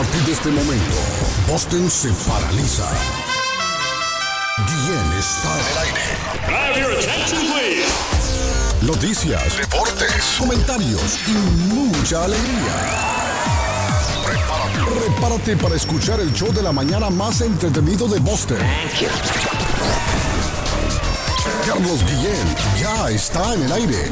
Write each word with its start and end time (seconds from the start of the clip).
partir 0.00 0.22
de 0.22 0.32
este 0.32 0.48
momento, 0.48 0.96
Boston 1.46 1.90
se 1.90 2.08
paraliza. 2.26 2.88
Guillén 4.66 5.12
está 5.18 5.60
en 5.60 5.66
el 5.72 5.76
aire. 5.84 6.04
Noticias, 8.80 9.58
deportes, 9.58 10.36
comentarios 10.38 11.18
y 11.26 11.32
mucha 11.74 12.24
alegría. 12.24 12.76
Prepárate, 14.24 14.78
prepárate 15.00 15.56
para 15.58 15.74
escuchar 15.74 16.18
el 16.20 16.32
show 16.32 16.50
de 16.50 16.62
la 16.62 16.72
mañana 16.72 17.10
más 17.10 17.42
entretenido 17.42 18.08
de 18.08 18.20
Boston. 18.20 18.56
Carlos 21.66 22.02
Guillén 22.06 22.56
ya 22.80 23.10
está 23.10 23.52
en 23.52 23.64
el 23.64 23.72
aire. 23.72 24.10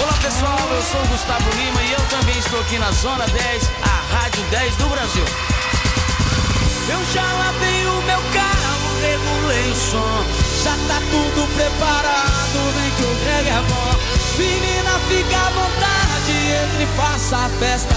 Olá 0.00 0.12
pessoal, 0.22 0.58
eu 0.70 0.82
sou 0.82 1.00
o 1.02 1.08
Gustavo 1.08 1.50
Lima 1.56 1.82
e 1.82 1.92
eu 1.92 2.00
também 2.08 2.38
estou 2.38 2.60
aqui 2.60 2.78
na 2.78 2.90
Zona 2.92 3.26
10, 3.26 3.70
a 3.82 4.14
Rádio 4.14 4.42
10 4.50 4.76
do 4.76 4.88
Brasil. 4.88 5.24
Eu 6.88 7.04
já 7.12 7.22
lavei 7.22 7.86
o 7.86 8.02
meu 8.02 8.22
carro, 8.32 8.88
regulei 9.02 9.72
o 9.72 9.74
som, 9.74 10.24
já 10.62 10.76
tá 10.86 11.00
tudo 11.10 11.46
preparado, 11.54 12.58
vem 12.76 12.90
que 12.92 13.02
o 13.02 13.24
reggae 13.24 13.50
é 13.50 13.62
bom. 13.68 14.18
Menina, 14.38 15.00
fica 15.08 15.36
à 15.36 15.50
vontade, 15.50 16.32
entre 16.62 16.84
e 16.84 16.96
faça 16.96 17.36
a 17.36 17.48
festa. 17.58 17.94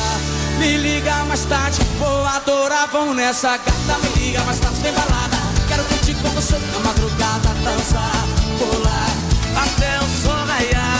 Me 0.57 0.77
liga 0.77 1.23
mais 1.25 1.45
tarde, 1.45 1.79
vou 1.99 2.25
adorar, 2.25 2.87
vamos 2.91 3.15
nessa 3.15 3.57
gata. 3.57 3.99
Me 4.01 4.09
liga 4.19 4.43
mais 4.43 4.59
tarde, 4.59 4.81
tem 4.81 4.91
balada. 4.91 5.37
Quero 5.67 5.83
curtir 5.85 6.15
com 6.15 6.29
você 6.29 6.57
na 6.57 6.79
madrugada, 6.79 7.49
dançar, 7.63 8.25
pular, 8.57 9.63
até 9.63 9.99
o 9.99 10.09
sol 10.09 10.45
raiar. 10.47 10.90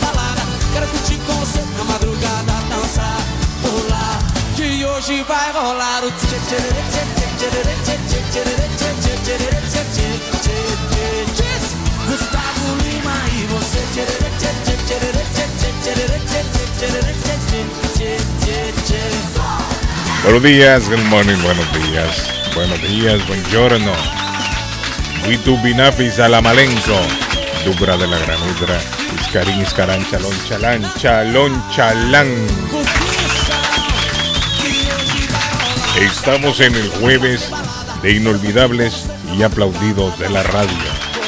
Balada. 0.00 0.42
Quero 0.72 0.86
curtir 0.88 1.18
com 1.26 1.32
você 1.34 1.60
na 1.78 1.84
madrugada, 1.84 2.52
dançar, 2.68 3.18
pular. 3.62 4.18
Que 4.56 4.84
hoje 4.84 5.22
vai 5.24 5.52
rolar 5.52 6.04
o 6.04 6.10
Gustavo 12.06 12.76
Lima 12.84 13.16
e 13.34 13.46
você 13.46 13.76
Buenos 20.22 20.42
días, 20.42 20.88
good 20.88 21.04
morning, 21.04 21.36
buenos 21.42 21.72
días. 21.72 22.16
Buenos 22.54 22.80
días, 22.80 23.22
buongiorno. 23.26 23.92
Vitu 25.26 25.56
Binafi 25.58 26.10
Salamalenco. 26.10 27.25
Dubra 27.66 27.96
de 27.96 28.06
la 28.06 28.18
Granudra. 28.18 28.80
Iscarín, 29.20 29.60
Iscarán, 29.60 30.08
Chalón, 30.08 30.32
Chalán, 30.48 30.88
Chalón, 30.98 31.60
Chalán. 31.74 32.28
Estamos 36.00 36.60
en 36.60 36.76
el 36.76 36.88
jueves 36.90 37.50
de 38.02 38.12
inolvidables 38.12 39.06
y 39.36 39.42
aplaudidos 39.42 40.16
de 40.20 40.30
la 40.30 40.44
radio. 40.44 40.78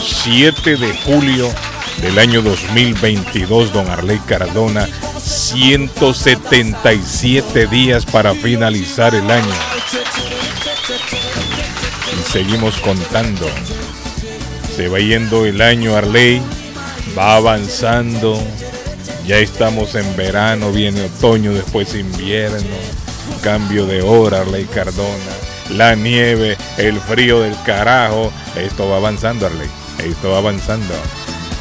7 0.00 0.77
de 0.77 0.97
julio 0.98 1.53
del 2.00 2.20
año 2.20 2.41
2022, 2.41 3.72
don 3.72 3.91
Arley 3.91 4.20
Cardona. 4.20 4.86
177 5.20 7.66
días 7.66 8.06
para 8.06 8.33
finalizar 8.34 9.16
el 9.16 9.28
año. 9.28 9.55
Y 12.16 12.22
seguimos 12.31 12.78
contando. 12.78 13.50
Se 14.79 14.87
va 14.87 15.01
yendo 15.01 15.45
el 15.45 15.61
año 15.61 15.97
Arley, 15.97 16.41
va 17.19 17.34
avanzando. 17.34 18.41
Ya 19.27 19.39
estamos 19.39 19.97
en 19.97 20.17
verano, 20.17 20.71
viene 20.71 21.03
otoño, 21.03 21.53
después 21.53 21.97
invierno. 21.97 22.77
Cambio 23.43 23.87
de 23.87 24.03
hora, 24.03 24.43
Arley 24.43 24.67
Cardona. 24.67 25.33
La 25.71 25.97
nieve, 25.97 26.56
el 26.77 27.01
frío 27.01 27.41
del 27.41 27.61
carajo. 27.67 28.33
Esto 28.55 28.88
va 28.88 28.99
avanzando, 28.99 29.47
Arley. 29.47 29.69
Esto 30.05 30.31
va 30.31 30.38
avanzando. 30.38 30.94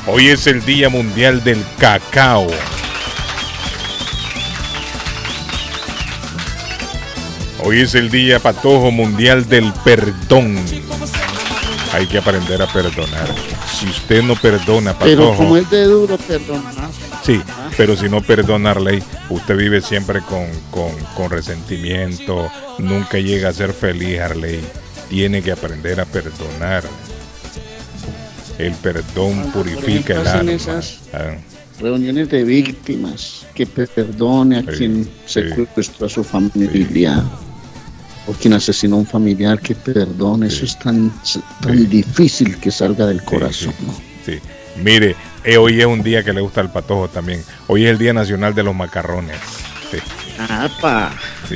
Hoy 0.05 0.27
es 0.27 0.45
el 0.45 0.63
Día 0.63 0.89
Mundial 0.89 1.43
del 1.43 1.65
Cacao. 1.79 2.45
Hoy 7.63 7.81
es 7.81 7.95
el 7.95 8.11
Día 8.11 8.37
Patojo 8.37 8.91
Mundial 8.91 9.49
del 9.49 9.73
Perdón. 9.83 10.63
Hay 11.97 12.05
que 12.05 12.19
aprender 12.19 12.61
a 12.61 12.67
perdonar. 12.71 13.27
Si 13.75 13.87
usted 13.87 14.21
no 14.21 14.35
perdona, 14.35 14.95
Pero 14.99 15.23
Patojo. 15.23 15.37
como 15.37 15.57
es 15.57 15.67
de 15.71 15.85
duro, 15.85 16.15
perdonar. 16.19 16.73
Sí, 17.23 17.41
pero 17.75 17.95
si 17.97 18.07
no 18.07 18.21
perdona 18.21 18.75
ley, 18.75 19.01
usted 19.31 19.57
vive 19.57 19.81
siempre 19.81 20.21
con, 20.21 20.45
con, 20.69 20.91
con 21.15 21.31
resentimiento, 21.31 22.51
nunca 22.77 23.17
llega 23.17 23.49
a 23.49 23.53
ser 23.53 23.73
feliz, 23.73 24.19
Arley. 24.19 24.59
Tiene 25.09 25.41
que 25.41 25.51
aprender 25.51 25.99
a 25.99 26.05
perdonar. 26.05 26.83
El 28.59 28.73
perdón 28.73 29.51
purifica 29.51 30.21
el 30.21 30.27
alma. 30.27 30.51
esas- 30.51 30.99
Ah, 31.13 31.35
Reuniones 31.79 32.29
de 32.29 32.43
víctimas, 32.43 33.45
que 33.55 33.65
perdone 33.65 34.57
a 34.57 34.61
Sí, 34.61 34.67
quien 34.77 35.03
sí. 35.25 35.41
secuestró 35.49 36.05
a 36.05 36.09
su 36.09 36.23
familia. 36.23 37.23
O 38.27 38.33
quien 38.33 38.53
asesinó 38.53 38.97
a 38.97 38.99
un 38.99 39.07
familiar, 39.07 39.59
que 39.59 39.73
perdone. 39.73 40.47
Eso 40.47 40.65
es 40.65 40.77
tan, 40.77 41.11
tan 41.61 41.89
difícil 41.89 42.57
que 42.57 42.71
salga 42.71 43.05
del 43.05 43.23
corazón. 43.23 43.73
¿no? 43.85 43.93
sí. 44.25 44.39
Mire, 44.83 45.15
eh, 45.43 45.57
hoy 45.57 45.79
es 45.79 45.87
un 45.87 46.03
día 46.03 46.23
que 46.23 46.33
le 46.33 46.41
gusta 46.41 46.61
al 46.61 46.71
patojo 46.71 47.07
también. 47.07 47.43
Hoy 47.67 47.85
es 47.85 47.91
el 47.91 47.97
Día 47.97 48.13
Nacional 48.13 48.53
de 48.53 48.63
los 48.63 48.75
Macarrones. 48.75 49.37
Sí, 49.89 49.97
¡Apa! 50.37 51.15
sí. 51.47 51.55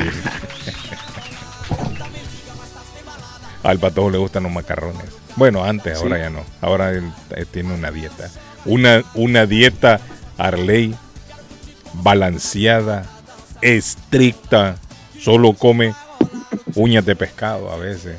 Al 3.64 3.80
patojo 3.80 4.10
le 4.10 4.18
gustan 4.18 4.44
los 4.44 4.52
macarrones. 4.52 5.06
Bueno, 5.36 5.64
antes, 5.64 6.00
ahora 6.00 6.18
ya 6.18 6.30
no. 6.30 6.44
Ahora 6.62 6.92
él, 6.92 7.12
eh, 7.32 7.46
tiene 7.50 7.74
una 7.74 7.92
dieta. 7.92 8.30
Una, 8.66 9.04
una 9.14 9.46
dieta 9.46 10.00
Arley 10.38 10.96
balanceada, 11.94 13.06
estricta. 13.62 14.78
Solo 15.20 15.54
come 15.54 15.94
uñas 16.76 17.06
de 17.06 17.16
pescado 17.16 17.72
a 17.72 17.78
veces. 17.78 18.18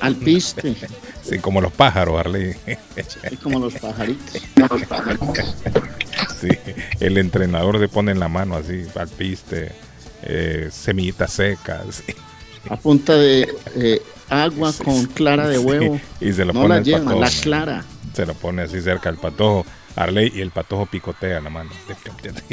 Al 0.00 0.16
piste, 0.16 0.74
Sí, 1.22 1.38
como 1.38 1.60
los 1.60 1.72
pájaros, 1.72 2.18
Arley. 2.18 2.56
es 2.66 3.38
como 3.40 3.58
los 3.60 3.74
pajaritos. 3.74 4.42
Sí, 6.40 6.48
el 6.98 7.18
entrenador 7.18 7.78
se 7.78 7.86
pone 7.88 8.10
en 8.12 8.18
la 8.18 8.28
mano 8.28 8.56
así, 8.56 8.84
al 8.96 9.08
piste, 9.08 9.70
eh, 10.22 10.68
semillitas 10.72 11.32
secas. 11.32 12.02
A 12.68 12.76
punta 12.76 13.14
de 13.14 13.48
eh, 13.76 14.02
agua 14.28 14.72
con 14.84 15.06
clara 15.06 15.46
de 15.48 15.58
Sí, 15.58 15.64
huevo. 15.64 16.00
y 16.20 16.32
se 16.32 16.44
lo 16.44 16.52
no 16.52 16.62
pone 16.62 16.82
la 16.84 16.98
patojo. 16.98 17.20
la 17.20 17.30
clara. 17.30 17.84
Se 18.12 18.26
lo 18.26 18.34
pone 18.34 18.62
así 18.62 18.80
cerca 18.82 19.08
al 19.08 19.18
patojo, 19.18 19.64
Arley, 19.96 20.32
y 20.34 20.40
el 20.40 20.50
patojo 20.50 20.86
picotea 20.86 21.40
la 21.40 21.50
mano. 21.50 21.70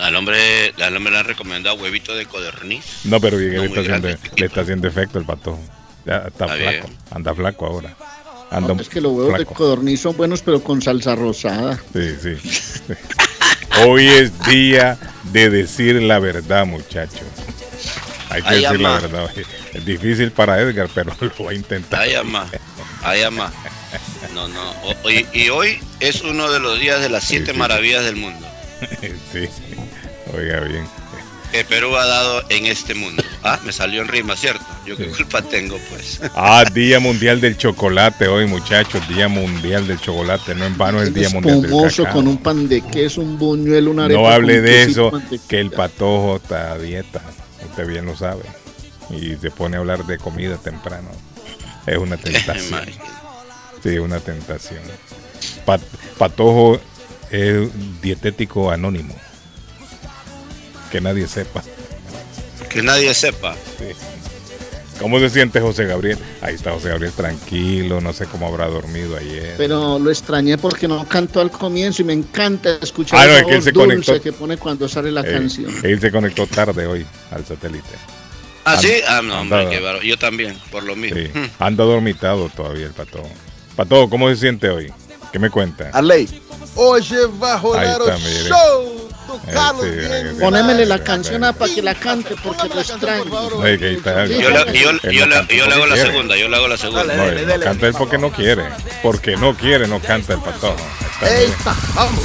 Al 0.00 0.16
hombre, 0.16 0.72
al 0.82 0.96
hombre 0.96 1.12
le 1.12 1.18
han 1.18 1.24
recomendado 1.26 1.76
huevito 1.76 2.14
de 2.14 2.26
codorniz. 2.26 2.84
No, 3.04 3.20
pero 3.20 3.36
bien, 3.36 3.54
No, 3.54 3.60
le, 3.62 3.66
está 3.68 3.80
haciendo, 3.80 4.08
grande, 4.08 4.30
le 4.36 4.46
está 4.46 4.60
haciendo 4.62 4.88
efecto 4.88 5.18
el 5.18 5.24
patojo. 5.24 5.60
Ya 6.06 6.16
está, 6.16 6.28
Está 6.28 6.46
flaco, 6.48 6.70
bien. 6.70 6.84
anda 7.10 7.34
flaco 7.34 7.66
ahora. 7.66 7.96
Anda 8.50 8.74
No, 8.74 8.80
es 8.80 8.88
que 8.88 9.00
los 9.00 9.12
huevos 9.12 9.38
de 9.38 9.46
codorniz 9.46 10.00
son 10.00 10.16
buenos, 10.16 10.42
pero 10.42 10.62
con 10.62 10.82
salsa 10.82 11.14
rosada. 11.14 11.80
Sí, 11.92 12.14
sí. 12.22 12.36
sí. 12.36 12.92
Hoy 13.86 14.06
es 14.06 14.38
día 14.46 14.98
de 15.32 15.50
decir 15.50 16.00
la 16.02 16.18
verdad, 16.18 16.64
muchachos. 16.66 17.22
Hay 18.30 18.42
que 18.42 18.48
Ay, 18.48 18.60
decir 18.62 18.80
la 18.80 18.92
verdad. 19.00 19.30
Es 19.72 19.84
difícil 19.84 20.30
para 20.30 20.60
Edgar, 20.60 20.88
pero 20.94 21.12
lo 21.38 21.44
va 21.44 21.50
a 21.50 21.54
intentar. 21.54 22.00
Ay, 22.00 22.14
ama. 22.14 22.46
Ay, 23.02 23.22
ama. 23.22 23.52
No, 24.34 24.46
no. 24.48 24.70
O- 25.02 25.10
y, 25.10 25.26
y 25.32 25.48
hoy 25.48 25.78
es 26.00 26.22
uno 26.22 26.50
de 26.50 26.60
los 26.60 26.78
días 26.80 27.00
de 27.00 27.08
las 27.08 27.24
siete 27.24 27.46
Sí, 27.46 27.52
sí. 27.52 27.58
maravillas 27.58 28.04
del 28.04 28.16
mundo 28.16 28.46
Sí. 29.32 29.48
Oiga 30.36 30.60
bien. 30.60 30.84
que 31.52 31.62
Perú 31.64 31.94
ha 31.96 32.04
dado 32.04 32.42
en 32.48 32.66
este 32.66 32.94
mundo. 32.94 33.22
Ah, 33.44 33.60
me 33.64 33.72
salió 33.72 34.02
en 34.02 34.08
rima, 34.08 34.34
¿cierto? 34.36 34.64
Yo 34.84 34.96
qué 34.96 35.04
Sí. 35.04 35.10
culpa 35.18 35.40
tengo, 35.40 35.78
pues. 35.88 36.20
Ah, 36.34 36.64
Día 36.72 36.98
Mundial 36.98 37.40
del 37.40 37.56
Chocolate 37.56 38.26
hoy, 38.26 38.46
muchachos. 38.46 39.06
Día 39.08 39.28
Mundial 39.28 39.86
del 39.86 40.00
Chocolate. 40.00 40.56
No 40.56 40.64
en 40.66 40.76
vano 40.76 41.00
es 41.00 41.08
el 41.08 41.14
Día 41.14 41.28
Mundial 41.30 41.62
del 41.62 41.70
Cacao. 41.70 42.12
con 42.12 42.26
un 42.26 42.38
pan 42.38 42.68
de 42.68 42.80
queso, 42.80 43.20
un 43.20 43.38
buñuelo, 43.38 43.92
una 43.92 44.06
arepa. 44.06 44.20
No 44.20 44.28
hable 44.28 44.60
de 44.62 44.82
eso, 44.82 45.12
que 45.48 45.60
el 45.60 45.70
patojo 45.70 46.36
está 46.42 46.72
a 46.72 46.78
dieta. 46.78 47.22
Usted 47.70 47.86
bien 47.86 48.06
lo 48.06 48.16
sabe. 48.16 48.42
Y 49.10 49.36
se 49.36 49.50
pone 49.52 49.76
a 49.76 49.80
hablar 49.80 50.04
de 50.06 50.18
comida 50.18 50.56
temprano. 50.56 51.10
Es 51.86 51.98
una 51.98 52.16
tentación. 52.16 52.80
Sí, 53.80 53.98
una 53.98 54.18
tentación. 54.18 54.80
Pat- 55.64 55.82
patojo 56.18 56.80
es 57.30 57.68
dietético 58.02 58.72
anónimo. 58.72 59.14
Que 60.94 61.00
nadie 61.00 61.26
sepa. 61.26 61.60
que 62.70 62.80
nadie 62.80 63.12
sepa. 63.14 63.56
¿Cómo 65.00 65.18
se 65.18 65.28
siente 65.28 65.60
José 65.60 65.86
Gabriel? 65.86 66.16
Ahí 66.40 66.54
está 66.54 66.70
José 66.70 66.90
Gabriel 66.90 67.10
tranquilo, 67.12 68.00
no 68.00 68.12
sé 68.12 68.26
cómo 68.26 68.46
habrá 68.46 68.68
dormido 68.68 69.16
ayer. 69.16 69.54
Pero 69.56 69.98
lo 69.98 70.08
extrañé 70.08 70.56
porque 70.56 70.86
no 70.86 71.04
cantó 71.08 71.40
al 71.40 71.50
comienzo 71.50 72.02
y 72.02 72.04
me 72.04 72.12
encanta 72.12 72.78
escuchar 72.80 73.18
Ah, 73.18 73.26
no, 73.26 73.32
es 73.38 73.42
que 73.44 73.50
él 73.50 73.56
voz 73.56 73.64
se 73.64 73.72
dulce 73.72 73.88
conectó. 74.04 74.20
que 74.22 74.32
pone 74.32 74.56
cuando 74.56 74.88
sale 74.88 75.10
la 75.10 75.22
Eh, 75.22 75.32
canción. 75.32 75.74
Él 75.82 76.00
se 76.00 76.12
conectó 76.12 76.46
tarde 76.46 76.86
hoy 76.86 77.04
al 77.32 77.44
satélite. 77.44 77.88
¿Ah, 78.64 78.78
sí? 78.80 78.92
Ah, 79.08 79.20
no, 79.20 79.40
hombre, 79.40 79.66
qué. 79.68 80.06
Yo 80.08 80.16
también, 80.16 80.56
por 80.70 80.84
lo 80.84 80.94
mismo. 80.94 81.18
Sí. 81.18 81.28
Hmm. 81.36 81.46
Anda 81.58 81.82
dormitado 81.82 82.48
todavía 82.50 82.86
el 82.86 82.92
pato. 82.92 83.20
Pato, 83.74 84.08
¿cómo 84.08 84.28
se 84.30 84.36
siente 84.36 84.68
hoy? 84.68 84.92
¿Qué 85.32 85.40
me 85.40 85.50
cuenta? 85.50 85.90
Arley, 85.92 86.28
hoje 86.76 87.16
vai 87.40 87.60
rolar 87.60 87.84
Ahí 87.84 87.96
o 88.00 88.08
está, 88.12 88.18
mire. 88.18 88.48
show 88.48 89.03
Eh, 89.46 89.50
Carlos 89.52 89.84
sí, 89.84 89.90
Guilherme. 89.90 90.30
sí. 90.32 90.36
Ponémele 90.40 90.86
la 90.86 90.98
canción 91.02 91.40
para 91.42 91.74
que 91.74 91.82
la 91.82 91.94
cante 91.94 92.34
porque 92.42 92.68
lo 92.68 92.80
extraño. 92.80 93.24
Yo, 93.24 94.50
le- 95.26 95.46
Él 95.64 95.72
hago 95.72 95.86
la 95.86 95.94
quiere. 95.94 96.10
segunda, 96.10 96.36
yo 96.36 96.48
le 96.48 96.56
hago 96.56 96.68
la 96.68 96.76
segunda. 96.76 97.02
No, 97.04 97.24
dele, 97.24 97.40
él 97.42 97.46
dele, 97.46 97.64
canta 97.64 97.88
es 97.88 97.96
porque 97.96 98.18
no 98.18 98.30
quiere. 98.30 98.64
Porque 99.02 99.36
no 99.36 99.54
quiere, 99.56 99.86
no 99.86 100.00
canta 100.00 100.34
el 100.34 100.40
bien. 100.40 100.74
Eita, 101.22 101.74
vamos, 101.94 102.20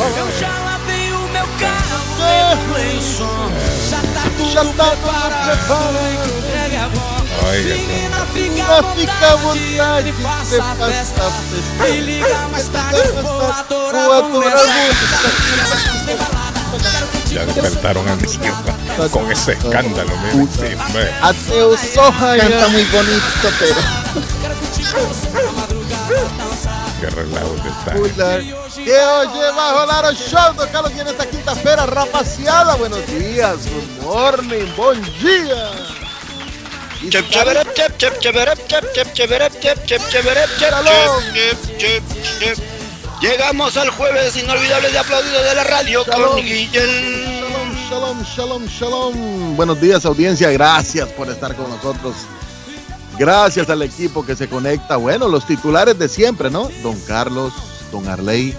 fica 8.96 9.32
à 9.32 9.36
vontade, 9.36 10.12
você 10.12 10.60
a 10.60 11.88
liga 11.88 12.48
mais 12.52 12.68
tarde, 12.70 13.02
vou 13.22 13.42
adorar, 13.52 14.06
Vou 14.06 14.14
adorar. 14.14 14.66
Ya 17.32 17.46
despertaron 17.46 18.08
al 18.08 18.22
niño 18.22 18.54
con 19.12 19.32
ese 19.32 19.54
escándalo. 19.54 20.12
o 21.62 21.78
sol 21.78 22.14
Canta 22.20 22.68
muy 22.70 22.84
bonito, 22.86 23.50
pero 23.60 23.82
Qué 27.00 27.10
relajo 27.10 27.56
que 27.64 27.70
está. 27.70 27.94
Que 28.74 28.92
hoje 28.92 29.52
vai 29.56 29.74
rolar 29.74 30.06
o 30.06 30.14
show 30.14 30.54
do 30.54 30.68
Carlos 30.68 30.92
Guilherme 30.92 31.12
nesta 31.12 31.26
quinta-feira, 31.26 31.86
rapaziada. 31.86 32.76
Buenos 32.76 33.06
dias, 33.08 33.66
good 33.68 34.04
morning. 34.04 34.68
E 37.02 37.10
Chep, 37.10 37.26
Llegamos 43.22 43.76
al 43.76 43.90
jueves 43.90 44.38
inolvidable 44.38 44.92
de 44.92 45.00
aplaudido 45.00 45.44
de 45.44 45.56
la 45.56 45.64
radio 45.66 46.06
Shalom. 46.06 46.32
con 46.32 46.42
Guillén. 46.42 47.26
Shalom, 47.50 47.74
shalom, 47.90 48.24
shalom, 48.24 48.66
shalom. 48.68 49.56
Buenos 49.58 49.82
días, 49.82 50.06
audiencia. 50.06 50.50
Gracias 50.52 51.10
por 51.10 51.30
estar 51.30 51.54
con 51.56 51.70
nosotros. 51.70 52.16
Gracias 53.18 53.70
al 53.70 53.82
equipo 53.82 54.26
que 54.26 54.38
se 54.38 54.48
conecta. 54.48 54.96
Bueno, 54.96 55.28
los 55.28 55.46
titulares 55.46 56.00
de 56.00 56.08
siempre, 56.08 56.50
¿no? 56.50 56.70
Don 56.82 56.98
Carlos, 57.02 57.52
Don 57.92 58.08
Arley. 58.08 58.56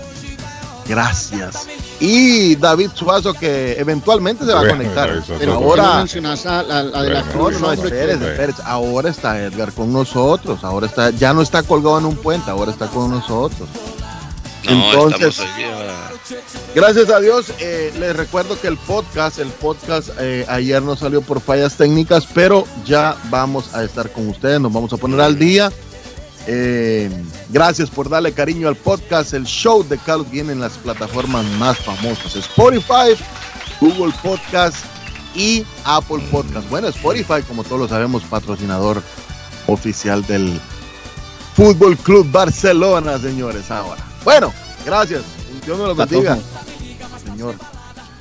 Gracias. 0.86 1.66
Y 1.98 2.56
David 2.56 2.90
Suazo, 2.94 3.32
que 3.32 3.78
eventualmente 3.78 4.44
se 4.44 4.52
va 4.52 4.60
a 4.60 4.68
conectar. 4.68 5.08
pero 5.08 5.22
todo. 5.22 5.28
¿por 5.28 5.38
qué 5.38 5.46
no 5.46 5.52
Ahora, 5.54 5.96
mencionas 5.98 6.44
a 6.44 6.62
la, 6.62 6.82
la 6.82 7.02
de 7.02 7.10
la 7.10 7.22
Bueno, 7.22 7.58
no, 7.60 7.74
no. 7.74 8.62
Ahora 8.66 9.08
está 9.08 9.40
Edgar 9.40 9.72
con 9.72 9.90
nosotros. 9.90 10.64
Ahora 10.64 10.86
está, 10.86 11.10
ya 11.10 11.32
no 11.32 11.40
está 11.40 11.62
colgado 11.62 11.98
en 11.98 12.04
un 12.04 12.16
puente, 12.16 12.50
ahora 12.50 12.72
está 12.72 12.88
con 12.88 13.10
nosotros. 13.10 13.68
No, 14.64 14.92
Entonces-. 14.92 15.42
Gracias 16.74 17.10
a 17.10 17.20
Dios, 17.20 17.52
eh, 17.58 17.92
les 17.98 18.14
recuerdo 18.14 18.60
que 18.60 18.68
el 18.68 18.76
podcast, 18.76 19.38
el 19.38 19.48
podcast 19.48 20.10
eh, 20.18 20.44
ayer 20.48 20.82
no 20.82 20.96
salió 20.96 21.22
por 21.22 21.40
fallas 21.40 21.76
técnicas, 21.76 22.26
pero 22.32 22.66
ya 22.84 23.16
vamos 23.30 23.74
a 23.74 23.82
estar 23.82 24.10
con 24.12 24.28
ustedes, 24.28 24.60
nos 24.60 24.72
vamos 24.72 24.92
a 24.92 24.96
poner 24.96 25.20
al 25.20 25.38
día. 25.38 25.72
Eh, 26.46 27.10
gracias 27.50 27.90
por 27.90 28.08
darle 28.08 28.32
cariño 28.32 28.68
al 28.68 28.76
podcast, 28.76 29.34
el 29.34 29.44
show 29.44 29.86
de 29.86 29.98
Carlos 29.98 30.30
viene 30.30 30.52
en 30.52 30.60
las 30.60 30.72
plataformas 30.78 31.44
más 31.58 31.78
famosas, 31.78 32.36
Spotify, 32.36 33.16
Google 33.80 34.12
Podcast 34.22 34.76
y 35.34 35.64
Apple 35.84 36.22
Podcast. 36.30 36.68
Bueno, 36.70 36.88
Spotify, 36.88 37.42
como 37.46 37.64
todos 37.64 37.80
lo 37.80 37.88
sabemos, 37.88 38.22
patrocinador 38.24 39.02
oficial 39.66 40.24
del 40.26 40.60
Fútbol 41.54 41.96
Club 41.96 42.30
Barcelona, 42.30 43.18
señores, 43.18 43.70
ahora. 43.70 44.09
Bueno, 44.24 44.52
gracias. 44.84 45.22
Dios 45.64 45.78
me 45.78 45.84
lo 45.84 45.94
bendiga. 45.94 46.38
Señor. 47.24 47.54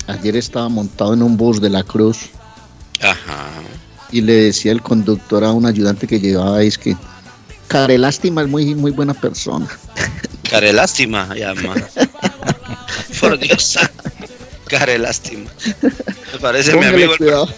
Ayer 0.07 0.35
estaba 0.35 0.69
montado 0.69 1.13
en 1.13 1.21
un 1.21 1.37
bus 1.37 1.61
de 1.61 1.69
la 1.69 1.83
cruz 1.83 2.29
Ajá. 2.99 3.49
y 4.11 4.21
le 4.21 4.33
decía 4.33 4.71
el 4.71 4.81
conductor 4.81 5.43
a 5.43 5.51
un 5.51 5.65
ayudante 5.65 6.07
que 6.07 6.19
llevaba, 6.19 6.63
es 6.63 6.77
que 6.77 6.97
Care 7.67 7.99
Lástima 7.99 8.41
es 8.41 8.47
muy, 8.47 8.73
muy 8.73 8.91
buena 8.91 9.13
persona. 9.13 9.67
Care 10.49 10.73
lástima, 10.73 11.35
llama. 11.35 11.75
Por 13.21 13.37
Dios. 13.37 13.77
Care 14.69 14.97
lástima. 14.97 15.49
Me 16.33 16.39
parece 16.39 16.75
mi 16.75 16.85
amigo 16.85 17.13
el, 17.13 17.17
cuidado. 17.17 17.49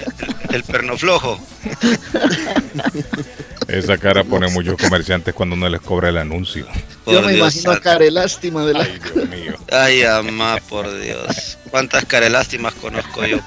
el 0.50 0.64
pernoflojo. 0.64 1.40
Esa 3.68 3.98
cara 3.98 4.24
pone 4.24 4.48
muchos 4.50 4.76
comerciantes 4.78 5.34
cuando 5.34 5.56
no 5.56 5.70
les 5.70 5.82
cobra 5.82 6.10
el 6.10 6.18
anuncio. 6.18 6.66
Por 7.06 7.14
Yo 7.14 7.22
me 7.22 7.34
Dios 7.34 7.56
imagino 7.56 7.72
a 7.72 7.74
santo. 7.76 7.90
Care 7.90 8.12
Lástima 8.12 8.66
de 8.66 8.74
la 8.74 8.84
Ay, 8.84 9.00
Dios 9.14 9.30
mío. 9.30 9.56
Ay, 9.72 10.04
amá, 10.04 10.58
por 10.68 11.00
Dios. 11.00 11.58
¿Cuántas 11.70 12.06
carelástimas 12.06 12.74
conozco 12.74 13.26
yo? 13.26 13.38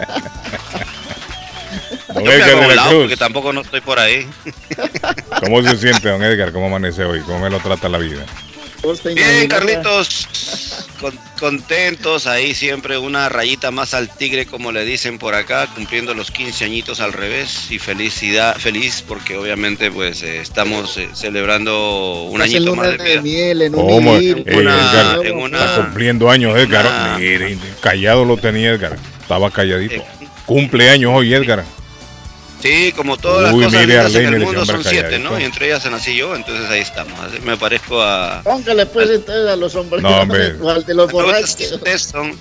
Don 2.09 2.25
Yo 2.25 2.31
me 2.31 2.35
Edgar 2.37 2.69
de 2.69 2.77
la 2.77 2.89
Cruz, 2.89 3.01
porque 3.01 3.17
tampoco 3.17 3.53
no 3.53 3.61
estoy 3.63 3.81
por 3.81 3.99
ahí. 3.99 4.27
¿cómo 5.41 5.63
se 5.63 5.77
siente, 5.77 6.09
don 6.09 6.23
Edgar? 6.23 6.53
¿Cómo 6.53 6.67
amanece 6.67 7.05
hoy? 7.05 7.21
¿Cómo 7.21 7.41
me 7.41 7.51
lo 7.51 7.59
trata 7.61 7.89
la 7.89 7.99
vida? 7.99 8.25
Bien, 9.15 9.49
Carlitos, 9.49 10.29
con- 11.01 11.19
contentos, 11.39 12.27
ahí 12.27 12.55
siempre 12.55 12.99
una 12.99 13.29
rayita 13.29 13.71
más 13.71 13.95
al 13.95 14.09
tigre, 14.15 14.47
como 14.47 14.73
le 14.73 14.85
dicen 14.85 15.19
por 15.19 15.35
acá, 15.35 15.67
cumpliendo 15.75 16.15
los 16.15 16.31
15 16.31 16.65
añitos 16.65 17.01
al 17.01 17.13
revés 17.13 17.71
y 17.71 17.79
felicidad, 17.79 18.57
feliz 18.57 19.03
porque 19.07 19.37
obviamente 19.37 19.91
pues 19.91 20.23
eh, 20.23 20.41
estamos 20.41 20.97
eh, 20.99 21.09
celebrando 21.15 22.25
un 22.25 22.41
añito 22.43 22.75
más 22.77 22.91
de 22.91 22.97
vida. 22.99 23.23
miel 23.23 23.63
en 23.63 23.75
un 23.75 23.81
¿Cómo? 23.89 24.17
Edgar, 24.17 25.27
en 25.27 25.37
una- 25.37 25.65
Está 25.65 25.77
cumpliendo 25.85 26.31
años, 26.31 26.57
Edgar. 26.59 27.19
Mire, 27.19 27.59
callado 27.81 28.25
lo 28.25 28.37
tenía 28.37 28.71
Edgar. 28.71 28.97
Estaba 29.21 29.51
calladito. 29.51 29.95
Eh, 29.95 30.05
Cumpleaños 30.47 31.11
hoy, 31.15 31.33
Edgar. 31.33 31.65
Sí, 32.65 32.93
como 32.97 33.19
todas 33.19 33.43
las 33.43 33.53
Uy, 33.53 33.65
cosas 33.65 33.81
mire, 33.83 34.01
en 34.01 34.35
el 34.37 34.41
mundo 34.41 34.65
son 34.65 34.83
siete. 34.83 35.19
¿no? 35.19 35.39
Y 35.39 35.45
entre 35.45 35.67
ellas 35.67 35.85
nací 35.91 36.17
yo, 36.17 36.35
entonces 36.35 36.71
ahí 36.71 36.81
estamos. 36.81 37.13
Así 37.21 37.39
Me 37.41 37.59
parezco 37.59 38.01
a... 38.01 38.41
Póngale 38.43 38.87
pues 38.87 39.11
entonces 39.11 39.51
a 39.51 39.55
los 39.55 39.75
hombres 39.75 40.03
No, 40.03 40.23
hombre. 40.23 40.55
de 40.87 40.95
los 40.95 41.13
borrachos. 41.13 41.57
Siete 41.59 41.99
son 41.99 42.35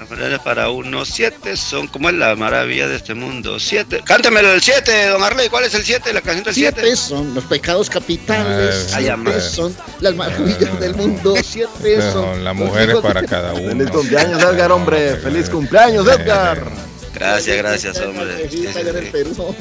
para 0.46 0.70
uno, 0.70 1.04
siete 1.04 1.58
son, 1.58 1.88
como 1.88 2.08
es 2.08 2.16
la 2.16 2.38
maravilla 2.38 2.88
de 2.88 2.96
este 2.96 3.14
mundo? 3.14 3.60
Siete. 3.60 4.02
Cántemelo 4.06 4.54
el 4.54 4.62
siete, 4.62 5.08
don 5.08 5.22
Arley, 5.22 5.50
¿cuál 5.50 5.66
es 5.66 5.74
el 5.74 5.84
siete? 5.84 6.14
La 6.14 6.22
canción 6.22 6.46
del 6.46 6.54
siete. 6.54 6.80
Siete 6.82 6.96
son 6.96 7.36
los 7.36 7.44
pecados 7.44 7.90
capitales, 7.90 8.94
Ay, 8.94 9.12
siete 9.14 9.42
son 9.42 9.76
las 10.00 10.16
maravillas 10.16 10.80
del 10.80 10.96
mundo, 10.96 11.36
siete 11.44 12.02
son 12.02 12.14
Son 12.14 12.44
las 12.46 12.56
mujeres 12.56 12.96
para 13.02 13.24
cada 13.24 13.54
uno. 13.56 13.72
Feliz 13.72 13.92
cumpleaños, 13.92 14.42
Edgar, 14.42 14.72
hombre. 14.72 15.18
Feliz 15.18 15.50
cumpleaños, 15.50 16.08
Edgar. 16.08 16.93
Gracias, 17.14 17.58
gracias, 17.58 18.00
hombre. 18.00 18.50
Sí, 18.50 18.66
en 18.76 18.88
el. 18.88 19.08
Perú. 19.12 19.56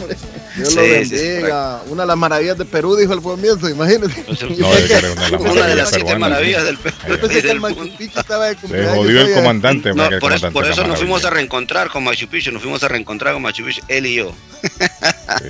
Dios 0.56 0.68
Sí, 0.70 0.74
lo 0.76 0.82
sí, 0.82 1.04
sí, 1.04 1.14
bendiga. 1.16 1.82
Una 1.88 2.02
de 2.02 2.06
las 2.08 2.16
maravillas 2.16 2.58
de 2.58 2.64
Perú, 2.64 2.96
dijo 2.96 3.12
al 3.12 3.22
comienzo, 3.22 3.68
imagínese. 3.68 4.24
No, 4.58 4.68
una 4.68 4.76
de 4.78 4.88
las 4.88 5.02
Una 5.32 5.38
de 5.38 5.38
maravillas 5.38 5.76
las 5.76 5.88
siete 5.90 6.04
peruanas. 6.04 6.18
maravillas 6.30 6.64
del 6.64 6.78
Perú. 6.78 6.96
Yo 7.08 7.20
pensé 7.20 7.42
que 7.42 7.50
el 7.50 7.60
Machu. 7.60 7.96
Picchu 7.96 8.20
estaba 8.20 8.46
de 8.48 8.54
Se 8.54 8.60
cumpleaños. 8.60 8.94
jodió 8.96 9.20
el 9.20 9.34
comandante. 9.34 9.88
No, 9.90 9.94
porque 10.02 10.14
el 10.14 10.20
por 10.20 10.32
eso, 10.32 10.40
comandante 10.40 10.52
por 10.52 10.66
eso 10.66 10.86
nos 10.86 10.98
fuimos 10.98 11.24
a 11.24 11.30
reencontrar 11.30 11.88
con 11.90 12.04
Machu 12.04 12.26
Picchu, 12.28 12.50
nos 12.52 12.62
fuimos 12.62 12.82
a 12.82 12.88
reencontrar 12.88 13.34
con 13.34 13.42
Machu 13.42 13.64
Picchu, 13.64 13.82
él 13.88 14.06
y 14.06 14.14
yo. 14.16 14.32
Sí. 14.62 15.48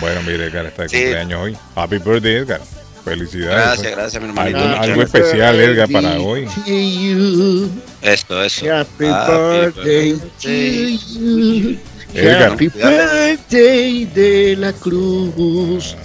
Bueno, 0.00 0.22
mire, 0.22 0.46
Edgar 0.46 0.66
está 0.66 0.82
de 0.84 0.88
Sí. 0.88 0.96
cumpleaños 1.00 1.40
hoy. 1.42 1.56
Happy 1.74 1.98
birthday, 1.98 2.36
Edgar. 2.36 2.60
Felicidades. 3.04 3.80
Gracias, 3.80 3.92
gracias, 3.92 4.22
mi 4.22 4.28
hermanito. 4.28 4.58
Algo, 4.58 5.02
especial, 5.02 5.60
Edgar, 5.60 5.88
para 5.90 6.18
hoy. 6.18 6.46
To 6.46 6.62
you. 6.66 7.70
Esto, 8.00 8.42
eso. 8.42 8.64
Happy 8.74 9.06
Happy 9.06 9.32
birthday 9.32 10.12
to 10.12 10.18
birthday. 10.18 10.98
you. 11.12 11.78
Edgar. 12.14 12.52
Happy 12.52 12.68
birthday 12.68 14.04
de 14.06 14.56
la 14.56 14.72
cruz. 14.72 15.96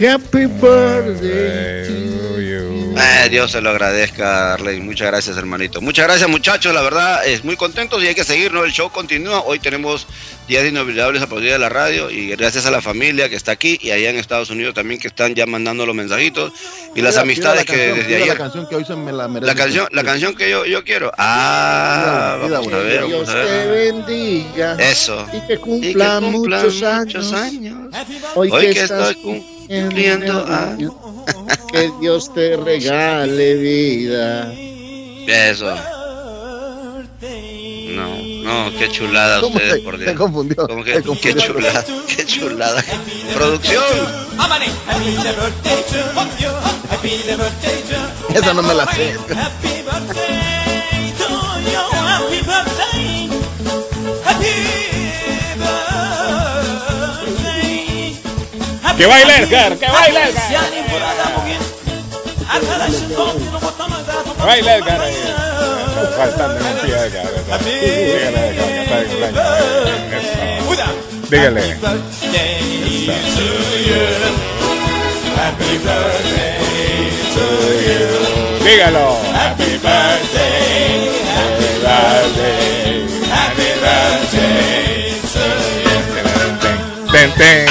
Happy 0.00 0.46
birthday 0.46 1.86
to 1.86 2.40
you. 2.40 2.94
Eh, 2.98 3.28
Dios 3.30 3.52
se 3.52 3.60
lo 3.60 3.70
agradezca, 3.70 4.54
Arley. 4.54 4.80
Muchas 4.80 5.06
gracias, 5.06 5.36
hermanito. 5.36 5.80
Muchas 5.80 6.06
gracias, 6.06 6.28
muchachos. 6.28 6.74
La 6.74 6.82
verdad, 6.82 7.24
es 7.26 7.44
muy 7.44 7.56
contentos 7.56 8.02
y 8.02 8.08
hay 8.08 8.14
que 8.14 8.24
seguir, 8.24 8.52
¿no? 8.52 8.64
El 8.64 8.72
show 8.72 8.90
continúa. 8.90 9.40
Hoy 9.42 9.60
tenemos 9.60 10.06
días 10.50 10.66
inolvidables 10.66 11.22
a 11.22 11.28
partir 11.28 11.52
de 11.52 11.58
la 11.60 11.68
radio 11.68 12.10
y 12.10 12.26
gracias 12.30 12.66
a 12.66 12.72
la 12.72 12.82
familia 12.82 13.28
que 13.28 13.36
está 13.36 13.52
aquí 13.52 13.78
y 13.80 13.92
allá 13.92 14.10
en 14.10 14.16
Estados 14.16 14.50
Unidos 14.50 14.74
también 14.74 15.00
que 15.00 15.06
están 15.06 15.32
ya 15.36 15.46
mandando 15.46 15.86
los 15.86 15.94
mensajitos 15.94 16.52
y 16.96 17.02
las 17.02 17.16
amistades 17.18 17.60
la 17.60 17.64
que 17.64 17.76
canción, 17.76 17.96
desde 17.98 18.16
ayer. 18.16 18.28
La 18.28 18.36
canción 18.36 18.66
que 18.68 18.74
hoy 18.74 18.84
se 18.84 18.96
me 18.96 19.12
la 19.12 19.28
merece. 19.28 19.46
La 19.46 19.54
canción, 19.54 19.86
la 19.92 20.02
canción 20.02 20.34
que 20.34 20.50
yo, 20.50 20.66
yo 20.66 20.82
quiero. 20.82 21.12
Ah, 21.16 22.36
vamos 22.40 22.72
a 22.72 22.78
ver, 22.78 23.06
Dios 23.06 23.28
vamos 23.28 23.28
a 23.28 23.46
te 23.46 23.66
bendiga. 23.68 24.76
Eso. 24.80 25.24
Y 25.28 25.30
que 25.30 25.36
Y 25.36 25.46
que 25.46 25.58
cumpla 25.58 26.20
cumplan 26.20 26.24
muchos, 26.24 26.74
muchos 26.74 26.82
años. 26.82 27.32
años. 27.32 27.94
Hoy, 28.34 28.50
Hoy 28.50 28.66
que 28.66 28.74
que 28.74 28.80
estás 28.80 29.10
estoy 29.10 29.44
cumpliendo 29.68 30.46
años. 30.46 30.92
Que 31.72 31.88
Dios 32.00 32.34
te 32.34 32.56
regale 32.56 33.54
vida. 33.54 34.52
Eso. 35.28 35.72
No, 37.94 38.29
no, 38.50 38.78
qué 38.78 38.88
chulada 38.90 39.40
¿Cómo 39.40 39.54
ustedes, 39.56 39.74
te- 39.74 39.80
por 39.80 39.98
Dios. 39.98 40.12
confundió? 40.16 40.66
Como 40.68 40.84
que, 40.84 40.92
qué 40.94 41.02
confundió. 41.02 41.46
chulada, 41.46 41.84
qué 42.06 42.26
chulada. 42.26 42.84
Producción. 43.34 43.84
Esa 48.34 48.54
no 48.54 48.62
me 48.62 48.74
la 48.74 48.86
sé. 48.92 49.16
¡Que 58.96 59.06
baile 59.06 59.36
Edgar! 59.42 59.76
¡Que 59.78 59.86
baile 59.86 60.20
Edgar! 60.30 60.60
¡Que 64.36 64.44
baile 64.44 64.74
Edgar! 64.74 65.00
Faltando 66.16 66.56
en 66.60 66.66
un 66.66 66.72
pie 66.80 66.94
Edgar. 66.94 67.28
¿verdad? 67.34 67.60
Dígale 67.60 68.40
que 68.56 68.82
está 68.82 68.96
de 68.98 69.04
cumpleaños. 69.06 69.40
Eso. 70.12 70.38
Dígale. 71.30 71.62
Dígalo. 78.64 79.06
Happy 79.34 79.72
birthday. 79.78 81.10
Happy 81.34 81.70
birthday. 81.80 83.06
Happy 83.30 83.70
birthday. 83.80 84.80
Ten, 87.12 87.30
ten. 87.32 87.66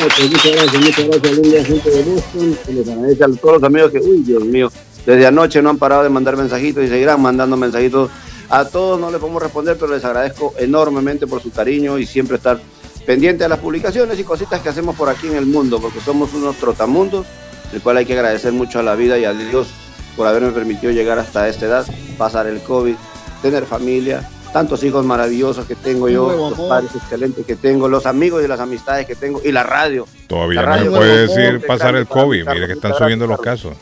Muchas 0.00 0.52
gracias, 0.54 0.80
muchas 0.80 1.06
gracias, 1.06 1.32
linda 1.38 1.64
gente 1.64 1.90
de 1.90 2.02
Boston. 2.02 2.58
Se 2.64 2.72
les 2.72 2.88
agradece 2.88 3.24
a 3.24 3.28
todos 3.28 3.54
los 3.54 3.62
amigos 3.64 3.90
que, 3.92 3.98
uy, 3.98 4.22
Dios 4.24 4.42
mío, 4.44 4.72
desde 5.06 5.26
anoche 5.26 5.62
no 5.62 5.70
han 5.70 5.78
parado 5.78 6.02
de 6.02 6.10
mandar 6.10 6.36
mensajitos 6.36 6.84
y 6.84 6.88
seguirán 6.88 7.20
mandando 7.20 7.56
mensajitos. 7.56 8.10
A 8.48 8.64
todos 8.64 9.00
no 9.00 9.10
les 9.10 9.20
podemos 9.20 9.42
responder, 9.42 9.76
pero 9.78 9.94
les 9.94 10.04
agradezco 10.04 10.54
enormemente 10.58 11.26
por 11.26 11.40
su 11.40 11.50
cariño 11.50 11.98
y 11.98 12.06
siempre 12.06 12.36
estar 12.36 12.60
pendiente 13.06 13.44
a 13.44 13.48
las 13.48 13.58
publicaciones 13.58 14.18
y 14.18 14.24
cositas 14.24 14.60
que 14.60 14.68
hacemos 14.68 14.96
por 14.96 15.08
aquí 15.08 15.28
en 15.28 15.36
el 15.36 15.46
mundo, 15.46 15.80
porque 15.80 16.00
somos 16.00 16.34
unos 16.34 16.56
trotamundos, 16.56 17.26
el 17.72 17.80
cual 17.80 17.98
hay 17.98 18.06
que 18.06 18.14
agradecer 18.14 18.52
mucho 18.52 18.80
a 18.80 18.82
la 18.82 18.94
vida 18.94 19.18
y 19.18 19.24
a 19.24 19.32
Dios 19.32 19.68
por 20.16 20.26
haberme 20.26 20.50
permitido 20.50 20.92
llegar 20.92 21.18
hasta 21.18 21.48
esta 21.48 21.66
edad, 21.66 21.86
pasar 22.18 22.46
el 22.46 22.60
COVID, 22.60 22.94
tener 23.40 23.64
familia, 23.64 24.28
tantos 24.52 24.82
hijos 24.82 25.04
maravillosos 25.04 25.64
que 25.66 25.76
tengo 25.76 26.08
yo, 26.08 26.26
nuevo 26.26 26.50
los 26.50 26.68
padres 26.68 26.90
excelentes 26.94 27.46
que 27.46 27.56
tengo, 27.56 27.88
los 27.88 28.06
amigos 28.06 28.44
y 28.44 28.48
las 28.48 28.60
amistades 28.60 29.06
que 29.06 29.14
tengo 29.14 29.40
y 29.44 29.52
la 29.52 29.62
radio. 29.62 30.06
Todavía 30.26 30.62
La 30.62 30.76
no 30.76 30.82
se 30.82 30.90
puede 30.90 31.26
decir 31.26 31.66
pasar 31.66 31.94
el 31.94 32.06
COVID. 32.06 32.48
Mire 32.48 32.66
que 32.66 32.72
están 32.74 32.94
subiendo 32.94 33.26
los 33.26 33.40
casos. 33.40 33.74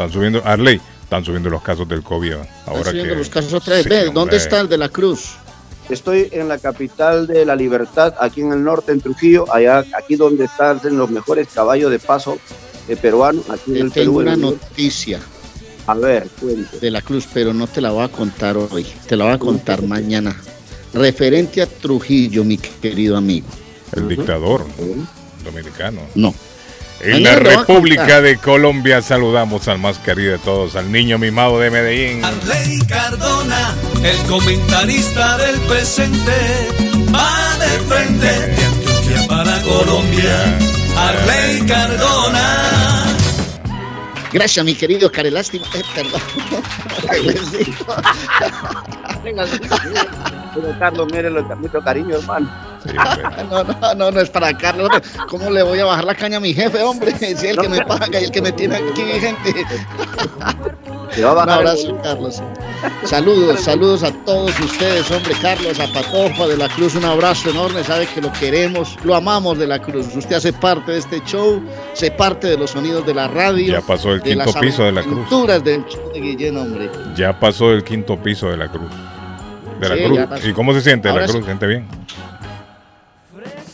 Están 0.00 0.12
subiendo, 0.14 0.40
Arley, 0.46 0.80
están 1.02 1.22
subiendo 1.22 1.50
los 1.50 1.60
casos 1.62 1.86
del 1.86 2.02
COVID. 2.02 2.36
¿va? 2.36 2.42
Están 2.42 2.56
Ahora 2.68 2.84
subiendo 2.90 3.12
que. 3.12 3.18
los 3.18 3.28
casos 3.28 3.52
otra 3.52 3.74
vez. 3.74 3.84
Sí, 3.84 3.92
hombre. 3.92 4.10
¿dónde 4.14 4.36
está 4.38 4.60
el 4.60 4.68
de 4.70 4.78
la 4.78 4.88
Cruz? 4.88 5.32
Estoy 5.90 6.28
en 6.32 6.48
la 6.48 6.56
capital 6.56 7.26
de 7.26 7.44
la 7.44 7.54
libertad, 7.54 8.14
aquí 8.18 8.40
en 8.40 8.52
el 8.52 8.64
norte, 8.64 8.92
en 8.92 9.02
Trujillo, 9.02 9.44
allá, 9.52 9.84
aquí 9.98 10.16
donde 10.16 10.44
están 10.46 10.80
los 10.96 11.10
mejores 11.10 11.48
caballos 11.52 11.90
de 11.90 11.98
paso 11.98 12.38
eh, 12.88 12.96
peruanos, 12.96 13.50
aquí 13.50 13.72
en 13.72 13.76
el 13.86 13.92
tengo 13.92 14.18
Perú. 14.18 14.20
en 14.20 14.26
una 14.28 14.32
el- 14.34 14.40
noticia 14.40 15.20
A 15.86 15.92
ver, 15.94 16.28
cuente. 16.40 16.78
de 16.78 16.90
la 16.90 17.02
Cruz, 17.02 17.26
pero 17.34 17.52
no 17.52 17.66
te 17.66 17.82
la 17.82 17.90
voy 17.90 18.04
a 18.04 18.08
contar 18.08 18.56
hoy. 18.56 18.86
Te 19.06 19.16
la 19.16 19.24
voy 19.26 19.34
a 19.34 19.38
contar 19.38 19.82
mañana. 19.82 20.34
Referente 20.94 21.60
a 21.60 21.66
Trujillo, 21.66 22.42
mi 22.42 22.56
querido 22.56 23.18
amigo. 23.18 23.48
El 23.92 24.08
dictador 24.08 24.64
dominicano. 25.44 26.00
No. 26.14 26.34
En 27.02 27.22
la 27.22 27.36
República 27.36 28.20
de 28.20 28.36
Colombia 28.36 29.00
saludamos 29.00 29.68
al 29.68 29.78
más 29.78 29.98
querido 29.98 30.32
de 30.32 30.38
todos, 30.38 30.76
al 30.76 30.92
niño 30.92 31.18
mimado 31.18 31.58
de 31.58 31.70
Medellín. 31.70 32.22
Arley 32.24 32.78
Cardona, 32.86 33.74
el 34.02 34.16
comentarista 34.28 35.38
del 35.38 35.58
presente, 35.60 36.68
va 37.14 37.56
de 37.58 37.78
frente 37.88 38.26
de 38.26 38.64
Antioquia 38.64 39.26
para 39.28 39.62
Colombia. 39.62 40.58
Arley 40.96 41.66
Cardona. 41.66 43.06
Gracias, 44.32 44.64
mi 44.64 44.74
querido 44.74 45.10
Carelástima. 45.10 45.66
Eh, 45.74 45.82
perdón. 45.94 46.20
Señor 50.54 50.78
Carlos, 50.78 51.08
mire, 51.12 51.30
lo- 51.30 51.42
mucho 51.56 51.80
cariño, 51.80 52.16
hermano. 52.16 52.69
Sí. 52.84 52.96
No, 53.50 53.64
no, 53.64 53.94
no, 53.94 54.10
no 54.12 54.20
es 54.20 54.30
para 54.30 54.56
Carlos. 54.56 54.88
¿Cómo 55.28 55.50
le 55.50 55.62
voy 55.62 55.80
a 55.80 55.84
bajar 55.84 56.04
la 56.04 56.14
caña 56.14 56.36
a 56.36 56.40
mi 56.40 56.54
jefe, 56.54 56.82
hombre? 56.82 57.14
Si 57.18 57.26
es 57.26 57.42
el 57.42 57.58
que 57.58 57.68
me 57.68 57.84
paga 57.84 58.20
y 58.20 58.24
el 58.24 58.30
que 58.30 58.40
me 58.42 58.52
tiene 58.52 58.76
aquí 58.76 59.02
vigente. 59.02 59.54
Se 61.10 61.24
va 61.24 61.30
a 61.42 61.44
Un 61.44 61.50
abrazo, 61.50 61.98
Carlos. 62.02 62.40
Saludos, 63.04 63.60
saludos 63.60 64.04
a 64.04 64.12
todos 64.24 64.58
ustedes, 64.60 65.10
hombre. 65.10 65.34
Carlos, 65.42 65.78
a 65.80 65.92
Patoja 65.92 66.46
de 66.46 66.56
la 66.56 66.68
Cruz, 66.68 66.94
un 66.94 67.04
abrazo 67.04 67.50
enorme. 67.50 67.82
Sabe 67.82 68.06
que 68.06 68.20
lo 68.20 68.32
queremos, 68.32 68.96
lo 69.02 69.16
amamos 69.16 69.58
de 69.58 69.66
la 69.66 69.80
Cruz. 69.80 70.06
Usted 70.14 70.36
hace 70.36 70.52
parte 70.52 70.92
de 70.92 70.98
este 70.98 71.20
show, 71.24 71.60
hace 71.92 72.12
parte 72.12 72.46
de 72.46 72.56
los 72.56 72.70
sonidos 72.70 73.04
de 73.04 73.14
la 73.14 73.26
radio. 73.26 73.72
Ya 73.72 73.80
pasó 73.80 74.12
el 74.12 74.20
de 74.20 74.30
quinto 74.30 74.52
piso 74.60 74.84
de 74.84 74.92
la 74.92 75.02
cruz. 75.02 75.28
del 75.64 75.84
show 75.86 76.12
de 76.12 76.20
Guillén, 76.20 76.56
hombre. 76.56 76.88
Ya 77.16 77.38
pasó 77.38 77.72
el 77.72 77.82
quinto 77.82 78.16
piso 78.16 78.48
de 78.48 78.56
la 78.56 78.68
cruz. 78.68 78.90
De 79.80 79.88
la 79.88 79.96
Sí, 79.96 80.02
cruz. 80.04 80.44
¿Y 80.46 80.52
cómo 80.52 80.72
se 80.74 80.80
siente 80.80 81.08
Ahora 81.08 81.26
la 81.26 81.32
cruz? 81.32 81.44
¿Siente 81.44 81.66
bien? 81.66 81.88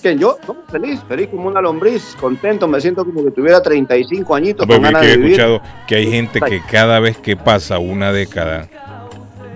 Que 0.06 0.16
yo, 0.16 0.38
no, 0.46 0.56
feliz, 0.70 1.00
feliz 1.08 1.26
como 1.26 1.48
una 1.48 1.60
lombriz, 1.60 2.16
contento, 2.20 2.68
me 2.68 2.80
siento 2.80 3.04
como 3.04 3.24
que 3.24 3.32
tuviera 3.32 3.60
35 3.60 4.36
añitos 4.36 4.64
con 4.64 4.80
ganas 4.80 5.00
que 5.00 5.08
he 5.08 5.10
de 5.10 5.16
vivir. 5.16 5.32
escuchado 5.32 5.60
que 5.88 5.96
hay 5.96 6.08
gente 6.08 6.40
que 6.40 6.62
cada 6.70 7.00
vez 7.00 7.18
que 7.18 7.36
pasa 7.36 7.80
una 7.80 8.12
década, 8.12 8.68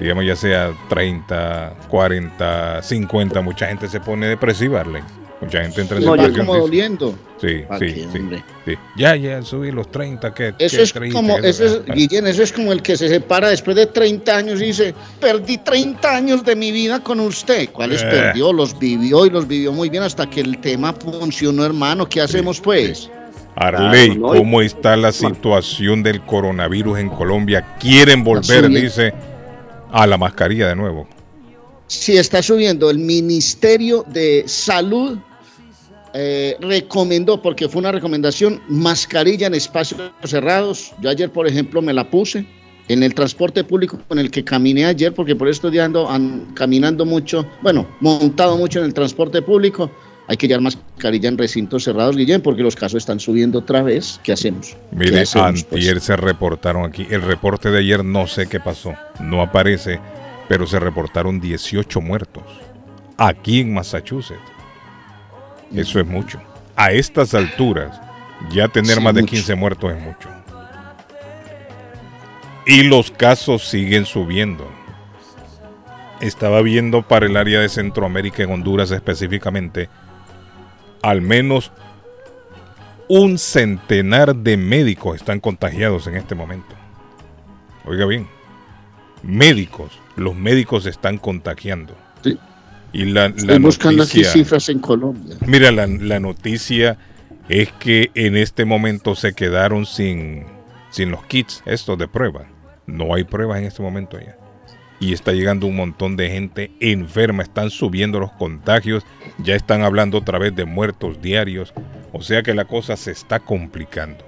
digamos 0.00 0.26
ya 0.26 0.34
sea 0.34 0.72
30, 0.88 1.74
40, 1.88 2.82
50, 2.82 3.40
mucha 3.42 3.68
gente 3.68 3.86
se 3.86 4.00
pone 4.00 4.26
depresiva, 4.26 4.80
Arlen. 4.80 5.04
Mucha 5.40 5.62
gente 5.62 5.80
entra 5.80 5.96
en 5.98 6.04
No, 6.04 6.12
depresión. 6.16 6.46
como 6.46 6.58
doliendo. 6.58 7.14
Sí, 7.40 7.62
¿Pa' 7.66 7.78
sí, 7.78 7.88
sí, 8.12 8.20
sí. 8.66 8.74
Ya, 8.96 9.16
ya 9.16 9.40
subí 9.40 9.70
los 9.72 9.90
30, 9.90 10.34
que 10.34 10.52
Eso 10.58 10.82
es 10.82 10.92
como, 11.12 11.38
eso 11.38 11.64
es, 11.64 11.84
Guillén, 11.86 12.26
eso 12.26 12.42
es 12.42 12.52
como 12.52 12.72
el 12.72 12.82
que 12.82 12.94
se 12.96 13.08
separa 13.08 13.48
después 13.48 13.74
de 13.74 13.86
30 13.86 14.36
años 14.36 14.60
y 14.60 14.66
dice, 14.66 14.94
perdí 15.18 15.56
30 15.56 16.14
años 16.14 16.44
de 16.44 16.54
mi 16.56 16.70
vida 16.72 17.00
con 17.02 17.20
usted. 17.20 17.70
¿Cuáles 17.70 18.02
Eh. 18.02 18.08
perdió? 18.10 18.52
Los 18.52 18.78
vivió 18.78 19.24
y 19.24 19.30
los 19.30 19.48
vivió 19.48 19.72
muy 19.72 19.88
bien 19.88 20.02
hasta 20.02 20.28
que 20.28 20.40
el 20.42 20.58
tema 20.58 20.92
funcionó, 20.92 21.64
hermano. 21.64 22.06
¿Qué 22.06 22.20
hacemos 22.20 22.60
pues? 22.60 23.08
Arley, 23.56 24.10
Claro, 24.16 24.34
¿no? 24.34 24.38
¿cómo 24.38 24.60
está 24.60 24.94
la 24.96 25.10
situación 25.10 26.02
del 26.02 26.20
coronavirus 26.20 26.98
en 26.98 27.08
Colombia? 27.08 27.76
Quieren 27.80 28.22
volver, 28.22 28.68
dice, 28.68 29.14
a 29.90 30.06
la 30.06 30.18
mascarilla 30.18 30.68
de 30.68 30.76
nuevo. 30.76 31.08
Si 31.86 32.16
está 32.16 32.42
subiendo, 32.42 32.88
el 32.90 32.98
Ministerio 33.00 34.04
de 34.06 34.44
Salud 34.46 35.18
eh, 36.14 36.56
recomendó, 36.60 37.40
porque 37.40 37.68
fue 37.68 37.80
una 37.80 37.92
recomendación, 37.92 38.60
mascarilla 38.68 39.46
en 39.46 39.54
espacios 39.54 40.00
cerrados. 40.24 40.92
Yo 41.00 41.10
ayer, 41.10 41.30
por 41.30 41.46
ejemplo, 41.46 41.80
me 41.82 41.92
la 41.92 42.10
puse 42.10 42.46
en 42.88 43.02
el 43.04 43.14
transporte 43.14 43.62
público 43.62 44.00
con 44.08 44.18
el 44.18 44.30
que 44.30 44.42
caminé 44.44 44.84
ayer, 44.86 45.14
porque 45.14 45.36
por 45.36 45.48
ando 45.84 46.10
an- 46.10 46.46
caminando 46.54 47.04
mucho, 47.06 47.46
bueno, 47.62 47.86
montado 48.00 48.56
mucho 48.56 48.80
en 48.80 48.86
el 48.86 48.94
transporte 48.94 49.42
público. 49.42 49.90
Hay 50.26 50.36
que 50.36 50.46
llevar 50.46 50.62
mascarilla 50.62 51.28
en 51.28 51.36
recintos 51.36 51.82
cerrados, 51.84 52.16
Guillén, 52.16 52.40
porque 52.40 52.62
los 52.62 52.76
casos 52.76 52.98
están 52.98 53.18
subiendo 53.18 53.58
otra 53.60 53.82
vez. 53.82 54.20
¿Qué 54.22 54.32
hacemos? 54.32 54.76
¿Qué 54.90 54.96
Mire, 54.96 55.20
hacemos, 55.20 55.64
pues? 55.64 55.84
se 56.02 56.16
reportaron 56.16 56.84
aquí. 56.84 57.04
El 57.10 57.22
reporte 57.22 57.68
de 57.70 57.78
ayer 57.80 58.04
no 58.04 58.28
sé 58.28 58.46
qué 58.48 58.60
pasó. 58.60 58.94
No 59.20 59.42
aparece, 59.42 59.98
pero 60.48 60.68
se 60.68 60.78
reportaron 60.78 61.40
18 61.40 62.00
muertos. 62.00 62.44
Aquí 63.16 63.60
en 63.60 63.74
Massachusetts. 63.74 64.38
Eso 65.74 66.00
es 66.00 66.06
mucho. 66.06 66.40
A 66.76 66.92
estas 66.92 67.34
alturas, 67.34 68.00
ya 68.50 68.68
tener 68.68 68.96
Sí, 68.96 69.00
más 69.02 69.14
de 69.14 69.22
mucho. 69.22 69.30
15 69.32 69.54
muertos 69.54 69.92
es 69.92 70.02
mucho. 70.02 70.28
Y 72.66 72.82
los 72.84 73.10
casos 73.10 73.68
siguen 73.68 74.04
subiendo. 74.04 74.68
Estaba 76.20 76.60
viendo 76.62 77.02
para 77.02 77.26
el 77.26 77.36
área 77.36 77.60
de 77.60 77.68
Centroamérica, 77.68 78.42
en 78.42 78.52
Honduras 78.52 78.90
específicamente, 78.90 79.88
al 81.02 81.22
menos 81.22 81.72
un 83.08 83.38
centenar 83.38 84.36
de 84.36 84.56
médicos 84.56 85.16
están 85.16 85.40
contagiados 85.40 86.06
en 86.06 86.16
este 86.16 86.34
momento. 86.34 86.76
Oiga 87.84 88.06
bien, 88.06 88.28
médicos, 89.22 89.98
los 90.14 90.36
médicos 90.36 90.84
se 90.84 90.90
están 90.90 91.18
contagiando. 91.18 91.94
Y 92.92 93.04
la, 93.04 93.26
Estoy 93.26 93.58
buscando 93.58 94.02
aquí 94.02 94.18
noticia, 94.18 94.32
cifras 94.32 94.68
en 94.68 94.80
Colombia. 94.80 95.36
mira, 95.46 95.70
la, 95.70 95.86
la 95.86 96.18
noticia 96.18 96.98
es 97.48 97.72
que 97.72 98.10
en 98.14 98.36
este 98.36 98.64
momento 98.64 99.14
se 99.14 99.32
quedaron 99.32 99.86
sin, 99.86 100.44
sin 100.90 101.10
los 101.10 101.24
kits 101.24 101.62
estos 101.66 101.98
de 101.98 102.08
prueba. 102.08 102.46
No 102.86 103.14
hay 103.14 103.24
pruebas 103.24 103.58
en 103.58 103.64
este 103.64 103.82
momento 103.82 104.18
ya. 104.18 104.36
y 104.98 105.12
está 105.12 105.32
llegando 105.32 105.66
un 105.66 105.76
montón 105.76 106.16
de 106.16 106.30
gente 106.30 106.72
enferma, 106.80 107.42
están 107.42 107.70
subiendo 107.70 108.18
los 108.20 108.32
contagios, 108.32 109.04
ya 109.38 109.54
están 109.54 109.82
hablando 109.82 110.18
otra 110.18 110.38
vez 110.38 110.54
de 110.54 110.64
muertos 110.64 111.22
diarios, 111.22 111.72
o 112.12 112.22
sea 112.22 112.42
que 112.42 112.54
la 112.54 112.64
cosa 112.66 112.96
se 112.96 113.12
está 113.12 113.40
complicando. 113.40 114.24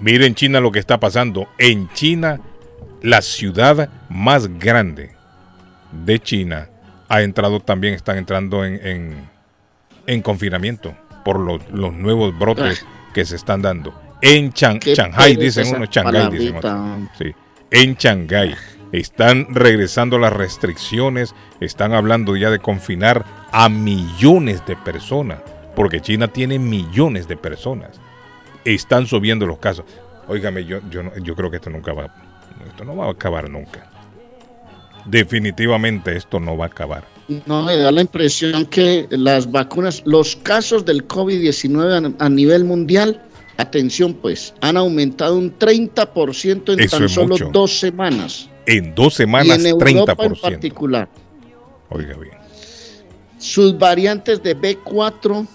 Miren 0.00 0.34
China 0.34 0.60
lo 0.60 0.72
que 0.72 0.80
está 0.80 0.98
pasando. 0.98 1.48
En 1.58 1.88
China, 1.94 2.40
la 3.02 3.22
ciudad 3.22 3.88
más 4.08 4.48
grande 4.58 5.12
de 6.04 6.18
China 6.18 6.68
ha 7.08 7.22
entrado 7.22 7.60
también, 7.60 7.94
están 7.94 8.18
entrando 8.18 8.64
en, 8.64 9.28
en, 10.06 10.22
confinamiento 10.22 10.94
por 11.24 11.38
los, 11.38 11.70
nuevos 11.70 12.36
brotes 12.38 12.84
ah. 12.86 13.10
que 13.12 13.24
se 13.24 13.36
están 13.36 13.62
dando. 13.62 13.94
En 14.20 14.50
Shanghai, 14.50 15.36
dicen 15.36 15.74
unos, 15.74 15.90
Shanghai, 15.90 16.30
dicen 16.30 16.60
Sí, 17.18 17.34
en 17.70 17.94
Shanghai 17.94 18.54
están 18.92 19.48
regresando 19.50 20.18
las 20.18 20.32
restricciones, 20.32 21.34
están 21.60 21.92
hablando 21.92 22.36
ya 22.36 22.50
de 22.50 22.58
confinar 22.58 23.24
a 23.52 23.68
millones 23.68 24.64
de 24.66 24.76
personas, 24.76 25.40
porque 25.74 26.00
China 26.00 26.28
tiene 26.28 26.58
millones 26.58 27.26
de 27.28 27.36
personas. 27.36 28.00
Están 28.64 29.06
subiendo 29.06 29.46
los 29.46 29.58
casos. 29.58 29.84
Óigame, 30.28 30.64
yo, 30.64 30.80
yo, 30.90 31.02
yo 31.16 31.34
creo 31.34 31.50
que 31.50 31.56
esto 31.56 31.70
nunca 31.70 31.92
va, 31.92 32.14
esto 32.66 32.84
no 32.84 32.96
va 32.96 33.06
a 33.06 33.10
acabar 33.10 33.50
nunca. 33.50 33.90
Definitivamente 35.06 36.16
esto 36.16 36.40
no 36.40 36.56
va 36.56 36.64
a 36.64 36.68
acabar. 36.68 37.04
No, 37.46 37.62
me 37.62 37.76
da 37.76 37.90
la 37.90 38.02
impresión 38.02 38.66
que 38.66 39.06
las 39.10 39.50
vacunas, 39.50 40.02
los 40.04 40.36
casos 40.36 40.84
del 40.84 41.06
COVID-19 41.08 42.16
a, 42.18 42.28
nivel 42.28 42.64
mundial, 42.64 43.22
atención 43.56 44.14
pues, 44.14 44.54
han 44.60 44.76
aumentado 44.76 45.36
un 45.36 45.58
30% 45.58 46.78
en 46.78 46.88
tan 46.88 47.08
solo 47.08 47.36
dos 47.52 47.78
semanas. 47.78 48.50
En 48.66 48.94
dos 48.94 49.14
semanas, 49.14 49.58
y 49.58 49.60
en 49.60 49.66
Europa 49.66 50.16
30%. 50.16 50.26
en 50.26 50.40
particular. 50.40 51.08
Oiga 51.90 52.16
bien. 52.16 52.34
Sus 53.38 53.78
variantes 53.78 54.42
de 54.42 54.56
B4 54.56 55.46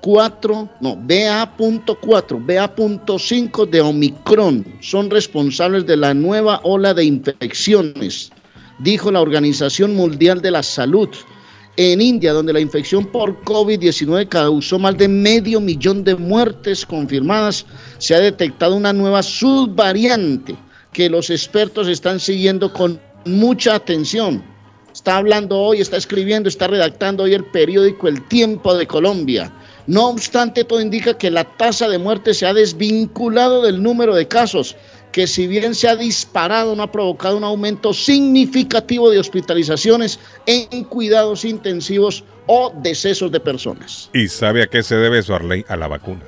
4, 0.00 0.68
no, 0.80 0.96
BA.4, 0.96 2.46
BA.5 2.46 3.68
de 3.68 3.80
Omicron 3.80 4.64
son 4.80 5.10
responsables 5.10 5.86
de 5.86 5.96
la 5.96 6.14
nueva 6.14 6.60
ola 6.64 6.94
de 6.94 7.04
infecciones, 7.04 8.32
dijo 8.78 9.10
la 9.10 9.20
Organización 9.20 9.94
Mundial 9.94 10.40
de 10.40 10.50
la 10.50 10.62
Salud. 10.62 11.08
En 11.76 12.00
India, 12.00 12.32
donde 12.32 12.52
la 12.52 12.60
infección 12.60 13.06
por 13.06 13.42
COVID-19 13.42 14.28
causó 14.28 14.78
más 14.78 14.98
de 14.98 15.08
medio 15.08 15.60
millón 15.60 16.02
de 16.02 16.16
muertes 16.16 16.84
confirmadas, 16.84 17.64
se 17.98 18.14
ha 18.14 18.20
detectado 18.20 18.74
una 18.74 18.92
nueva 18.92 19.22
subvariante 19.22 20.56
que 20.92 21.08
los 21.08 21.30
expertos 21.30 21.88
están 21.88 22.20
siguiendo 22.20 22.72
con 22.72 23.00
mucha 23.24 23.76
atención. 23.76 24.42
Está 24.92 25.18
hablando 25.18 25.58
hoy, 25.58 25.80
está 25.80 25.96
escribiendo, 25.96 26.48
está 26.48 26.66
redactando 26.66 27.22
hoy 27.22 27.34
el 27.34 27.44
periódico 27.44 28.08
El 28.08 28.26
Tiempo 28.26 28.74
de 28.76 28.86
Colombia 28.86 29.52
no 29.90 30.06
obstante, 30.06 30.62
todo 30.62 30.80
indica 30.80 31.18
que 31.18 31.32
la 31.32 31.42
tasa 31.42 31.88
de 31.88 31.98
muerte 31.98 32.32
se 32.32 32.46
ha 32.46 32.54
desvinculado 32.54 33.60
del 33.60 33.82
número 33.82 34.14
de 34.14 34.28
casos, 34.28 34.76
que 35.10 35.26
si 35.26 35.48
bien 35.48 35.74
se 35.74 35.88
ha 35.88 35.96
disparado, 35.96 36.76
no 36.76 36.84
ha 36.84 36.92
provocado 36.92 37.36
un 37.36 37.42
aumento 37.42 37.92
significativo 37.92 39.10
de 39.10 39.18
hospitalizaciones 39.18 40.20
en 40.46 40.84
cuidados 40.84 41.44
intensivos 41.44 42.22
o 42.46 42.72
decesos 42.76 43.32
de 43.32 43.40
personas. 43.40 44.08
¿Y 44.14 44.28
sabe 44.28 44.62
a 44.62 44.68
qué 44.68 44.84
se 44.84 44.94
debe 44.94 45.18
eso, 45.18 45.34
Arley? 45.34 45.64
A 45.66 45.74
la 45.74 45.88
vacuna. 45.88 46.22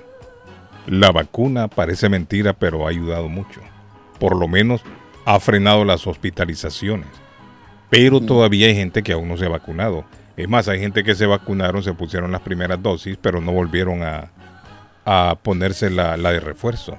La 0.88 1.12
vacuna 1.12 1.69
parece 1.69 2.09
mentira, 2.09 2.54
pero 2.54 2.85
ha 2.85 2.90
ayudado 2.90 3.28
mucho. 3.28 3.61
Por 4.19 4.35
lo 4.35 4.49
menos 4.49 4.81
ha 5.25 5.38
frenado 5.38 5.85
las 5.85 6.04
hospitalizaciones. 6.09 7.07
Pero 7.90 8.21
todavía 8.21 8.66
hay 8.66 8.75
gente 8.75 9.04
que 9.04 9.12
aún 9.12 9.28
no 9.28 9.37
se 9.37 9.47
ha 9.47 9.50
vacunado. 9.50 10.04
Es 10.36 10.48
más, 10.48 10.68
hay 10.68 10.80
gente 10.80 11.04
que 11.04 11.14
se 11.14 11.26
vacunaron, 11.26 11.82
se 11.82 11.92
pusieron 11.92 12.32
las 12.32 12.40
primeras 12.40 12.82
dosis, 12.82 13.18
pero 13.20 13.40
no 13.40 13.52
volvieron 13.52 14.02
a, 14.02 14.30
ponerse 15.42 15.90
la, 15.90 16.16
la, 16.16 16.32
de 16.32 16.40
refuerzo. 16.40 16.96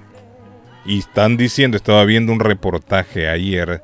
Y 0.85 0.99
están 0.99 1.37
diciendo, 1.37 1.77
estaba 1.77 2.03
viendo 2.05 2.31
un 2.31 2.39
reportaje 2.39 3.29
ayer 3.29 3.81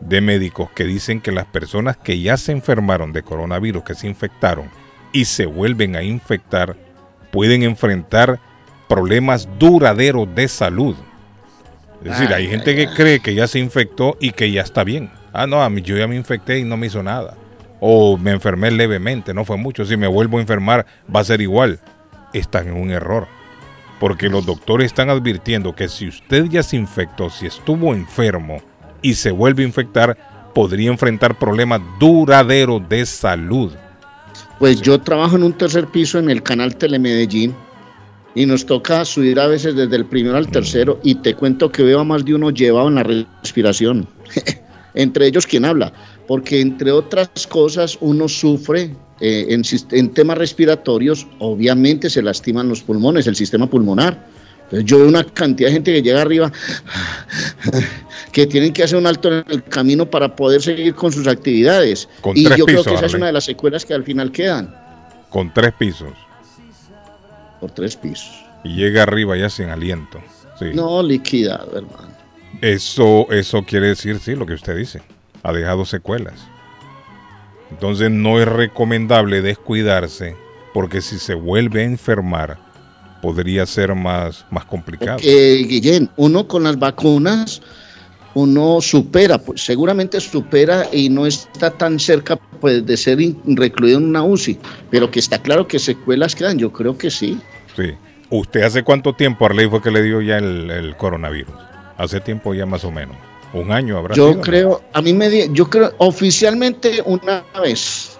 de 0.00 0.20
médicos 0.20 0.70
que 0.70 0.84
dicen 0.84 1.20
que 1.20 1.32
las 1.32 1.46
personas 1.46 1.96
que 1.96 2.20
ya 2.20 2.36
se 2.36 2.52
enfermaron 2.52 3.12
de 3.12 3.22
coronavirus, 3.22 3.82
que 3.82 3.94
se 3.94 4.06
infectaron 4.06 4.68
y 5.12 5.24
se 5.24 5.46
vuelven 5.46 5.96
a 5.96 6.02
infectar, 6.02 6.76
pueden 7.30 7.62
enfrentar 7.62 8.38
problemas 8.88 9.48
duraderos 9.58 10.32
de 10.34 10.48
salud. 10.48 10.94
Es 12.04 12.18
decir, 12.18 12.34
hay 12.34 12.48
gente 12.48 12.76
que 12.76 12.88
cree 12.88 13.20
que 13.20 13.34
ya 13.34 13.46
se 13.46 13.58
infectó 13.58 14.16
y 14.20 14.32
que 14.32 14.50
ya 14.50 14.62
está 14.62 14.84
bien. 14.84 15.10
Ah, 15.32 15.46
no, 15.46 15.62
a 15.62 15.70
mí 15.70 15.80
yo 15.82 15.96
ya 15.96 16.06
me 16.06 16.16
infecté 16.16 16.58
y 16.58 16.64
no 16.64 16.76
me 16.76 16.88
hizo 16.88 17.02
nada 17.02 17.36
o 17.84 18.16
me 18.16 18.30
enfermé 18.30 18.70
levemente, 18.70 19.34
no 19.34 19.44
fue 19.44 19.56
mucho, 19.56 19.84
si 19.84 19.96
me 19.96 20.06
vuelvo 20.06 20.38
a 20.38 20.40
enfermar 20.40 20.86
va 21.12 21.18
a 21.18 21.24
ser 21.24 21.40
igual. 21.40 21.80
Están 22.32 22.68
en 22.68 22.74
un 22.74 22.92
error. 22.92 23.26
Porque 23.98 24.28
los 24.28 24.46
doctores 24.46 24.86
están 24.86 25.10
advirtiendo 25.10 25.74
que 25.74 25.88
si 25.88 26.06
usted 26.06 26.44
ya 26.44 26.62
se 26.62 26.76
infectó, 26.76 27.28
si 27.28 27.46
estuvo 27.46 27.92
enfermo 27.92 28.62
y 29.02 29.14
se 29.14 29.32
vuelve 29.32 29.64
a 29.64 29.66
infectar, 29.66 30.16
podría 30.54 30.90
enfrentar 30.90 31.36
problemas 31.36 31.80
duraderos 31.98 32.88
de 32.88 33.04
salud. 33.04 33.72
Pues 34.60 34.80
yo 34.80 35.00
trabajo 35.00 35.34
en 35.34 35.42
un 35.42 35.52
tercer 35.52 35.88
piso 35.88 36.20
en 36.20 36.30
el 36.30 36.40
canal 36.40 36.76
Telemedellín 36.76 37.52
y 38.36 38.46
nos 38.46 38.64
toca 38.64 39.04
subir 39.04 39.40
a 39.40 39.48
veces 39.48 39.74
desde 39.74 39.96
el 39.96 40.06
primero 40.06 40.36
al 40.36 40.46
tercero 40.46 41.00
y 41.02 41.16
te 41.16 41.34
cuento 41.34 41.72
que 41.72 41.82
veo 41.82 41.98
a 41.98 42.04
más 42.04 42.24
de 42.24 42.36
uno 42.36 42.50
llevado 42.50 42.86
en 42.86 42.94
la 42.94 43.02
respiración. 43.02 44.06
Entre 44.94 45.26
ellos, 45.26 45.46
quien 45.46 45.64
habla? 45.64 45.92
Porque 46.32 46.62
entre 46.62 46.90
otras 46.90 47.28
cosas 47.46 47.98
uno 48.00 48.26
sufre 48.26 48.96
eh, 49.20 49.48
en, 49.50 50.14
temas 50.14 50.38
respiratorios, 50.38 51.26
obviamente 51.40 52.08
se 52.08 52.22
lastiman 52.22 52.70
los 52.70 52.80
pulmones, 52.80 53.26
el 53.26 53.36
sistema 53.36 53.68
pulmonar. 53.68 54.28
Entonces 54.62 54.86
yo 54.86 55.00
veo 55.00 55.08
una 55.08 55.24
cantidad 55.24 55.68
de 55.68 55.74
gente 55.74 55.92
que 55.92 56.00
llega 56.00 56.22
arriba 56.22 56.50
que 58.32 58.46
tienen 58.46 58.72
que 58.72 58.82
hacer 58.82 58.96
un 58.96 59.06
alto 59.06 59.30
en 59.30 59.44
el 59.46 59.62
camino 59.64 60.10
para 60.10 60.34
poder 60.34 60.62
seguir 60.62 60.94
con 60.94 61.12
sus 61.12 61.26
actividades. 61.26 62.08
y 62.34 62.44
yo 62.56 62.64
creo 62.64 62.82
que 62.82 62.94
esa 62.94 63.04
es 63.04 63.12
una 63.12 63.26
de 63.26 63.34
las 63.34 63.44
secuelas 63.44 63.84
que 63.84 63.92
al 63.92 64.02
final 64.02 64.32
quedan. 64.32 64.74
Con 65.28 65.52
tres 65.52 65.74
pisos. 65.78 66.14
Por 67.60 67.72
tres 67.72 67.94
pisos. 67.94 68.42
Y 68.64 68.76
llega 68.76 69.02
arriba 69.02 69.36
ya 69.36 69.50
sin 69.50 69.68
aliento. 69.68 70.18
No, 70.72 71.02
liquidado, 71.02 71.76
hermano. 71.76 72.08
Eso, 72.62 73.30
eso 73.30 73.62
quiere 73.64 73.88
decir, 73.88 74.18
sí, 74.18 74.34
lo 74.34 74.46
que 74.46 74.54
usted 74.54 74.74
dice 74.74 75.02
ha 75.42 75.52
dejado 75.52 75.84
secuelas. 75.84 76.46
Entonces 77.70 78.10
no 78.10 78.40
es 78.40 78.46
recomendable 78.46 79.40
descuidarse 79.42 80.36
porque 80.74 81.00
si 81.00 81.18
se 81.18 81.34
vuelve 81.34 81.80
a 81.80 81.84
enfermar 81.84 82.58
podría 83.22 83.64
ser 83.66 83.94
más, 83.94 84.44
más 84.50 84.64
complicado. 84.64 85.18
Guillén, 85.18 86.10
uno 86.16 86.48
con 86.48 86.64
las 86.64 86.78
vacunas, 86.78 87.62
uno 88.34 88.80
supera, 88.80 89.38
pues 89.38 89.64
seguramente 89.64 90.20
supera 90.20 90.88
y 90.92 91.08
no 91.08 91.26
está 91.26 91.70
tan 91.70 91.98
cerca 91.98 92.36
pues, 92.60 92.84
de 92.84 92.96
ser 92.96 93.18
recluido 93.46 93.98
en 93.98 94.06
una 94.06 94.24
UCI, 94.24 94.58
pero 94.90 95.10
que 95.10 95.20
está 95.20 95.40
claro 95.40 95.68
que 95.68 95.78
secuelas 95.78 96.34
quedan, 96.34 96.58
yo 96.58 96.72
creo 96.72 96.98
que 96.98 97.10
sí. 97.10 97.38
Sí. 97.76 97.92
¿Usted 98.28 98.62
hace 98.62 98.82
cuánto 98.82 99.14
tiempo, 99.14 99.44
Arley, 99.44 99.68
fue 99.68 99.82
que 99.82 99.90
le 99.90 100.02
dio 100.02 100.20
ya 100.20 100.38
el, 100.38 100.70
el 100.70 100.96
coronavirus? 100.96 101.54
Hace 101.98 102.20
tiempo 102.20 102.54
ya 102.54 102.66
más 102.66 102.84
o 102.84 102.90
menos. 102.90 103.16
Un 103.52 103.70
año 103.70 103.98
habrá 103.98 104.14
Yo 104.14 104.40
creo, 104.40 104.82
a 104.92 105.02
mí 105.02 105.12
me 105.12 105.48
yo 105.52 105.68
creo 105.68 105.92
oficialmente 105.98 107.02
una 107.04 107.44
vez, 107.60 108.18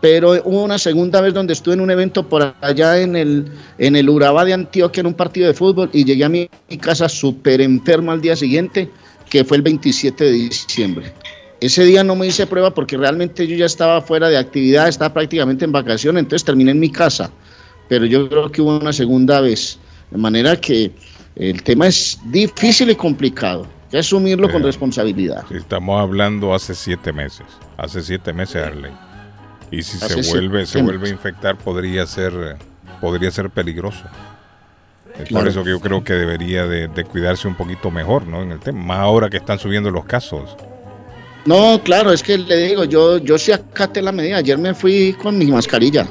pero 0.00 0.32
hubo 0.44 0.64
una 0.64 0.78
segunda 0.78 1.20
vez 1.20 1.34
donde 1.34 1.52
estuve 1.52 1.74
en 1.74 1.80
un 1.80 1.90
evento 1.90 2.26
por 2.26 2.54
allá 2.60 2.98
en 2.98 3.16
el 3.16 3.46
en 3.78 3.96
el 3.96 4.08
Urabá 4.08 4.44
de 4.44 4.54
Antioquia 4.54 5.02
en 5.02 5.08
un 5.08 5.14
partido 5.14 5.46
de 5.46 5.54
fútbol 5.54 5.90
y 5.92 6.04
llegué 6.04 6.24
a 6.24 6.28
mi, 6.30 6.48
casa 6.80 7.08
súper 7.08 7.60
enfermo 7.60 8.12
al 8.12 8.22
día 8.22 8.34
siguiente, 8.34 8.88
que 9.28 9.44
fue 9.44 9.58
el 9.58 9.62
27 9.62 10.24
de 10.24 10.32
diciembre. 10.32 11.12
Ese 11.60 11.84
día 11.84 12.02
no 12.02 12.16
me 12.16 12.26
hice 12.26 12.46
prueba 12.46 12.72
porque 12.72 12.96
realmente 12.96 13.46
yo 13.46 13.56
ya 13.56 13.66
estaba 13.66 14.00
fuera 14.00 14.28
de 14.28 14.38
actividad, 14.38 14.88
estaba 14.88 15.12
prácticamente 15.12 15.64
en 15.64 15.72
vacaciones, 15.72 16.20
entonces 16.20 16.44
terminé 16.44 16.70
en 16.70 16.80
mi 16.80 16.90
casa. 16.90 17.30
Pero 17.88 18.04
yo 18.04 18.28
creo 18.28 18.50
que 18.50 18.62
hubo 18.62 18.78
una 18.78 18.92
segunda 18.92 19.40
vez. 19.40 19.78
De 20.10 20.18
manera 20.18 20.56
que 20.60 20.92
el 21.34 21.62
tema 21.62 21.88
es 21.88 22.18
difícil 22.30 22.90
y 22.90 22.94
complicado 22.94 23.75
que 23.90 23.98
asumirlo 23.98 24.50
con 24.50 24.62
responsabilidad. 24.62 25.44
Estamos 25.50 26.00
hablando 26.00 26.54
hace 26.54 26.74
siete 26.74 27.12
meses, 27.12 27.46
hace 27.76 28.02
siete 28.02 28.32
meses, 28.32 28.64
Arley. 28.66 28.92
Y 29.70 29.82
si 29.82 29.98
se 29.98 30.30
vuelve, 30.30 30.66
se 30.66 30.82
vuelve 30.82 31.08
a 31.08 31.12
infectar, 31.12 31.56
podría 31.56 32.06
ser, 32.06 32.56
podría 33.00 33.30
ser 33.30 33.50
peligroso. 33.50 34.04
Es 35.18 35.30
por 35.30 35.48
eso 35.48 35.64
que 35.64 35.70
yo 35.70 35.80
creo 35.80 36.04
que 36.04 36.12
debería 36.12 36.66
de, 36.66 37.04
cuidarse 37.04 37.48
un 37.48 37.54
poquito 37.54 37.90
mejor, 37.90 38.26
¿no? 38.26 38.42
En 38.42 38.52
el 38.52 38.60
tema, 38.60 38.84
más 38.84 38.98
ahora 38.98 39.30
que 39.30 39.38
están 39.38 39.58
subiendo 39.58 39.90
los 39.90 40.04
casos. 40.04 40.56
No, 41.46 41.80
claro, 41.82 42.12
es 42.12 42.22
que 42.22 42.36
le 42.36 42.56
digo, 42.68 42.84
yo, 42.84 43.18
yo 43.18 43.38
sí 43.38 43.52
acate 43.52 44.02
la 44.02 44.12
medida. 44.12 44.38
Ayer 44.38 44.58
me 44.58 44.74
fui 44.74 45.14
con 45.14 45.38
mi 45.38 45.46
mascarilla. 45.46 46.06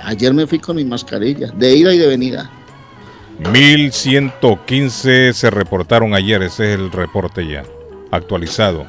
Ayer 0.00 0.32
me 0.32 0.46
fui 0.46 0.58
con 0.58 0.76
mi 0.76 0.84
mascarilla, 0.84 1.48
de 1.48 1.74
ida 1.74 1.92
y 1.92 1.98
de 1.98 2.06
venida. 2.06 2.50
1115 3.38 5.32
se 5.32 5.50
reportaron 5.50 6.14
ayer, 6.14 6.42
ese 6.42 6.72
es 6.72 6.78
el 6.80 6.90
reporte 6.90 7.46
ya 7.46 7.62
actualizado. 8.10 8.86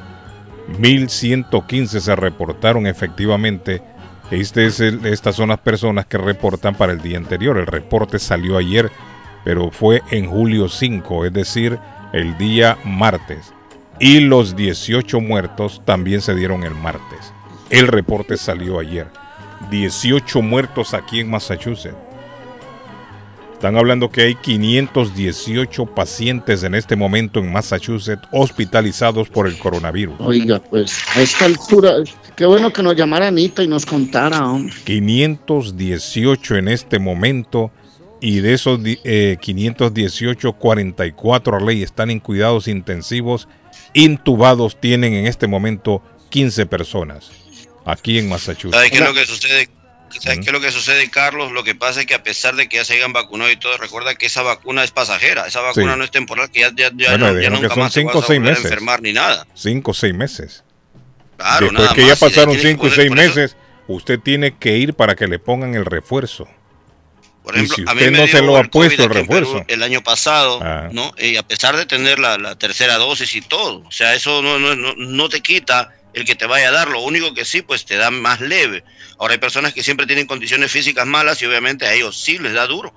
1115 0.78 2.00
se 2.00 2.16
reportaron 2.16 2.86
efectivamente. 2.86 3.82
Este 4.30 4.66
estas 4.66 5.36
son 5.36 5.48
las 5.48 5.58
personas 5.58 6.06
que 6.06 6.18
reportan 6.18 6.74
para 6.74 6.92
el 6.92 7.00
día 7.00 7.16
anterior. 7.16 7.58
El 7.58 7.66
reporte 7.66 8.18
salió 8.18 8.56
ayer, 8.56 8.90
pero 9.44 9.70
fue 9.70 10.02
en 10.10 10.26
julio 10.26 10.68
5, 10.68 11.26
es 11.26 11.32
decir, 11.32 11.78
el 12.12 12.36
día 12.38 12.76
martes. 12.84 13.52
Y 13.98 14.20
los 14.20 14.56
18 14.56 15.20
muertos 15.20 15.82
también 15.84 16.22
se 16.22 16.34
dieron 16.34 16.64
el 16.64 16.74
martes. 16.74 17.32
El 17.70 17.86
reporte 17.86 18.36
salió 18.36 18.78
ayer. 18.78 19.06
18 19.70 20.42
muertos 20.42 20.94
aquí 20.94 21.20
en 21.20 21.30
Massachusetts. 21.30 22.09
Están 23.60 23.76
hablando 23.76 24.08
que 24.08 24.22
hay 24.22 24.36
518 24.36 25.84
pacientes 25.94 26.62
en 26.62 26.74
este 26.74 26.96
momento 26.96 27.40
en 27.40 27.52
Massachusetts 27.52 28.26
hospitalizados 28.32 29.28
por 29.28 29.46
el 29.46 29.58
coronavirus. 29.58 30.14
Oiga, 30.18 30.62
pues 30.62 30.98
a 31.14 31.20
esta 31.20 31.44
altura, 31.44 31.96
qué 32.36 32.46
bueno 32.46 32.72
que 32.72 32.82
nos 32.82 32.96
llamara 32.96 33.28
Anita 33.28 33.62
y 33.62 33.68
nos 33.68 33.84
contara, 33.84 34.46
hombre. 34.46 34.72
518 34.84 36.56
en 36.56 36.68
este 36.68 36.98
momento 36.98 37.70
y 38.18 38.40
de 38.40 38.54
esos 38.54 38.80
eh, 39.04 39.36
518, 39.38 40.54
44 40.54 41.60
ley 41.60 41.82
están 41.82 42.10
en 42.10 42.20
cuidados 42.20 42.66
intensivos. 42.66 43.46
Intubados 43.92 44.80
tienen 44.80 45.12
en 45.12 45.26
este 45.26 45.48
momento 45.48 46.02
15 46.30 46.64
personas 46.64 47.30
aquí 47.84 48.16
en 48.16 48.26
Massachusetts. 48.26 48.74
¿Sabes 48.74 48.90
qué 48.90 48.96
es 48.96 49.04
lo 49.04 49.12
que 49.12 49.26
sucede? 49.26 49.79
¿Sabes 50.18 50.38
qué 50.40 50.46
es 50.46 50.52
lo 50.52 50.60
que 50.60 50.70
sucede, 50.72 51.08
Carlos? 51.10 51.52
Lo 51.52 51.62
que 51.62 51.74
pasa 51.74 52.00
es 52.00 52.06
que 52.06 52.14
a 52.14 52.22
pesar 52.22 52.56
de 52.56 52.68
que 52.68 52.76
ya 52.78 52.84
se 52.84 52.94
hayan 52.94 53.12
vacunado 53.12 53.50
y 53.50 53.56
todo, 53.56 53.76
recuerda 53.76 54.14
que 54.14 54.26
esa 54.26 54.42
vacuna 54.42 54.82
es 54.82 54.90
pasajera, 54.90 55.46
esa 55.46 55.60
vacuna 55.60 55.92
Sí. 55.92 55.98
no 55.98 56.04
es 56.04 56.10
temporal, 56.10 56.50
que 56.50 56.60
ya, 56.60 56.70
ya, 56.74 56.90
ya, 56.96 57.10
Bueno, 57.10 57.32
no- 57.32 57.40
ya 57.40 57.50
nunca 57.50 57.68
son 57.68 57.78
más 57.78 57.92
cinco 57.92 58.14
vas 58.20 58.24
a 58.24 58.26
seis 58.28 58.40
enfermar 58.64 59.02
ni 59.02 59.12
nada. 59.12 59.46
5 59.54 59.90
o 59.92 59.94
6 59.94 60.14
meses. 60.14 60.64
Claro, 61.36 61.66
Después 61.66 61.72
nada 61.84 61.94
que 61.94 62.00
ya 62.02 62.08
más, 62.08 62.18
y 62.18 62.20
pasaron 62.24 62.54
tienen 62.56 62.72
5 62.72 62.86
o 62.86 62.90
que 62.90 62.94
6 62.96 63.08
poner- 63.08 63.30
por 63.30 63.40
eso- 63.40 63.40
meses, 63.40 63.56
usted 63.88 64.20
tiene 64.20 64.56
que 64.58 64.76
ir 64.76 64.94
para 64.94 65.14
que 65.14 65.26
le 65.26 65.38
pongan 65.38 65.74
el 65.74 65.84
refuerzo. 65.86 66.48
Por 67.42 67.54
Y 67.56 67.60
ejemplo, 67.60 67.76
si 67.76 67.82
a 67.90 67.94
mí 67.94 68.02
me 68.10 68.18
no 68.18 68.26
se 68.26 68.42
lo 68.42 68.56
ha 68.58 68.64
puesto 68.64 69.02
el 69.04 69.08
refuerzo. 69.10 69.64
el 69.66 69.82
año 69.82 70.02
pasado, 70.02 70.60
Ah. 70.62 70.88
¿no? 70.92 71.12
Y 71.18 71.36
a 71.36 71.42
pesar 71.42 71.74
de 71.76 71.86
tener 71.86 72.18
la, 72.18 72.36
la 72.36 72.56
tercera 72.56 72.98
dosis 72.98 73.34
y 73.34 73.40
todo, 73.40 73.82
o 73.86 73.90
sea, 73.90 74.14
eso 74.14 74.42
no, 74.42 74.58
no, 74.58 74.76
no, 74.76 74.94
no 74.96 75.28
te 75.30 75.40
quita 75.40 75.94
el 76.12 76.24
que 76.24 76.34
te 76.34 76.46
vaya 76.46 76.68
a 76.68 76.72
dar, 76.72 76.88
lo 76.88 77.00
único 77.00 77.34
que 77.34 77.44
sí, 77.44 77.62
pues 77.62 77.84
te 77.84 77.96
da 77.96 78.10
más 78.10 78.40
leve. 78.40 78.84
Ahora 79.18 79.34
hay 79.34 79.38
personas 79.38 79.72
que 79.72 79.82
siempre 79.82 80.06
tienen 80.06 80.26
condiciones 80.26 80.70
físicas 80.72 81.06
malas 81.06 81.40
y 81.42 81.46
obviamente 81.46 81.86
a 81.86 81.92
ellos 81.92 82.20
sí 82.20 82.38
les 82.38 82.54
da 82.54 82.66
duro. 82.66 82.92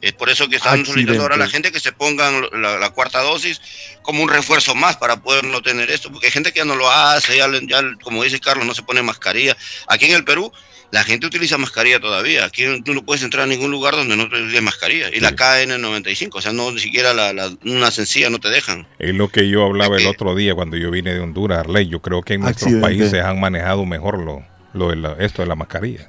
Es 0.00 0.12
por 0.12 0.28
eso 0.30 0.48
que 0.48 0.56
están 0.56 0.84
solicitando 0.84 1.22
ahora 1.22 1.36
a 1.36 1.38
la 1.38 1.48
gente 1.48 1.70
que 1.70 1.78
se 1.78 1.92
pongan 1.92 2.48
la, 2.60 2.76
la 2.76 2.90
cuarta 2.90 3.20
dosis 3.20 3.60
como 4.02 4.24
un 4.24 4.28
refuerzo 4.28 4.74
más 4.74 4.96
para 4.96 5.22
poder 5.22 5.44
no 5.44 5.62
tener 5.62 5.92
esto, 5.92 6.10
porque 6.10 6.26
hay 6.26 6.32
gente 6.32 6.52
que 6.52 6.58
ya 6.58 6.64
no 6.64 6.74
lo 6.74 6.90
hace, 6.90 7.36
ya, 7.36 7.48
ya, 7.68 7.82
como 8.02 8.24
dice 8.24 8.40
Carlos, 8.40 8.66
no 8.66 8.74
se 8.74 8.82
pone 8.82 9.00
mascarilla. 9.00 9.56
Aquí 9.86 10.06
en 10.06 10.16
el 10.16 10.24
Perú 10.24 10.52
la 10.92 11.02
gente 11.02 11.26
utiliza 11.26 11.58
mascarilla 11.58 11.98
todavía. 11.98 12.44
Aquí 12.44 12.64
tú 12.84 12.94
no 12.94 13.02
puedes 13.02 13.24
entrar 13.24 13.42
a 13.44 13.46
ningún 13.46 13.70
lugar 13.72 13.96
donde 13.96 14.14
no 14.16 14.28
te 14.28 14.36
utilices 14.36 14.62
mascarilla. 14.62 15.08
Y 15.12 15.18
la 15.20 15.32
KN95, 15.32 16.28
o 16.34 16.40
sea, 16.40 16.52
no 16.52 16.70
ni 16.70 16.78
siquiera 16.80 17.12
la, 17.14 17.32
la- 17.32 17.50
una 17.64 17.90
sencilla 17.90 18.30
no 18.30 18.38
te 18.38 18.48
dejan. 18.50 18.86
Es 19.00 19.14
lo 19.14 19.28
que 19.28 19.48
yo 19.48 19.64
hablaba 19.64 19.96
el 19.96 20.06
otro 20.06 20.34
día 20.36 20.54
cuando 20.54 20.76
yo 20.76 20.90
vine 20.90 21.12
de 21.14 21.20
Honduras, 21.20 21.58
Arley. 21.60 21.88
Yo 21.88 22.00
creo 22.00 22.22
que 22.22 22.34
en 22.34 22.42
nuestros 22.42 22.70
países 22.82 23.14
han 23.24 23.40
manejado 23.40 23.84
mejor 23.86 24.18
lo, 24.22 24.44
lo 24.74 24.90
de 24.90 24.96
la- 24.96 25.16
esto 25.18 25.42
de 25.42 25.48
la 25.48 25.54
mascarilla. 25.56 26.06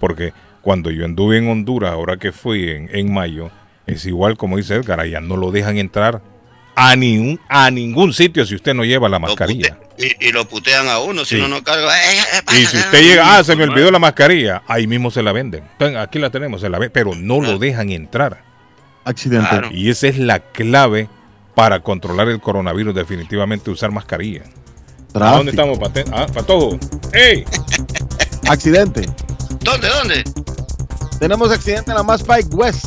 Porque 0.00 0.32
cuando 0.60 0.90
yo 0.90 1.04
anduve 1.04 1.38
en 1.38 1.48
Honduras, 1.48 1.92
ahora 1.92 2.18
que 2.18 2.30
fui 2.30 2.68
en, 2.70 2.90
en 2.92 3.12
mayo, 3.12 3.50
es 3.86 4.04
igual 4.06 4.36
como 4.36 4.56
dice 4.58 4.74
Edgar, 4.74 5.00
allá 5.00 5.20
no 5.20 5.36
lo 5.36 5.50
dejan 5.50 5.78
entrar 5.78 6.20
a 6.76 6.96
ningún, 6.96 7.40
a 7.48 7.70
ningún 7.70 8.12
sitio 8.12 8.44
si 8.44 8.54
usted 8.56 8.74
no 8.74 8.84
lleva 8.84 9.08
la 9.08 9.18
mascarilla. 9.18 9.78
Y, 9.96 10.28
y 10.28 10.32
lo 10.32 10.44
putean 10.48 10.88
a 10.88 10.98
uno, 10.98 11.24
si 11.24 11.36
Sí. 11.36 11.40
uno 11.40 11.48
no 11.56 11.62
carga. 11.64 11.96
"Eh, 11.96 12.16
eh, 12.18 12.42
Y 12.52 12.56
si 12.56 12.64
pásala". 12.64 12.84
usted 12.86 13.02
llega, 13.02 13.36
ah, 13.38 13.44
se 13.44 13.54
me 13.56 13.64
olvidó 13.64 13.90
la 13.92 13.98
mascarilla, 14.00 14.62
ahí 14.66 14.86
mismo 14.86 15.10
se 15.10 15.22
la 15.22 15.32
venden. 15.32 15.64
Aquí 15.98 16.18
la 16.18 16.30
tenemos, 16.30 16.60
se 16.60 16.68
la 16.68 16.78
ven, 16.78 16.90
pero 16.92 17.14
no 17.14 17.40
lo 17.40 17.58
dejan 17.58 17.90
entrar. 17.90 18.42
Accidente. 19.04 19.48
Claro. 19.48 19.68
Y 19.72 19.90
esa 19.90 20.08
es 20.08 20.18
la 20.18 20.40
clave 20.40 21.08
para 21.54 21.80
controlar 21.80 22.28
el 22.28 22.40
coronavirus, 22.40 22.94
definitivamente 22.94 23.70
usar 23.70 23.92
mascarilla. 23.92 24.42
¿A 25.14 25.30
dónde 25.36 25.50
estamos, 25.52 25.78
Pate? 25.78 26.04
Ah, 26.10 26.26
Patojo. 26.32 26.76
¡Ey! 27.12 27.44
Accidente. 28.48 29.08
¿Dónde, 29.60 29.88
dónde? 29.88 30.24
Tenemos 31.20 31.52
accidente 31.52 31.92
en 31.92 31.96
la 31.96 32.02
Mass 32.02 32.22
Pike 32.24 32.48
West. 32.56 32.86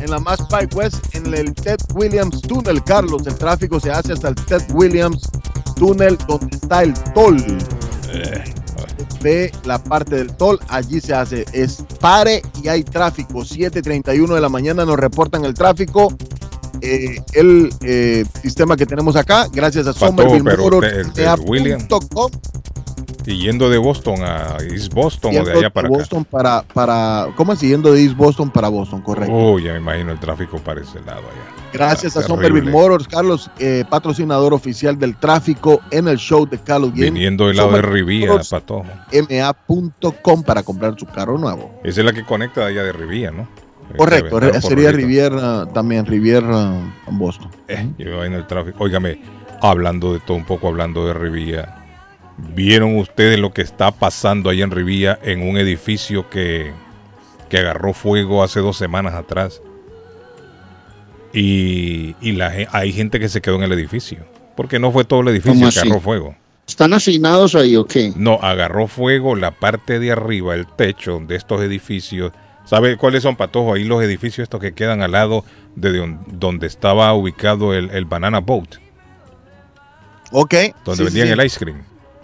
En 0.00 0.10
la 0.10 0.18
Mass 0.18 0.40
Pike 0.48 0.74
West, 0.76 1.14
en 1.14 1.32
el 1.34 1.54
Ted 1.54 1.78
Williams 1.94 2.40
Tunnel, 2.42 2.82
Carlos. 2.84 3.26
El 3.26 3.34
tráfico 3.34 3.80
se 3.80 3.90
hace 3.90 4.12
hasta 4.12 4.28
el 4.28 4.34
Ted 4.34 4.62
Williams 4.72 5.28
Tunnel, 5.76 6.16
donde 6.28 6.56
está 6.56 6.82
el 6.82 6.94
toll. 7.14 7.42
Ve 9.22 9.52
la 9.64 9.82
parte 9.82 10.16
del 10.16 10.34
toll, 10.36 10.58
allí 10.68 11.00
se 11.00 11.14
hace. 11.14 11.44
Es 11.52 11.84
pare 12.00 12.42
y 12.62 12.68
hay 12.68 12.84
tráfico. 12.84 13.44
7:31 13.44 14.34
de 14.34 14.40
la 14.40 14.48
mañana 14.48 14.84
nos 14.84 14.96
reportan 14.96 15.44
el 15.44 15.54
tráfico. 15.54 16.14
Eh, 16.80 17.16
el 17.32 17.70
eh, 17.80 18.24
sistema 18.40 18.76
que 18.76 18.86
tenemos 18.86 19.16
acá, 19.16 19.48
gracias 19.52 19.88
a 19.88 19.92
Somerville 19.92 20.44
Y 23.28 23.38
yendo 23.38 23.68
de 23.68 23.76
Boston 23.78 24.22
a 24.22 24.56
East 24.70 24.92
Boston 24.94 25.36
o 25.38 25.44
de 25.44 25.52
allá 25.52 25.70
para 25.70 25.88
de 25.88 25.94
acá. 25.94 25.98
Boston 26.02 26.24
para, 26.24 26.62
para, 26.62 27.28
¿cómo 27.36 27.52
es? 27.52 27.60
Yendo 27.60 27.92
de 27.92 28.02
East 28.02 28.16
Boston 28.16 28.50
para 28.50 28.68
Boston, 28.68 29.02
correcto. 29.02 29.34
Oh, 29.34 29.58
ya 29.58 29.72
me 29.72 29.78
imagino 29.78 30.12
el 30.12 30.18
tráfico 30.18 30.58
para 30.58 30.80
ese 30.80 30.98
lado 31.00 31.20
allá. 31.20 31.68
Gracias 31.72 32.16
a 32.16 32.20
Terrible. 32.20 32.48
Somerville 32.48 32.70
Motors, 32.70 33.06
Carlos, 33.06 33.50
eh, 33.58 33.84
patrocinador 33.90 34.54
oficial 34.54 34.98
del 34.98 35.14
tráfico 35.16 35.80
en 35.90 36.08
el 36.08 36.16
show 36.16 36.46
de 36.48 36.56
Carlos 36.58 36.94
Guillén. 36.94 37.12
Viniendo 37.12 37.48
del 37.48 37.58
lado 37.58 37.68
de 37.72 37.76
Somerville 37.76 38.02
Rivía, 38.04 38.26
Motors, 38.28 38.48
Patojo. 38.48 38.86
ma.com 39.28 40.42
para 40.42 40.62
comprar 40.62 40.94
su 40.98 41.04
carro 41.06 41.36
nuevo. 41.36 41.70
Esa 41.84 42.00
es 42.00 42.06
la 42.06 42.12
que 42.12 42.24
conecta 42.24 42.62
de 42.62 42.66
allá 42.68 42.82
de 42.84 42.92
Rivía, 42.92 43.30
¿no? 43.30 43.46
Correcto, 43.96 44.36
estar 44.38 44.42
re- 44.54 44.60
por 44.60 44.70
sería. 44.70 44.92
Riviera 44.92 45.66
también, 45.66 46.04
Riviera 46.06 46.72
Boston. 47.10 47.50
Eh, 47.68 47.90
yo 47.98 48.24
en 48.24 48.34
el 48.34 48.46
tráfico. 48.46 48.84
Óigame, 48.84 49.20
hablando 49.62 50.12
de 50.12 50.20
todo 50.20 50.36
un 50.36 50.44
poco, 50.44 50.68
hablando 50.68 51.06
de 51.06 51.14
Rivía. 51.14 51.74
¿Vieron 52.38 52.96
ustedes 52.96 53.38
lo 53.38 53.52
que 53.52 53.62
está 53.62 53.90
pasando 53.90 54.48
ahí 54.50 54.62
en 54.62 54.70
Rivía 54.70 55.18
en 55.22 55.42
un 55.42 55.56
edificio 55.58 56.30
que, 56.30 56.72
que 57.48 57.58
agarró 57.58 57.92
fuego 57.92 58.42
hace 58.42 58.60
dos 58.60 58.76
semanas 58.76 59.14
atrás? 59.14 59.60
Y, 61.32 62.14
y 62.20 62.32
la, 62.32 62.52
hay 62.72 62.92
gente 62.92 63.20
que 63.20 63.28
se 63.28 63.40
quedó 63.40 63.56
en 63.56 63.62
el 63.64 63.72
edificio. 63.72 64.18
Porque 64.56 64.78
no 64.78 64.90
fue 64.92 65.04
todo 65.04 65.20
el 65.20 65.28
edificio 65.28 65.52
¿Cómo 65.60 65.70
que 65.70 65.78
agarró 65.78 66.00
fuego. 66.00 66.34
¿Están 66.66 66.92
asignados 66.92 67.54
ahí 67.54 67.76
o 67.76 67.86
qué? 67.86 68.12
No, 68.16 68.34
agarró 68.42 68.88
fuego 68.88 69.34
la 69.36 69.52
parte 69.52 69.98
de 69.98 70.12
arriba, 70.12 70.54
el 70.54 70.66
techo 70.66 71.20
de 71.26 71.36
estos 71.36 71.60
edificios. 71.62 72.32
¿Sabe 72.64 72.96
cuáles 72.96 73.22
son, 73.22 73.36
Patojo? 73.36 73.74
Ahí 73.74 73.84
los 73.84 74.02
edificios 74.02 74.44
estos 74.44 74.60
que 74.60 74.74
quedan 74.74 75.00
al 75.00 75.12
lado 75.12 75.44
de 75.76 75.96
don- 75.96 76.20
donde 76.26 76.66
estaba 76.66 77.12
ubicado 77.14 77.72
el, 77.72 77.90
el 77.90 78.04
Banana 78.04 78.40
Boat, 78.40 78.76
Ok. 80.32 80.54
donde 80.84 80.92
sí, 80.92 80.96
sí, 80.96 81.04
vendían 81.04 81.28
sí. 81.28 81.32
el 81.32 81.46
ice 81.46 81.58
cream. 81.58 81.82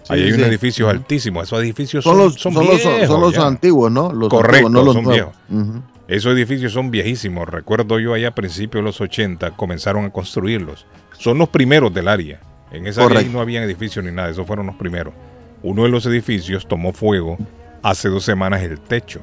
Ahí 0.09 0.23
hay 0.23 0.33
unos 0.33 0.49
edificios 0.49 0.89
altísimos. 0.89 1.45
Esos 1.45 1.61
edificios 1.61 2.05
Son 2.05 2.15
son, 2.17 2.25
los, 2.25 2.35
son 2.35 2.53
son 2.55 2.67
los, 2.67 2.77
viejos 2.77 3.07
son 3.07 3.21
los 3.21 3.39
antiguos, 3.39 3.91
¿no? 3.91 4.13
Los 4.13 4.29
Correcto, 4.29 4.67
antiguos, 4.67 4.95
no 4.97 5.03
los 5.03 5.33
son. 5.49 5.61
Ujú. 5.61 5.83
Esos 6.07 6.35
edificios 6.35 6.73
son 6.73 6.91
viejísimos. 6.91 7.49
Recuerdo 7.49 7.99
yo 7.99 8.13
allá 8.13 8.29
a 8.29 8.35
principios 8.35 8.83
de 8.83 8.87
los 8.87 9.01
80 9.01 9.53
comenzaron 9.53 10.05
a 10.05 10.11
construirlos. 10.11 10.87
Son 11.19 11.39
los 11.39 11.49
primeros 11.49 11.93
del 11.95 12.09
área. 12.09 12.41
En 12.71 12.87
esa 12.87 13.03
área 13.03 13.15
Correcto. 13.17 13.33
no 13.33 13.41
habían 13.41 13.65
edificios 13.65 14.05
ni 14.05 14.11
nada. 14.11 14.29
Esos 14.31 14.47
fueron 14.47 14.67
los 14.67 14.77
primeros. 14.77 15.15
Uno 15.63 15.85
de 15.85 15.89
los 15.89 16.05
edificios 16.05 16.69
tomó 16.69 16.93
fuego 16.93 17.39
hace 17.83 18.09
dos 18.09 18.25
semanas 18.25 18.63
el 18.63 18.81
techo. 18.81 19.21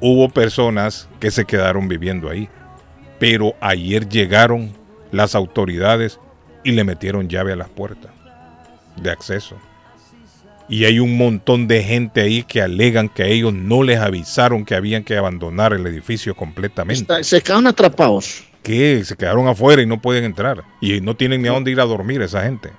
Hubo 0.00 0.30
personas 0.30 1.08
que 1.20 1.30
se 1.30 1.44
quedaron 1.44 1.88
viviendo 1.88 2.30
ahí. 2.30 2.48
Pero 3.18 3.54
ayer 3.60 4.08
llegaron 4.08 4.72
las 5.10 5.34
autoridades 5.34 6.20
y 6.64 6.72
le 6.72 6.84
metieron 6.84 7.28
llave 7.28 7.52
a 7.52 7.56
las 7.56 7.68
puertas 7.68 8.12
de 8.96 9.10
acceso. 9.10 9.56
Y 10.68 10.84
hay 10.84 10.98
un 10.98 11.16
montón 11.16 11.66
de 11.66 11.82
gente 11.82 12.20
ahí 12.20 12.42
que 12.42 12.60
alegan 12.60 13.08
que 13.08 13.22
a 13.22 13.26
ellos 13.26 13.54
no 13.54 13.82
les 13.82 13.98
avisaron 13.98 14.64
que 14.66 14.74
habían 14.74 15.02
que 15.02 15.16
abandonar 15.16 15.72
el 15.72 15.86
edificio 15.86 16.34
completamente. 16.34 17.00
Está- 17.02 17.22
se 17.24 17.40
quedaron 17.40 17.66
atrapados. 17.66 18.44
Que 18.62 19.02
se 19.04 19.16
quedaron 19.16 19.48
afuera 19.48 19.80
y 19.80 19.86
no 19.86 20.00
pueden 20.02 20.24
entrar. 20.24 20.62
Y 20.80 21.00
no 21.00 21.16
tienen 21.16 21.40
ni 21.40 21.48
a 21.48 21.52
dónde 21.52 21.70
ir 21.70 21.80
a 21.80 21.84
dormir 21.84 22.20
esa 22.20 22.42
gente. 22.42 22.70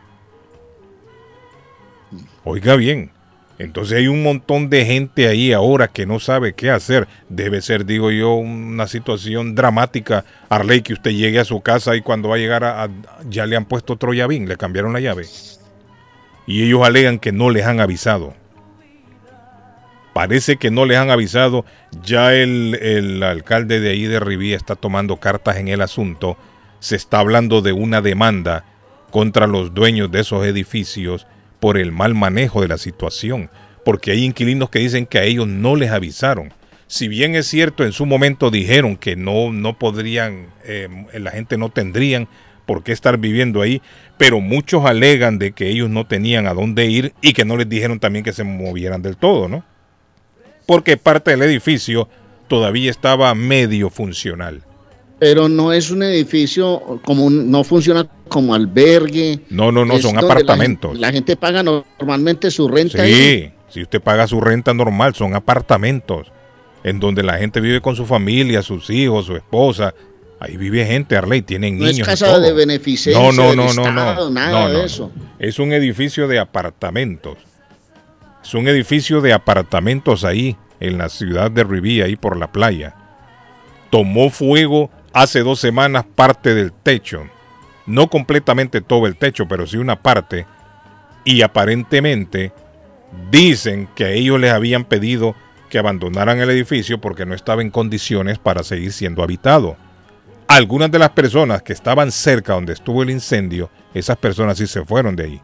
Oiga 2.43 2.75
bien. 2.75 3.12
Entonces 3.58 3.97
hay 3.97 4.08
un 4.08 4.23
montón 4.23 4.69
de 4.69 4.86
gente 4.86 5.28
ahí 5.28 5.52
ahora 5.52 5.89
que 5.89 6.06
no 6.06 6.19
sabe 6.19 6.54
qué 6.54 6.69
hacer. 6.71 7.08
Debe 7.28 7.62
ser, 7.62 7.86
digo 7.86 8.10
yo, 8.10 8.36
una 8.36 8.88
situación 8.88 9.54
dramática. 9.54 10.23
Arley, 10.47 10.82
que 10.82 10.93
usted 10.93 11.12
llegue 11.12 11.39
a 11.39 11.45
su 11.45 11.60
casa 11.60 11.95
y 11.95 12.02
cuando 12.02 12.30
va 12.30 12.36
a 12.36 12.39
llegar 12.39 12.63
a, 12.63 12.84
a- 12.84 12.89
ya 13.30 13.45
le 13.45 13.58
han 13.58 13.65
puesto 13.65 13.93
otro 13.93 14.13
llavín, 14.13 14.47
le 14.47 14.56
cambiaron 14.56 14.93
la 14.93 15.02
llave. 15.02 15.25
Y 16.50 16.64
ellos 16.64 16.82
alegan 16.84 17.20
que 17.20 17.32
no 17.32 17.52
les 17.52 17.68
han 17.68 17.80
avisado. 17.80 18.34
Parece 20.14 20.58
que 20.58 20.72
no 20.72 20.88
les 20.88 20.98
han 20.98 21.12
avisado. 21.12 21.64
Ya 22.04 22.34
el, 22.34 22.76
el 22.82 23.22
alcalde 23.22 23.80
de 23.80 23.92
ahí 23.92 24.06
de 24.06 24.20
Rivía 24.20 24.58
está 24.58 24.74
tomando 24.76 25.18
cartas 25.18 25.58
en 25.58 25.68
el 25.68 25.80
asunto. 25.80 26.40
Se 26.80 26.96
está 26.96 27.20
hablando 27.20 27.62
de 27.62 27.72
una 27.72 28.02
demanda 28.02 28.66
contra 29.12 29.46
los 29.46 29.76
dueños 29.76 30.12
de 30.12 30.22
esos 30.22 30.44
edificios 30.44 31.28
por 31.60 31.78
el 31.78 31.92
mal 31.92 32.16
manejo 32.16 32.64
de 32.64 32.68
la 32.68 32.80
situación, 32.80 33.52
porque 33.86 34.10
hay 34.10 34.26
inquilinos 34.26 34.72
que 34.72 34.80
dicen 34.80 35.06
que 35.06 35.20
a 35.20 35.26
ellos 35.26 35.48
no 35.48 35.76
les 35.76 35.92
avisaron. 35.92 36.52
Si 36.88 37.08
bien 37.08 37.36
es 37.36 37.46
cierto, 37.46 37.84
en 37.84 37.92
su 37.92 38.08
momento 38.08 38.50
dijeron 38.50 38.98
que 38.98 39.16
no, 39.16 39.54
no 39.54 39.78
podrían, 39.78 40.48
eh, 40.64 40.88
la 41.14 41.30
gente 41.30 41.60
no 41.60 41.70
tendrían 41.70 42.28
por 42.69 42.84
qué 42.84 42.91
estar 42.91 43.17
viviendo 43.17 43.63
ahí, 43.63 43.82
pero 44.19 44.41
muchos 44.41 44.86
alegan 44.86 45.39
de 45.39 45.53
que 45.53 45.69
ellos 45.71 45.89
no 45.89 46.05
tenían 46.05 46.45
a 46.45 46.53
dónde 46.53 46.86
ir 46.86 47.13
y 47.19 47.34
que 47.34 47.43
no 47.43 47.58
les 47.58 47.67
dijeron 47.67 47.99
también 47.99 48.23
que 48.23 48.32
se 48.32 48.43
movieran 48.43 49.01
del 49.01 49.17
todo, 49.17 49.47
¿no? 49.47 49.63
Porque 50.67 50.95
parte 50.95 51.32
del 51.32 51.41
edificio 51.41 52.08
todavía 52.47 52.91
estaba 52.91 53.34
medio 53.34 53.89
funcional. 53.89 54.62
Pero 55.17 55.49
no 55.49 55.73
es 55.73 55.89
un 55.89 56.03
edificio 56.03 57.01
como 57.03 57.25
un- 57.25 57.49
no 57.49 57.63
funciona 57.63 58.08
como 58.27 58.53
albergue. 58.53 59.39
No, 59.49 59.71
no, 59.71 59.84
no, 59.84 59.97
son 59.97 60.13
la 60.13 60.21
apartamentos. 60.21 60.95
La, 60.99 61.12
gente 61.12 61.36
paga 61.36 61.63
normalmente 61.63 62.51
su 62.51 62.67
renta 62.67 63.01
ahí. 63.01 63.12
Sí, 63.15 63.51
si 63.69 63.82
usted 63.82 63.99
paga 63.99 64.27
su 64.27 64.39
renta 64.39 64.75
normal, 64.75 65.15
son 65.15 65.34
apartamentos 65.34 66.32
en 66.84 66.99
donde 66.99 67.23
la 67.23 67.39
gente 67.39 67.62
vive 67.62 67.82
con 67.82 67.95
su 67.95 68.05
familia, 68.05 68.62
sus 68.62 68.91
hijos, 68.91 69.25
su 69.25 69.36
esposa. 69.36 69.95
Ahí 70.39 70.56
vive 70.56 70.86
gente, 70.86 71.17
Arley, 71.17 71.41
tienen 71.41 71.78
No 71.78 71.86
es 71.86 71.91
niños. 71.93 72.08
casa 72.08 72.28
todo. 72.28 72.39
de 72.39 72.54
beneficencia 72.54 73.21
No, 73.21 73.32
no, 73.34 73.54
no, 73.56 73.73
no, 73.73 73.88
Estado, 73.89 74.25
no. 74.25 74.32
nada 74.32 74.69
no, 74.69 74.80
de 74.80 74.86
eso. 74.86 75.12
Es 75.38 75.60
un 75.60 75.73
edificio 75.73 76.28
de 76.28 76.39
apartamentos. 76.39 77.38
Es 78.43 78.54
un 78.54 78.67
edificio 78.67 79.19
de 79.21 79.34
apartamentos 79.34 80.23
ahí, 80.23 80.56
en 80.80 80.97
la 80.97 81.10
ciudad 81.10 81.52
de 81.52 81.65
Rivía, 81.65 82.06
ahí 82.06 82.15
por 82.15 82.38
la 82.38 82.52
playa. 82.52 82.95
Tomó 83.91 84.30
fuego 84.30 84.89
hace 85.12 85.41
dos 85.41 85.60
semanas 85.60 86.06
parte 86.15 86.56
del 86.56 86.71
techo. 86.71 87.28
No 87.86 88.08
completamente 88.08 88.80
todo 88.82 89.08
el 89.08 89.17
techo, 89.17 89.45
pero 89.47 89.67
sí 89.67 89.75
una 89.78 90.02
parte. 90.02 90.45
Y 91.25 91.41
aparentemente 91.41 92.54
dicen 93.30 93.89
que 93.95 94.06
a 94.06 94.12
ellos 94.12 94.39
les 94.39 94.52
habían 94.54 94.86
pedido 94.86 95.36
que 95.69 95.80
abandonaran 95.80 96.39
el 96.39 96.49
edificio 96.49 97.02
porque 97.02 97.25
no 97.25 97.36
estaba 97.36 97.62
en 97.62 97.71
condiciones 97.71 98.39
para 98.39 98.63
seguir 98.63 98.93
siendo 98.93 99.21
habitado. 99.21 99.75
Algunas 100.50 100.90
de 100.92 100.98
las 101.00 101.12
personas 101.12 101.62
que 101.62 101.74
estaban 101.74 102.12
cerca 102.12 102.54
donde 102.54 102.74
estuvo 102.74 103.04
el 103.04 103.12
incendio, 103.12 103.70
esas 103.94 104.18
personas 104.18 104.58
sí 104.58 104.66
se 104.68 104.84
fueron 104.84 105.16
de 105.16 105.24
ahí. 105.24 105.42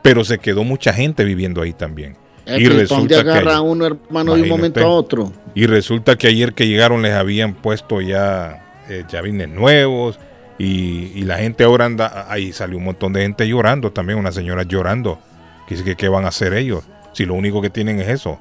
Pero 0.00 0.24
se 0.24 0.38
quedó 0.38 0.62
mucha 0.64 0.92
gente 0.92 1.24
viviendo 1.24 1.60
ahí 1.60 1.72
también. 1.72 2.16
Es 2.46 2.60
y 2.60 2.62
que 2.64 2.70
¿pa' 2.70 2.76
resulta 2.76 3.14
que 3.16 3.20
agarra 3.20 3.40
ayer- 3.40 3.52
a 3.56 3.60
uno, 3.60 3.86
hermano, 3.86 4.34
de 4.36 4.42
un 4.42 4.48
momento 4.48 4.80
a 4.80 4.88
otro? 4.88 5.32
y 5.54 5.66
resulta 5.66 6.16
que 6.16 6.28
ayer 6.28 6.54
que 6.54 6.66
llegaron 6.68 7.02
les 7.02 7.12
habían 7.14 7.52
puesto 7.54 8.00
ya 8.00 8.64
eh, 8.88 9.04
llavines 9.10 9.48
nuevos 9.48 10.18
y, 10.56 11.10
y 11.16 11.22
la 11.22 11.38
gente 11.38 11.64
ahora 11.64 11.84
anda, 11.86 12.26
ahí 12.30 12.52
salió 12.52 12.78
un 12.78 12.84
montón 12.84 13.12
de 13.12 13.22
gente 13.22 13.46
llorando 13.46 13.90
también, 13.92 14.18
una 14.18 14.32
señora 14.32 14.62
llorando. 14.62 15.18
Que 15.66 15.74
dice 15.74 15.84
que 15.84 15.96
qué 15.96 16.08
van 16.08 16.24
a 16.24 16.28
hacer 16.28 16.54
ellos 16.54 16.84
si 17.12 17.26
lo 17.26 17.34
único 17.34 17.60
que 17.60 17.70
tienen 17.70 18.00
es 18.00 18.08
eso. 18.08 18.38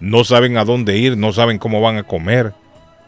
No 0.00 0.22
saben 0.22 0.58
a 0.58 0.64
dónde 0.64 0.98
ir, 0.98 1.16
no 1.16 1.32
saben 1.32 1.58
cómo 1.58 1.80
van 1.80 1.96
a 1.96 2.02
comer. 2.04 2.52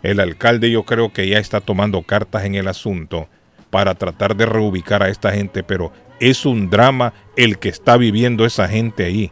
El 0.02 0.20
alcalde 0.20 0.70
yo 0.70 0.84
creo 0.84 1.12
que 1.12 1.28
ya 1.28 1.38
está 1.38 1.60
tomando 1.60 2.02
cartas 2.02 2.44
en 2.44 2.54
el 2.54 2.68
asunto 2.68 3.28
para 3.70 3.94
tratar 3.94 4.36
de 4.36 4.46
reubicar 4.46 5.02
a 5.02 5.08
esta 5.08 5.32
gente, 5.32 5.62
pero 5.62 5.92
es 6.20 6.46
un 6.46 6.70
drama 6.70 7.12
el 7.36 7.58
que 7.58 7.68
está 7.68 7.96
viviendo 7.96 8.44
esa 8.44 8.68
gente 8.68 9.04
ahí. 9.04 9.30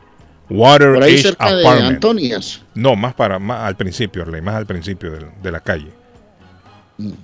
Water 0.51 0.95
Por 0.95 1.03
ahí 1.03 1.15
Edge 1.15 1.23
cerca 1.23 1.55
de 1.55 1.61
Apartment. 1.63 1.95
Antonias. 1.95 2.63
No, 2.75 2.97
más 2.97 3.15
para 3.15 3.39
más 3.39 3.61
al 3.61 3.77
principio, 3.77 4.27
más 4.43 4.55
al 4.55 4.67
principio 4.67 5.13
de, 5.43 5.51
la 5.51 5.61
calle. 5.61 5.89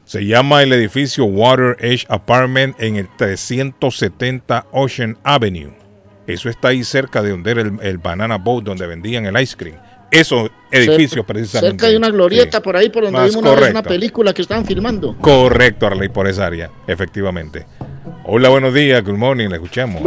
Se 0.04 0.24
llama 0.24 0.62
el 0.62 0.72
edificio 0.72 1.24
Water 1.24 1.76
Edge 1.80 2.06
Apartment 2.08 2.80
en 2.80 2.96
el 2.96 3.08
370 3.16 4.66
Ocean 4.72 5.18
Avenue. 5.22 5.72
Eso 6.26 6.48
está 6.48 6.68
ahí 6.68 6.84
cerca 6.84 7.22
de 7.22 7.30
donde 7.30 7.50
era 7.50 7.60
el, 7.62 7.78
el 7.82 7.98
Banana 7.98 8.36
Boat, 8.36 8.64
donde 8.64 8.86
vendían 8.86 9.26
el 9.26 9.38
ice 9.40 9.56
cream. 9.56 9.76
Esos 10.10 10.50
edificios 10.70 11.10
Cerca- 11.12 11.26
precisamente. 11.26 11.70
Cerca 11.78 11.86
de 11.90 11.96
una 11.96 12.08
glorieta 12.10 12.58
Sí. 12.58 12.62
por 12.64 12.76
ahí, 12.76 12.90
por 12.90 13.04
donde 13.04 13.18
Más 13.18 13.30
vimos 13.30 13.42
una, 13.52 13.60
vez 13.60 13.70
una 13.70 13.82
película 13.82 14.32
que 14.32 14.42
estaban 14.42 14.64
filmando. 14.64 15.16
Correcto, 15.20 15.86
Arley, 15.86 16.08
por 16.08 16.26
esa 16.26 16.46
área, 16.46 16.70
efectivamente. 16.86 17.66
Hola, 18.24 18.48
buenos 18.48 18.74
días, 18.74 19.04
good 19.04 19.16
morning, 19.16 19.48
le 19.48 19.56
escuchamos. 19.56 20.02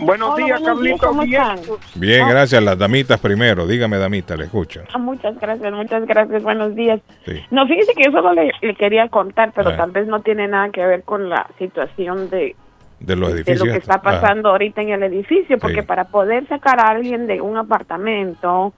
Buenos 0.00 0.30
Hola, 0.30 0.44
días, 0.44 0.60
buenos 0.60 0.82
días, 0.82 0.98
Carlito. 1.00 1.06
¿cómo 1.06 1.22
Bien. 1.22 1.42
están? 1.42 1.76
Bien, 1.94 2.28
gracias. 2.28 2.60
Las 2.64 2.76
damitas 2.76 3.20
primero. 3.20 3.64
Dígame, 3.64 3.96
damita, 3.96 4.36
le 4.36 4.44
escucho. 4.46 4.82
Ah, 4.92 4.98
muchas 4.98 5.38
gracias, 5.38 5.72
muchas 5.72 6.04
gracias. 6.04 6.42
Buenos 6.42 6.74
días. 6.74 7.00
Sí. 7.24 7.40
No, 7.52 7.64
fíjese 7.68 7.92
que 7.94 8.04
yo 8.06 8.10
solo 8.10 8.32
le, 8.32 8.50
le 8.60 8.74
quería 8.74 9.08
contar, 9.08 9.52
pero 9.54 9.70
Ah. 9.70 9.76
tal 9.76 9.92
vez 9.92 10.08
no 10.08 10.20
tiene 10.20 10.48
nada 10.48 10.70
que 10.70 10.84
ver 10.84 11.04
con 11.04 11.28
la 11.28 11.46
situación 11.60 12.28
de, 12.28 12.56
De 12.98 13.14
los 13.14 13.28
de 13.28 13.34
edificios. 13.42 13.66
lo 13.68 13.72
que 13.72 13.78
está 13.78 13.94
Ah, 13.94 14.02
pasando 14.02 14.48
ahorita 14.48 14.82
en 14.82 14.90
el 14.90 15.02
edificio, 15.04 15.58
porque 15.58 15.82
Sí. 15.82 15.86
para 15.86 16.06
poder 16.08 16.44
sacar 16.48 16.80
a 16.80 16.88
alguien 16.90 17.28
de 17.28 17.40
un 17.40 17.56
apartamento, 17.56 18.74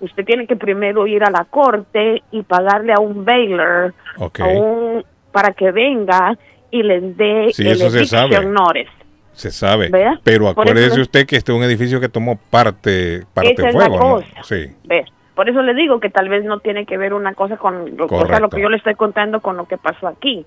usted 0.00 0.24
tiene 0.24 0.46
que 0.46 0.56
primero 0.56 1.06
ir 1.06 1.22
a 1.24 1.30
la 1.30 1.44
corte 1.44 2.22
y 2.30 2.42
pagarle 2.42 2.92
a 2.92 3.00
un 3.00 3.24
bailer 3.24 3.92
ok. 4.18 4.40
a 4.40 4.46
un, 4.48 5.04
para 5.32 5.52
que 5.52 5.70
venga 5.72 6.36
y 6.70 6.82
les 6.82 7.16
dé 7.16 7.48
Sí, 7.52 7.62
el 7.62 7.72
eso 7.72 7.90
se 7.90 8.04
sabe. 8.06 8.44
notice. 8.44 8.90
Se 9.32 9.50
sabe. 9.50 9.88
¿Vea? 9.90 10.18
Pero 10.24 10.48
acuérdese 10.48 10.86
eso- 10.94 11.00
usted 11.02 11.26
que 11.26 11.36
este 11.36 11.52
es 11.52 11.58
un 11.58 11.64
edificio 11.64 12.00
que 12.00 12.08
tomó 12.08 12.38
parte, 12.50 13.24
parte 13.34 13.52
Esa 13.52 13.68
es 13.68 13.74
la 13.74 13.86
fuego, 13.86 13.96
¿no? 13.98 14.14
cosa. 14.14 14.42
Sí. 14.44 14.66
Ve, 14.84 15.04
Por 15.34 15.50
eso 15.50 15.60
le 15.60 15.74
digo 15.74 16.00
que 16.00 16.08
tal 16.08 16.30
vez 16.30 16.42
no 16.44 16.60
tiene 16.60 16.86
que 16.86 16.96
ver 16.96 17.12
una 17.12 17.34
cosa 17.34 17.58
con 17.58 17.94
lo, 17.96 18.06
o 18.06 18.26
sea, 18.26 18.40
lo 18.40 18.48
que 18.48 18.62
yo 18.62 18.70
le 18.70 18.78
estoy 18.78 18.94
contando 18.94 19.40
con 19.40 19.58
lo 19.58 19.66
que 19.66 19.76
pasó 19.76 20.08
aquí. 20.08 20.46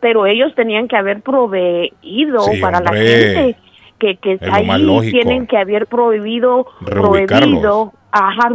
Pero 0.00 0.26
ellos 0.26 0.52
tenían 0.56 0.88
que 0.88 0.96
haber 0.96 1.20
proveído 1.22 2.40
Sí, 2.40 2.60
para 2.60 2.80
la 2.80 2.90
hombre. 2.90 3.06
gente 3.06 3.56
que, 4.00 4.16
que 4.16 4.38
ahí, 4.50 5.10
tienen 5.12 5.46
que 5.46 5.56
haber 5.56 5.86
prohibido, 5.86 6.66
prohibido, 6.84 7.92
ajá, 8.14 8.48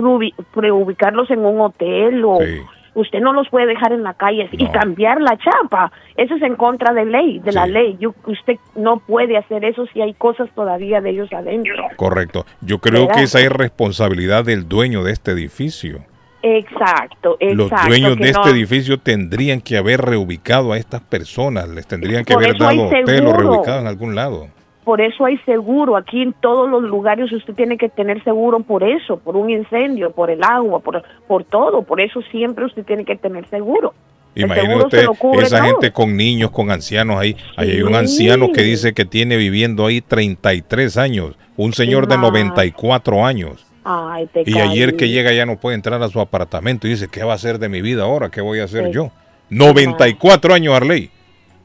reubicarlos 0.56 1.30
en 1.32 1.39
un 1.45 1.60
hotel 1.62 2.24
o 2.26 2.39
Sí. 2.39 2.62
usted 2.95 3.19
no 3.19 3.34
los 3.34 3.48
puede 3.50 3.65
dejar 3.67 3.91
en 3.93 4.04
la 4.04 4.13
calle 4.13 4.50
y 4.52 4.67
cambiar 4.67 5.22
la 5.22 5.38
chapa. 5.38 5.91
Eso 6.17 6.36
es 6.36 6.41
en 6.41 6.56
contra 6.56 6.93
de 6.93 7.06
ley, 7.06 7.39
de 7.39 7.52
la 7.52 7.65
ley. 7.67 7.98
Yo- 8.00 8.13
usted 8.26 8.56
no 8.76 9.00
puede 9.00 9.38
hacer 9.38 9.63
eso 9.65 9.86
si 9.93 10.02
hay 10.02 10.13
cosas 10.13 10.50
todavía 10.56 11.02
de 11.02 11.12
ellos 11.12 11.32
adentro. 11.34 11.84
Correcto. 11.95 12.45
Yo 12.62 12.80
creo 12.80 13.02
¿Verdad? 13.02 13.15
que 13.15 13.24
esa 13.24 13.39
es 13.39 13.52
responsabilidad 13.52 14.43
del 14.45 14.67
dueño 14.67 15.04
de 15.04 15.12
este 15.12 15.32
edificio. 15.32 16.00
Exacto, 16.41 17.36
exacto. 17.41 17.56
Los 17.76 17.86
dueños 17.88 18.17
de 18.17 18.32
no- 18.32 18.39
este 18.43 18.50
edificio 18.52 18.98
tendrían 18.98 19.60
que 19.62 19.76
haber 19.78 20.00
reubicado 20.02 20.72
a 20.72 20.78
estas 20.78 21.02
personas, 21.02 21.67
les 21.67 21.86
tendrían 21.86 22.24
que 22.24 22.34
Por 22.34 22.43
haber 22.43 22.58
dado 22.58 22.88
hotel 22.88 23.28
o 23.28 23.34
reubicado 23.34 23.82
en 23.82 23.88
algún 23.88 24.15
lado. 24.15 24.48
Por 24.89 25.02
eso 25.02 25.23
hay 25.23 25.38
seguro. 25.45 25.95
Aquí 25.95 26.19
en 26.23 26.34
todos 26.34 26.67
los 26.67 26.82
lugares 26.82 27.32
usted 27.32 27.54
tiene 27.54 27.78
que 27.78 27.89
tener 27.89 28.23
seguro 28.23 28.60
por 28.62 28.84
eso, 28.84 29.19
por 29.19 29.36
un 29.36 29.52
incendio, 29.52 30.10
por 30.10 30.32
el 30.32 30.43
agua, 30.43 30.80
por, 30.80 31.04
por 31.28 31.43
todo. 31.43 31.84
Por 31.84 32.02
eso 32.02 32.23
siempre 32.32 32.65
usted 32.65 32.84
tiene 32.84 33.06
que 33.06 33.15
tener 33.15 33.47
seguro. 33.49 33.93
Seguro 34.34 34.86
usted 34.88 35.06
se 35.06 35.43
esa 35.43 35.60
todo. 35.60 35.67
gente 35.67 35.91
con 35.91 36.17
niños, 36.17 36.49
con 36.49 36.71
ancianos 36.71 37.19
ahí. 37.19 37.38
Ahí 37.56 37.69
hay 37.69 37.82
un 37.84 37.93
anciano 37.93 38.52
que 38.52 38.63
dice 38.63 38.95
que 38.95 39.06
tiene 39.06 39.38
viviendo 39.38 39.86
ahí 39.86 40.02
33 40.02 40.97
años, 40.97 41.36
un 41.56 41.73
señor 41.73 42.08
de 42.08 42.17
más? 42.17 42.32
94 42.32 43.23
años. 43.23 43.67
Ay, 43.84 44.25
te 44.34 44.41
Y 44.43 44.58
ayer 44.58 44.95
que 44.95 45.10
llega 45.10 45.32
ya 45.34 45.45
no 45.45 45.58
puede 45.58 45.75
entrar 45.75 46.02
a 46.02 46.10
su 46.10 46.19
apartamento 46.19 46.88
y 46.88 46.89
dice, 46.89 47.10
¿qué 47.12 47.23
va 47.23 47.34
a 47.34 47.36
hacer 47.36 47.60
de 47.60 47.69
mi 47.69 47.84
vida 47.84 48.06
ahora? 48.06 48.30
¿Qué 48.32 48.41
voy 48.41 48.60
a 48.60 48.63
hacer 48.63 48.86
Sí. 48.88 48.93
yo? 48.93 49.12
94 49.52 50.52
años, 50.52 50.73
Arley. 50.73 51.12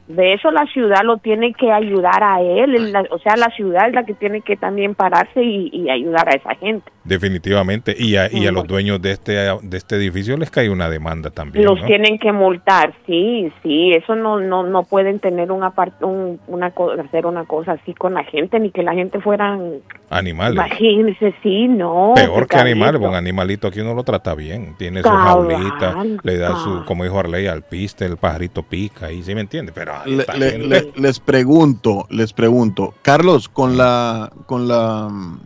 De 0.06 0.34
eso 0.34 0.50
la 0.50 0.66
ciudad 0.66 1.02
lo 1.02 1.16
tiene 1.16 1.54
que 1.54 1.72
ayudar 1.72 2.22
a 2.22 2.40
él. 2.42 2.92
la- 2.92 3.06
o 3.10 3.18
sea, 3.18 3.36
la 3.36 3.48
ciudad 3.56 3.88
es 3.88 3.94
la 3.94 4.04
que 4.04 4.12
tiene 4.14 4.42
que 4.42 4.56
también 4.56 4.94
pararse 4.94 5.42
y, 5.42 5.70
y 5.72 5.88
ayudar 5.88 6.28
a 6.28 6.32
esa 6.32 6.54
gente. 6.56 6.90
Definitivamente. 7.04 7.94
Y 7.98 8.16
a, 8.16 8.30
y 8.32 8.46
a 8.46 8.52
los 8.52 8.66
dueños 8.66 9.00
de 9.00 9.12
este, 9.12 9.32
de 9.32 9.76
este 9.76 9.96
edificio 9.96 10.36
les 10.36 10.50
cae 10.50 10.68
una 10.68 10.88
demanda 10.90 11.30
también. 11.30 11.64
Los 11.64 11.80
¿no? 11.80 11.86
tienen 11.86 12.18
que 12.18 12.32
multar, 12.32 12.92
sí, 13.06 13.50
sí, 13.62 13.92
eso 13.92 14.14
no 14.14 14.40
no 14.40 14.62
no 14.62 14.82
pueden 14.84 15.20
tener 15.20 15.50
un, 15.50 15.62
apart 15.64 16.02
un 16.02 16.38
una 16.48 16.72
hacer 17.06 17.26
una 17.26 17.44
cosa 17.44 17.72
así 17.72 17.94
con 17.94 18.14
la 18.14 18.24
gente 18.24 18.58
ni 18.60 18.70
que 18.70 18.82
la 18.82 18.92
gente 18.94 19.20
fueran 19.20 19.80
Animales. 20.10 20.54
imagínense, 20.54 21.34
sí, 21.42 21.66
no. 21.66 22.12
Peor 22.14 22.46
que 22.46 22.56
animales, 22.56 23.00
un 23.00 23.14
animalito 23.14 23.68
aquí 23.68 23.80
uno 23.80 23.94
lo 23.94 24.02
trata 24.04 24.34
bien. 24.34 24.74
Tiene 24.78 25.00
su 25.02 25.08
Cabal, 25.08 25.48
jaulita, 25.50 25.96
le 26.22 26.36
da 26.38 26.56
su, 26.56 26.84
como 26.84 27.04
dijo 27.04 27.18
Arley, 27.18 27.46
al 27.46 27.62
piste, 27.62 28.04
el 28.04 28.16
pajarito 28.16 28.62
pica, 28.62 29.10
y 29.10 29.22
sí 29.22 29.34
me 29.34 29.40
entiende. 29.40 29.72
Pero 29.74 29.93
Le- 30.06 30.20
esta 30.22 30.34
le- 30.36 30.50
gente- 30.52 30.66
le- 30.68 30.92
les 31.02 31.20
pregunto, 31.20 32.06
les 32.10 32.32
pregunto, 32.32 32.94
Carlos, 33.02 33.48
con 33.48 33.76
la, 33.76 34.30
con 34.46 34.66
la, 34.68 35.08
mm, 35.10 35.40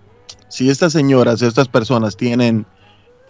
si 0.49 0.71
estas 0.71 0.93
señoras, 0.93 1.43
estas 1.43 1.69
personas 1.69 2.17
tienen 2.17 2.67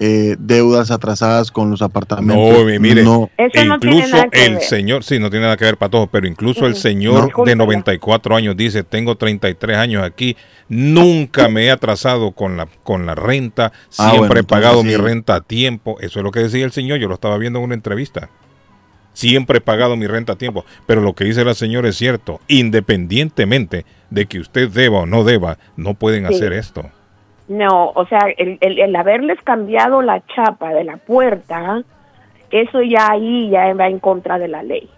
eh, 0.01 0.37
deudas 0.39 0.93
atrasadas 0.93 1.51
con 1.51 1.73
los 1.73 1.83
apartamentos, 1.83 2.57
No, 2.61 2.65
mi- 2.65 2.79
mire, 2.79 3.03
no, 3.03 3.29
Eso 3.37 3.65
no 3.65 3.81
tiene 3.81 3.97
incluso 3.97 4.15
nada 4.17 4.29
que 4.31 4.47
el 4.47 4.53
ver. 4.55 4.63
señor, 4.63 5.03
sí, 5.03 5.19
no 5.19 5.29
tiene 5.29 5.47
nada 5.47 5.57
que 5.57 5.65
ver 5.65 5.77
para 5.77 5.91
todos, 5.91 6.09
pero 6.13 6.29
incluso 6.29 6.67
el 6.67 6.75
Ujú. 6.75 6.81
señor 6.81 7.15
No. 7.15 7.21
de 7.21 7.27
Discúlpela. 7.27 7.57
94 7.57 8.37
años 8.37 8.57
dice, 8.57 8.85
tengo 8.85 9.17
33 9.17 9.77
años 9.77 10.05
aquí, 10.05 10.37
nunca 10.69 11.49
me 11.49 11.65
he 11.65 11.71
atrasado 11.73 12.31
con 12.31 12.57
la, 12.57 12.69
con 12.85 13.07
la 13.07 13.17
renta, 13.17 13.73
Ah, 13.99 14.11
siempre 14.11 14.19
bueno, 14.29 14.41
he 14.41 14.45
pagado 14.45 14.81
entonces 14.83 14.99
mi 15.01 15.05
sí. 15.05 15.09
renta 15.15 15.35
a 15.35 15.41
tiempo. 15.41 15.97
Eso 16.01 16.21
es 16.21 16.23
lo 16.25 16.31
que 16.31 16.41
decía 16.41 16.65
el 16.65 16.71
señor, 16.71 17.01
yo 17.01 17.09
lo 17.09 17.15
estaba 17.15 17.37
viendo 17.37 17.59
en 17.59 17.65
una 17.65 17.75
entrevista. 17.75 18.31
Siempre 19.19 19.59
he 19.59 19.61
pagado 19.61 19.97
mi 19.97 20.07
renta 20.07 20.35
a 20.35 20.37
tiempo. 20.37 20.65
Pero 20.87 21.01
lo 21.01 21.13
que 21.15 21.25
dice 21.25 21.45
la 21.45 21.55
señora 21.55 21.89
es 21.89 21.97
cierto, 21.97 22.41
independientemente 22.47 23.85
de 24.11 24.27
que 24.27 24.39
usted 24.39 24.69
deba 24.71 25.01
o 25.01 25.07
no 25.07 25.25
deba, 25.25 25.59
no 25.77 25.95
pueden 25.95 26.27
Sí. 26.29 26.35
hacer 26.35 26.53
esto. 26.53 26.83
No, 27.49 27.91
o 27.95 28.07
sea, 28.07 28.21
el, 28.37 28.59
el, 28.61 28.79
el 28.79 28.95
haberles 28.97 29.39
cambiado 29.43 30.03
la 30.03 30.23
chapa 30.35 30.71
de 30.75 30.85
la 30.85 30.99
puerta, 30.99 31.83
eso 32.51 32.83
ya 32.83 33.11
ahí 33.11 33.51
ya 33.51 33.73
va 33.75 33.89
en 33.89 33.99
contra 33.99 34.39
de 34.39 34.49
la 34.49 34.63
ley. 34.63 34.89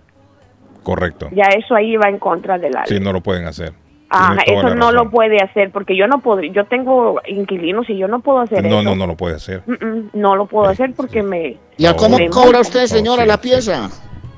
Correcto. 0.82 1.28
Ya 1.32 1.44
eso 1.56 1.74
ahí 1.74 1.96
va 1.96 2.08
en 2.08 2.18
contra 2.18 2.58
de 2.58 2.70
la 2.70 2.80
ley. 2.84 2.88
Sí, 2.98 3.00
no 3.02 3.12
lo 3.12 3.20
pueden 3.22 3.46
hacer. 3.46 3.72
Ah, 4.12 4.34
toda 4.44 4.58
eso 4.60 4.74
no 4.74 4.90
lo 4.90 5.08
puede 5.08 5.36
hacer 5.40 5.70
porque 5.70 5.96
yo 5.96 6.08
no 6.08 6.18
podría, 6.18 6.52
yo 6.52 6.64
tengo 6.64 7.20
inquilinos 7.28 7.88
y 7.88 7.96
yo 7.96 8.08
no 8.08 8.18
puedo 8.18 8.40
hacer 8.40 8.64
No, 8.64 8.80
eso. 8.80 8.82
no, 8.82 8.96
no 8.96 9.06
lo 9.06 9.16
puede 9.16 9.36
hacer. 9.36 9.62
Mm, 9.66 9.72
mm, 9.86 10.10
no 10.14 10.34
lo 10.34 10.46
puedo 10.46 10.68
hacer 10.68 10.92
porque 10.96 11.22
me... 11.22 11.56
¿Y 11.76 11.86
a 11.86 11.90
No, 11.92 11.96
cómo 11.96 12.18
me 12.18 12.28
cobra 12.28 12.58
usted, 12.60 12.86
señora, 12.86 13.22
sí, 13.22 13.28
la 13.28 13.34
sí. 13.36 13.40
pieza? 13.48 13.88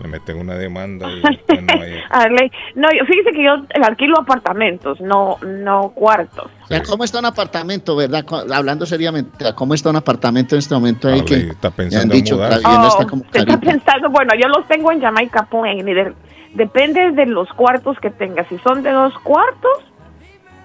Le 0.00 0.08
meten 0.08 0.38
una 0.38 0.54
demanda 0.54 1.08
y 1.10 1.20
no 1.60 1.72
hay- 1.82 2.00
Arley, 2.10 2.50
no, 2.74 2.88
yo, 2.96 3.04
fíjese 3.06 3.30
que 3.32 3.44
yo 3.44 3.54
alquilo 3.84 4.18
apartamentos, 4.20 5.00
no, 5.00 5.36
no 5.46 5.90
cuartos. 5.94 6.50
O 6.64 6.66
sea, 6.66 6.82
¿cómo 6.82 7.04
está 7.04 7.18
un 7.20 7.26
apartamento, 7.26 7.94
verdad? 7.96 8.24
Hablando 8.52 8.84
seriamente, 8.86 9.44
¿cómo 9.54 9.74
está 9.74 9.90
un 9.90 9.96
apartamento 9.96 10.54
en 10.54 10.60
este 10.60 10.74
momento 10.74 11.08
ahí 11.08 11.20
Arley 11.20 11.26
que 11.46 11.50
está 11.52 11.68
han 11.68 11.74
pensando 11.74 12.14
en 12.14 12.20
dicho 12.22 12.36
vivienda 12.36 12.62
Oh, 12.84 12.88
está 12.88 13.06
como 13.06 13.22
está 13.32 13.58
pensando, 13.60 14.10
bueno, 14.10 14.32
yo 14.40 14.48
los 14.48 14.66
tengo 14.66 14.90
en 14.92 15.00
Jamaica 15.00 15.46
Plain 15.50 15.88
y 15.88 15.94
de- 15.94 16.14
depende 16.54 17.12
de 17.12 17.26
los 17.26 17.48
cuartos 17.50 17.98
que 18.00 18.10
tenga. 18.10 18.44
Si 18.48 18.58
son 18.58 18.82
de 18.82 18.90
dos 18.90 19.14
cuartos, 19.22 19.84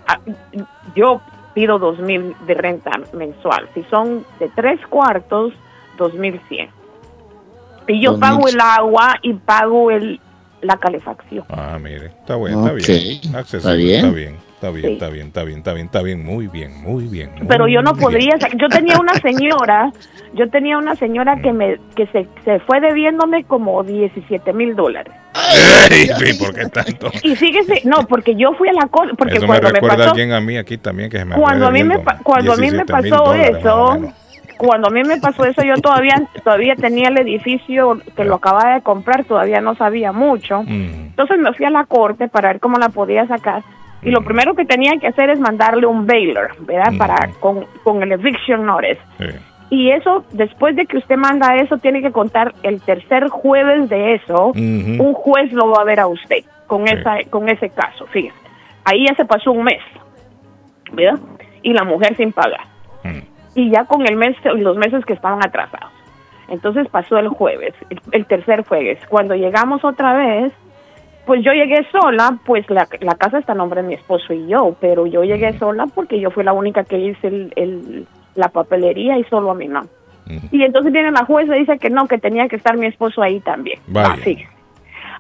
ah, 0.08 0.20
yo 0.96 1.22
pido 1.54 1.80
dos 1.80 1.98
mil 2.00 2.36
de 2.46 2.54
renta 2.54 2.92
mensual. 3.14 3.68
Si 3.74 3.84
son 3.90 4.26
de 4.40 4.50
tres 4.50 4.80
cuartos, 4.90 5.54
dos 5.98 6.14
mil 6.14 6.40
cien. 6.50 6.70
Y 7.88 8.02
yo 8.02 8.14
2.100. 8.14 8.20
pago 8.20 8.48
el 8.48 8.60
agua 8.60 9.16
y 9.22 9.34
pago 9.34 9.92
el 9.92 10.20
la 10.62 10.76
calefacción. 10.78 11.46
Ah, 11.50 11.78
mire, 11.80 12.08
está 12.08 12.36
bueno, 12.36 12.66
está 12.68 12.74
bien. 12.74 13.36
Accesible, 13.36 13.96
está 13.96 14.10
bien. 14.12 14.36
Está 14.58 14.72
bien, 14.72 14.72
está 14.72 14.72
bien, 14.72 14.86
Sí. 14.88 14.94
está 14.94 15.10
bien, 15.10 15.28
está 15.28 15.44
bien, 15.44 15.58
está 15.60 15.74
bien, 15.74 15.86
está 15.86 16.02
bien, 16.02 16.26
muy 16.26 16.48
bien, 16.48 16.82
muy 16.82 17.04
bien. 17.06 17.30
muy 17.38 17.48
pero 17.48 17.68
yo 17.68 17.84
no 17.84 17.94
bien. 17.94 18.04
podría 18.04 18.34
yo 18.58 18.68
tenía 18.70 18.98
una 19.00 19.14
señora 19.20 19.92
yo 20.34 20.50
tenía 20.50 20.80
una 20.80 20.96
señora 20.96 21.40
que 21.44 21.54
me 21.54 21.78
que 21.96 22.08
se, 22.08 22.28
se 22.44 22.60
fue 22.62 22.82
debiéndome 22.82 23.44
como 23.44 23.84
17 23.84 24.52
mil 24.54 24.76
dólares 24.76 25.14
Ey, 25.92 26.08
sí, 26.08 26.34
¿por 26.44 26.56
qué 26.56 26.66
tanto? 26.70 27.12
y 27.22 27.36
fíjese 27.36 27.82
no 27.88 28.08
porque 28.08 28.34
yo 28.36 28.52
fui 28.54 28.68
a 28.70 28.74
la 28.74 28.88
cosa 28.88 29.12
porque 29.16 29.34
Eso 29.38 29.42
me 29.44 29.48
cuando 29.48 29.68
me, 29.68 29.74
recuerda 29.74 29.94
a 29.94 29.98
pasó 30.00 30.10
alguien 30.10 30.32
a 30.34 30.42
mí 30.42 30.58
aquí 30.58 30.80
también 30.80 31.12
que 31.12 31.20
se 31.20 31.26
me 31.26 31.36
cuando 31.36 31.68
a 31.68 31.72
mí 31.72 31.84
me 31.84 32.04
cuando 32.24 32.54
a 32.54 32.58
mí 32.58 32.72
me 32.72 32.84
17 32.84 33.02
mil 33.04 33.12
pasó 33.12 33.24
dólares, 33.26 33.58
eso. 33.60 34.14
Cuando 34.58 34.88
a 34.88 34.92
mí 34.92 35.02
me 35.04 35.18
pasó 35.18 35.46
eso 35.46 35.62
yo 35.64 35.76
todavía 35.76 36.16
todavía 36.44 36.76
tenía 36.76 37.10
el 37.10 37.18
edificio 37.20 38.00
que 38.16 38.24
lo 38.26 38.36
acababa 38.36 38.76
de 38.76 38.82
comprar 38.82 39.24
todavía 39.26 39.62
no 39.62 39.76
sabía 39.76 40.12
mucho 40.12 40.64
Mm, 40.64 41.08
entonces 41.12 41.38
me 41.40 41.54
fui 41.54 41.66
a 41.66 41.70
la 41.70 41.86
corte 41.86 42.28
para 42.28 42.50
ver 42.50 42.60
cómo 42.60 42.78
la 42.78 42.90
podía 42.90 43.26
sacar 43.28 43.64
y 44.02 44.12
lo 44.12 44.22
primero 44.22 44.54
que 44.56 44.66
tenía 44.66 44.94
que 45.00 45.08
hacer 45.08 45.30
es 45.30 45.40
mandarle 45.40 45.86
un 45.88 46.06
bailer 46.06 46.50
verdad 46.60 46.92
Mm. 46.94 46.98
para 46.98 47.30
con, 47.40 47.66
con 47.84 48.02
el 48.04 48.12
eviction 48.12 48.66
notice 48.66 49.00
sí. 49.20 49.26
Y 49.70 49.92
eso, 49.92 50.24
después 50.32 50.78
de 50.78 50.86
que 50.86 50.96
usted 50.96 51.18
manda 51.18 51.58
eso, 51.58 51.78
tiene 51.78 52.02
que 52.02 52.14
contar 52.14 52.54
el 52.64 52.80
tercer 52.80 53.28
jueves 53.28 53.90
de 53.90 54.14
eso. 54.16 54.54
Un 54.56 55.14
juez 55.14 55.52
lo 55.52 55.72
va 55.72 55.82
a 55.82 55.84
ver 55.84 56.00
a 56.00 56.08
usted 56.08 56.46
con, 56.68 56.88
Sí. 56.88 56.94
esa, 56.96 57.18
con 57.30 57.50
ese 57.50 57.68
caso, 57.72 58.06
fíjese. 58.08 58.34
Ahí 58.86 59.06
ya 59.06 59.14
se 59.16 59.26
pasó 59.26 59.52
un 59.52 59.66
mes, 59.66 59.82
¿verdad? 60.94 61.20
Y 61.64 61.74
la 61.74 61.84
mujer 61.84 62.16
sin 62.16 62.32
pagar. 62.32 62.62
Y 63.58 63.72
ya 63.72 63.86
con 63.86 64.06
el 64.08 64.16
mes, 64.16 64.36
los 64.46 64.78
meses 64.78 65.04
que 65.06 65.14
estaban 65.14 65.40
atrasados. 65.44 65.92
Entonces 66.48 66.88
pasó 66.90 67.18
el 67.18 67.28
jueves, 67.28 67.74
el, 67.90 68.00
el 68.12 68.26
tercer 68.28 68.64
jueves. 68.66 69.00
Cuando 69.10 69.34
llegamos 69.36 69.84
otra 69.84 70.14
vez, 70.14 70.54
pues 71.26 71.44
yo 71.44 71.52
llegué 71.52 71.86
sola, 71.92 72.38
pues 72.46 72.70
la, 72.70 72.88
la 73.02 73.16
casa 73.16 73.40
está 73.40 73.54
a 73.54 73.56
nombre 73.56 73.82
de 73.82 73.88
mi 73.88 73.94
esposo 73.96 74.32
y 74.32 74.48
yo, 74.48 74.76
pero 74.80 75.08
yo 75.08 75.24
llegué 75.24 75.58
sola 75.58 75.86
porque 75.94 76.20
yo 76.22 76.30
fui 76.32 76.44
la 76.44 76.54
única 76.54 76.84
que 76.84 77.00
hice 77.00 77.28
el, 77.28 77.52
el- 77.56 78.08
la 78.36 78.50
papelería 78.50 79.18
y 79.18 79.24
solo 79.26 79.50
a 79.52 79.56
mi 79.56 79.68
mamá. 79.68 79.88
Y 80.52 80.62
entonces 80.62 80.92
viene 80.94 81.10
la 81.12 81.26
jueza 81.26 81.56
y 81.56 81.62
dice 81.62 81.80
que 81.80 81.90
no, 81.90 82.08
que 82.08 82.18
tenía 82.20 82.48
que 82.50 82.58
estar 82.58 82.78
mi 82.78 82.86
esposo 82.86 83.24
ahí 83.24 83.40
también. 83.40 83.80
Así. 83.96 84.46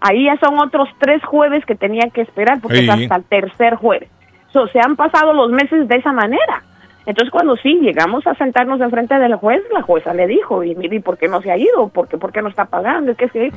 Ahí 0.01 0.25
ya 0.25 0.37
son 0.37 0.59
otros 0.59 0.87
tres 0.99 1.23
jueves 1.25 1.65
que 1.65 1.75
tenía 1.75 2.09
que 2.13 2.21
esperar 2.21 2.59
porque 2.61 2.79
es 2.79 2.83
Sí. 2.85 2.89
hasta 3.03 3.15
el 3.15 3.23
tercer 3.23 3.75
jueves. 3.75 4.09
So, 4.53 4.67
se 4.67 4.79
han 4.79 4.95
pasado 4.95 5.33
los 5.33 5.49
meses 5.49 5.87
de 5.87 5.95
esa 5.95 6.11
manera. 6.13 6.61
Entonces 7.07 7.31
cuando 7.31 7.55
sí 7.55 7.79
llegamos 7.81 8.27
a 8.27 8.35
sentarnos 8.35 8.79
enfrente 8.81 9.15
del 9.17 9.35
juez, 9.35 9.61
la 9.73 9.81
jueza 9.81 10.13
le 10.13 10.27
dijo, 10.27 10.63
y 10.63 10.75
mire, 10.75 10.99
¿por 11.01 11.17
qué 11.17 11.27
no 11.27 11.41
se 11.41 11.49
ha 11.51 11.57
ido? 11.57 11.87
¿Por 11.87 12.07
qué, 12.07 12.17
por 12.17 12.31
qué 12.31 12.41
no 12.43 12.49
está 12.49 12.65
pagando? 12.65 13.15
¿Qué? 13.15 13.51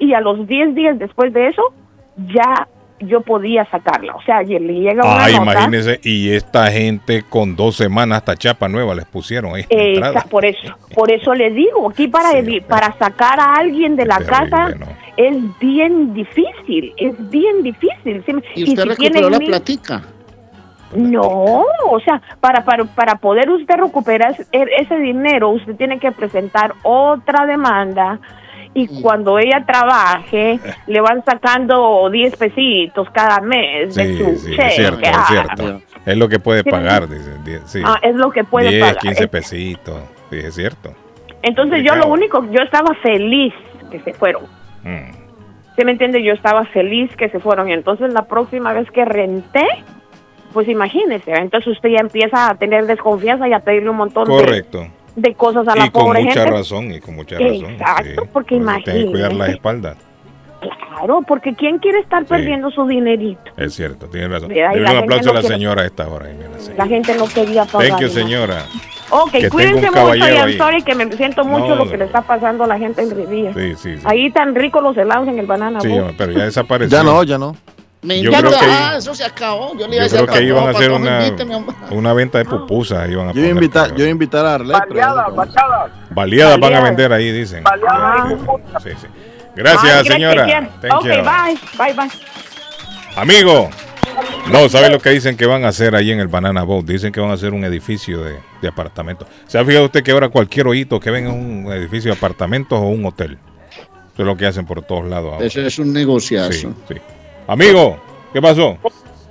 Y 0.00 0.14
a 0.14 0.20
los 0.20 0.46
10 0.48 0.74
días 0.74 0.98
después 0.98 1.32
de 1.32 1.48
eso, 1.48 1.62
ya 2.34 2.66
yo 3.00 3.20
podía 3.20 3.66
sacarla. 3.66 4.14
O 4.14 4.22
sea, 4.22 4.42
y 4.42 4.58
le 4.58 4.72
llega 4.80 5.04
una 5.04 5.24
Ah, 5.24 5.28
nota. 5.28 5.42
imagínese, 5.42 6.00
y 6.02 6.30
esta 6.30 6.70
gente 6.70 7.22
con 7.28 7.54
dos 7.56 7.76
semanas 7.76 8.18
hasta 8.18 8.36
chapa 8.36 8.68
nueva 8.68 8.94
les 8.94 9.04
pusieron 9.04 9.54
ahí. 9.54 9.64
Eh, 9.68 10.00
por 10.30 10.44
eso, 10.46 10.74
por 10.94 11.12
eso 11.12 11.34
le 11.34 11.50
digo, 11.50 11.90
aquí 11.90 12.08
para 12.08 12.30
Sí, 12.42 12.60
para 12.66 12.92
sacar 12.98 13.38
a 13.38 13.54
alguien 13.56 13.96
de 13.96 14.06
la 14.06 14.16
Terrible, 14.18 14.36
casa 14.50 14.74
¿no? 14.78 14.86
es 15.18 15.36
bien 15.58 16.14
difícil, 16.14 16.94
es 16.96 17.30
bien 17.30 17.62
difícil. 17.62 18.22
¿sí? 18.24 18.32
¿Y 18.54 18.64
usted 18.64 18.82
si 18.84 18.88
recuperó 18.88 19.28
la 19.28 19.38
mil- 19.38 19.48
platica? 19.48 20.02
No, 20.94 21.64
o 21.90 22.00
sea, 22.04 22.20
para, 22.40 22.64
para, 22.64 22.84
para 22.84 23.14
poder 23.16 23.50
usted 23.50 23.74
recuperar 23.76 24.34
e- 24.52 24.66
ese 24.78 24.96
dinero, 24.98 25.50
usted 25.50 25.74
tiene 25.76 25.98
que 25.98 26.12
presentar 26.12 26.72
otra 26.82 27.46
demanda 27.46 28.18
y 28.74 29.00
cuando 29.02 29.38
ella 29.38 29.64
trabaje, 29.66 30.58
le 30.86 31.00
van 31.00 31.24
sacando 31.24 32.08
10 32.10 32.36
pesitos 32.36 33.08
cada 33.10 33.40
mes 33.40 33.94
de 33.94 34.04
Sí, 34.04 34.18
su 34.18 34.36
sí, 34.36 34.50
cheque. 34.56 34.66
es 34.66 34.74
cierto, 34.74 35.00
es 35.02 35.26
cierto. 35.28 35.80
Es 36.06 36.16
lo 36.16 36.28
que 36.28 36.38
puede 36.38 36.62
Sí, 36.62 36.70
pagar, 36.70 37.08
dice. 37.08 37.60
Sí. 37.66 37.82
ah, 37.84 37.98
es 38.02 38.14
lo 38.16 38.30
que 38.30 38.44
puede 38.44 38.70
10, 38.70 38.80
pagar. 38.80 38.96
15 38.98 39.24
Es- 39.24 39.30
pesitos. 39.30 40.00
Sí, 40.30 40.36
es 40.38 40.54
cierto. 40.54 40.92
Entonces 41.42 41.82
yo 41.84 41.94
lo 41.94 42.06
único, 42.08 42.44
yo 42.50 42.62
estaba 42.62 42.94
feliz 43.02 43.52
que 43.90 44.00
se 44.00 44.12
fueron. 44.14 44.44
Mm. 44.82 45.12
¿Se 45.76 45.84
me 45.84 45.92
entiende? 45.92 46.22
Yo 46.22 46.32
estaba 46.32 46.64
feliz 46.66 47.14
que 47.16 47.28
se 47.28 47.38
fueron. 47.40 47.68
Y 47.68 47.72
entonces 47.72 48.12
la 48.12 48.22
próxima 48.26 48.72
vez 48.72 48.90
que 48.90 49.04
renté, 49.04 49.66
pues 50.54 50.66
imagínese, 50.68 51.32
entonces 51.32 51.72
usted 51.74 51.90
ya 51.90 51.98
empieza 52.00 52.48
a 52.48 52.54
tener 52.54 52.86
desconfianza 52.86 53.46
y 53.46 53.52
a 53.52 53.58
pedirle 53.60 53.90
un 53.90 53.96
montón 53.96 54.24
de, 54.24 54.30
Correcto. 54.30 54.86
de 55.16 55.34
cosas 55.34 55.68
a 55.68 55.76
la 55.76 55.86
Y 55.86 55.90
con 55.90 56.04
pobre 56.06 56.22
mucha 56.22 56.40
gente. 56.40 56.50
razón, 56.56 56.92
y 56.92 57.00
con 57.00 57.16
mucha 57.16 57.36
razón. 57.38 57.52
Exacto, 57.72 58.22
sí. 58.22 58.28
porque 58.32 58.56
Por 58.58 58.70
eso 58.70 58.80
Tiene 58.84 59.00
que 59.04 59.10
cuidar 59.10 59.32
las 59.34 59.48
espaldas. 59.50 59.96
Claro, 60.88 61.20
porque 61.26 61.54
¿quién 61.54 61.78
quiere 61.78 61.98
estar 61.98 62.24
perdiendo 62.24 62.70
su 62.70 62.86
dinerito? 62.86 63.50
Es 63.58 63.74
cierto, 63.74 64.06
tiene 64.06 64.28
razón. 64.28 64.50
Y 64.50 64.60
un 64.60 64.72
gente 64.72 64.96
aplauso 64.96 65.28
a 65.30 65.32
no 65.32 65.34
la 65.34 65.40
quiere- 65.40 65.54
señora 65.56 65.82
a 65.82 65.86
esta 65.86 66.08
hora. 66.08 66.26
mira, 66.32 66.48
sí. 66.58 66.72
La 66.78 66.86
gente 66.86 67.14
no 67.16 67.26
quería 67.26 67.64
pagar. 67.66 67.88
Thank 67.88 68.00
you, 68.00 68.06
¿no? 68.06 68.12
señora. 68.14 68.64
Ok, 69.10 69.30
Que 69.32 69.50
cuídense 69.50 69.90
mucho 69.90 70.14
y 70.14 70.20
I'm 70.20 70.56
sorry 70.56 70.82
que 70.82 70.94
me 70.94 71.12
siento 71.12 71.44
mucho 71.44 71.68
No, 71.70 71.76
lo 71.76 71.84
que 71.84 71.92
no. 71.92 71.96
le 71.98 72.04
está 72.06 72.22
pasando 72.22 72.64
a 72.64 72.66
la 72.66 72.78
gente 72.78 73.02
en 73.02 73.10
Riviera. 73.14 73.52
Sí, 73.52 73.74
sí, 73.76 73.96
sí. 73.98 74.02
Ahí 74.06 74.30
tan 74.30 74.54
ricos 74.54 74.82
los 74.82 74.96
helados 74.96 75.28
en 75.28 75.38
el 75.38 75.46
Banana 75.46 75.80
Sí, 75.80 75.90
pero 76.16 76.32
ya 76.32 76.44
desapareció. 76.46 76.96
Ya 76.96 77.04
no, 77.04 77.22
ya 77.22 77.36
no. 77.36 77.54
Me 78.04 78.20
Yo 78.20 78.30
creo 78.30 78.50
que- 78.50 78.56
ah, 78.60 78.94
eso 78.98 79.14
se 79.14 79.24
acabó. 79.24 79.72
Yo 79.78 79.88
le 79.88 79.96
iba 79.96 80.04
a 80.04 80.08
Yo 80.08 80.12
decir 80.12 80.26
creo 80.28 80.38
que 80.38 80.44
iban 80.44 80.66
a 80.66 80.70
hacer 80.70 80.90
una, 80.92 81.20
una 81.90 82.12
venta 82.12 82.38
de 82.38 82.44
pupusas. 82.44 83.08
Iban 83.08 83.28
a 83.28 83.32
Yo 83.32 83.40
iba 83.40 83.48
a 83.48 83.50
poner, 83.50 83.62
invitar, 83.64 83.88
yo 83.94 83.96
iba 83.98 84.06
a 84.06 84.10
invitar 84.10 84.46
a 84.46 84.58
ya 84.58 84.58
no 84.58 84.64
podemos. 85.34 85.54
Baleadas 86.10 86.52
van 86.60 86.74
a 86.74 86.80
Baleadas. 86.80 86.84
vender 86.84 87.12
ahí, 87.12 87.32
dicen. 87.32 87.64
Ah. 87.88 88.28
Sí, 88.82 88.90
sí. 89.00 89.06
Gracias, 89.56 90.06
señora. 90.06 90.44
Ok, 90.92 91.04
you. 91.04 91.10
bye, 91.10 91.58
bye, 91.78 91.92
bye. 91.94 92.10
Amigo. 93.16 93.70
No, 94.50 94.68
¿sabes 94.68 94.90
lo 94.90 94.98
que 95.00 95.10
dicen 95.10 95.36
que 95.36 95.46
van 95.46 95.64
a 95.64 95.68
hacer 95.68 95.96
ahí 95.96 96.10
en 96.12 96.20
el 96.20 96.28
Banana 96.28 96.62
Boat? 96.62 96.84
Dicen 96.84 97.10
que 97.10 97.20
van 97.20 97.30
a 97.30 97.34
hacer 97.34 97.52
un 97.52 97.64
edificio 97.64 98.22
de, 98.22 98.36
de 98.60 98.68
apartamentos. 98.68 99.26
¿Se 99.46 99.58
ha 99.58 99.64
fijado 99.64 99.86
usted 99.86 100.02
que 100.02 100.12
ahora 100.12 100.28
cualquier 100.28 100.66
hoyito 100.68 101.00
que 101.00 101.10
ven 101.10 101.26
es 101.26 101.32
un 101.32 101.72
edificio 101.72 102.12
de 102.12 102.16
apartamentos 102.18 102.78
o 102.78 102.82
un 102.82 103.04
hotel? 103.06 103.38
Eso 104.12 104.22
es 104.22 104.26
lo 104.26 104.36
que 104.36 104.46
hacen 104.46 104.66
por 104.66 104.82
todos 104.82 105.06
lados 105.08 105.32
ahora. 105.32 105.46
Eso 105.46 105.60
es 105.60 105.78
un 105.78 105.92
negociazo. 105.92 106.52
Sí, 106.52 106.68
sí. 106.88 106.94
Amigo, 107.46 107.98
¿qué 108.32 108.40
pasó? 108.40 108.78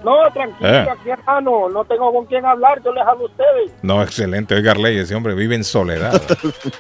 No, 0.03 0.17
tranquilo, 0.33 0.69
Eh. 0.69 0.85
aquí 0.91 1.09
hermano, 1.09 1.69
no 1.69 1.85
tengo 1.85 2.11
con 2.11 2.25
quién 2.25 2.45
hablar, 2.45 2.81
yo 2.83 2.91
les 2.91 3.05
hablo 3.07 3.23
a 3.23 3.25
ustedes. 3.29 3.71
No, 3.81 4.03
excelente. 4.03 4.53
Oiga, 4.53 4.71
Arley, 4.71 4.97
ese 4.97 5.15
hombre 5.15 5.33
vive 5.33 5.55
en 5.55 5.63
soledad. 5.63 6.21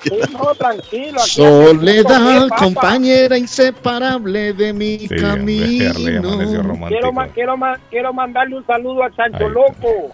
Sí, 0.03 0.19
no, 0.33 0.53
tranquilo. 0.55 1.21
aquí 1.21 1.29
Soledad, 1.31 2.49
compañera 2.57 3.37
inseparable 3.37 4.51
de 4.53 4.73
mi 4.73 4.99
Sí, 4.99 5.15
Arley 5.23 5.79
camino. 5.79 6.31
romántico. 6.63 6.87
Quiero, 6.89 7.13
ma- 7.13 7.27
quiero, 7.29 7.57
ma- 7.57 7.79
quiero 7.89 8.13
mandarle 8.13 8.57
un 8.57 8.65
saludo 8.67 9.03
a 9.03 9.11
Chancho. 9.15 9.47
Loco, 9.47 10.11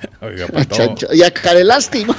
Oiga, 0.20 0.46
A. 0.46 0.64
Chancho- 0.64 1.08
Y 1.12 1.22
a 1.22 1.30
Care 1.30 1.62
Lástima. 1.62 2.16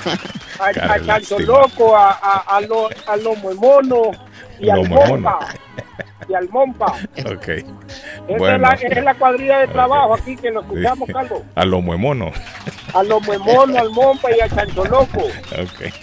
a, 0.57 0.63
a 0.65 0.67
de 0.71 1.05
Chancho 1.05 1.37
lástima. 1.37 1.41
Loco, 1.41 1.97
a, 1.97 2.11
a, 2.11 2.37
a, 2.55 2.61
lo, 2.61 2.87
a 3.07 3.15
Lomo 3.17 3.53
Mono 3.55 4.11
y 4.57 4.69
al 4.69 4.83
Lomo 4.83 5.29
Mono. 6.31 6.31
Mompa. 6.31 6.31
Y 6.31 6.33
al 6.35 6.49
Mompa. 6.49 7.33
Ok. 7.35 7.47
Esa, 7.47 8.37
Bueno. 8.37 8.55
es 8.55 8.61
la, 8.61 8.69
esa 8.89 8.99
es 8.99 9.03
la 9.03 9.13
cuadrilla 9.15 9.59
de 9.59 9.67
trabajo 9.67 10.13
aquí 10.13 10.35
que 10.37 10.51
lo 10.51 10.61
escuchamos, 10.61 11.09
Carlos. 11.11 11.41
A 11.55 11.65
lo 11.65 11.81
muemono. 11.81 12.31
A 12.93 13.03
Lomo 13.03 13.37
Mono, 13.39 13.79
al 13.79 13.89
Mompa 13.91 14.29
y 14.35 14.39
al 14.41 14.49
Chancho 14.53 14.83
Loco. 14.85 15.19
Ok. 15.23 15.93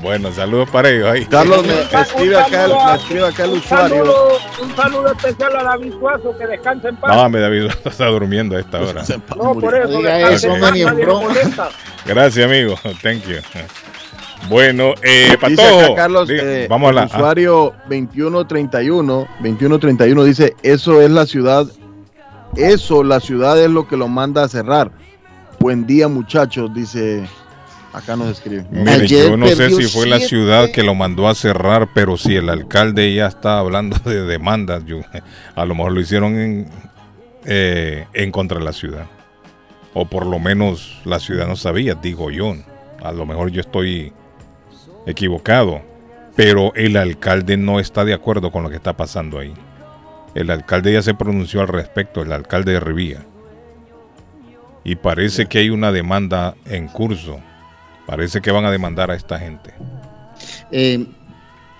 Bueno, 0.00 0.32
saludos 0.32 0.68
para 0.70 0.88
ellos 0.88 1.08
ahí. 1.08 1.26
Carlos 1.26 1.64
me 1.66 1.80
escribe 2.00 2.36
acá, 2.38 2.64
el- 2.64 2.72
me 2.74 2.94
escribe 2.94 3.26
acá 3.28 3.44
el 3.44 3.50
Un 3.50 3.58
usuario. 3.58 3.88
saludo, 3.96 4.38
un 4.62 4.76
saludo 4.76 5.12
especial 5.12 5.56
a 5.56 5.62
David 5.62 5.92
Suazo, 5.92 6.38
que 6.38 6.46
descansa 6.46 6.88
en 6.88 6.96
paz. 6.96 7.14
No, 7.16 7.28
mi 7.28 7.38
David 7.38 7.70
está 7.84 8.06
durmiendo 8.06 8.56
a 8.56 8.60
esta 8.60 8.80
hora. 8.80 9.02
No, 9.36 9.54
por 9.54 9.74
eso, 9.76 10.00
eso. 10.00 10.48
Gracias, 12.06 12.44
amigo. 12.46 12.74
Thank 13.02 13.24
you. 13.26 13.36
Bueno, 14.48 14.94
eh, 15.02 15.36
Patojo, 15.40 15.78
acá 15.80 15.94
Carlos, 15.94 16.28
diga- 16.28 16.42
eh, 16.44 16.66
vamos 16.68 16.88
a 16.88 16.90
el 16.90 16.96
la. 16.96 17.02
ah, 17.02 17.06
usuario 17.06 17.72
2131, 17.88 19.26
2131 19.40 20.24
dice, 20.24 20.54
eso 20.62 21.00
es 21.00 21.10
la 21.10 21.26
ciudad, 21.26 21.66
eso, 22.56 23.02
la 23.04 23.20
ciudad 23.20 23.60
es 23.62 23.70
lo 23.70 23.86
que 23.88 23.96
lo 23.96 24.08
manda 24.08 24.42
a 24.44 24.48
cerrar. 24.48 24.90
Buen 25.58 25.86
día 25.86 26.08
muchachos, 26.08 26.74
dice, 26.74 27.24
acá 27.92 28.16
nos 28.16 28.28
escribe. 28.28 28.66
Mire, 28.70 28.90
Ayer 28.90 29.30
yo 29.30 29.36
no 29.36 29.46
sé 29.48 29.70
si 29.70 29.84
fue 29.84 30.06
la 30.06 30.18
ciudad 30.18 30.70
que 30.70 30.82
lo 30.82 30.94
mandó 30.94 31.28
a 31.28 31.34
cerrar, 31.34 31.88
pero 31.94 32.16
si 32.16 32.34
el 32.34 32.48
alcalde 32.48 33.14
ya 33.14 33.28
está 33.28 33.58
hablando 33.58 33.96
de 34.04 34.22
demandas, 34.22 34.84
yo, 34.86 35.00
a 35.54 35.64
lo 35.64 35.74
mejor 35.74 35.92
lo 35.92 36.00
hicieron 36.00 36.36
en, 36.36 36.68
eh, 37.44 38.06
en 38.12 38.32
contra 38.32 38.58
de 38.58 38.64
la 38.64 38.72
ciudad. 38.72 39.06
O 39.94 40.06
por 40.06 40.26
lo 40.26 40.38
menos 40.38 41.00
la 41.04 41.20
ciudad 41.20 41.46
no 41.46 41.54
sabía, 41.54 41.94
digo 41.94 42.30
yo. 42.30 42.54
A 43.04 43.12
lo 43.12 43.26
mejor 43.26 43.50
yo 43.50 43.60
estoy 43.60 44.12
equivocado, 45.06 45.82
pero 46.36 46.72
el 46.74 46.96
alcalde 46.96 47.56
no 47.56 47.80
está 47.80 48.04
de 48.04 48.14
acuerdo 48.14 48.50
con 48.50 48.62
lo 48.62 48.70
que 48.70 48.76
está 48.76 48.96
pasando 48.96 49.38
ahí. 49.38 49.52
El 50.34 50.50
alcalde 50.50 50.92
ya 50.92 51.02
se 51.02 51.14
pronunció 51.14 51.60
al 51.60 51.68
respecto, 51.68 52.22
el 52.22 52.32
alcalde 52.32 52.72
de 52.72 52.80
Rivía. 52.80 53.26
Y 54.84 54.96
parece 54.96 55.46
que 55.46 55.58
hay 55.58 55.70
una 55.70 55.92
demanda 55.92 56.54
en 56.66 56.88
curso. 56.88 57.40
Parece 58.06 58.40
que 58.40 58.50
van 58.50 58.64
a 58.64 58.70
demandar 58.70 59.10
a 59.10 59.14
esta 59.14 59.38
gente. 59.38 59.72
Eh, 60.72 61.06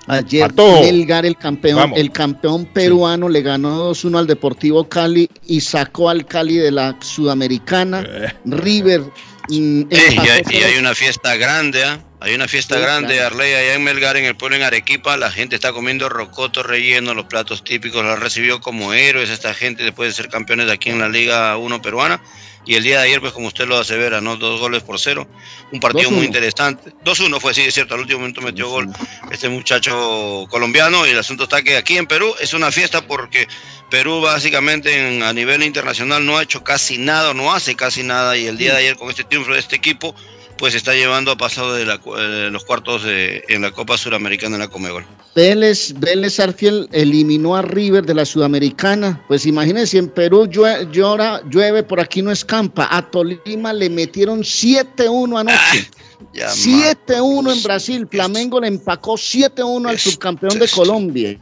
ayer. 0.06 0.52
Melgar, 0.54 1.26
el 1.26 1.36
campeón, 1.36 1.76
Vamos. 1.76 1.98
el 1.98 2.12
campeón 2.12 2.66
peruano, 2.66 3.28
le 3.28 3.42
ganó 3.42 3.90
2-1 3.90 4.18
al 4.18 4.26
Deportivo 4.26 4.88
Cali 4.88 5.28
y 5.46 5.60
sacó 5.60 6.10
al 6.10 6.26
Cali 6.26 6.56
de 6.56 6.70
la 6.70 6.96
Sudamericana. 7.00 8.04
Eh. 8.06 8.32
River 8.44 9.02
Eh, 9.50 9.86
y, 9.88 9.88
hay, 9.90 10.42
y 10.50 10.56
hay 10.62 10.78
una 10.78 10.94
fiesta 10.94 11.36
grande, 11.36 11.84
¿ah? 11.84 11.98
Hay 12.22 12.34
una 12.34 12.46
fiesta 12.48 12.76
Sí, 12.76 12.80
grande, 12.82 13.14
claro. 13.16 13.34
Arley, 13.34 13.52
allá 13.54 13.74
en 13.74 13.82
Melgar, 13.84 14.16
en 14.16 14.24
el 14.24 14.36
pueblo 14.36 14.56
en 14.56 14.62
Arequipa. 14.62 15.16
La 15.16 15.30
gente 15.30 15.54
está 15.56 15.72
comiendo 15.72 16.08
rocoto 16.08 16.62
relleno, 16.62 17.14
los 17.14 17.26
platos 17.26 17.64
típicos. 17.64 18.04
Los 18.04 18.18
recibió 18.18 18.60
como 18.60 18.92
héroes 18.94 19.28
esta 19.30 19.54
gente 19.54 19.82
después 19.82 20.08
de 20.10 20.14
ser 20.22 20.30
campeones 20.30 20.66
de 20.66 20.72
aquí 20.72 20.90
en 20.90 20.98
la 21.00 21.08
Liga 21.08 21.56
1 21.56 21.82
peruana. 21.82 22.22
Y 22.64 22.76
el 22.76 22.84
día 22.84 22.98
de 23.00 23.06
ayer, 23.06 23.20
pues 23.20 23.32
como 23.32 23.48
usted 23.48 23.66
lo 23.66 23.76
asevera, 23.76 24.20
¿no? 24.20 24.36
Dos 24.36 24.60
goles 24.60 24.84
por 24.84 25.00
cero. 25.00 25.26
Un 25.72 25.80
partido 25.80 26.10
2-1. 26.10 26.12
muy 26.14 26.26
interesante. 26.26 26.92
2-1 27.04 27.40
fue, 27.40 27.54
sí, 27.54 27.62
es 27.62 27.74
cierto. 27.74 27.94
Al 27.94 28.00
último 28.02 28.20
momento 28.20 28.40
metió 28.40 28.68
gol 28.68 28.88
este 29.32 29.48
muchacho 29.48 30.46
colombiano. 30.48 31.04
Y 31.04 31.10
el 31.10 31.18
asunto 31.18 31.42
está 31.44 31.62
que 31.62 31.76
aquí 31.76 31.98
en 31.98 32.06
Perú 32.06 32.32
es 32.40 32.54
una 32.54 32.70
fiesta 32.70 33.04
porque 33.04 33.48
Perú 33.90 34.20
básicamente 34.20 35.16
en- 35.16 35.24
a 35.24 35.32
nivel 35.32 35.64
internacional 35.64 36.24
no 36.24 36.38
ha 36.38 36.44
hecho 36.44 36.62
casi 36.62 36.98
nada, 36.98 37.34
no 37.34 37.52
hace 37.52 37.74
casi 37.74 38.04
nada. 38.04 38.36
Y 38.36 38.46
el 38.46 38.56
día 38.56 38.72
de 38.74 38.78
ayer 38.78 38.96
con 38.96 39.10
este 39.10 39.24
triunfo 39.24 39.52
de 39.54 39.58
este 39.58 39.74
equipo, 39.74 40.14
pues 40.62 40.76
está 40.76 40.94
llevando 40.94 41.32
a 41.32 41.36
pasado 41.36 41.74
de 41.74 41.84
la 41.84 41.94
eh, 42.20 42.48
los 42.52 42.64
cuartos 42.64 43.02
de- 43.02 43.42
en 43.48 43.62
la 43.62 43.72
Copa 43.72 43.98
Suramericana 43.98 44.54
en 44.54 44.60
la 44.60 44.68
Comebol. 44.68 45.04
Vélez, 45.34 45.92
Vélez 45.98 46.38
Arfiel 46.38 46.88
eliminó 46.92 47.56
a 47.56 47.62
River 47.62 48.06
de 48.06 48.14
la 48.14 48.24
Sudamericana. 48.24 49.20
Pues 49.26 49.44
imagínense, 49.44 49.98
en 49.98 50.08
Perú 50.08 50.46
llue- 50.46 50.88
llora, 50.92 51.42
llueve, 51.50 51.82
por 51.82 51.98
aquí 51.98 52.22
no 52.22 52.30
escampa. 52.30 52.86
A 52.92 53.02
Tolima 53.10 53.72
le 53.72 53.90
metieron 53.90 54.42
7-1 54.44 55.40
anoche. 55.40 55.90
Ya, 56.32 56.46
7-1 56.50 57.52
en 57.56 57.62
Brasil. 57.64 58.06
Flamengo 58.08 58.60
le 58.60 58.68
empacó 58.68 59.14
7-1 59.14 59.88
al 59.88 59.98
subcampeón 59.98 60.60
de 60.60 60.68
Colombia. 60.68 61.36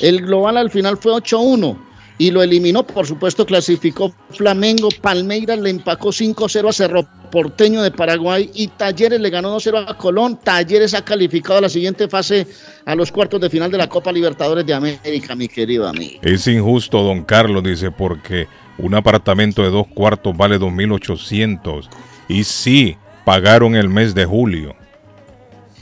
El 0.00 0.20
global 0.20 0.58
al 0.58 0.70
final 0.70 0.98
fue 0.98 1.12
8-1 1.12 1.74
y 2.20 2.30
lo 2.30 2.42
eliminó, 2.42 2.86
por 2.86 3.06
supuesto, 3.06 3.46
clasificó 3.46 4.14
Flamengo. 4.28 4.90
Palmeiras 5.00 5.58
le 5.58 5.70
empacó 5.70 6.10
5-0 6.10 6.68
a 6.68 6.72
Cerro 6.72 7.08
Porteño 7.32 7.80
de 7.80 7.90
Paraguay 7.90 8.50
y 8.52 8.68
Talleres 8.68 9.18
le 9.18 9.30
ganó 9.30 9.56
2-0 9.56 9.86
a 9.88 9.96
Colón. 9.96 10.38
Talleres 10.38 10.92
ha 10.92 11.02
calificado 11.02 11.60
a 11.60 11.62
la 11.62 11.70
siguiente 11.70 12.08
fase 12.08 12.46
a 12.84 12.94
los 12.94 13.10
cuartos 13.10 13.40
de 13.40 13.48
final 13.48 13.70
de 13.70 13.78
la 13.78 13.88
Copa 13.88 14.12
Libertadores 14.12 14.66
de 14.66 14.74
América, 14.74 15.34
mi 15.34 15.48
querido 15.48 15.88
amigo. 15.88 16.20
Es 16.20 16.46
injusto, 16.46 17.02
don 17.02 17.24
Carlos, 17.24 17.62
dice, 17.62 17.90
porque 17.90 18.48
un 18.76 18.94
apartamento 18.94 19.62
de 19.62 19.70
dos 19.70 19.86
cuartos 19.86 20.36
vale 20.36 20.60
2.800 20.60 21.88
y 22.28 22.44
sí, 22.44 22.98
pagaron 23.24 23.74
el 23.74 23.88
mes 23.88 24.14
de 24.14 24.26
julio. 24.26 24.76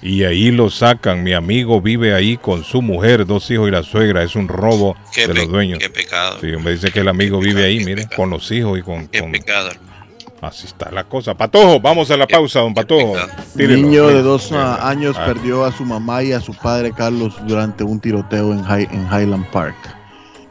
Y 0.00 0.22
ahí 0.24 0.50
lo 0.50 0.70
sacan. 0.70 1.22
Mi 1.24 1.32
amigo 1.32 1.80
vive 1.80 2.14
ahí 2.14 2.36
con 2.36 2.62
su 2.64 2.80
mujer, 2.82 3.26
dos 3.26 3.50
hijos 3.50 3.68
y 3.68 3.70
la 3.72 3.82
suegra. 3.82 4.22
Es 4.22 4.36
un 4.36 4.46
robo 4.48 4.96
Qué, 5.12 5.26
de 5.26 5.34
los 5.34 5.48
dueños. 5.48 5.78
qué 5.80 5.90
pecado. 5.90 6.38
Sí, 6.40 6.46
me 6.62 6.70
dice 6.72 6.90
que 6.92 7.00
el 7.00 7.08
amigo 7.08 7.40
Qué 7.40 7.46
vive 7.48 7.62
pecado, 7.62 7.68
ahí, 7.68 7.84
mire, 7.84 8.02
pecado. 8.02 8.16
con 8.16 8.30
los 8.30 8.50
hijos 8.52 8.78
y 8.78 8.82
con... 8.82 9.08
Qué 9.08 9.20
con- 9.20 9.32
pecado. 9.32 9.70
hermano. 9.70 9.88
Así 10.40 10.66
está 10.68 10.92
la 10.92 11.02
cosa. 11.02 11.34
Patojo, 11.34 11.80
vamos 11.80 12.08
a 12.12 12.16
la 12.16 12.24
Qué- 12.28 12.34
pausa, 12.34 12.60
don 12.60 12.72
Patojo. 12.72 13.16
Tírelo. 13.56 13.74
Niño 13.82 14.06
de 14.06 14.22
dos 14.22 14.52
ah, 14.52 14.88
años 14.88 15.16
Ah, 15.18 15.26
perdió 15.26 15.64
a 15.64 15.72
su 15.72 15.84
mamá 15.84 16.22
y 16.22 16.30
a 16.32 16.40
su 16.40 16.54
padre 16.54 16.92
Carlos 16.92 17.34
durante 17.48 17.82
un 17.82 17.98
tiroteo 17.98 18.52
en, 18.52 18.62
High- 18.62 18.88
en 18.92 19.04
Highland 19.06 19.46
Park. 19.50 19.74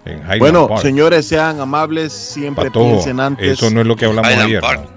en 0.03 0.19
Highland 0.23 0.39
bueno, 0.39 0.67
Park. 0.67 0.81
señores, 0.81 1.25
sean 1.25 1.61
amables, 1.61 2.11
siempre 2.11 2.65
Patojo, 2.65 2.89
piensen 2.91 3.21
antes. 3.21 3.47
eso 3.49 3.69
no 3.69 3.79
es 3.79 3.87
lo 3.87 3.95
que 3.95 4.03
hablamos 4.05 4.29
Highland 4.29 4.47
ayer. 4.49 4.59
Park. 4.61 4.89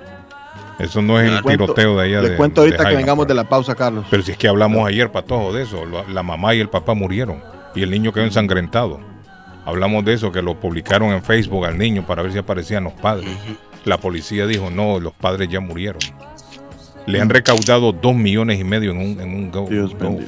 Eso 0.80 1.02
no 1.02 1.20
es 1.20 1.30
el 1.30 1.42
cuento- 1.42 1.64
tiroteo 1.66 1.96
de 1.98 2.04
allá 2.06 2.20
Le 2.22 2.30
de- 2.30 2.36
cuento 2.36 2.62
ahorita 2.62 2.84
de 2.84 2.90
que 2.90 2.96
vengamos 2.96 3.24
Park. 3.24 3.28
de 3.28 3.34
la 3.34 3.48
pausa, 3.48 3.74
Carlos. 3.74 4.06
Pero 4.10 4.22
si 4.22 4.32
es 4.32 4.38
que 4.38 4.48
hablamos 4.48 4.86
ayer, 4.88 5.10
Patojo, 5.12 5.52
de 5.52 5.62
eso. 5.62 5.84
La 6.08 6.22
mamá 6.22 6.54
y 6.54 6.60
el 6.60 6.68
papá 6.68 6.94
murieron. 6.94 7.42
Y 7.74 7.82
el 7.82 7.90
niño 7.90 8.12
quedó 8.12 8.24
ensangrentado. 8.24 9.00
Hablamos 9.64 10.04
de 10.04 10.14
eso, 10.14 10.32
que 10.32 10.42
lo 10.42 10.58
publicaron 10.58 11.10
en 11.12 11.22
Facebook 11.22 11.66
al 11.66 11.76
niño 11.78 12.04
para 12.06 12.22
ver 12.22 12.32
si 12.32 12.38
aparecían 12.38 12.84
los 12.84 12.94
padres. 12.94 13.28
La 13.84 13.98
policía 13.98 14.46
dijo, 14.46 14.70
no, 14.70 14.98
los 15.00 15.12
padres 15.12 15.48
ya 15.48 15.60
murieron. 15.60 16.00
Le 17.06 17.20
han 17.20 17.28
recaudado 17.30 17.92
dos 17.92 18.14
millones 18.14 18.60
y 18.60 18.64
medio 18.64 18.90
en 18.92 18.98
un, 18.98 19.20
en 19.20 19.34
un 19.34 19.50
Go, 19.50 19.66
Dios 19.68 19.94
Go. 19.94 20.18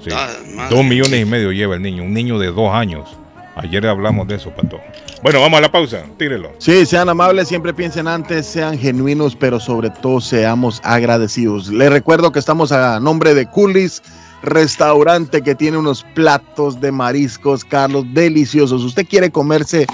Sí. 0.00 0.10
Ah. 0.12 0.28
Dos 0.70 0.84
millones 0.84 1.20
y 1.20 1.24
medio 1.24 1.50
lleva 1.52 1.74
el 1.76 1.82
niño, 1.82 2.02
un 2.04 2.12
niño 2.14 2.38
de 2.38 2.48
dos 2.48 2.72
años. 2.72 3.08
Ayer 3.54 3.86
hablamos 3.86 4.28
de 4.28 4.36
eso, 4.36 4.50
Patojo. 4.50 4.82
Bueno, 5.22 5.40
vamos 5.40 5.58
a 5.58 5.62
la 5.62 5.72
pausa, 5.72 6.04
tírelo. 6.18 6.52
Sí, 6.58 6.84
sean 6.86 7.08
amables, 7.08 7.48
siempre 7.48 7.72
piensen 7.72 8.06
antes, 8.06 8.46
sean 8.46 8.78
genuinos, 8.78 9.34
pero 9.34 9.58
sobre 9.58 9.90
todo 9.90 10.20
seamos 10.20 10.80
agradecidos. 10.84 11.68
Les 11.68 11.90
recuerdo 11.90 12.32
que 12.32 12.38
estamos 12.38 12.70
a 12.70 13.00
nombre 13.00 13.34
de 13.34 13.46
Coolies, 13.46 14.02
restaurante 14.42 15.42
que 15.42 15.54
tiene 15.54 15.78
unos 15.78 16.04
platos 16.14 16.80
de 16.80 16.92
mariscos, 16.92 17.64
Carlos, 17.64 18.04
deliciosos. 18.12 18.82
Usted 18.82 19.06
quiere 19.06 19.30
comerse 19.30 19.86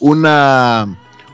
una 0.00 0.88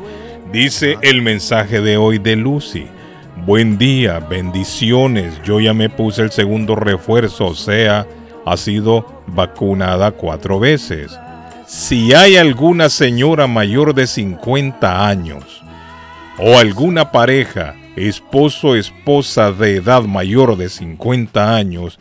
Dice 0.53 0.97
el 1.03 1.23
mensaje 1.23 1.81
de 1.81 1.97
hoy 1.99 2.19
de 2.19 2.37
Lucy. 2.37 2.87
Buen 3.49 3.79
día, 3.79 4.21
bendiciones. 4.21 5.41
Yo 5.43 5.59
ya 5.59 5.73
me 5.73 5.89
puse 5.89 6.21
el 6.21 6.31
segundo 6.31 6.77
refuerzo, 6.77 7.47
o 7.47 7.55
sea, 7.55 8.07
ha 8.45 8.57
sido 8.59 9.23
vacunada 9.27 10.11
cuatro 10.11 10.61
veces. 10.61 11.19
Si 11.67 12.13
hay 12.13 12.37
alguna 12.37 12.91
señora 12.91 13.47
mayor 13.47 13.95
de 13.95 14.07
50 14.07 15.09
años 15.09 15.63
o 16.37 16.59
alguna 16.59 17.11
pareja, 17.11 17.75
esposo 17.97 18.69
o 18.69 18.77
esposa 18.77 19.51
de 19.51 19.77
edad 19.77 20.03
mayor 20.03 20.59
de 20.59 20.69
50 20.69 21.57
años, 21.57 21.99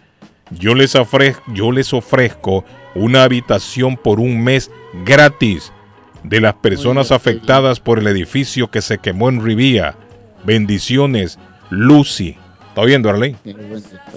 yo 0.49 0.75
les, 0.75 0.95
ofrezco, 0.95 1.43
yo 1.53 1.71
les 1.71 1.93
ofrezco 1.93 2.65
una 2.93 3.23
habitación 3.23 3.95
por 3.95 4.19
un 4.19 4.43
mes 4.43 4.69
gratis 5.05 5.71
de 6.25 6.41
las 6.41 6.55
personas 6.55 7.13
afectadas 7.13 7.79
por 7.79 7.99
el 7.99 8.07
edificio 8.07 8.69
que 8.69 8.81
se 8.81 8.97
quemó 8.97 9.29
en 9.29 9.41
Rivía. 9.41 9.95
Bendiciones, 10.47 11.37
Lucy. 11.69 12.37
¿Está 12.69 12.85
viendo, 12.85 13.09
Arley? 13.09 13.35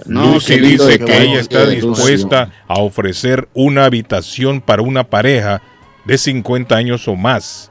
No, 0.05 0.35
Lucy 0.35 0.61
dice 0.61 0.97
que 0.97 1.23
ella 1.23 1.41
está 1.41 1.65
dispuesta 1.65 2.49
a 2.69 2.79
ofrecer 2.79 3.49
una 3.53 3.83
habitación 3.83 4.61
para 4.61 4.81
una 4.81 5.03
pareja 5.03 5.61
de 6.05 6.17
50 6.17 6.73
años 6.73 7.05
o 7.09 7.17
más. 7.17 7.69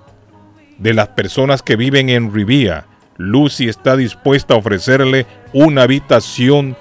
De 0.76 0.92
las 0.92 1.08
personas 1.08 1.62
que 1.62 1.76
viven 1.76 2.10
en 2.10 2.34
Rivía, 2.34 2.84
Lucy 3.16 3.66
está 3.66 3.96
dispuesta 3.96 4.52
a 4.52 4.58
ofrecerle 4.58 5.24
una 5.54 5.84
habitación 5.84 6.76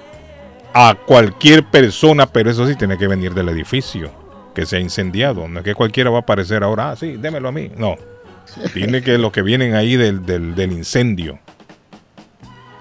a 0.74 0.94
cualquier 1.06 1.64
persona, 1.64 2.26
pero 2.26 2.50
eso 2.50 2.66
sí 2.66 2.74
tiene 2.74 2.98
que 2.98 3.08
venir 3.08 3.32
del 3.32 3.48
edificio 3.48 4.12
que 4.54 4.66
se 4.66 4.76
ha 4.76 4.80
incendiado. 4.80 5.48
No 5.48 5.60
es 5.60 5.64
que 5.64 5.74
cualquiera 5.74 6.10
va 6.10 6.18
a 6.18 6.20
aparecer 6.20 6.62
ahora, 6.62 6.90
ah, 6.90 6.96
sí, 6.96 7.16
démelo 7.16 7.48
a 7.48 7.52
mí. 7.52 7.70
No. 7.74 7.96
Tiene 8.74 9.00
que 9.00 9.16
los 9.16 9.32
que 9.32 9.40
vienen 9.40 9.74
ahí 9.74 9.96
del, 9.96 10.26
del, 10.26 10.54
del 10.54 10.72
incendio. 10.72 11.38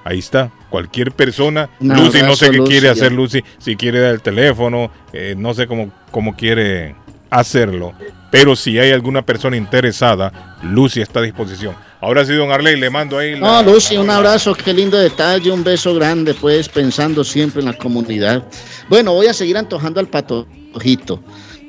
Ahí 0.03 0.19
está. 0.19 0.51
Cualquier 0.69 1.11
persona. 1.11 1.69
Lucy, 1.79 2.21
no 2.23 2.35
sé 2.35 2.51
qué 2.51 2.57
Lucy, 2.57 2.69
quiere 2.71 2.85
ya. 2.87 2.91
hacer 2.91 3.11
Lucy. 3.11 3.43
Si 3.57 3.75
quiere 3.75 3.99
dar 3.99 4.13
el 4.13 4.21
teléfono, 4.21 4.91
eh, 5.13 5.35
no 5.37 5.53
sé 5.53 5.67
cómo, 5.67 5.91
cómo 6.11 6.35
quiere 6.35 6.95
hacerlo. 7.29 7.93
Pero 8.31 8.55
si 8.55 8.77
hay 8.77 8.91
alguna 8.91 9.23
persona 9.23 9.57
interesada, 9.57 10.57
Lucy 10.61 11.01
está 11.01 11.19
a 11.19 11.23
disposición. 11.23 11.75
Ahora 12.01 12.23
sí, 12.25 12.33
don 12.33 12.51
Arley, 12.51 12.79
le 12.79 12.89
mando 12.89 13.17
ahí 13.17 13.37
la... 13.37 13.61
No, 13.61 13.73
Lucy, 13.73 13.97
un 13.97 14.09
abrazo, 14.09 14.53
qué 14.55 14.73
lindo 14.73 14.97
detalle, 14.97 15.51
un 15.51 15.63
beso 15.63 15.93
grande, 15.95 16.33
pues, 16.33 16.69
pensando 16.69 17.23
siempre 17.23 17.59
en 17.59 17.65
la 17.65 17.77
comunidad. 17.77 18.43
Bueno, 18.87 19.13
voy 19.13 19.27
a 19.27 19.33
seguir 19.33 19.57
antojando 19.57 19.99
al 19.99 20.07
patojito. 20.07 21.21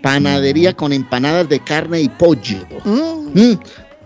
Panadería 0.03 0.75
con 0.75 0.93
empanadas 0.93 1.49
de 1.49 1.61
carne 1.61 2.01
y 2.01 2.09
pollo. 2.09 2.59
Mm, 2.85 3.55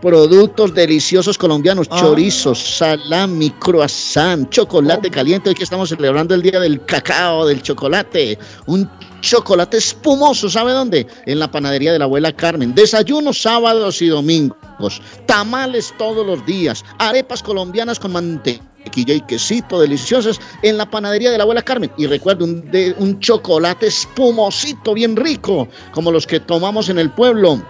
Productos 0.04 0.74
deliciosos 0.74 1.38
colombianos, 1.38 1.88
chorizos, 1.88 2.58
salami, 2.58 3.48
croissant, 3.52 4.46
chocolate 4.50 5.10
caliente. 5.10 5.48
Hoy 5.48 5.54
que 5.54 5.64
estamos 5.64 5.88
celebrando 5.88 6.34
el 6.34 6.42
día 6.42 6.60
del 6.60 6.84
cacao, 6.84 7.46
del 7.46 7.62
chocolate. 7.62 8.38
Un 8.66 8.86
chocolate 9.22 9.78
espumoso, 9.78 10.50
¿sabe 10.50 10.72
dónde? 10.72 11.06
En 11.24 11.38
la 11.38 11.50
panadería 11.50 11.90
de 11.90 11.98
la 11.98 12.04
abuela 12.04 12.32
Carmen. 12.36 12.74
Desayunos 12.74 13.40
sábados 13.40 14.02
y 14.02 14.08
domingos. 14.08 15.00
Tamales 15.24 15.94
todos 15.96 16.26
los 16.26 16.44
días. 16.44 16.84
Arepas 16.98 17.42
colombianas 17.42 17.98
con 17.98 18.12
mantequilla 18.12 19.14
y 19.14 19.22
quesito 19.22 19.80
deliciosas 19.80 20.38
en 20.60 20.76
la 20.76 20.84
panadería 20.90 21.30
de 21.30 21.38
la 21.38 21.44
abuela 21.44 21.62
Carmen. 21.62 21.90
Y 21.96 22.06
recuerde, 22.08 22.44
un, 22.44 22.70
de- 22.70 22.94
un 22.98 23.20
chocolate 23.20 23.86
espumosito, 23.86 24.92
bien 24.92 25.16
rico, 25.16 25.66
como 25.92 26.12
los 26.12 26.26
que 26.26 26.40
tomamos 26.40 26.90
en 26.90 26.98
el 26.98 27.08
pueblo 27.08 27.62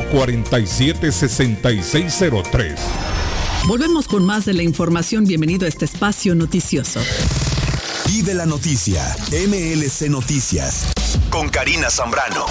617-447-6603. 0.11 2.75
Volvemos 3.67 4.07
con 4.07 4.25
más 4.25 4.45
de 4.45 4.53
la 4.53 4.63
información. 4.63 5.25
Bienvenido 5.25 5.65
a 5.65 5.69
este 5.69 5.85
espacio 5.85 6.35
noticioso. 6.35 6.99
Vive 8.07 8.33
la 8.33 8.45
noticia. 8.45 9.15
MLC 9.31 10.09
Noticias. 10.09 10.87
Con 11.29 11.49
Karina 11.49 11.89
Zambrano. 11.89 12.45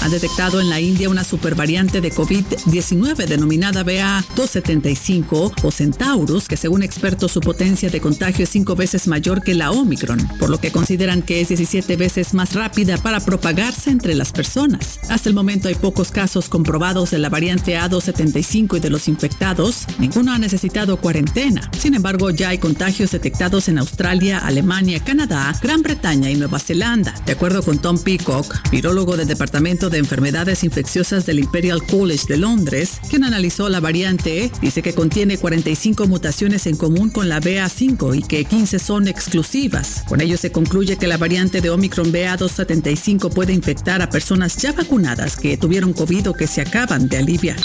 Ha 0.00 0.08
detectado 0.08 0.60
en 0.60 0.70
la 0.70 0.80
India 0.80 1.08
una 1.08 1.24
supervariante 1.24 2.00
de 2.00 2.12
COVID-19 2.12 3.26
denominada 3.26 3.84
BA275 3.84 5.52
o 5.62 5.70
Centaurus, 5.70 6.48
que 6.48 6.56
según 6.56 6.82
expertos 6.82 7.32
su 7.32 7.40
potencia 7.40 7.90
de 7.90 8.00
contagio 8.00 8.44
es 8.44 8.50
cinco 8.50 8.76
veces 8.76 9.06
mayor 9.06 9.42
que 9.42 9.54
la 9.54 9.70
Omicron, 9.70 10.26
por 10.38 10.50
lo 10.50 10.58
que 10.58 10.72
consideran 10.72 11.22
que 11.22 11.40
es 11.40 11.48
17 11.48 11.96
veces 11.96 12.34
más 12.34 12.54
rápida 12.54 12.96
para 12.98 13.20
propagarse 13.20 13.90
entre 13.90 14.14
las 14.14 14.32
personas. 14.32 15.00
Hasta 15.08 15.28
el 15.28 15.34
momento 15.34 15.68
hay 15.68 15.74
pocos 15.74 16.10
casos 16.10 16.48
comprobados 16.48 17.10
de 17.10 17.18
la 17.18 17.28
variante 17.28 17.78
A275 17.78 18.78
y 18.78 18.80
de 18.80 18.90
los 18.90 19.08
infectados, 19.08 19.86
ninguno 19.98 20.32
ha 20.32 20.38
necesitado 20.38 20.96
cuarentena. 20.96 21.70
Sin 21.78 21.94
embargo, 21.94 22.30
ya 22.30 22.50
hay 22.50 22.58
contagios 22.58 23.10
detectados 23.10 23.68
en 23.68 23.78
Australia, 23.78 24.38
Alemania, 24.38 25.02
Canadá, 25.04 25.54
Gran 25.62 25.82
Bretaña 25.82 26.30
y 26.30 26.36
Nueva 26.36 26.58
Zelanda. 26.58 27.14
De 27.26 27.32
acuerdo 27.32 27.62
con 27.62 27.78
Tom 27.78 27.98
Peacock, 27.98 28.70
virólogo 28.70 29.16
del 29.16 29.28
Departamento 29.28 29.89
de 29.90 29.98
Enfermedades 29.98 30.64
Infecciosas 30.64 31.26
del 31.26 31.38
Imperial 31.38 31.82
College 31.82 32.26
de 32.28 32.36
Londres, 32.36 33.00
quien 33.10 33.24
analizó 33.24 33.68
la 33.68 33.80
variante, 33.80 34.50
dice 34.62 34.82
que 34.82 34.94
contiene 34.94 35.38
45 35.38 36.06
mutaciones 36.06 36.66
en 36.66 36.76
común 36.76 37.10
con 37.10 37.28
la 37.28 37.40
BA5 37.40 38.16
y 38.18 38.22
que 38.22 38.44
15 38.44 38.78
son 38.78 39.08
exclusivas. 39.08 40.04
Con 40.08 40.20
ello 40.20 40.38
se 40.38 40.52
concluye 40.52 40.96
que 40.96 41.06
la 41.06 41.16
variante 41.16 41.60
de 41.60 41.70
Omicron 41.70 42.12
BA275 42.12 43.32
puede 43.32 43.52
infectar 43.52 44.00
a 44.02 44.10
personas 44.10 44.56
ya 44.56 44.72
vacunadas 44.72 45.36
que 45.36 45.56
tuvieron 45.56 45.92
COVID 45.92 46.30
o 46.30 46.34
que 46.34 46.46
se 46.46 46.60
acaban 46.60 47.08
de 47.08 47.18
aliviar. 47.18 47.58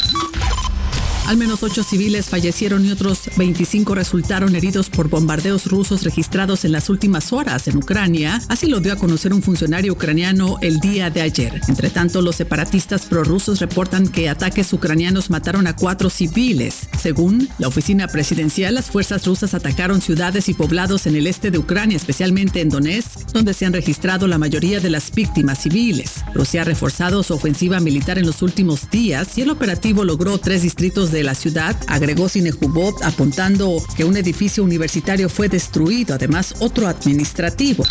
Al 1.28 1.38
menos 1.38 1.64
ocho 1.64 1.84
civiles 1.84 2.28
fallecieron 2.28 2.86
y 2.86 2.92
otros 2.92 3.32
25 3.36 3.96
resultaron 3.96 4.56
heridos 4.56 4.92
por 4.92 5.10
bombardeos 5.10 5.66
rusos 5.66 6.04
registrados 6.04 6.66
en 6.66 6.72
las 6.72 6.88
últimas 6.88 7.34
horas 7.34 7.68
en 7.68 7.78
Ucrania. 7.78 8.40
Así 8.48 8.68
lo 8.68 8.80
dio 8.80 8.94
a 8.94 8.98
conocer 8.98 9.34
un 9.34 9.42
funcionario 9.42 9.94
ucraniano 9.94 10.58
el 10.62 10.80
día 10.80 11.10
de 11.10 11.22
ayer. 11.22 11.62
Entre 11.68 11.90
tanto, 11.90 12.22
los 12.22 12.36
separatistas 12.36 13.08
prorrusos 13.08 13.60
reportan 13.60 14.08
que 14.08 14.30
ataques 14.30 14.72
ucranianos 14.72 15.32
mataron 15.32 15.66
a 15.66 15.76
cuatro 15.76 16.12
civiles. 16.12 16.88
Según 17.02 17.50
la 17.58 17.70
oficina 17.70 18.08
presidencial, 18.08 18.76
las 18.76 18.92
fuerzas 18.92 19.26
rusas 19.26 19.56
atacaron 19.56 20.02
ciudades 20.02 20.48
y 20.48 20.54
poblados 20.54 21.08
en 21.08 21.16
el 21.16 21.26
este 21.26 21.50
de 21.50 21.58
Ucrania, 21.58 21.98
especialmente 21.98 22.62
en 22.62 22.70
Donetsk, 22.70 23.32
donde 23.34 23.56
se 23.56 23.66
han 23.66 23.74
registrado 23.74 24.28
la 24.28 24.38
mayoría 24.38 24.80
de 24.80 24.92
las 24.92 25.12
víctimas 25.12 25.64
civiles. 25.64 26.24
Rusia 26.36 26.62
ha 26.62 26.66
reforzado 26.66 27.24
su 27.24 27.34
ofensiva 27.34 27.80
militar 27.80 28.20
en 28.20 28.28
los 28.28 28.44
últimos 28.44 28.92
días 28.92 29.40
y 29.40 29.42
el 29.42 29.50
operativo 29.50 30.04
logró 30.04 30.38
tres 30.38 30.62
distritos 30.62 31.12
de 31.12 31.15
la 31.24 31.36
ciudad, 31.36 31.76
agregó 31.88 32.30
Cinejubot 32.30 33.04
apuntando 33.04 33.84
que 33.96 34.06
un 34.06 34.18
edificio 34.18 34.64
universitario 34.64 35.30
fue 35.30 35.50
destruido, 35.50 36.16
además 36.16 36.56
otro 36.60 36.88
administrativo. 36.88 37.86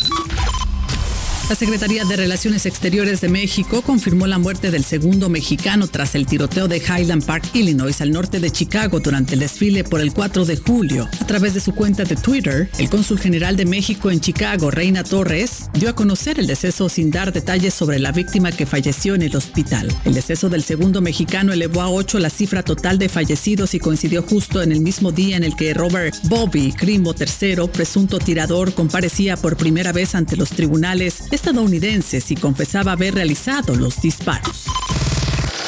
La 1.51 1.57
Secretaría 1.57 2.07
de 2.07 2.17
Relaciones 2.17 2.65
Exteriores 2.65 3.21
de 3.21 3.29
México 3.29 3.83
confirmó 3.83 4.27
la 4.27 4.39
muerte 4.39 4.71
del 4.71 4.83
segundo 4.83 5.29
mexicano 5.29 5.87
tras 5.89 6.15
el 6.15 6.25
tiroteo 6.25 6.69
de 6.69 6.79
Highland 6.79 7.23
Park, 7.23 7.51
Illinois, 7.53 8.01
al 8.01 8.13
norte 8.13 8.41
de 8.41 8.51
Chicago 8.51 8.99
durante 8.99 9.35
el 9.35 9.41
desfile 9.41 9.85
por 9.85 10.01
el 10.01 10.15
4 10.15 10.47
de 10.47 10.57
julio. 10.57 11.07
A 11.21 11.27
través 11.27 11.53
de 11.53 11.61
su 11.61 11.75
cuenta 11.75 12.05
de 12.05 12.17
Twitter, 12.17 12.71
el 12.79 12.89
cónsul 12.89 13.19
general 13.19 13.57
de 13.57 13.67
México 13.67 14.11
en 14.11 14.21
Chicago, 14.21 14.71
Reina 14.71 15.05
Torres, 15.05 15.69
dio 15.75 15.91
a 15.91 15.95
conocer 15.95 16.41
el 16.41 16.47
deceso 16.47 16.89
sin 16.89 17.11
dar 17.11 17.31
detalles 17.31 17.75
sobre 17.75 17.99
la 17.99 18.11
víctima 18.11 18.51
que 18.51 18.65
falleció 18.65 19.15
en 19.15 19.21
el 19.21 19.37
hospital. 19.37 19.95
El 20.07 20.15
deceso 20.15 20.49
del 20.49 20.63
segundo 20.63 21.03
mexicano 21.03 21.53
elevó 21.53 21.83
a 21.83 21.91
8 21.91 22.21
la 22.21 22.31
cifra 22.31 22.63
total 22.63 22.99
de 22.99 23.11
fallecidos 23.11 23.75
y 23.75 23.81
coincidió 23.81 24.23
justo 24.23 24.63
en 24.63 24.73
el 24.73 24.81
mismo 24.81 25.13
día 25.13 25.37
en 25.37 25.45
el 25.45 25.57
que 25.57 25.75
Robert 25.75 26.17
Bobby 26.25 26.73
Crimo 26.73 27.15
III, 27.15 27.69
presunto 27.71 28.19
tirador, 28.19 28.73
comparecía 28.73 29.37
por 29.37 29.59
primera 29.59 29.93
vez 29.93 30.15
ante 30.15 30.39
los 30.39 30.49
tribunales 30.49 31.23
estadounidenses 31.35 32.31
y 32.31 32.37
confesaba 32.37 32.93
haber 32.93 33.15
realizado 33.15 33.75
los 33.75 34.01
disparos. 34.01 34.67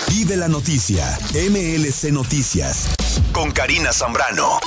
Vive 0.09 0.37
la 0.37 0.49
noticia, 0.49 1.19
MLC 1.35 2.13
Noticias, 2.13 2.89
con 3.33 3.51
Karina 3.51 3.93
Zambrano. 3.93 4.61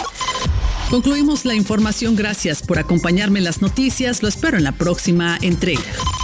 Concluimos 0.90 1.46
la 1.46 1.54
información. 1.54 2.16
Gracias 2.16 2.64
por 2.64 2.80
acompañarme 2.80 3.38
en 3.38 3.46
las 3.46 3.62
noticias. 3.62 4.24
Lo 4.24 4.28
espero 4.28 4.58
en 4.58 4.64
la 4.64 4.72
próxima 4.72 5.38
entrega. 5.42 5.84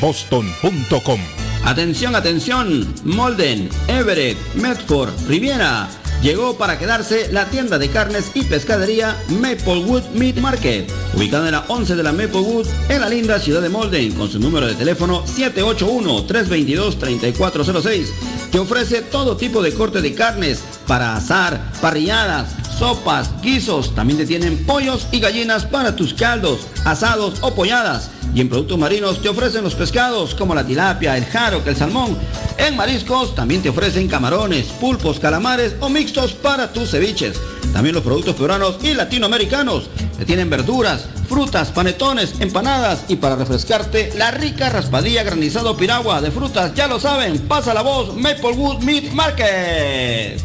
boston.com. 0.00 1.20
Atención, 1.64 2.16
atención. 2.16 2.92
Molden, 3.04 3.68
Everett, 3.86 4.36
Medford, 4.54 5.12
Riviera. 5.28 5.88
Llegó 6.22 6.56
para 6.56 6.78
quedarse 6.78 7.30
la 7.32 7.46
tienda 7.46 7.78
de 7.78 7.88
carnes 7.88 8.30
y 8.34 8.42
pescadería 8.42 9.16
Maplewood 9.28 10.02
Meat 10.14 10.36
Market, 10.38 10.90
ubicada 11.14 11.46
en 11.46 11.52
la 11.52 11.64
11 11.68 11.94
de 11.94 12.02
la 12.02 12.10
Maplewood, 12.12 12.66
en 12.88 13.00
la 13.00 13.08
linda 13.08 13.38
ciudad 13.38 13.62
de 13.62 13.68
Molden, 13.68 14.10
con 14.12 14.28
su 14.30 14.40
número 14.40 14.66
de 14.66 14.74
teléfono 14.74 15.24
781-322-3406, 15.26 18.06
que 18.50 18.58
ofrece 18.58 19.02
todo 19.02 19.36
tipo 19.36 19.62
de 19.62 19.72
corte 19.72 20.00
de 20.00 20.14
carnes 20.14 20.64
para 20.86 21.14
asar, 21.16 21.70
parrilladas, 21.80 22.56
sopas, 22.78 23.30
guisos, 23.42 23.94
también 23.94 24.18
te 24.18 24.26
tienen 24.26 24.64
pollos 24.64 25.06
y 25.12 25.20
gallinas 25.20 25.64
para 25.64 25.96
tus 25.96 26.14
caldos, 26.14 26.66
asados 26.84 27.38
o 27.40 27.54
polladas. 27.54 28.10
Y 28.34 28.40
en 28.40 28.48
productos 28.48 28.78
marinos 28.78 29.22
te 29.22 29.28
ofrecen 29.28 29.64
los 29.64 29.74
pescados 29.74 30.34
como 30.34 30.54
la 30.54 30.66
tilapia, 30.66 31.16
el 31.16 31.24
jaro, 31.24 31.62
el 31.64 31.76
salmón. 31.76 32.16
En 32.58 32.76
mariscos 32.76 33.34
también 33.34 33.62
te 33.62 33.70
ofrecen 33.70 34.08
camarones, 34.08 34.66
pulpos, 34.66 35.18
calamares 35.18 35.74
o 35.80 35.88
mixtos 35.88 36.32
para 36.32 36.72
tus 36.72 36.90
ceviches. 36.90 37.40
También 37.72 37.94
los 37.94 38.04
productos 38.04 38.36
peruanos 38.36 38.76
y 38.82 38.94
latinoamericanos. 38.94 39.88
Te 40.18 40.24
tienen 40.24 40.50
verduras, 40.50 41.06
frutas, 41.28 41.70
panetones, 41.70 42.34
empanadas 42.40 43.04
y 43.08 43.16
para 43.16 43.36
refrescarte 43.36 44.12
la 44.16 44.30
rica 44.30 44.68
raspadilla 44.70 45.22
granizado 45.22 45.76
piragua 45.76 46.20
de 46.20 46.30
frutas. 46.30 46.74
Ya 46.74 46.86
lo 46.86 47.00
saben, 47.00 47.38
pasa 47.40 47.72
la 47.72 47.82
voz 47.82 48.14
Maplewood 48.14 48.82
Meat 48.82 49.12
Market. 49.12 50.40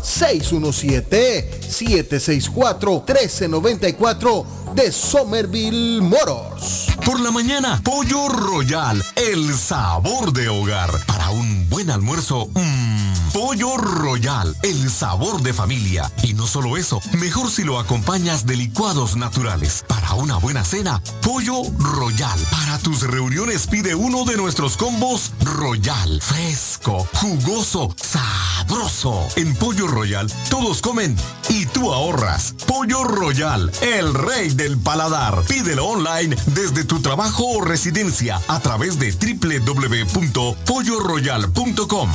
617-764-1394 1.70 4.44
de 4.74 4.92
Somerville 4.92 6.00
Motors. 6.00 6.86
Por 7.04 7.20
la 7.20 7.30
mañana, 7.30 7.80
Pollo 7.82 8.28
Royal, 8.28 9.02
el 9.16 9.54
sabor 9.54 10.32
de 10.32 10.48
hogar. 10.48 10.90
Para 11.06 11.30
un 11.30 11.68
buen 11.68 11.90
almuerzo, 11.90 12.48
mmm, 12.54 13.30
Pollo 13.32 13.76
Royal, 13.76 14.39
el 14.62 14.90
sabor 14.90 15.42
de 15.42 15.52
familia. 15.52 16.10
Y 16.22 16.34
no 16.34 16.46
solo 16.46 16.76
eso, 16.76 17.00
mejor 17.12 17.50
si 17.50 17.64
lo 17.64 17.78
acompañas 17.78 18.46
de 18.46 18.56
licuados 18.56 19.16
naturales. 19.16 19.84
Para 19.86 20.14
una 20.14 20.36
buena 20.36 20.64
cena, 20.64 21.02
Pollo 21.22 21.62
Royal. 21.78 22.38
Para 22.50 22.78
tus 22.78 23.02
reuniones 23.02 23.66
pide 23.66 23.94
uno 23.94 24.24
de 24.24 24.36
nuestros 24.36 24.76
combos 24.76 25.32
Royal. 25.42 26.20
Fresco, 26.22 27.06
jugoso, 27.14 27.94
sabroso. 27.96 29.26
En 29.36 29.54
Pollo 29.56 29.86
Royal, 29.86 30.30
todos 30.48 30.80
comen 30.80 31.16
y 31.48 31.66
tú 31.66 31.92
ahorras. 31.92 32.54
Pollo 32.66 33.04
Royal, 33.04 33.70
el 33.82 34.14
rey 34.14 34.50
del 34.50 34.78
paladar. 34.78 35.42
Pídelo 35.42 35.86
online 35.86 36.36
desde 36.46 36.84
tu 36.84 37.00
trabajo 37.00 37.44
o 37.46 37.60
residencia 37.60 38.40
a 38.48 38.60
través 38.60 38.98
de 38.98 39.12
www.polloroyal.com. 39.12 42.10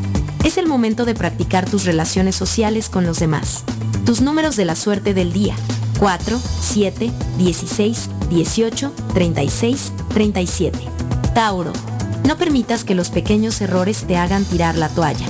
Es 0.44 0.58
el 0.58 0.68
momento 0.68 1.06
de 1.06 1.16
practicar 1.16 1.70
tus 1.70 1.86
relaciones 1.86 2.36
sociales 2.36 2.90
con 2.90 3.06
los 3.06 3.20
demás. 3.20 3.64
Tus 4.06 4.20
números 4.20 4.58
de 4.58 4.66
la 4.66 4.76
suerte 4.76 5.14
del 5.14 5.32
día. 5.32 5.56
4, 6.00 6.38
7, 6.60 7.10
16, 7.38 8.10
18, 8.30 8.92
36, 9.14 9.94
37. 10.14 10.78
Tauro. 11.34 11.72
No 12.28 12.36
permitas 12.36 12.84
que 12.84 12.96
los 12.96 13.10
pequeños 13.10 13.62
errores 13.62 14.04
te 14.06 14.18
hagan 14.18 14.44
tirar 14.44 14.76
la 14.76 14.90
toalla. 14.90 15.28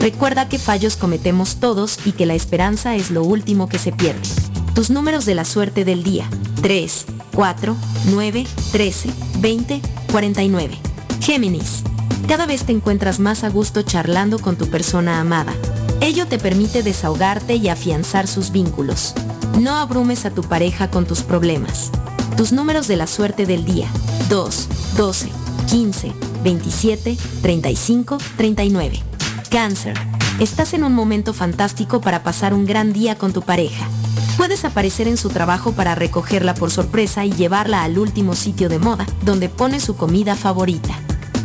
Recuerda 0.00 0.48
que 0.48 0.58
fallos 0.58 0.96
cometemos 0.96 1.60
todos 1.60 2.00
y 2.04 2.10
que 2.10 2.26
la 2.26 2.34
esperanza 2.34 2.96
es 2.96 3.12
lo 3.12 3.22
último 3.22 3.68
que 3.68 3.78
se 3.78 3.92
pierde. 3.92 4.28
Tus 4.74 4.90
números 4.90 5.24
de 5.24 5.36
la 5.36 5.44
suerte 5.44 5.84
del 5.84 6.02
día. 6.02 6.28
3, 6.62 7.06
4, 7.32 7.76
9, 8.10 8.46
13, 8.72 9.10
20, 9.38 9.80
49. 10.06 10.78
Géminis. 11.20 11.82
Cada 12.28 12.46
vez 12.46 12.64
te 12.64 12.72
encuentras 12.72 13.20
más 13.20 13.44
a 13.44 13.50
gusto 13.50 13.82
charlando 13.82 14.38
con 14.38 14.56
tu 14.56 14.68
persona 14.68 15.20
amada. 15.20 15.54
Ello 16.00 16.26
te 16.26 16.38
permite 16.38 16.82
desahogarte 16.82 17.54
y 17.56 17.68
afianzar 17.68 18.26
sus 18.26 18.50
vínculos. 18.50 19.14
No 19.60 19.76
abrumes 19.76 20.26
a 20.26 20.30
tu 20.30 20.42
pareja 20.42 20.90
con 20.90 21.06
tus 21.06 21.22
problemas. 21.22 21.90
Tus 22.36 22.52
números 22.52 22.88
de 22.88 22.96
la 22.96 23.06
suerte 23.06 23.46
del 23.46 23.64
día. 23.64 23.88
2, 24.28 24.68
12, 24.96 25.28
15, 25.70 26.12
27, 26.42 27.16
35, 27.42 28.18
39. 28.36 29.02
Cáncer. 29.50 29.94
Estás 30.40 30.74
en 30.74 30.84
un 30.84 30.94
momento 30.94 31.32
fantástico 31.32 32.00
para 32.00 32.22
pasar 32.22 32.52
un 32.52 32.66
gran 32.66 32.92
día 32.92 33.16
con 33.16 33.32
tu 33.32 33.40
pareja. 33.40 33.88
Puedes 34.36 34.64
aparecer 34.64 35.08
en 35.08 35.16
su 35.16 35.30
trabajo 35.30 35.72
para 35.72 35.94
recogerla 35.94 36.54
por 36.54 36.70
sorpresa 36.70 37.24
y 37.24 37.32
llevarla 37.32 37.82
al 37.82 37.98
último 37.98 38.34
sitio 38.34 38.68
de 38.68 38.78
moda, 38.78 39.06
donde 39.22 39.48
pone 39.48 39.80
su 39.80 39.96
comida 39.96 40.36
favorita. 40.36 40.98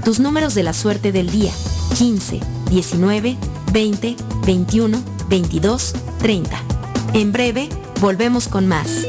Tus 0.04 0.20
números 0.20 0.56
de 0.56 0.64
la 0.64 0.74
suerte 0.74 1.12
del 1.12 1.30
día. 1.32 1.54
15, 1.98 2.39
19, 2.70 3.38
20, 3.72 4.16
21, 4.46 5.04
22, 5.30 5.94
30. 6.20 6.58
En 7.14 7.32
breve, 7.32 7.70
volvemos 8.02 8.48
con 8.48 8.68
más. 8.68 9.06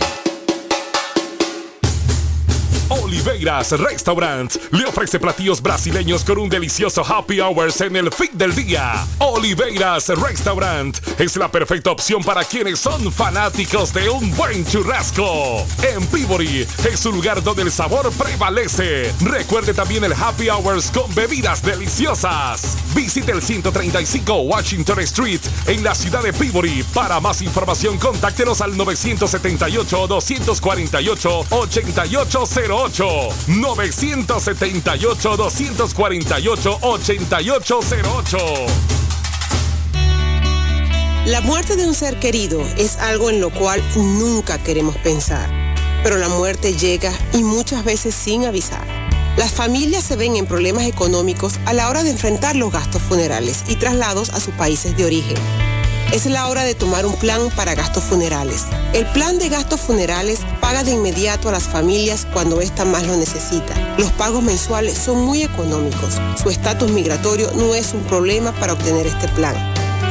Oliveiras 3.11 3.71
Restaurant 3.71 4.55
le 4.71 4.85
ofrece 4.85 5.19
platillos 5.19 5.61
brasileños 5.61 6.23
con 6.23 6.37
un 6.37 6.47
delicioso 6.47 7.03
happy 7.05 7.41
hours 7.41 7.81
en 7.81 7.97
el 7.97 8.09
fin 8.09 8.29
del 8.35 8.55
día. 8.55 9.05
Oliveiras 9.17 10.07
Restaurant 10.07 10.97
es 11.19 11.35
la 11.35 11.51
perfecta 11.51 11.91
opción 11.91 12.23
para 12.23 12.45
quienes 12.45 12.79
son 12.79 13.11
fanáticos 13.11 13.91
de 13.91 14.09
un 14.09 14.33
buen 14.37 14.65
churrasco. 14.65 15.67
En 15.83 16.07
Peabody 16.07 16.65
es 16.89 17.05
un 17.05 17.15
lugar 17.15 17.43
donde 17.43 17.63
el 17.63 17.71
sabor 17.73 18.09
prevalece. 18.13 19.13
Recuerde 19.19 19.73
también 19.73 20.05
el 20.05 20.13
happy 20.13 20.47
hours 20.47 20.89
con 20.89 21.13
bebidas 21.13 21.61
deliciosas. 21.61 22.77
Visite 22.95 23.33
el 23.33 23.41
135 23.41 24.33
Washington 24.43 24.99
Street 25.01 25.41
en 25.67 25.83
la 25.83 25.93
ciudad 25.95 26.23
de 26.23 26.31
Peabody. 26.31 26.81
Para 26.93 27.19
más 27.19 27.41
información, 27.41 27.97
contáctenos 27.97 28.61
al 28.61 28.77
978 28.77 30.07
248 30.07 31.45
8808 31.49 33.00
978 33.47 35.35
248 35.35 36.77
8808 36.81 38.37
La 41.25 41.41
muerte 41.41 41.75
de 41.77 41.87
un 41.87 41.95
ser 41.95 42.19
querido 42.19 42.61
es 42.77 42.97
algo 42.97 43.31
en 43.31 43.41
lo 43.41 43.49
cual 43.49 43.81
nunca 43.95 44.61
queremos 44.61 44.95
pensar, 44.97 45.49
pero 46.03 46.17
la 46.17 46.29
muerte 46.29 46.75
llega 46.75 47.11
y 47.33 47.41
muchas 47.43 47.83
veces 47.83 48.13
sin 48.13 48.45
avisar. 48.45 48.85
Las 49.35 49.51
familias 49.51 50.03
se 50.03 50.15
ven 50.15 50.35
en 50.35 50.45
problemas 50.45 50.83
económicos 50.85 51.59
a 51.65 51.73
la 51.73 51.89
hora 51.89 52.03
de 52.03 52.11
enfrentar 52.11 52.55
los 52.55 52.71
gastos 52.71 53.01
funerales 53.01 53.63
y 53.67 53.77
traslados 53.77 54.29
a 54.29 54.39
sus 54.39 54.53
países 54.53 54.95
de 54.95 55.05
origen. 55.05 55.37
Es 56.11 56.25
la 56.25 56.49
hora 56.49 56.65
de 56.65 56.75
tomar 56.75 57.05
un 57.05 57.15
plan 57.15 57.49
para 57.55 57.73
gastos 57.73 58.03
funerales. 58.03 58.65
El 58.93 59.05
plan 59.07 59.39
de 59.39 59.47
gastos 59.47 59.79
funerales 59.79 60.41
paga 60.59 60.83
de 60.83 60.91
inmediato 60.91 61.47
a 61.47 61.53
las 61.53 61.69
familias 61.69 62.27
cuando 62.33 62.59
ésta 62.59 62.83
más 62.83 63.07
lo 63.07 63.15
necesita. 63.15 63.73
Los 63.97 64.11
pagos 64.11 64.43
mensuales 64.43 64.97
son 64.97 65.23
muy 65.23 65.41
económicos. 65.41 66.19
Su 66.41 66.49
estatus 66.49 66.91
migratorio 66.91 67.49
no 67.55 67.75
es 67.75 67.93
un 67.93 68.01
problema 68.03 68.51
para 68.51 68.73
obtener 68.73 69.07
este 69.07 69.29
plan. 69.29 69.55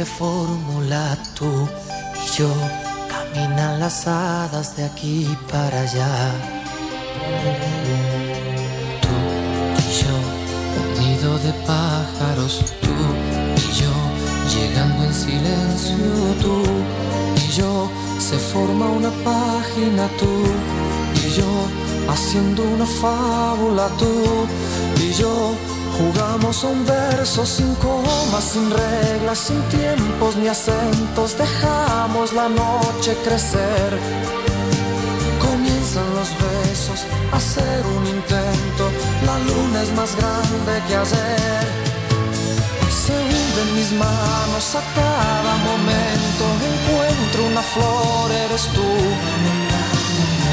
Fórmula, 0.08 1.18
tú 1.36 1.68
y 2.16 2.38
yo, 2.38 2.50
caminan 3.10 3.80
las 3.80 4.08
hadas 4.08 4.76
de 4.76 4.86
aquí 4.86 5.28
para 5.52 5.82
allá. 5.82 6.32
Tú 9.04 9.16
y 9.84 9.90
yo, 10.02 10.16
nido 11.00 11.38
de 11.40 11.52
pájaros, 11.66 12.64
tú 12.82 12.96
y 13.56 13.68
yo, 13.82 13.94
llegando 14.56 15.04
en 15.04 15.14
silencio, 15.14 15.98
tú 16.42 16.64
y 17.36 17.52
yo, 17.52 17.90
se 18.20 18.38
forma 18.38 18.86
una 18.90 19.12
página, 19.24 20.08
tú 20.20 20.34
y 21.24 21.30
yo, 21.38 21.52
haciendo 22.12 22.64
una 22.64 22.86
fábula, 22.86 23.90
tú 24.00 24.48
y 25.00 25.14
yo. 25.14 25.54
Jugamos 25.98 26.64
un 26.64 26.86
verso 26.86 27.44
sin 27.44 27.74
comas, 27.76 28.44
sin 28.44 28.70
reglas, 28.70 29.40
sin 29.40 29.60
tiempos 29.64 30.36
ni 30.36 30.48
acentos. 30.48 31.36
Dejamos 31.38 32.34
la 32.34 32.48
noche 32.50 33.18
crecer. 33.24 34.00
Comienzan 35.40 36.08
los 36.16 36.30
besos, 36.46 37.00
a 37.32 37.38
hacer 37.38 37.84
un 37.98 38.06
intento. 38.06 38.84
La 39.26 39.40
luna 39.40 39.82
es 39.82 39.92
más 39.94 40.16
grande 40.16 40.72
que 40.88 40.96
ayer. 40.96 41.66
Se 43.04 43.14
hunde 43.14 43.62
en 43.68 43.76
mis 43.76 43.92
manos 43.94 44.76
a 44.76 44.84
cada 44.94 45.54
momento. 45.70 46.44
Encuentro 46.74 47.46
una 47.48 47.62
flor, 47.62 48.32
eres 48.32 48.68
tú. 48.76 49.67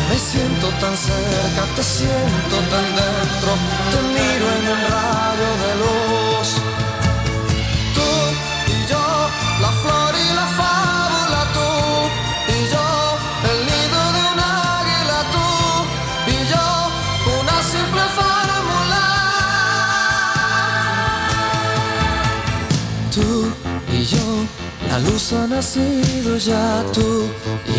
Me 0.09 0.19
siento 0.19 0.69
tan 0.81 0.97
cerca, 0.97 1.63
te 1.77 1.83
siento 1.83 2.57
tan 2.71 2.87
dentro. 3.01 3.51
Te 3.91 3.99
miro 4.15 4.47
en 4.59 4.65
un 4.75 4.81
rayo 4.93 5.51
de 5.63 5.71
luz. 5.83 6.49
Tú 7.97 8.11
y 8.75 8.77
yo, 8.91 9.07
la 9.63 9.71
flor 9.83 10.13
y 10.15 10.29
la 10.41 10.47
fábula, 10.59 11.41
tú 11.57 11.71
y 12.57 12.59
yo, 12.73 12.87
el 13.51 13.59
nido 13.71 14.01
de 14.17 14.23
un 14.33 14.41
águila, 14.41 15.19
tú 15.35 15.49
y 16.35 16.39
yo, 16.53 16.67
una 17.41 17.59
simple 17.73 18.05
fórmula. 18.19 19.05
Tú 23.15 23.29
y 23.93 24.05
yo, 24.05 24.27
la 24.91 24.99
luz 25.01 25.33
ha 25.33 25.47
nacido 25.47 26.37
ya, 26.37 26.85
tú 26.93 27.09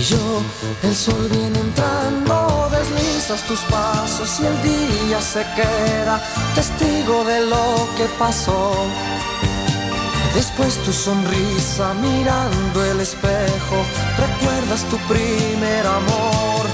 yo, 0.09 0.41
el 0.83 0.95
sol 0.95 1.27
viene 1.31 1.59
entrando, 1.59 2.69
deslizas 2.69 3.41
tus 3.47 3.59
pasos 3.61 4.39
y 4.39 4.45
el 4.45 4.61
día 4.61 5.19
se 5.19 5.43
queda 5.55 6.21
testigo 6.53 7.23
de 7.23 7.45
lo 7.45 7.87
que 7.97 8.05
pasó. 8.19 8.73
Después 10.35 10.77
tu 10.83 10.91
sonrisa 10.91 11.93
mirando 11.95 12.83
el 12.83 12.99
espejo, 12.99 13.77
recuerdas 14.17 14.83
tu 14.91 14.97
primer 15.13 15.87
amor. 15.87 16.65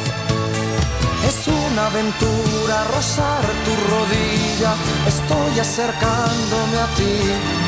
Es 1.27 1.47
una 1.47 1.85
aventura 1.87 2.83
rozar 2.95 3.43
tu 3.65 3.73
rodilla, 3.91 4.73
estoy 5.07 5.59
acercándome 5.59 6.77
a 6.79 6.87
ti. 6.97 7.60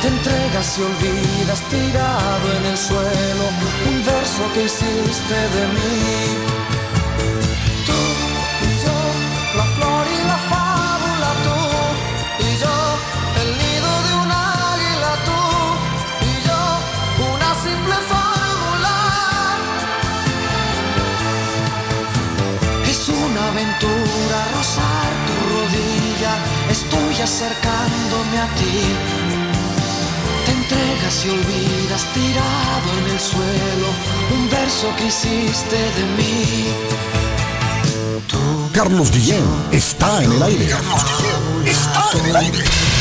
Te 0.00 0.08
entregas 0.08 0.78
y 0.78 0.82
olvidas 0.82 1.60
tirado 1.68 2.56
en 2.56 2.64
el 2.64 2.78
suelo 2.78 3.44
un 3.86 4.02
verso 4.02 4.42
que 4.54 4.64
hiciste 4.64 5.34
de 5.56 5.66
mí. 5.76 6.00
Tú 7.84 8.00
y 8.64 8.70
yo, 8.82 8.98
la 9.58 9.64
flor 9.76 10.06
y 10.08 10.24
la 10.26 10.38
fábula, 10.48 11.30
tú 11.44 11.58
y 12.48 12.50
yo, 12.62 12.76
el 13.42 13.48
nido 13.60 13.90
de 14.06 14.12
un 14.22 14.30
águila, 14.32 15.12
tú 15.28 15.40
y 16.30 16.32
yo, 16.48 16.60
una 17.34 17.50
simple 17.66 17.96
fórmula. 18.10 18.96
Es 22.88 23.00
una 23.06 23.48
aventura 23.48 24.38
rozar 24.56 25.10
tu 25.26 25.34
rodilla, 25.52 26.32
estoy 26.70 27.14
acercándome 27.20 28.38
a 28.38 28.48
ti. 28.56 29.19
Entregas 30.90 31.24
y 31.24 31.28
olvidas 31.30 32.04
tirado 32.14 32.98
en 32.98 33.12
el 33.12 33.20
suelo 33.20 33.88
un 34.34 34.50
verso 34.50 34.88
que 34.96 35.06
hiciste 35.06 35.76
de 35.76 36.04
mí. 36.16 36.66
Carlos 38.72 39.10
Guillén 39.12 39.44
está 39.70 40.24
en 40.24 40.32
el 40.32 40.42
aire. 40.42 40.66
Carlos 40.66 41.04
Guillén 41.04 41.68
está 41.72 42.10
en 42.18 42.26
el 42.26 42.36
aire. 42.36 42.99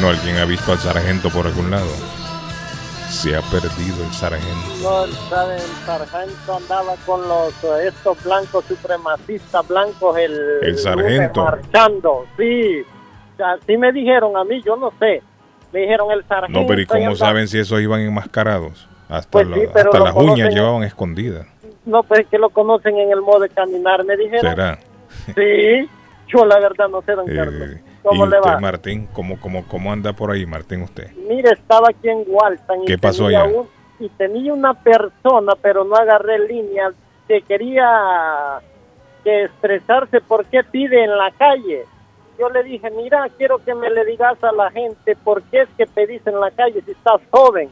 Bueno, 0.00 0.16
¿alguien 0.18 0.38
ha 0.38 0.46
visto 0.46 0.72
al 0.72 0.78
sargento 0.78 1.28
por 1.28 1.46
algún 1.46 1.70
lado? 1.70 1.90
Se 3.10 3.36
ha 3.36 3.42
perdido 3.42 4.02
el 4.02 4.12
sargento. 4.12 4.68
No, 4.82 5.04
el, 5.04 5.12
sar- 5.12 5.52
el 5.52 5.60
sargento 5.84 6.56
andaba 6.56 6.94
con 7.04 7.28
los 7.28 7.52
eh, 7.64 7.88
estos 7.88 8.22
blancos 8.24 8.64
supremacistas 8.64 9.68
blancos 9.68 10.16
el, 10.16 10.38
El 10.62 10.78
sargento. 10.78 11.44
marchando, 11.44 12.24
sí. 12.38 12.82
Así 13.44 13.76
me 13.76 13.92
dijeron 13.92 14.36
a 14.38 14.44
mí, 14.44 14.62
yo 14.64 14.76
no 14.76 14.90
sé. 14.98 15.22
Me 15.72 15.80
dijeron 15.80 16.10
el 16.12 16.24
sargento. 16.26 16.60
No, 16.60 16.66
pero 16.66 16.80
¿y 16.80 16.86
cómo 16.86 17.14
saben 17.16 17.46
si 17.48 17.58
esos 17.58 17.78
iban 17.80 18.00
enmascarados? 18.00 18.88
Hasta, 19.08 19.30
Pues 19.30 19.48
la- 19.48 19.56
sí, 19.56 19.62
pero 19.74 19.90
hasta 19.90 19.98
lo 19.98 20.04
las 20.06 20.14
uñas 20.14 20.54
llevaban 20.54 20.82
escondidas. 20.84 21.46
No, 21.84 22.02
pues 22.04 22.20
es 22.20 22.26
que 22.28 22.38
lo 22.38 22.48
conocen 22.50 22.96
en 22.96 23.10
el 23.10 23.20
modo 23.20 23.40
de 23.40 23.48
caminar, 23.50 24.02
me 24.04 24.16
dijeron. 24.16 24.50
¿Será? 24.50 24.78
Sí, 25.34 25.88
yo 26.28 26.46
la 26.46 26.58
verdad 26.58 26.88
no 26.88 27.02
sé, 27.02 27.12
don 27.12 27.26
Carlos. 27.26 27.68
¿Cómo 28.02 28.26
¿Y 28.26 28.30
le 28.30 28.38
usted, 28.38 28.50
va? 28.52 28.60
Martín? 28.60 29.08
¿cómo, 29.12 29.38
cómo, 29.40 29.66
¿Cómo 29.68 29.92
anda 29.92 30.12
por 30.12 30.30
ahí, 30.30 30.46
Martín, 30.46 30.82
usted? 30.82 31.10
Mire, 31.28 31.50
estaba 31.50 31.88
aquí 31.90 32.08
en 32.08 32.24
Walton 32.26 32.82
y 32.82 32.86
¿Qué 32.86 32.98
pasó 32.98 33.24
tenía 33.24 33.42
allá? 33.42 33.58
un- 33.58 33.68
y 33.98 34.08
tenía 34.10 34.54
una 34.54 34.72
persona, 34.74 35.52
pero 35.60 35.84
no 35.84 35.94
agarré 35.94 36.38
línea, 36.48 36.90
que 37.28 37.42
quería 37.42 38.60
que 39.22 39.44
expresarse 39.44 40.20
por 40.22 40.46
qué 40.46 40.64
pide 40.64 41.04
en 41.04 41.16
la 41.16 41.30
calle. 41.32 41.84
Yo 42.38 42.48
le 42.48 42.62
dije, 42.62 42.90
mira, 42.90 43.28
quiero 43.36 43.58
que 43.62 43.74
me 43.74 43.90
le 43.90 44.04
digas 44.06 44.42
a 44.42 44.52
la 44.52 44.70
gente 44.70 45.14
por 45.16 45.42
qué 45.42 45.60
es 45.62 45.68
que 45.76 45.86
pedís 45.86 46.26
en 46.26 46.40
la 46.40 46.50
calle 46.50 46.80
si 46.86 46.92
estás 46.92 47.20
joven. 47.30 47.68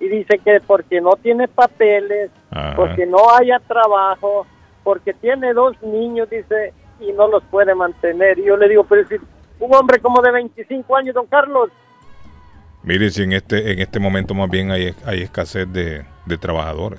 Y 0.00 0.08
dice 0.08 0.38
que 0.38 0.60
porque 0.66 1.00
no 1.00 1.12
tiene 1.22 1.46
papeles, 1.46 2.30
Ajá. 2.50 2.74
porque 2.74 3.06
no 3.06 3.18
haya 3.38 3.60
trabajo, 3.68 4.46
porque 4.82 5.12
tiene 5.14 5.52
dos 5.52 5.80
niños, 5.82 6.28
dice, 6.28 6.72
y 6.98 7.12
no 7.12 7.28
los 7.28 7.44
puede 7.44 7.74
mantener. 7.76 8.38
Y 8.40 8.44
yo 8.46 8.56
le 8.56 8.68
digo, 8.68 8.82
pero 8.84 9.06
si 9.06 9.16
un 9.60 9.74
hombre 9.74 10.00
como 10.00 10.20
de 10.22 10.32
25 10.32 10.96
años, 10.96 11.14
don 11.14 11.26
Carlos, 11.26 11.70
Mire, 12.82 13.10
si 13.10 13.22
en 13.24 13.34
este, 13.34 13.72
en 13.72 13.78
este 13.78 14.00
momento 14.00 14.32
más 14.34 14.48
bien 14.48 14.70
hay, 14.70 14.94
hay 15.04 15.20
escasez 15.22 15.70
de, 15.70 16.02
de 16.24 16.38
trabajadores. 16.38 16.98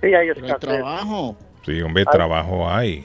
sí 0.00 0.14
hay 0.14 0.28
escasez. 0.28 0.58
trabajo. 0.60 1.36
Sí, 1.64 1.82
hombre, 1.82 2.04
Ay. 2.06 2.12
trabajo 2.12 2.68
hay. 2.70 3.04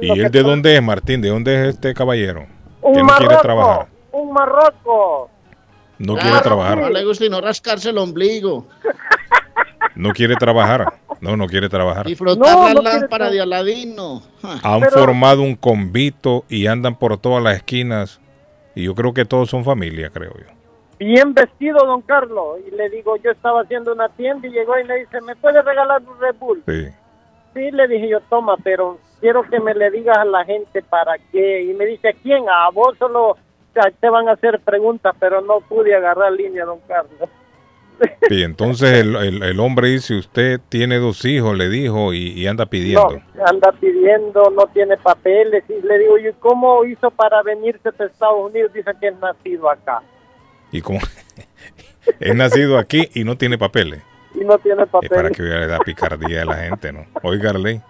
¿Y 0.00 0.20
él 0.20 0.30
de 0.32 0.42
dónde 0.42 0.74
es, 0.74 0.82
Martín? 0.82 1.20
¿De 1.22 1.28
dónde 1.28 1.54
es 1.68 1.74
este 1.76 1.94
caballero? 1.94 2.46
Un 2.82 2.92
Que 2.94 3.02
no 3.02 3.06
quiere 3.06 3.26
marroco, 3.26 3.42
trabajar. 3.42 3.86
un 4.10 4.32
marroco. 4.32 5.30
No 5.98 6.14
Ah, 6.16 6.20
quiere 6.20 6.40
trabajar. 6.40 6.78
No 6.78 6.90
le 6.90 7.04
gusta 7.04 7.24
y 7.24 7.30
no 7.30 7.40
rascarse 7.40 7.90
el 7.90 7.98
ombligo. 7.98 8.66
No 9.96 10.12
quiere 10.12 10.36
trabajar. 10.36 10.92
No, 11.20 11.36
no 11.36 11.46
quiere 11.46 11.68
trabajar. 11.68 12.08
Y 12.08 12.14
frotar 12.14 12.54
No, 12.54 12.68
la 12.68 12.74
no 12.74 12.82
lámpara 12.82 13.30
de 13.30 13.40
Aladino. 13.40 14.22
Han 14.62 14.80
Pero- 14.80 14.92
formado 14.92 15.42
un 15.42 15.56
convito 15.56 16.44
y 16.48 16.66
andan 16.66 16.96
por 16.98 17.16
todas 17.18 17.42
las 17.42 17.56
esquinas. 17.56 18.20
Y 18.74 18.84
yo 18.84 18.94
creo 18.94 19.14
que 19.14 19.24
todos 19.24 19.48
son 19.48 19.64
familia, 19.64 20.10
creo 20.10 20.32
yo. 20.34 20.46
Bien 20.98 21.32
vestido, 21.34 21.78
don 21.86 22.02
Carlos. 22.02 22.58
Y 22.66 22.74
le 22.74 22.90
digo, 22.90 23.16
yo 23.16 23.30
estaba 23.30 23.62
haciendo 23.62 23.92
una 23.92 24.08
tienda 24.10 24.46
y 24.46 24.50
llegó 24.50 24.78
y 24.78 24.84
me 24.84 24.96
dice, 24.96 25.20
¿me 25.22 25.34
puede 25.36 25.62
regalar 25.62 26.02
un 26.06 26.20
Red 26.20 26.34
Bull? 26.38 26.62
Sí. 26.66 26.88
Sí, 27.54 27.70
le 27.70 27.88
dije 27.88 28.08
yo, 28.10 28.20
toma, 28.28 28.56
pero 28.62 28.98
quiero 29.20 29.42
que 29.48 29.58
me 29.60 29.74
le 29.74 29.90
digas 29.90 30.18
a 30.18 30.24
la 30.26 30.44
gente 30.44 30.82
para 30.82 31.16
qué. 31.32 31.62
Y 31.64 31.72
me 31.74 31.86
dice, 31.86 32.08
¿a 32.10 32.12
quién? 32.12 32.44
A 32.50 32.68
vos 32.70 32.96
solo 32.98 33.36
te 34.00 34.08
van 34.10 34.28
a 34.28 34.32
hacer 34.32 34.60
preguntas, 34.60 35.14
pero 35.18 35.40
no 35.40 35.60
pude 35.60 35.94
agarrar 35.94 36.32
línea, 36.32 36.64
don 36.66 36.80
Carlos. 36.86 37.28
Y 38.30 38.42
entonces 38.42 38.92
el, 39.00 39.14
el- 39.16 39.42
el 39.42 39.60
hombre 39.60 39.88
dice, 39.88 40.14
usted 40.18 40.60
tiene 40.68 40.98
dos 40.98 41.24
hijos, 41.24 41.56
le 41.56 41.68
dijo, 41.68 42.12
y, 42.12 42.32
y 42.32 42.46
anda 42.46 42.66
pidiendo. 42.66 43.20
No, 43.34 43.46
anda 43.46 43.72
pidiendo, 43.80 44.50
no 44.50 44.66
tiene 44.74 44.96
papeles. 44.96 45.62
Y 45.68 45.86
le 45.86 45.98
digo, 45.98 46.18
¿y 46.18 46.32
cómo 46.40 46.84
hizo 46.84 47.10
para 47.10 47.42
venirse 47.42 47.88
a 47.88 48.04
Estados 48.04 48.50
Unidos? 48.50 48.72
Dice 48.72 48.90
que 49.00 49.08
es 49.08 49.18
nacido 49.20 49.70
acá. 49.70 50.02
Y 50.72 50.80
como 50.80 50.98
es 52.20 52.34
nacido 52.34 52.78
aquí 52.78 53.08
y 53.14 53.24
no 53.24 53.36
tiene 53.36 53.58
papeles. 53.58 54.02
Y 54.34 54.40
no 54.44 54.58
tiene 54.58 54.82
Es 54.82 54.88
para 54.88 55.08
papeles. 55.08 55.36
que 55.36 55.42
vea 55.42 55.66
la 55.66 55.78
picardía 55.78 56.40
de 56.40 56.44
la 56.44 56.56
gente, 56.56 56.92
¿no? 56.92 57.06
Oiga, 57.22 57.50
Arley. 57.50 57.80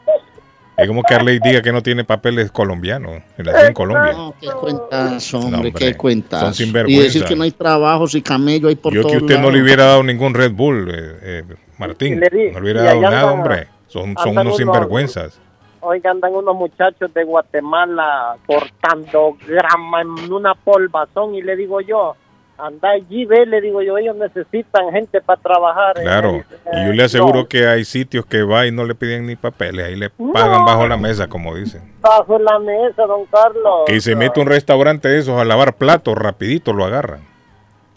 Es 0.76 0.86
como 0.88 1.02
que 1.02 1.14
Arley 1.14 1.38
diga 1.38 1.62
que 1.62 1.72
no 1.72 1.82
tiene 1.82 2.04
papeles 2.04 2.50
colombianos. 2.50 3.22
En 3.38 3.72
Colombia. 3.72 4.12
No, 4.12 4.34
qué 4.40 4.48
cuentas, 4.48 5.34
hombre, 5.34 5.72
qué 5.72 5.94
cuentas. 5.96 6.40
son 6.40 6.50
y 6.50 6.54
sinvergüenza. 6.54 7.02
decir 7.04 7.24
que 7.24 7.34
no 7.36 7.44
hay 7.44 7.50
trabajos 7.52 8.14
y 8.14 8.20
camello 8.22 8.68
hay 8.68 8.76
por 8.76 8.92
Yo 8.92 9.06
que 9.06 9.16
usted 9.16 9.38
no 9.38 9.50
le 9.50 9.62
hubiera 9.62 9.84
dado 9.86 10.02
ningún 10.02 10.34
Red 10.34 10.52
Bull, 10.52 10.90
eh, 10.90 11.18
eh, 11.22 11.42
Martín. 11.78 12.14
Y 12.14 12.16
le 12.16 12.28
di- 12.30 12.50
no 12.52 12.60
le 12.60 12.64
hubiera 12.64 12.82
y 12.82 12.84
dado 12.86 13.00
nada, 13.00 13.20
andan- 13.22 13.32
hombre. 13.32 13.68
Son, 13.88 14.14
son 14.22 14.36
unos- 14.38 14.56
sinvergüenzas. 14.56 15.40
Oiga, 15.80 16.10
andan 16.10 16.34
unos 16.34 16.56
muchachos 16.56 17.14
de 17.14 17.22
Guatemala 17.24 18.36
cortando 18.46 19.36
grama 19.46 20.02
en 20.02 20.32
una 20.32 20.54
polvazón 20.54 21.34
y 21.36 21.42
le 21.42 21.54
digo 21.56 21.80
yo, 21.80 22.16
anda 22.58 22.90
allí, 22.90 23.24
ve, 23.26 23.44
le 23.46 23.60
digo 23.60 23.82
yo, 23.82 23.98
ellos 23.98 24.16
necesitan 24.16 24.90
gente 24.92 25.20
para 25.20 25.40
trabajar. 25.40 25.96
Me 25.96 26.02
Claro. 26.04 26.42
Y 26.72 26.86
yo 26.86 26.92
le 26.92 27.02
"Eh, 27.02 27.06
aseguro 27.06 27.40
no, 27.40 27.48
que 27.48 27.66
hay 27.66 27.84
sitios 27.84 28.24
que 28.26 28.42
va 28.42 28.66
y 28.66 28.72
no 28.72 28.84
le 28.84 28.94
piden 28.94 29.26
ni 29.26 29.36
papeles. 29.36 29.86
Ahí 29.86 29.96
le 29.96 30.10
pagan 30.10 30.64
bajo 30.64 30.86
la 30.86 30.96
mesa, 30.96 31.28
como 31.28 31.54
dicen. 31.54 31.82
bajo 32.00 32.38
la 32.38 32.58
mesa, 32.58 33.04
don 33.06 33.26
Carlos. 33.26 33.80
Que 33.86 34.00
se 34.00 34.14
mete 34.16 34.40
a 34.40 34.42
un 34.44 34.48
restaurante 34.48 35.08
de 35.08 35.18
esos 35.18 35.38
a 35.40 35.44
lavar 35.44 35.74
platos, 35.74 36.16
rapidito 36.16 36.72
lo 36.72 36.84
agarran. 36.84 37.20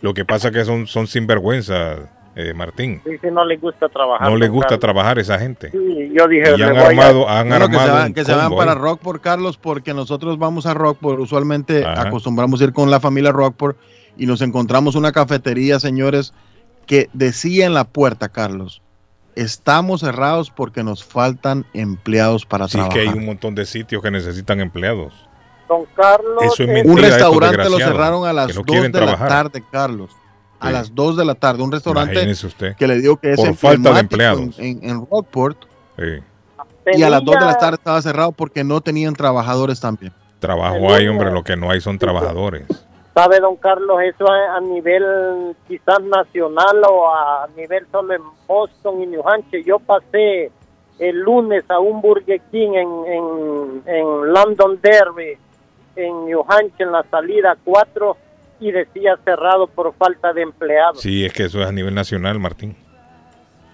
Lo 0.02 0.14
que 0.14 0.26
pasa 0.26 0.50
que 0.52 0.64
son, 0.66 0.88
son 0.88 1.08
sinvergüenzas, 1.08 2.00
eh, 2.36 2.54
Martín. 2.54 3.02
Sí, 3.06 3.12
sí, 3.22 3.28
no 3.32 3.44
les 3.46 3.60
gusta 3.60 3.88
trabajar. 3.90 4.30
No 4.30 4.36
les 4.38 4.48
don 4.50 4.56
gusta 4.56 4.68
Carlos. 4.70 4.80
trabajar 4.82 5.20
esa 5.20 5.38
gente. 5.40 5.72
Sí, 5.72 6.12
yo 6.18 6.28
dije, 6.28 6.52
Y 6.58 6.62
han 6.62 6.74
le 6.74 6.80
voy 6.80 6.82
a- 6.84 6.88
armado, 6.88 7.30
han 7.30 7.50
Bueno, 7.50 7.66
que 7.68 7.74
se, 7.74 7.80
armado 7.82 8.00
van, 8.00 8.14
que 8.14 8.26
se 8.26 8.36
van 8.36 8.56
para 8.56 8.72
ahí. 8.74 8.78
Rockport, 8.78 9.22
Carlos, 9.22 9.58
porque 9.58 9.94
nosotros 9.94 10.38
vamos 10.38 10.66
a 10.66 10.74
Rockport. 10.74 11.20
Usualmente 11.20 11.86
Ajá. 11.86 12.08
acostumbramos 12.08 12.62
ir 12.62 12.72
con 12.74 12.90
la 12.92 13.00
familia 13.00 13.32
Rockport 13.32 13.78
y 14.18 14.26
nos 14.26 14.42
encontramos 14.42 14.96
una 14.96 15.12
cafetería, 15.12 15.80
señores, 15.80 16.34
que 16.86 17.10
decía 17.14 17.66
en 17.66 17.74
la 17.74 17.84
puerta, 17.86 18.30
Carlos, 18.30 18.82
estamos 19.36 20.02
cerrados 20.02 20.50
porque 20.52 20.84
nos 20.84 21.04
faltan 21.04 21.66
empleados 21.74 22.46
para 22.46 22.68
Sí, 22.68 22.74
que 22.74 22.78
trabajar. 22.80 23.00
hay 23.02 23.08
un 23.20 23.26
montón 23.26 23.56
de 23.56 23.66
sitios 23.66 24.02
que 24.02 24.12
necesitan 24.12 24.60
empleados. 24.60 25.14
Don 25.68 25.86
Carlos. 25.96 26.44
Eso 26.44 26.64
es 26.64 26.70
eh, 26.70 26.74
mentira. 26.74 26.94
un 26.94 26.98
restaurante 27.00 27.70
lo 27.70 27.78
cerraron 27.78 28.26
a 28.28 28.34
las 28.34 28.48
que 28.48 28.54
no 28.54 28.60
2 28.62 28.66
quieren 28.66 28.92
de 28.92 29.02
la 29.06 29.18
tarde, 29.28 29.64
Carlos. 29.72 30.10
A 30.60 30.68
Sí. 30.68 30.74
las 30.74 30.94
2 30.96 31.16
de 31.16 31.26
la 31.26 31.36
tarde. 31.36 31.64
Un 31.64 31.72
restaurante 31.72 32.30
usted. 32.32 32.76
que 32.76 32.88
le 32.88 32.98
digo 33.00 33.16
que 33.18 33.32
es 33.32 33.38
Por 33.38 33.56
falta 33.56 33.94
de 33.94 34.00
empleados. 34.02 34.58
En, 34.60 34.84
en- 34.84 34.90
en 34.90 35.08
Rockport. 35.10 35.58
Sí. 35.98 36.04
Y 36.98 37.04
a 37.04 37.10
las 37.10 37.24
2 37.24 37.36
de 37.40 37.46
la 37.46 37.58
tarde 37.58 37.76
estaba 37.76 38.02
cerrado 38.02 38.32
porque 38.32 38.64
no 38.64 38.82
tenían 38.82 39.14
trabajadores 39.14 39.80
también. 39.80 40.12
Trabajo 40.40 40.92
hay, 40.94 41.08
hombre. 41.08 41.32
Lo 41.32 41.44
que 41.44 41.56
no 41.56 41.70
hay 41.70 41.80
son 41.82 42.00
trabajadores. 42.00 42.64
¿Sabe, 43.14 43.40
don 43.40 43.56
Carlos, 43.58 44.00
eso 44.04 44.26
a, 44.32 44.58
a 44.58 44.62
nivel 44.62 45.56
quizás 45.68 46.02
nacional 46.04 46.82
o 46.90 47.08
a 47.14 47.48
nivel 47.58 47.86
solo 47.92 48.14
en 48.14 48.22
Boston 48.48 49.02
y 49.02 49.08
New 49.08 49.28
Hampshire? 49.28 49.64
Yo 49.64 49.80
pasé 49.80 50.52
el 51.00 51.20
lunes 51.20 51.64
a 51.70 51.80
un 51.80 52.02
Burger 52.02 52.40
King 52.52 52.70
en, 52.74 52.90
en, 53.08 53.84
en 53.86 54.34
London 54.34 54.80
Derby, 54.82 55.38
en 55.96 56.26
New 56.26 56.44
Hampshire, 56.48 56.86
en 56.86 56.92
la 56.92 57.04
salida 57.10 57.58
4, 57.64 58.18
y 58.62 58.72
decía 58.72 59.18
cerrado 59.26 59.68
por 59.68 59.94
falta 59.96 60.32
de 60.34 60.42
empleados. 60.44 61.02
Sí, 61.02 61.26
es 61.26 61.34
que 61.34 61.44
eso 61.46 61.62
es 61.62 61.68
a 61.68 61.72
nivel 61.72 61.96
nacional, 61.96 62.40
Martín. 62.40 62.76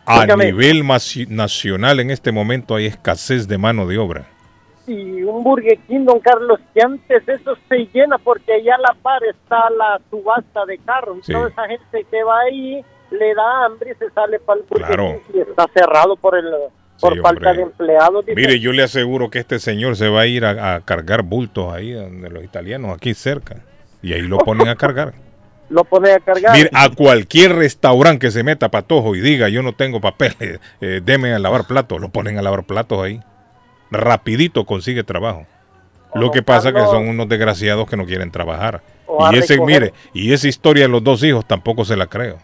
A 0.06 0.22
Dígame. 0.22 0.46
nivel 0.46 0.84
nacional 1.30 2.00
en 2.00 2.12
este 2.12 2.32
momento 2.32 2.76
hay 2.76 2.86
escasez 2.86 3.48
de 3.48 3.58
mano 3.58 3.88
de 3.88 3.98
obra. 3.98 4.28
Y 4.88 5.24
un 5.24 5.44
Burger 5.44 5.78
King, 5.88 6.06
don 6.06 6.20
Carlos, 6.20 6.60
que 6.74 6.82
antes 6.82 7.28
eso 7.28 7.58
se 7.68 7.88
llena 7.94 8.18
porque 8.20 8.54
allá 8.54 8.76
a 8.76 8.80
la 8.80 8.96
par 9.02 9.24
está 9.24 9.70
la 9.72 10.00
subasta 10.10 10.66
de 10.66 10.78
carros. 10.80 11.18
Sí. 11.24 11.34
Toda 11.34 11.48
esa 11.50 11.68
gente 11.68 12.06
que 12.10 12.24
va 12.24 12.40
ahí 12.42 12.84
le 13.12 13.34
da 13.34 13.66
hambre 13.66 13.92
y 13.92 13.96
se 13.96 14.10
sale 14.12 14.40
para 14.40 14.60
el 14.60 14.66
Burger 14.70 14.86
Claro. 14.88 15.22
King 15.28 15.38
y 15.38 15.40
está 15.42 15.66
cerrado 15.74 16.16
por 16.16 16.38
el 16.38 16.46
por 17.02 17.14
Sí, 17.14 17.20
falta 17.20 17.52
de 17.54 17.64
empleados. 17.64 18.26
dice. 18.26 18.36
Mire, 18.40 18.60
yo 18.60 18.72
le 18.72 18.84
aseguro 18.84 19.30
que 19.30 19.40
este 19.40 19.60
señor 19.60 19.96
se 19.98 20.08
va 20.08 20.22
a 20.22 20.28
ir 20.28 20.46
a, 20.46 20.76
a 20.76 20.82
cargar 20.82 21.24
bultos 21.24 21.74
ahí 21.74 21.92
donde 21.92 22.30
los 22.30 22.44
italianos, 22.44 22.96
aquí 22.96 23.14
cerca. 23.14 23.58
Y 24.02 24.14
ahí 24.14 24.22
lo 24.22 24.38
ponen 24.38 24.68
a 24.70 24.76
cargar. 24.76 25.14
lo 25.70 25.84
pone 25.84 26.12
a 26.12 26.20
cargar. 26.20 26.56
Mire, 26.56 26.70
a 26.74 26.90
cualquier 26.90 27.56
restaurante 27.56 28.20
que 28.28 28.32
se 28.32 28.44
meta 28.44 28.70
patojo 28.70 29.16
y 29.16 29.20
diga 29.20 29.50
yo 29.50 29.62
no 29.64 29.74
tengo 29.74 30.00
papeles, 30.00 30.60
eh, 30.80 31.02
deme 31.04 31.34
a 31.34 31.40
lavar 31.40 31.66
platos, 31.66 32.00
lo 32.00 32.10
ponen 32.10 32.38
a 32.38 32.42
lavar 32.42 32.64
platos 32.64 33.04
ahí. 33.04 33.20
Rapidito 33.92 34.66
consigue 34.66 35.04
trabajo. 35.04 35.46
Lo 36.14 36.32
que 36.32 36.42
pasa 36.42 36.72
que 36.72 36.80
son 36.92 37.08
unos 37.10 37.28
desgraciados 37.28 37.90
que 37.90 37.98
no 37.98 38.06
quieren 38.06 38.32
trabajar. 38.32 38.82
Y 39.34 39.38
ese, 39.38 39.58
recoger- 39.58 39.66
mire, 39.82 39.94
y 40.14 40.32
esa 40.34 40.48
historia 40.48 40.84
de 40.84 40.90
los 40.90 41.04
dos 41.04 41.22
hijos 41.24 41.46
tampoco 41.46 41.84
se 41.86 41.96
la 41.98 42.08
creo. 42.08 42.38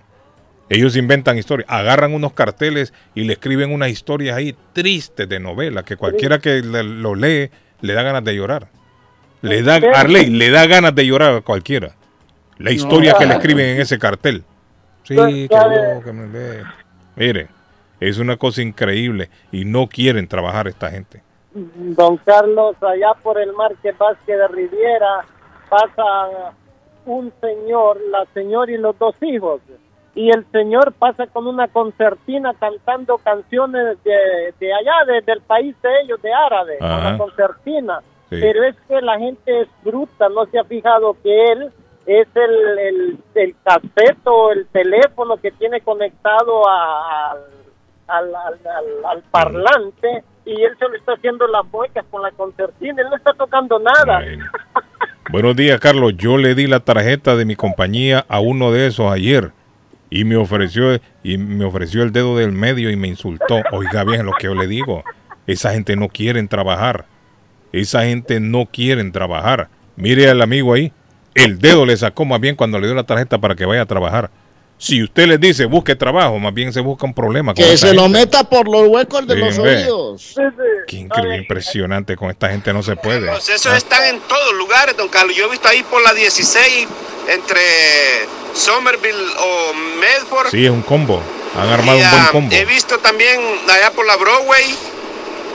Ellos 0.70 0.96
inventan 0.96 1.38
historias, 1.38 1.70
agarran 1.70 2.14
unos 2.14 2.34
carteles 2.34 2.94
y 3.16 3.24
le 3.24 3.34
escriben 3.34 3.72
unas 3.74 3.90
historias 3.90 4.38
ahí 4.38 4.56
tristes 4.74 5.28
de 5.28 5.40
novela 5.40 5.84
que 5.84 5.98
cualquiera 5.98 6.40
que 6.40 6.62
le- 6.62 6.84
lo 6.84 7.16
lee 7.16 7.50
le 7.82 7.94
da 7.94 8.04
ganas 8.04 8.24
de 8.24 8.36
llorar. 8.36 8.68
Le 9.42 9.64
da, 9.64 9.80
Arley, 9.96 10.30
le 10.30 10.50
da 10.50 10.68
ganas 10.68 10.94
de 10.94 11.06
llorar 11.06 11.34
a 11.36 11.42
cualquiera. 11.42 11.96
La 12.58 12.72
historia 12.72 13.14
que 13.18 13.26
le 13.26 13.34
escriben 13.34 13.66
en 13.76 13.82
ese 13.82 13.98
cartel. 13.98 14.44
Sí, 15.04 15.16
que 15.16 15.48
yo, 15.50 16.04
que 16.06 16.14
me 16.14 16.28
lee. 16.28 16.64
Mire, 17.16 17.48
es 18.00 18.18
una 18.20 18.38
cosa 18.38 18.62
increíble 18.62 19.30
y 19.52 19.66
no 19.66 19.88
quieren 19.88 20.28
trabajar 20.28 20.68
esta 20.68 20.92
gente. 20.92 21.24
Don 21.54 22.18
Carlos, 22.18 22.76
allá 22.82 23.14
por 23.22 23.38
el 23.40 23.52
Marque 23.54 23.92
Vázquez 23.92 24.38
de 24.38 24.48
Riviera, 24.48 25.26
pasa 25.70 26.54
un 27.06 27.32
señor, 27.42 27.98
la 28.10 28.26
señora 28.34 28.72
y 28.72 28.78
los 28.78 28.98
dos 28.98 29.16
hijos. 29.22 29.60
Y 30.14 30.30
el 30.30 30.46
señor 30.52 30.94
pasa 30.94 31.28
con 31.28 31.48
una 31.48 31.68
concertina 31.70 32.54
cantando 32.60 33.18
canciones 33.18 34.02
de, 34.04 34.54
de 34.60 34.74
allá, 34.74 35.06
de- 35.08 35.22
del 35.22 35.42
país 35.42 35.76
de 35.82 35.90
ellos, 36.04 36.22
de 36.22 36.34
árabe, 36.34 36.78
Ajá. 36.80 37.12
la 37.12 37.18
concertina. 37.18 38.00
Sí. 38.30 38.38
Pero 38.40 38.64
es 38.64 38.76
que 38.88 39.02
la 39.02 39.18
gente 39.20 39.62
es 39.62 39.68
bruta, 39.84 40.30
no 40.30 40.46
se 40.48 40.60
ha 40.60 40.64
fijado 40.64 41.16
que 41.24 41.52
él 41.52 41.72
es 42.06 42.28
el, 42.36 42.80
el, 42.80 43.18
el 43.36 43.56
el 44.52 44.68
teléfono 44.68 45.38
que 45.38 45.52
tiene 45.52 45.82
conectado 45.82 46.68
a- 46.68 47.36
al, 48.08 48.36
al- 48.36 49.06
al 49.06 49.22
parlante 49.32 50.24
y 50.46 50.52
él 50.64 50.72
se 50.78 50.88
lo 50.88 50.96
está 50.96 51.14
haciendo 51.14 51.48
las 51.48 51.66
muecas 51.72 52.06
con 52.10 52.22
la 52.22 52.32
concertina, 52.32 53.02
él 53.02 53.08
no 53.10 53.16
está 53.16 53.34
tocando 53.34 53.80
nada. 53.80 54.24
Buenos 55.32 55.56
días, 55.56 55.80
Carlos. 55.80 56.14
Yo 56.18 56.38
le 56.38 56.56
di 56.56 56.68
la 56.68 56.82
tarjeta 56.82 57.36
de 57.36 57.46
mi 57.46 57.56
compañía 57.56 58.26
a 58.28 58.40
uno 58.40 58.72
de 58.72 58.88
esos 58.88 59.12
ayer 59.12 59.52
y 60.10 60.26
me 60.26 60.36
ofreció 60.36 61.00
y 61.24 61.38
me 61.38 61.64
ofreció 61.64 62.04
el 62.04 62.12
dedo 62.12 62.36
del 62.38 62.52
medio 62.52 62.90
y 62.90 62.96
me 62.96 63.08
insultó. 63.08 63.62
Oiga 63.72 64.04
bien 64.04 64.26
lo 64.26 64.34
que 64.34 64.48
yo 64.48 64.56
le 64.56 64.68
digo. 64.68 65.04
Esa 65.48 65.72
gente 65.72 65.96
no 65.96 66.10
quieren 66.10 66.48
trabajar. 66.48 67.06
Esa 67.72 68.04
gente 68.04 68.40
no 68.40 68.66
quieren 68.66 69.12
trabajar. 69.12 69.70
Mire 69.96 70.30
al 70.30 70.42
amigo 70.42 70.74
ahí. 70.74 70.92
El 71.34 71.60
dedo 71.60 71.86
le 71.86 71.96
sacó 71.96 72.26
más 72.26 72.42
bien 72.42 72.56
cuando 72.56 72.80
le 72.80 72.88
dio 72.88 72.96
la 72.96 73.06
tarjeta 73.06 73.40
para 73.40 73.56
que 73.56 73.66
vaya 73.66 73.84
a 73.84 73.86
trabajar. 73.86 74.32
Si 74.82 75.04
usted 75.04 75.28
le 75.28 75.38
dice 75.38 75.66
busque 75.66 75.96
trabajo, 75.96 76.40
más 76.40 76.56
bien 76.56 76.74
se 76.74 76.80
busca 76.80 77.06
un 77.06 77.14
problema 77.14 77.54
con 77.54 77.64
Que 77.64 77.78
se 77.78 77.94
lo 77.94 78.10
meta 78.10 78.44
por 78.44 78.68
los 78.68 78.88
huecos 78.88 79.28
de 79.28 79.36
Sí, 79.36 79.40
los 79.40 79.58
ve. 79.60 79.76
oídos. 79.76 80.36
Qué 80.88 80.96
increíble, 80.96 81.38
impresionante. 81.38 82.18
Con 82.18 82.32
esta 82.32 82.50
gente 82.50 82.74
no 82.74 82.82
se 82.82 82.96
puede. 82.96 83.28
Pues 83.28 83.48
esos 83.50 83.76
están 83.78 84.04
en 84.06 84.20
todos 84.22 84.54
lugares, 84.56 84.98
don 84.98 85.08
Carlos. 85.08 85.36
Yo 85.36 85.46
he 85.46 85.52
visto 85.52 85.68
ahí 85.68 85.84
por 85.84 86.02
la 86.02 86.16
16, 86.16 86.88
entre 87.30 87.62
Somerville 88.56 89.24
o 89.40 89.74
Medford. 90.00 90.50
Sí, 90.50 90.66
es 90.66 90.72
un 90.72 90.82
combo. 90.82 91.22
Han 91.56 91.70
armado 91.70 92.00
Y, 92.00 92.02
un 92.02 92.10
buen 92.10 92.24
ah, 92.24 92.30
combo. 92.32 92.56
He 92.56 92.66
visto 92.66 92.98
también 92.98 93.40
allá 93.70 93.92
por 93.92 94.08
la 94.08 94.16
Broadway, 94.16 94.66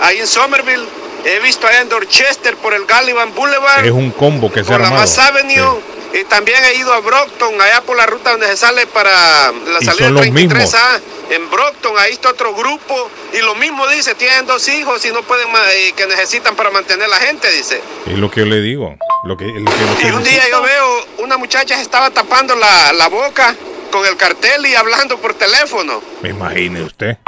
ahí 0.03 0.19
en 0.19 0.27
Somerville. 0.29 0.87
He 1.25 1.41
visto 1.41 1.67
allá 1.67 1.81
en 1.81 1.89
Dorchester 1.89 2.55
por 2.59 2.75
el 2.75 2.87
Gallivan 2.87 3.35
Boulevard, 3.35 3.85
Es 3.85 3.91
un 3.91 4.13
combo 4.13 4.53
que 4.53 4.63
se 4.63 4.73
ha 4.73 4.77
por 4.77 4.81
la 4.83 4.87
armado. 4.87 5.03
Mass 5.03 5.19
Avenue. 5.19 5.96
Y 6.13 6.25
también 6.25 6.63
he 6.65 6.75
ido 6.77 6.93
a 6.93 7.01
Brockton, 7.01 7.61
allá 7.61 7.83
por 7.83 7.97
la 7.97 8.07
ruta 8.07 8.31
donde 8.33 8.47
se 8.49 8.57
sale 8.57 8.87
para 8.87 9.53
la 9.53 9.81
salida 9.81 10.09
son 10.09 10.15
del 10.15 10.15
los 10.15 10.27
33A. 10.27 11.01
En 11.31 11.51
Brockton, 11.51 11.99
ahí 11.99 12.13
está 12.13 12.31
otro 12.31 12.55
grupo. 12.55 13.11
Y 13.33 13.43
lo 13.43 13.55
mismo 13.57 13.87
dice, 13.89 14.15
tienen 14.15 14.47
dos 14.47 14.69
hijos 14.69 15.05
y 15.05 15.11
no 15.11 15.23
pueden, 15.23 15.49
y 15.89 15.93
que 15.93 16.07
necesitan 16.07 16.55
para 16.55 16.71
mantener 16.71 17.09
la 17.09 17.17
gente, 17.17 17.51
dice. 17.51 17.81
Es 18.07 18.19
lo 18.19 18.31
que 18.31 18.41
yo 18.41 18.47
le 18.47 18.61
digo. 18.61 18.97
Lo 19.25 19.37
que, 19.37 19.45
lo 19.47 19.71
que, 19.71 19.81
lo 19.87 19.99
que 19.99 20.07
Y 20.07 20.11
un 20.13 20.23
día 20.23 20.49
yo 20.49 20.63
veo 20.63 21.07
una 21.19 21.37
muchacha 21.37 21.75
se 21.75 21.83
estaba 21.83 22.11
tapando 22.11 22.55
la, 22.55 22.93
la 22.93 23.09
boca 23.09 23.57
con 23.91 24.07
el 24.07 24.17
cartel 24.17 24.67
y 24.67 24.75
hablando 24.75 25.19
por 25.19 25.35
teléfono. 25.35 26.01
Me 26.23 26.31
imagine 26.31 26.83
usted. 26.83 27.19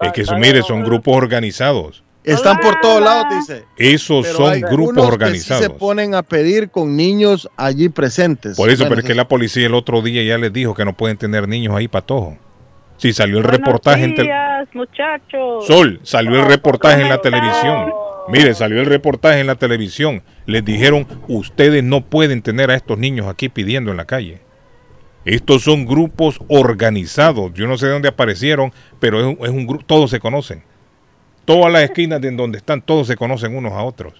Es 0.00 0.12
que, 0.12 0.22
eso, 0.22 0.36
mire, 0.36 0.62
son 0.62 0.84
grupos 0.84 1.16
organizados. 1.16 2.04
Están 2.26 2.58
por 2.58 2.80
todos 2.80 3.00
lados, 3.02 3.26
dice. 3.38 3.64
Esos 3.76 4.26
Pero 4.26 4.36
son 4.38 4.60
grupos 4.60 4.90
unos 4.90 5.04
que 5.04 5.08
sí 5.08 5.12
organizados. 5.14 5.62
se 5.62 5.70
ponen 5.70 6.14
a 6.14 6.22
pedir 6.22 6.70
con 6.70 6.96
niños 6.96 7.48
allí 7.56 7.88
presentes. 7.88 8.56
Por 8.56 8.68
eso, 8.68 8.78
Bueno, 8.84 8.88
pero 8.90 9.00
es 9.00 9.06
que 9.06 9.14
la 9.14 9.28
policía 9.28 9.66
el 9.66 9.74
otro 9.74 10.02
día 10.02 10.22
ya 10.24 10.36
les 10.36 10.52
dijo 10.52 10.74
que 10.74 10.84
no 10.84 10.96
pueden 10.96 11.16
tener 11.18 11.46
niños 11.48 11.74
ahí 11.76 11.86
patojo. 11.88 12.36
Si 12.96 13.12
salió 13.12 13.38
el 13.38 13.44
reportaje 13.44 14.04
en 14.04 14.14
tel- 14.16 14.24
días, 14.26 14.68
muchachos. 14.74 15.66
Sol, 15.66 16.00
salió 16.02 16.34
el 16.40 16.46
reportaje 16.46 17.02
en 17.02 17.08
la 17.10 17.20
televisión. 17.20 17.92
Mire, 18.28 18.54
salió 18.54 18.80
el 18.80 18.86
reportaje 18.86 19.38
en 19.38 19.46
la 19.46 19.54
televisión. 19.54 20.22
Les 20.46 20.64
dijeron, 20.64 21.06
ustedes 21.28 21.84
no 21.84 22.00
pueden 22.00 22.42
tener 22.42 22.70
a 22.70 22.74
estos 22.74 22.98
niños 22.98 23.26
aquí 23.28 23.48
pidiendo 23.48 23.92
en 23.92 23.98
la 23.98 24.04
calle. 24.06 24.40
Estos 25.24 25.62
son 25.62 25.86
grupos 25.86 26.38
organizados. 26.48 27.52
Yo 27.54 27.66
no 27.68 27.76
sé 27.78 27.86
de 27.86 27.92
dónde 27.92 28.08
aparecieron, 28.08 28.72
pero 28.98 29.20
es 29.20 29.26
un, 29.26 29.44
es 29.44 29.50
un 29.50 29.66
grupo, 29.66 29.84
todos 29.84 30.10
se 30.10 30.18
conocen. 30.20 30.62
Todas 31.46 31.72
las 31.72 31.82
esquinas 31.84 32.20
de 32.20 32.30
donde 32.32 32.58
están, 32.58 32.82
todos 32.82 33.06
se 33.06 33.16
conocen 33.16 33.56
unos 33.56 33.72
a 33.72 33.82
otros. 33.82 34.12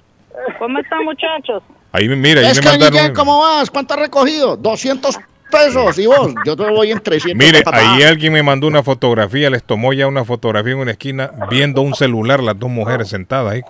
¿Cómo 0.59 0.79
están, 0.79 1.05
muchachos? 1.05 1.63
Ahí 1.93 2.09
me- 2.09 2.17
mira, 2.17 2.41
ahí 2.41 2.47
Es 2.47 2.57
me 2.57 2.63
que 2.63 2.69
mandaron. 2.69 2.99
Guillén, 2.99 3.15
¿cómo 3.15 3.41
vas? 3.41 3.71
¿Cuánto 3.71 3.95
has 3.95 4.01
recogido? 4.01 4.57
200 4.57 5.19
pesos. 5.51 5.99
¿Y 5.99 6.07
vos? 6.07 6.33
Yo 6.45 6.57
te 6.57 6.65
voy 6.71 6.91
en 6.93 7.01
300. 7.01 7.45
Mire, 7.47 7.63
ahí 7.73 8.03
alguien 8.03 8.33
me 8.33 8.43
mandó 8.43 8.67
una 8.67 8.83
fotografía, 8.83 9.51
les 9.51 9.63
tomó 9.63 9.93
ya 9.93 10.07
una 10.07 10.25
fotografía 10.25 10.73
en 10.73 10.79
una 10.79 10.93
esquina 10.93 11.31
viendo 11.51 11.83
un 11.83 11.95
celular, 11.95 12.43
las 12.43 12.59
dos 12.59 12.71
mujeres 12.71 13.09
sentadas 13.09 13.53
ahí, 13.53 13.63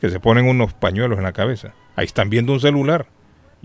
que 0.00 0.08
se 0.10 0.20
ponen 0.20 0.46
unos 0.48 0.72
pañuelos 0.72 1.18
en 1.18 1.24
la 1.24 1.32
cabeza. 1.32 1.72
Ahí 1.96 2.06
están 2.06 2.30
viendo 2.30 2.52
un 2.52 2.60
celular. 2.60 3.06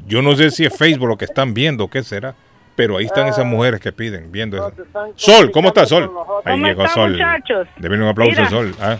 Yo 0.07 0.21
no 0.21 0.35
sé 0.35 0.51
si 0.51 0.65
es 0.65 0.75
Facebook 0.77 1.07
lo 1.09 1.17
que 1.17 1.25
están 1.25 1.53
viendo, 1.53 1.87
qué 1.89 2.03
será, 2.03 2.33
pero 2.75 2.97
ahí 2.97 3.05
están 3.05 3.27
esas 3.27 3.45
mujeres 3.45 3.81
que 3.81 3.91
piden, 3.91 4.31
viendo 4.31 4.57
eso. 4.57 4.71
Sol, 5.15 5.51
¿cómo 5.51 5.67
está 5.69 5.85
Sol? 5.85 6.09
Ahí 6.45 6.53
¿Cómo 6.53 6.65
llegó 6.67 6.87
Sol. 6.87 7.19
Deben 7.77 8.01
un 8.01 8.07
aplauso 8.07 8.41
a 8.41 8.49
Sol. 8.49 8.75
Ah, 8.79 8.97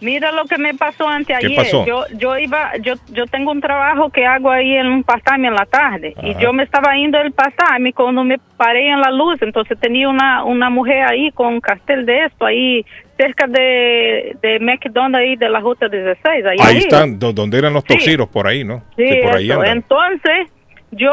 Mira 0.00 0.32
lo 0.32 0.44
que 0.46 0.56
me 0.58 0.72
pasó 0.74 1.06
anteayer. 1.06 1.54
pasó? 1.56 1.84
Yo 1.86 2.04
yo 2.16 2.38
iba 2.38 2.72
yo 2.80 2.94
yo 3.12 3.26
tengo 3.26 3.50
un 3.52 3.60
trabajo 3.60 4.08
que 4.10 4.24
hago 4.26 4.50
ahí 4.50 4.74
en 4.76 4.86
un 4.86 5.02
pastime 5.02 5.48
en 5.48 5.54
la 5.54 5.66
tarde 5.66 6.14
y 6.22 6.34
yo 6.38 6.52
me 6.52 6.62
estaba 6.62 6.94
yendo 6.94 7.18
del 7.18 7.32
pastime 7.32 7.92
cuando 7.92 8.24
me 8.24 8.38
paré 8.56 8.88
en 8.88 9.00
la 9.00 9.10
luz, 9.10 9.40
entonces 9.42 9.78
tenía 9.78 10.08
una 10.08 10.44
una 10.44 10.70
mujer 10.70 11.04
ahí 11.04 11.30
con 11.32 11.48
un 11.54 11.60
cartel 11.60 12.06
de 12.06 12.24
esto 12.24 12.46
ahí 12.46 12.84
cerca 13.18 13.46
de 13.46 14.34
de 14.40 14.58
McDonald's 14.60 15.18
ahí 15.18 15.36
de 15.36 15.48
la 15.50 15.60
ruta 15.60 15.88
16 15.88 16.46
ahí, 16.46 16.56
ahí 16.62 16.78
están, 16.78 17.18
do- 17.18 17.32
donde 17.34 17.58
eran 17.58 17.74
los 17.74 17.82
Sí. 17.86 17.94
toxiros, 17.94 18.28
por 18.28 18.46
ahí, 18.46 18.64
¿no? 18.64 18.82
Sí, 18.96 19.04
por 19.22 19.36
ahí 19.36 19.50
eso. 19.50 19.60
andan. 19.60 19.76
Entonces, 19.76 20.48
yo 20.92 21.12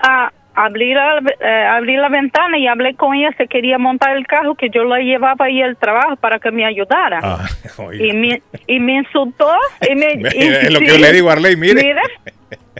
ah, 0.00 0.32
abrí, 0.56 0.92
la, 0.94 1.18
eh, 1.40 1.66
abrí 1.70 1.96
la 1.96 2.08
ventana 2.08 2.58
y 2.58 2.66
hablé 2.66 2.94
con 2.94 3.14
ella, 3.14 3.30
se 3.36 3.46
quería 3.46 3.78
montar 3.78 4.16
el 4.16 4.26
carro, 4.26 4.54
que 4.56 4.68
yo 4.70 4.84
la 4.84 4.98
llevaba 4.98 5.44
ahí 5.46 5.62
al 5.62 5.76
trabajo 5.76 6.16
para 6.16 6.38
que 6.38 6.50
me 6.50 6.64
ayudara. 6.64 7.20
Ah, 7.22 7.46
y, 7.92 8.12
me, 8.12 8.42
y 8.66 8.80
me 8.80 8.94
insultó. 8.96 9.50
Y 9.88 9.94
me, 9.94 10.12
y- 10.34 10.46
Es 10.46 10.72
lo 10.72 10.80
que 10.80 10.86
yo 10.88 10.98
le 10.98 11.12
digo 11.12 11.30
a 11.30 11.34
Arley, 11.34 11.56
mire. 11.56 11.82
Mira, 11.82 12.02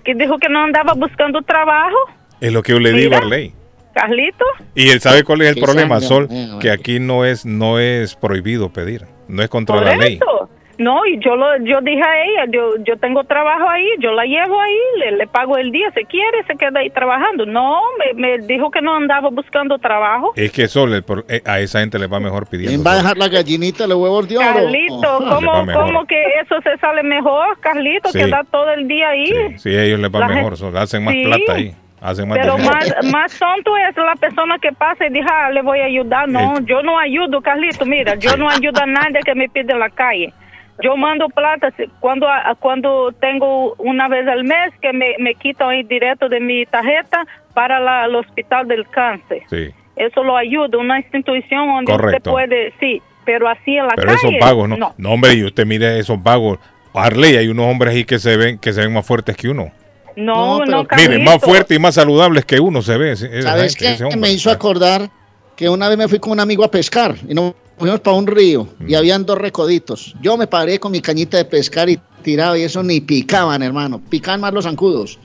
que 0.03 0.15
dijo 0.15 0.39
que 0.39 0.49
no 0.49 0.63
andaba 0.65 0.95
buscando 0.95 1.43
trabajo, 1.43 1.97
Es 2.41 2.53
lo 2.53 2.63
que 2.63 2.73
yo 2.73 2.81
le 2.81 2.93
digo 2.93 3.15
a 3.15 3.19
Arley. 3.19 3.53
Carlito. 3.95 4.45
Y 4.75 4.91
él 4.91 5.01
sabe 5.01 5.25
cuál 5.25 5.41
es 5.43 5.57
el 5.57 5.63
problema, 5.63 6.01
sangre, 6.01 6.29
Sol, 6.29 6.59
que 6.61 6.71
aquí 6.71 7.01
no 7.01 7.25
es 7.25 7.47
no 7.47 7.79
es 7.79 8.15
prohibido 8.15 8.69
pedir, 8.71 9.07
no 9.27 9.43
es 9.43 9.49
contra 9.49 9.77
Por 9.77 9.85
la 9.87 9.97
ley. 9.97 10.15
eso. 10.17 10.51
No, 10.79 11.07
y 11.07 11.19
yo 11.21 11.37
lo, 11.37 11.57
yo 11.65 11.81
dije 11.81 12.03
a 12.03 12.25
ella, 12.25 12.45
yo, 12.53 12.73
yo 12.85 12.97
tengo 12.99 13.25
trabajo 13.25 13.69
ahí, 13.69 13.87
yo 13.99 14.13
la 14.13 14.25
llevo 14.25 14.61
ahí, 14.61 14.77
le, 14.99 15.13
le 15.13 15.27
pago 15.27 15.57
el 15.57 15.73
día, 15.73 15.91
si 15.97 16.05
quiere 16.05 16.43
se 16.47 16.55
queda 16.57 16.81
ahí 16.81 16.91
trabajando. 16.91 17.47
No, 17.47 17.81
me, 17.99 18.13
me 18.21 18.39
dijo 18.47 18.71
que 18.71 18.83
no 18.83 18.95
andaba 18.97 19.31
buscando 19.31 19.79
trabajo. 19.79 20.33
Es 20.37 20.53
que 20.53 20.67
pro- 21.07 21.25
eh, 21.29 21.41
a 21.47 21.61
esa 21.61 21.81
gente 21.81 21.99
le 21.99 22.07
va 22.07 22.21
mejor 22.21 22.47
pidiendo. 22.47 22.71
¿Quién 22.73 22.87
va 22.87 22.93
a 22.93 22.97
dejar 23.03 23.17
la 23.17 23.29
gallinita 23.29 23.87
los 23.87 23.97
huevos 23.99 24.29
de 24.29 24.37
oro? 24.37 24.47
Carlito, 24.53 25.21
Le 25.21 25.27
va 25.27 25.35
¿cómo. 25.35 25.73
¿cómo 25.73 26.07
que 26.07 26.23
eso 26.43 26.57
se 26.63 26.77
sale 26.79 27.03
mejor, 27.03 27.59
Carlito? 27.61 28.11
Sí. 28.11 28.19
Que 28.19 28.27
da 28.27 28.43
todo 28.51 28.71
el 28.73 28.87
día 28.87 29.09
ahí. 29.09 29.57
Sí, 29.59 29.75
a 29.75 29.83
ellos 29.85 30.01
les 30.01 30.11
va 30.15 30.19
La 30.21 30.29
mejor, 30.29 30.43
gente- 30.43 30.57
Sol, 30.57 30.77
hacen 30.77 31.05
más 31.05 31.15
Sí. 31.15 31.25
plata 31.25 31.53
ahí, 31.55 31.73
hacen 32.03 32.29
más 32.29 32.39
Pero 32.39 32.59
más, 32.59 32.95
más 33.11 33.39
tonto 33.39 33.75
es 33.79 33.97
la 33.97 34.15
persona 34.17 34.59
que 34.59 34.73
pasa 34.73 35.07
y 35.07 35.11
dice, 35.11 35.27
ah, 35.33 35.51
le 35.51 35.63
voy 35.63 35.81
a 35.81 35.85
ayudar. 35.87 36.29
No, 36.29 36.61
yo 36.67 36.83
no 36.83 36.99
ayudo, 36.99 37.41
Carlito. 37.41 37.87
Mira, 37.87 38.15
yo 38.17 38.37
no 38.37 38.51
ayudo 38.51 38.83
a 38.83 38.87
nadie 38.87 39.21
que 39.25 39.35
me 39.35 39.49
pide 39.49 39.73
en 39.73 39.79
la 39.81 39.89
calle. 39.91 40.35
Yo 40.83 40.97
mando 40.97 41.29
plata 41.29 41.73
cuando 42.01 42.29
a- 42.29 42.55
cuando 42.61 43.11
tengo 43.13 43.75
una 43.79 44.09
vez 44.09 44.27
al 44.29 44.45
mes 44.45 44.73
que 44.83 44.93
me, 44.93 45.15
me 45.19 45.35
quitan 45.35 45.71
ahí 45.71 45.83
directo 45.85 46.29
de 46.29 46.39
mi 46.41 46.67
tarjeta 46.67 47.27
para 47.55 47.81
la- 47.81 48.05
el 48.05 48.15
hospital 48.15 48.69
del 48.69 48.87
cáncer. 48.89 49.43
Sí, 49.49 49.71
Eso 49.97 50.23
lo 50.23 50.37
ayuda, 50.37 50.77
una 50.77 50.99
institución 50.99 51.67
donde 51.69 51.91
Correcto. 51.91 52.17
usted 52.19 52.31
puede, 52.31 52.75
sí, 52.79 53.01
pero 53.25 53.49
así 53.49 53.79
en 53.79 53.87
la 53.87 53.95
pero 53.97 54.09
calle. 54.15 54.19
esos 54.37 54.47
vagos, 54.47 54.69
¿no? 54.69 54.77
no. 54.77 54.95
No, 54.99 55.13
hombre, 55.13 55.33
y 55.33 55.45
usted 55.45 55.65
mire 55.65 55.99
esos 55.99 56.23
vagos. 56.23 56.59
Arley, 56.93 57.37
hay 57.37 57.49
unos 57.49 57.67
hombres 57.67 57.95
ahí 57.95 58.05
que 58.05 58.19
se 58.19 58.37
ven 58.37 58.59
que 58.59 58.73
se 58.75 58.81
ven 58.83 58.93
más 58.93 59.07
fuertes 59.07 59.35
que 59.37 59.49
uno. 59.49 59.71
No, 60.17 60.65
no, 60.65 60.79
Mire, 60.79 60.87
Carlito. 60.89 61.31
más 61.31 61.43
fuertes 61.43 61.77
y 61.77 61.81
más 61.81 61.95
saludables 61.95 62.45
que 62.45 62.59
uno 62.61 62.81
se 62.83 62.97
ve. 62.99 63.13
ese- 63.13 63.43
¿Sabes 63.43 63.75
qué? 63.77 63.97
Me 64.17 64.31
hizo 64.33 64.51
acordar 64.51 65.09
que 65.57 65.69
una 65.69 65.89
vez 65.89 65.97
me 65.99 66.09
fui 66.09 66.19
con 66.19 66.33
un 66.33 66.41
amigo 66.41 66.65
a 66.65 66.71
pescar 66.71 67.15
y 67.29 67.33
nos 67.35 67.55
fuimos 67.79 68.01
para 68.01 68.17
un 68.17 68.27
río 68.27 68.69
y 68.87 68.93
Mm. 68.93 68.97
habían 68.97 69.27
dos 69.27 69.39
recoditos. 69.39 70.15
Yo 70.23 70.37
me 70.37 70.47
paré 70.47 70.79
con 70.81 70.93
mi 70.93 71.01
cañita 71.01 71.37
de 71.37 71.45
pescar 71.45 71.89
y 71.89 71.99
tiraba 72.23 72.59
y 72.59 72.63
eso 72.63 72.83
ni 72.83 73.01
picaban, 73.01 73.63
hermano. 73.63 74.01
Picaban 74.09 74.41
más 74.41 74.53
los 74.53 74.65
zancudos. 74.65 75.19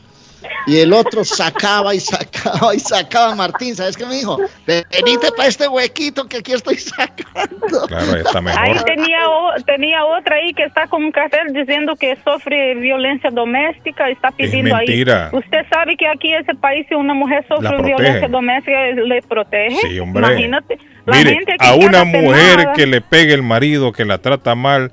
Y 0.67 0.79
el 0.79 0.93
otro 0.93 1.23
sacaba 1.23 1.93
y 1.95 1.99
sacaba 1.99 2.73
y 2.75 2.79
sacaba. 2.79 3.35
Martín, 3.35 3.75
¿sabes 3.75 3.97
qué 3.97 4.05
me 4.05 4.15
dijo? 4.15 4.37
Venite 4.67 5.31
para 5.35 5.49
este 5.49 5.67
huequito 5.67 6.27
que 6.27 6.37
aquí 6.37 6.53
estoy 6.53 6.77
sacando. 6.77 7.87
Claro, 7.87 8.13
ahí 8.13 8.21
está 8.25 8.39
Ahí 8.39 8.43
mejor. 8.73 8.83
tenía, 8.85 9.29
o- 9.29 9.53
tenía 9.65 10.05
otra 10.05 10.35
ahí 10.37 10.53
que 10.53 10.63
está 10.63 10.87
con 10.87 11.03
un 11.03 11.11
cartel 11.11 11.53
diciendo 11.53 11.95
que 11.95 12.17
sufre 12.23 12.75
violencia 12.75 13.29
doméstica 13.31 14.09
y 14.09 14.13
está 14.13 14.31
pidiendo 14.31 14.75
mentira. 14.75 15.29
ahí. 15.31 15.37
Usted 15.39 15.59
sabe 15.71 15.95
que 15.97 16.07
aquí 16.07 16.33
en 16.33 16.41
ese 16.41 16.55
país 16.55 16.85
si 16.89 16.95
una 16.95 17.13
mujer 17.13 17.45
sufre 17.47 17.81
violencia 17.81 18.27
doméstica 18.27 18.79
le 18.91 19.21
protege. 19.21 19.77
Sí, 19.87 19.99
hombre. 19.99 20.25
Imagínate. 20.27 20.77
La 21.05 21.17
Mire, 21.17 21.31
gente 21.33 21.55
a 21.59 21.73
una 21.73 22.03
mujer 22.03 22.69
que 22.75 22.85
le 22.85 23.01
pegue 23.01 23.33
el 23.33 23.41
marido, 23.41 23.91
que 23.91 24.05
la 24.05 24.19
trata 24.19 24.53
mal, 24.53 24.91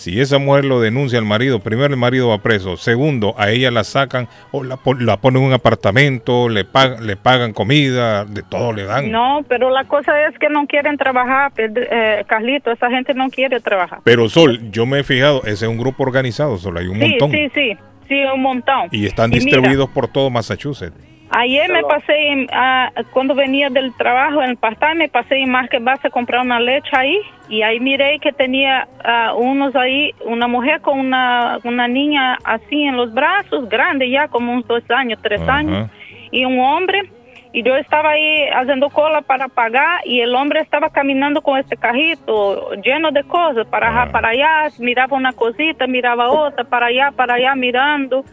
Si 0.00 0.18
esa 0.18 0.38
mujer 0.38 0.64
lo 0.64 0.80
denuncia 0.80 1.18
al 1.18 1.26
marido, 1.26 1.60
primero 1.60 1.88
el 1.92 1.98
marido 2.00 2.28
va 2.28 2.38
preso, 2.38 2.78
segundo 2.78 3.34
a 3.36 3.50
ella 3.50 3.70
la 3.70 3.84
sacan 3.84 4.28
o 4.50 4.64
la, 4.64 4.78
la 4.98 5.16
ponen 5.18 5.42
en 5.42 5.48
un 5.48 5.52
apartamento, 5.52 6.48
le, 6.48 6.64
pag- 6.66 7.00
le 7.00 7.16
pagan 7.16 7.52
comida, 7.52 8.24
de 8.24 8.42
todo 8.42 8.72
le 8.72 8.84
dan. 8.84 9.10
No, 9.10 9.44
pero 9.46 9.68
la 9.68 9.84
cosa 9.84 10.26
es 10.26 10.38
que 10.38 10.48
no 10.48 10.66
quieren 10.66 10.96
trabajar, 10.96 11.52
eh, 11.58 12.24
Carlito, 12.26 12.70
esa 12.70 12.88
gente 12.88 13.12
no 13.12 13.28
quiere 13.28 13.60
trabajar. 13.60 13.98
Pero 14.02 14.28
Sol, 14.30 14.70
yo 14.70 14.86
me 14.86 15.00
he 15.00 15.04
fijado, 15.04 15.42
ese 15.42 15.66
es 15.66 15.70
un 15.70 15.76
grupo 15.76 16.02
organizado, 16.02 16.56
Sol, 16.56 16.78
hay 16.78 16.86
un 16.86 16.98
sí, 16.98 17.00
montón. 17.06 17.30
sí, 17.32 17.50
sí, 17.54 17.76
sí, 18.08 18.22
un 18.34 18.40
montón. 18.40 18.88
Y 18.92 19.04
están 19.04 19.30
distribuidos 19.30 19.90
por 19.90 20.08
todo 20.08 20.30
Massachusetts. 20.30 20.96
Ayer 21.32 21.70
me 21.70 21.82
pasé, 21.84 22.48
ah, 22.52 22.90
cuando 23.12 23.36
venía 23.36 23.70
del 23.70 23.94
trabajo 23.94 24.42
en 24.42 24.50
el 24.50 24.56
part 24.56 24.80
me 24.96 25.08
pasé 25.08 25.36
en 25.36 25.50
Market 25.50 25.82
Base 25.82 26.08
a 26.08 26.10
comprar 26.10 26.44
una 26.44 26.58
leche 26.58 26.90
ahí 26.92 27.18
y 27.48 27.62
ahí 27.62 27.78
miré 27.78 28.18
que 28.18 28.32
tenía 28.32 28.88
ah, 29.04 29.34
unos 29.36 29.76
ahí, 29.76 30.12
una 30.24 30.48
mujer 30.48 30.80
con 30.80 30.98
una, 30.98 31.58
una 31.62 31.86
niña 31.86 32.36
así 32.42 32.82
en 32.82 32.96
los 32.96 33.14
brazos, 33.14 33.68
grande 33.68 34.10
ya, 34.10 34.26
como 34.26 34.52
unos 34.52 34.66
dos 34.66 34.82
años, 34.90 35.20
tres 35.22 35.40
años, 35.48 35.88
y 36.32 36.44
un 36.44 36.58
hombre. 36.58 37.08
Y 37.52 37.62
yo 37.64 37.76
estaba 37.76 38.10
ahí 38.10 38.48
haciendo 38.54 38.90
cola 38.90 39.22
para 39.22 39.48
pagar 39.48 40.00
y 40.04 40.20
el 40.20 40.34
hombre 40.36 40.60
estaba 40.60 40.90
caminando 40.90 41.42
con 41.42 41.58
este 41.58 41.76
cajito 41.76 42.74
lleno 42.74 43.10
de 43.10 43.24
cosas, 43.24 43.66
para, 43.66 43.88
acá, 43.88 44.12
para 44.12 44.28
allá, 44.30 44.68
miraba 44.78 45.16
una 45.16 45.32
cosita, 45.32 45.86
miraba 45.86 46.30
otra, 46.30 46.64
para 46.64 46.86
allá, 46.86 47.12
para 47.14 47.34
allá, 47.34 47.54
mirando. 47.54 48.24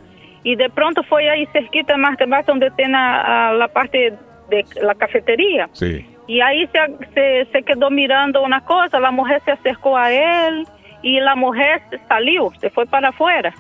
Y 0.49 0.56
de 0.56 0.69
pronto 0.69 1.03
fue 1.03 1.30
ahí 1.30 1.45
cerquita 1.52 1.98
más 1.98 2.15
más 2.28 2.45
donde 2.45 2.72
tiene 2.72 2.98
a- 2.98 3.49
a 3.49 3.53
la 3.53 3.68
parte 3.68 4.14
de 4.49 4.60
la 4.82 4.95
cafetería. 4.95 5.68
Sí. 5.74 6.06
Y 6.28 6.40
ahí 6.41 6.68
se, 6.68 6.80
se, 7.14 7.52
se 7.52 7.64
quedó 7.64 7.90
mirando 7.90 8.41
una 8.44 8.61
cosa, 8.64 8.99
la 8.99 9.11
mujer 9.11 9.41
se 9.45 9.52
acercó 9.52 9.98
a 9.98 10.11
él 10.11 10.65
y 11.02 11.19
la 11.19 11.36
mujer 11.36 11.82
salió, 12.07 12.49
se 12.61 12.69
fue 12.69 12.86
para 12.86 13.10
afuera. 13.10 13.53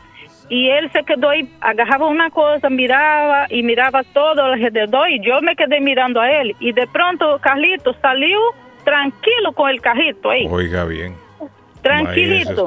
Y 0.49 0.69
él 0.69 0.89
se 0.93 1.03
quedó 1.03 1.29
ahí, 1.29 1.41
agarraba 1.59 2.07
una 2.07 2.29
cosa, 2.29 2.69
miraba 2.69 3.47
y 3.49 3.63
miraba 3.63 4.01
todo 4.13 4.43
alrededor 4.45 5.09
y 5.09 5.19
yo 5.19 5.41
me 5.41 5.55
quedé 5.57 5.81
mirando 5.81 6.21
a 6.21 6.31
él. 6.39 6.55
Y 6.61 6.71
de 6.71 6.87
pronto 6.87 7.37
Carlito 7.41 7.93
salió 8.01 8.37
tranquilo 8.85 9.51
con 9.53 9.69
el 9.69 9.81
cajito 9.81 10.29
ahí, 10.29 10.47
Oiga 10.49 10.85
bien. 10.85 11.13
tranquilito. 11.81 12.65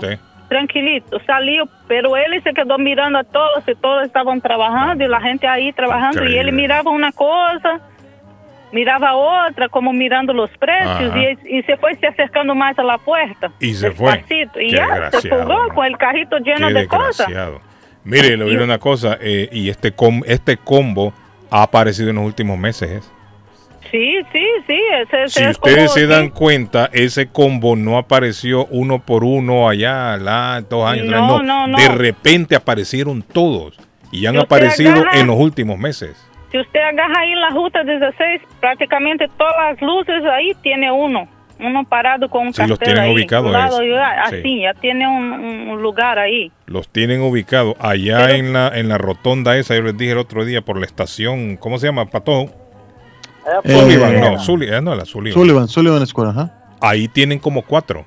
Tranquilito, 0.51 1.19
salió, 1.25 1.65
pero 1.89 2.15
él 2.17 2.43
se 2.43 2.53
quedó 2.53 2.77
mirando 2.77 3.19
a 3.21 3.25
todos 3.25 3.67
y 3.67 3.75
todos 3.77 4.05
estaban 4.05 4.43
trabajando 4.43 5.03
y 5.03 5.09
la 5.09 5.21
gente 5.23 5.47
ahí 5.49 5.73
trabajando 5.73 6.25
y 6.27 6.37
él 6.37 6.53
miraba 6.53 6.91
una 6.91 7.13
cosa, 7.13 7.81
miraba 8.73 9.15
otra, 9.15 9.69
como 9.69 9.93
mirando 9.93 10.33
los 10.35 10.51
precios 10.59 11.15
y, 11.47 11.59
y 11.59 11.63
se 11.63 11.77
fue 11.77 11.95
se 11.95 12.07
acercando 12.09 12.55
más 12.55 12.79
a 12.79 12.83
la 12.83 12.99
puerta. 12.99 13.51
Y 13.61 13.73
se 13.75 13.93
fue. 13.93 14.23
Y 14.29 14.71
Qué 14.71 14.77
ya, 14.77 15.11
se 15.11 15.29
fugó 15.29 15.69
¿no? 15.69 15.75
con 15.75 15.87
el 15.87 15.97
carrito 15.97 16.37
lleno 16.39 16.69
Qué 16.69 16.75
de 16.75 16.87
cosas. 16.89 17.29
Mire, 18.05 18.37
le 18.37 18.45
diré 18.45 18.65
una 18.65 18.79
cosa, 18.79 19.19
eh, 19.21 19.49
y 19.53 19.69
este, 19.71 19.93
com- 19.93 20.23
este 20.27 20.57
combo 20.57 21.13
ha 21.51 21.63
aparecido 21.63 22.11
en 22.11 22.17
los 22.17 22.25
últimos 22.25 22.59
meses. 22.59 23.11
Sí, 23.91 24.15
sí, 24.33 24.45
sí, 24.67 24.79
ese, 25.03 25.23
ese 25.25 25.29
Si 25.41 25.45
es 25.45 25.51
ustedes 25.57 25.77
como- 25.77 25.89
se 25.89 26.01
sí. 26.03 26.07
dan 26.07 26.29
cuenta, 26.31 26.89
ese 26.93 27.27
combo 27.29 27.75
no 27.77 27.99
apareció 27.99 28.67
uno 28.67 29.01
por 29.01 29.25
uno 29.25 29.69
allá, 29.69 30.17
la, 30.17 30.63
dos 30.69 30.89
años. 30.89 31.07
atrás, 31.09 31.21
No, 31.23 31.43
no, 31.43 31.67
no. 31.67 31.77
De 31.79 31.89
repente 31.89 32.55
aparecieron 32.55 33.23
todos 33.23 33.77
y 34.13 34.27
han 34.27 34.35
Si 34.37 34.41
aparecido 34.41 34.93
agarra- 34.93 35.19
en 35.21 35.27
los 35.27 35.37
últimos 35.37 35.79
meses. 35.79 36.17
Si 36.53 36.59
usted 36.59 36.81
agarra 36.81 37.21
ahí 37.21 37.35
la 37.35 37.51
ruta 37.51 37.83
16, 37.85 38.41
prácticamente 38.61 39.27
todas 39.37 39.55
las 39.73 39.83
luces 39.83 40.25
ahí 40.33 40.53
tiene 40.63 40.91
uno. 40.91 41.29
Uno 41.63 41.85
parado 41.85 42.29
con 42.31 42.47
un 42.47 42.55
Sí, 42.55 42.63
los 42.67 42.79
tienen 42.79 43.03
ahí, 43.05 43.13
ubicados, 43.13 43.55
Sí. 43.79 43.93
así, 44.25 44.61
ya 44.63 44.73
tiene 44.75 45.07
un, 45.07 45.31
un 45.69 45.83
lugar 45.83 46.19
ahí. 46.19 46.51
Los 46.67 46.89
tienen 46.89 47.21
ubicados 47.21 47.75
allá 47.79 48.31
en 48.35 48.55
la 48.55 48.69
en 48.69 48.89
la 48.89 48.97
rotonda 48.97 49.57
esa, 49.59 49.75
yo 49.77 49.83
les 49.83 49.97
dije 49.99 50.13
el 50.13 50.19
otro 50.19 50.47
día 50.47 50.63
por 50.63 50.79
la 50.79 50.87
estación, 50.87 51.57
¿cómo 51.59 51.77
se 51.79 51.87
llama? 51.89 52.07
Eh, 53.65 53.81
Sullivan, 53.81 54.21
no, 54.21 54.39
Sullivan, 54.39 54.85
no, 54.85 54.95
la 54.95 55.05
Sullivan. 55.05 55.35
Sullivan, 55.39 55.69
Sullivan 55.69 56.07
Square, 56.07 56.31
ajá. 56.31 56.55
Ahí 56.81 57.09
tienen 57.09 57.39
como 57.39 57.63
cuatro. 57.63 58.05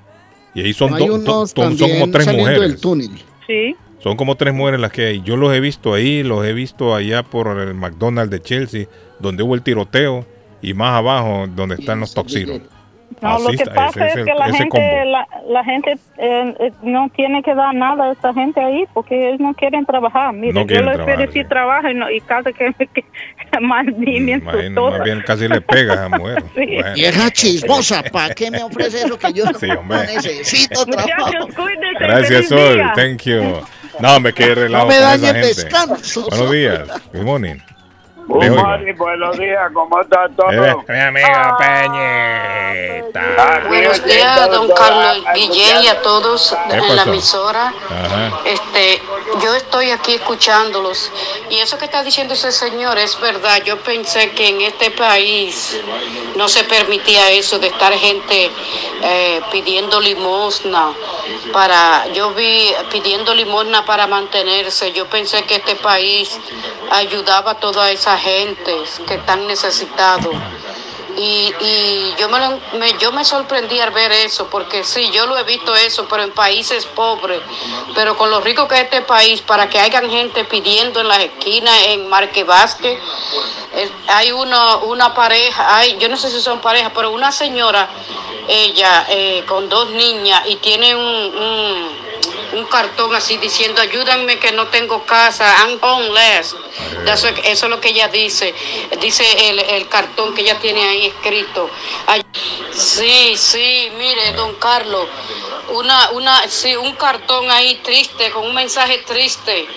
Y 0.56 0.62
ahí 0.62 0.74
son, 0.74 0.92
do- 0.92 1.18
do- 1.24 1.48
son- 1.48 1.78
como 1.78 2.12
tres 2.12 2.28
mujeres. 2.38 2.60
del 2.62 2.80
túnel. 2.80 3.10
Sí. 3.48 3.76
Son 4.00 4.16
como 4.18 4.36
tres 4.36 4.54
mujeres 4.54 4.80
las 4.80 4.92
que 4.92 5.06
hay. 5.08 5.22
Yo 5.22 5.38
los 5.38 5.54
he 5.54 5.60
visto 5.60 5.94
ahí, 5.94 6.24
los 6.24 6.46
he 6.46 6.54
visto 6.54 6.94
allá 6.94 7.24
por 7.24 7.58
el 7.60 7.74
McDonald's 7.74 8.32
de 8.32 8.42
Chelsea, 8.42 8.86
donde 9.20 9.44
hubo 9.44 9.56
el 9.56 9.62
tiroteo, 9.62 10.26
y 10.62 10.74
más 10.74 10.98
abajo, 10.98 11.46
donde 11.56 11.76
están 11.76 12.00
los 12.02 12.14
toxiros. 12.14 12.62
No, 13.22 13.40
lo 13.40 13.48
Así 13.50 13.58
que 13.58 13.64
está, 13.64 13.74
pasa 13.74 14.08
ese 14.08 14.20
es 14.20 14.26
que 14.26 14.34
la 14.34 14.52
gente, 14.52 15.06
la, 15.06 15.28
la 15.48 15.64
gente 15.64 15.92
eh, 16.18 16.56
eh, 16.60 16.72
no 16.82 17.10
tiene 17.16 17.42
que 17.42 17.56
dar 17.56 17.74
nada 17.74 18.06
a 18.06 18.12
esa 18.12 18.34
gente 18.34 18.60
ahí 18.60 18.86
porque 18.94 19.30
ellos 19.30 19.40
no 19.40 19.54
quieren 19.54 19.86
trabajar. 19.86 20.34
Mire, 20.34 20.54
No 20.54 20.62
yo 20.62 20.68
quieren 20.68 20.86
les 20.88 20.96
trabajar, 20.96 21.20
ofrecí 21.22 21.48
trabajo 21.48 21.90
y, 21.90 21.94
no, 21.94 22.12
y 22.12 22.22
casi 22.22 22.54
que, 22.54 22.74
que 22.94 23.06
más 23.62 23.86
me 23.86 24.18
Imagino, 24.18 24.92
más 24.92 25.04
bien 25.04 25.22
casi 25.26 25.48
le 25.48 25.62
pega 25.62 25.94
a 25.94 25.96
esa 26.08 26.18
mujer. 26.18 26.44
Sí. 26.54 26.66
Bueno. 26.66 26.94
Vieja 26.94 27.32
chismosa, 27.32 28.04
¿para 28.12 28.34
qué 28.34 28.52
me 28.52 28.62
ofrece 28.62 29.06
eso 29.06 29.18
que 29.18 29.34
yo 29.34 29.46
Sí, 29.60 29.68
no 29.68 30.04
necesito 30.04 30.86
trabajo? 30.86 31.48
Cuídense. 31.56 32.00
Gracias, 32.00 32.48
Sol. 32.50 32.76
día. 32.76 32.94
Thank 32.96 33.24
you. 33.24 33.62
No, 34.00 34.20
me 34.20 34.34
quedé 34.34 34.56
relajo 34.56 34.88
No 34.88 35.18
me 35.18 35.34
descanso. 35.34 36.28
Buenos 36.30 36.52
días. 36.52 36.88
Good 37.14 37.24
morning. 37.24 37.58
Buenos 38.28 39.38
días, 39.38 39.72
¿cómo 39.74 40.02
está 40.02 40.30
todo? 40.36 40.52
Eh, 40.52 40.76
Mi 40.88 41.00
amiga 41.00 41.58
Peñita. 41.58 43.14
Buenos 43.68 44.04
días, 44.06 44.50
don 44.50 44.70
Carlos 44.72 45.26
Guillén 45.36 45.84
y 45.84 45.88
a 45.88 46.02
todos 46.02 46.56
¿Qué 46.70 46.78
en 46.78 46.96
la 46.96 47.04
emisora. 47.04 47.74
Ajá. 47.90 48.42
Este, 48.46 49.02
yo 49.42 49.54
estoy 49.56 49.92
aquí 49.92 50.14
escuchándolos 50.14 51.12
y 51.50 51.58
eso 51.58 51.78
que 51.78 51.86
está 51.86 52.04
diciendo 52.04 52.34
ese 52.34 52.52
señor 52.52 52.98
es 52.98 53.20
verdad. 53.20 53.62
Yo 53.64 53.78
pensé 53.80 54.32
que 54.32 54.48
en 54.48 54.62
este 54.62 54.92
país 54.92 55.80
no 56.36 56.48
se 56.48 56.64
permitía 56.64 57.30
eso 57.32 57.60
de 57.60 57.68
estar 57.68 57.94
gente 57.94 58.50
eh, 59.02 59.42
pidiendo 59.52 60.00
limosna 60.00 60.94
para. 61.52 62.08
Yo 62.14 62.34
vi 62.34 62.74
pidiendo 62.92 63.34
limosna 63.36 63.86
para 63.86 64.08
mantenerse. 64.08 64.92
Yo 64.94 65.08
pensé 65.08 65.44
que 65.44 65.56
este 65.56 65.76
país 65.76 66.40
ayudaba 66.92 67.52
a 67.52 67.56
toda 67.56 67.92
esa 67.92 68.13
gente 68.18 68.76
que 69.08 69.16
están 69.16 69.46
necesitados. 69.48 70.34
Y, 71.16 71.54
y 71.60 72.16
yo, 72.18 72.28
me, 72.28 72.40
lo- 72.40 72.60
me- 72.80 72.98
yo 72.98 73.12
me 73.12 73.24
sorprendí 73.24 73.80
al 73.80 73.92
ver 73.92 74.12
eso, 74.12 74.48
porque 74.50 74.84
sí, 74.84 75.12
yo 75.12 75.28
lo 75.28 75.38
he 75.38 75.44
visto 75.44 75.76
eso, 75.76 76.08
pero 76.10 76.24
en 76.24 76.32
países 76.32 76.88
pobres, 76.88 77.40
pero 77.94 78.18
con 78.18 78.32
lo 78.32 78.42
rico 78.42 78.68
que 78.68 78.76
es 78.76 78.82
este 78.86 79.02
país, 79.02 79.42
para 79.42 79.70
que 79.70 79.80
hayan 79.80 80.10
gente 80.10 80.44
pidiendo 80.46 81.02
en 81.02 81.08
las 81.08 81.20
esquinas, 81.20 81.76
en 81.86 82.10
Marque 82.10 82.44
Vázquez, 82.44 83.00
hay 84.08 84.32
uno, 84.32 84.80
una 84.86 85.14
pareja, 85.14 85.78
hay, 85.78 85.98
yo 86.00 86.10
no 86.10 86.18
sé 86.18 86.32
si 86.32 86.42
son 86.42 86.60
parejas, 86.62 86.92
pero 86.96 87.12
una 87.12 87.32
señora, 87.32 87.90
ella 88.48 89.06
eh, 89.10 89.44
con 89.48 89.70
dos 89.70 89.92
niñas 89.92 90.42
y 90.48 90.56
tiene 90.58 90.96
un, 90.96 91.06
un, 91.06 91.90
un 92.54 92.66
cartón 92.66 93.14
así 93.16 93.38
diciendo, 93.38 93.82
ayúdenme 93.82 94.40
que 94.40 94.52
no 94.52 94.68
tengo 94.68 95.06
casa, 95.06 95.46
I'm 95.68 95.78
homeless. 95.82 96.56
Eso, 97.08 97.28
es- 97.28 97.40
eso 97.46 97.66
es 97.66 97.70
lo 97.70 97.80
que 97.82 97.90
ella 97.90 98.08
dice. 98.08 98.54
Dice 99.00 99.26
el, 99.50 99.60
el 99.60 99.88
cartón 99.88 100.34
que 100.34 100.42
ella 100.42 100.60
tiene 100.60 100.88
ahí 100.88 101.06
escrito. 101.08 101.70
Ay- 102.08 102.24
Sí, 102.76 103.36
sí, 103.38 103.92
mire, 103.98 104.34
don 104.34 104.56
Carlos, 104.56 105.08
una, 105.70 106.10
una, 106.12 106.48
sí, 106.48 106.76
un 106.76 106.94
cartón 106.94 107.50
ahí 107.52 107.76
triste, 107.84 108.32
con 108.32 108.46
un 108.48 108.56
mensaje 108.56 108.98
triste. 109.06 109.68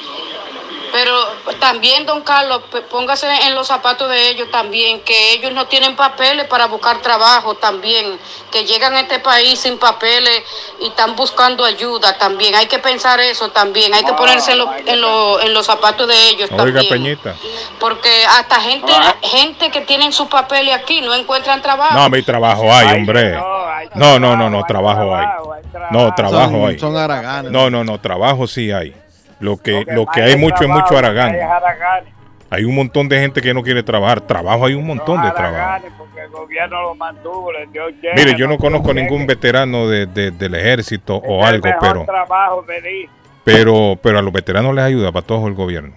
Pero 0.98 1.14
también, 1.60 2.06
don 2.06 2.22
Carlos, 2.22 2.62
póngase 2.90 3.26
en 3.46 3.54
los 3.54 3.66
zapatos 3.66 4.08
de 4.08 4.30
ellos 4.30 4.50
también, 4.50 5.02
que 5.02 5.34
ellos 5.34 5.52
no 5.52 5.66
tienen 5.66 5.94
papeles 5.94 6.46
para 6.46 6.64
buscar 6.68 7.02
trabajo 7.02 7.54
también, 7.54 8.18
que 8.50 8.64
llegan 8.64 8.94
a 8.94 9.00
este 9.00 9.18
país 9.18 9.58
sin 9.60 9.76
papeles 9.76 10.42
y 10.80 10.86
están 10.86 11.14
buscando 11.14 11.66
ayuda 11.66 12.16
también. 12.16 12.54
Hay 12.54 12.64
que 12.66 12.78
pensar 12.78 13.20
eso 13.20 13.50
también, 13.50 13.92
hay 13.92 14.04
que 14.04 14.14
ponerse 14.14 14.52
en, 14.52 14.58
lo- 14.58 14.72
en, 14.74 14.98
lo- 15.02 15.38
en 15.42 15.52
los 15.52 15.66
zapatos 15.66 16.08
de 16.08 16.28
ellos 16.30 16.48
Oiga, 16.50 16.80
también. 16.80 16.88
Peñita. 16.88 17.34
Porque 17.78 18.24
hasta 18.24 18.58
gente, 18.62 18.90
gente 19.20 19.70
que 19.70 19.82
tienen 19.82 20.14
su 20.14 20.30
papeles 20.30 20.74
aquí 20.74 21.02
no 21.02 21.12
encuentran 21.14 21.60
trabajo. 21.60 21.94
No, 21.94 22.08
mi 22.08 22.22
trabajo 22.22 22.72
hay, 22.72 22.96
hombre. 22.96 23.32
No, 23.94 24.18
no, 24.18 24.34
no, 24.34 24.48
no, 24.48 24.64
trabajo 24.64 25.14
hay. 25.14 25.26
No, 25.90 26.14
trabajo 26.14 26.66
hay. 26.66 26.78
son 26.78 26.96
haraganes. 26.96 27.52
No, 27.52 27.68
no, 27.68 27.84
no, 27.84 28.00
trabajo 28.00 28.46
sí 28.46 28.72
hay. 28.72 28.94
Lo 29.40 29.56
que, 29.56 29.84
lo 29.88 30.06
que 30.06 30.22
hay 30.22 30.36
mucho 30.36 30.64
es 30.64 30.68
mucho 30.68 30.96
aragán. 30.96 31.36
Hay 32.48 32.64
un 32.64 32.74
montón 32.74 33.08
de 33.08 33.18
gente 33.18 33.42
que 33.42 33.52
no 33.52 33.62
quiere 33.62 33.82
trabajar. 33.82 34.20
Trabajo 34.20 34.66
hay 34.66 34.74
un 34.74 34.86
montón 34.86 35.20
de 35.22 35.30
trabajo. 35.32 35.84
Porque 35.98 36.20
el 36.20 36.30
gobierno 36.30 36.82
lo 36.82 36.94
mantuvo, 36.94 37.50
dio 37.72 37.86
Mire, 38.14 38.34
yo 38.36 38.46
no 38.46 38.56
conozco 38.56 38.94
ningún 38.94 39.26
veterano 39.26 39.88
de, 39.88 40.06
de- 40.06 40.30
del 40.30 40.54
ejército 40.54 41.16
o 41.16 41.42
Es 41.42 41.48
el 41.48 41.54
algo, 41.56 41.68
pero, 41.80 42.04
trabajo, 42.04 42.64
pero, 43.44 43.98
pero 44.02 44.18
a 44.18 44.22
los 44.22 44.32
veteranos 44.32 44.74
les 44.74 44.84
ayuda 44.84 45.12
para 45.12 45.26
todo 45.26 45.46
el 45.48 45.54
gobierno. 45.54 45.92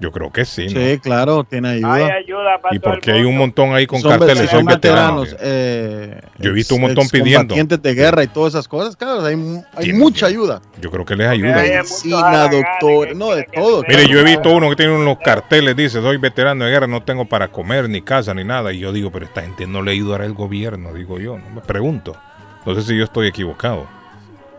Yo 0.00 0.10
creo 0.10 0.32
que 0.32 0.46
sí. 0.46 0.64
¿no? 0.64 0.80
Sí, 0.80 0.98
claro, 0.98 1.44
tiene 1.44 1.68
ayuda. 1.68 1.94
Hay 1.94 2.04
ayuda 2.04 2.58
para 2.62 2.74
Y 2.74 2.78
porque 2.78 3.12
hay 3.12 3.22
un 3.22 3.36
montón 3.36 3.74
ahí 3.74 3.86
con 3.86 4.00
Son, 4.00 4.10
carteles, 4.18 4.48
son 4.48 4.64
veteranos. 4.64 5.36
eh, 5.38 6.18
Yo 6.38 6.50
he 6.50 6.52
visto 6.54 6.74
un 6.74 6.80
montón 6.80 7.06
pidiendo. 7.10 7.54
de 7.54 7.94
guerra 7.94 8.24
y 8.24 8.26
todas 8.28 8.54
esas 8.54 8.66
cosas, 8.66 8.96
claro, 8.96 9.22
hay, 9.24 9.36
mucha 9.92 10.26
ayuda. 10.26 10.62
Yo 10.80 10.90
creo 10.90 11.04
que 11.04 11.16
les 11.16 11.28
ayuda. 11.28 11.56
Medicina, 11.56 12.48
doctor, 12.48 13.14
no, 13.14 13.32
de 13.32 13.44
todo. 13.44 13.82
Mire, 13.86 14.08
yo 14.08 14.20
he 14.20 14.24
visto 14.24 14.50
uno 14.50 14.70
que 14.70 14.76
tiene 14.76 14.96
unos 14.96 15.18
carteles, 15.18 15.76
dice, 15.76 16.00
soy 16.00 16.16
veterano 16.16 16.64
de 16.64 16.70
guerra, 16.70 16.86
no 16.86 17.02
tengo 17.02 17.26
para 17.26 17.48
comer, 17.48 17.90
ni 17.90 18.00
casa, 18.00 18.32
ni 18.32 18.42
nada. 18.42 18.72
Y 18.72 18.78
yo 18.78 18.92
digo, 18.92 19.12
pero 19.12 19.26
esta 19.26 19.42
gente 19.42 19.66
no 19.66 19.82
le 19.82 19.92
ayudará 19.92 20.24
el 20.24 20.32
gobierno, 20.32 20.94
digo 20.94 21.18
yo. 21.20 21.38
No 21.38 21.50
me 21.56 21.60
pregunto. 21.60 22.16
No 22.64 22.74
sé 22.74 22.82
si 22.82 22.96
yo 22.96 23.04
estoy 23.04 23.28
equivocado. 23.28 23.99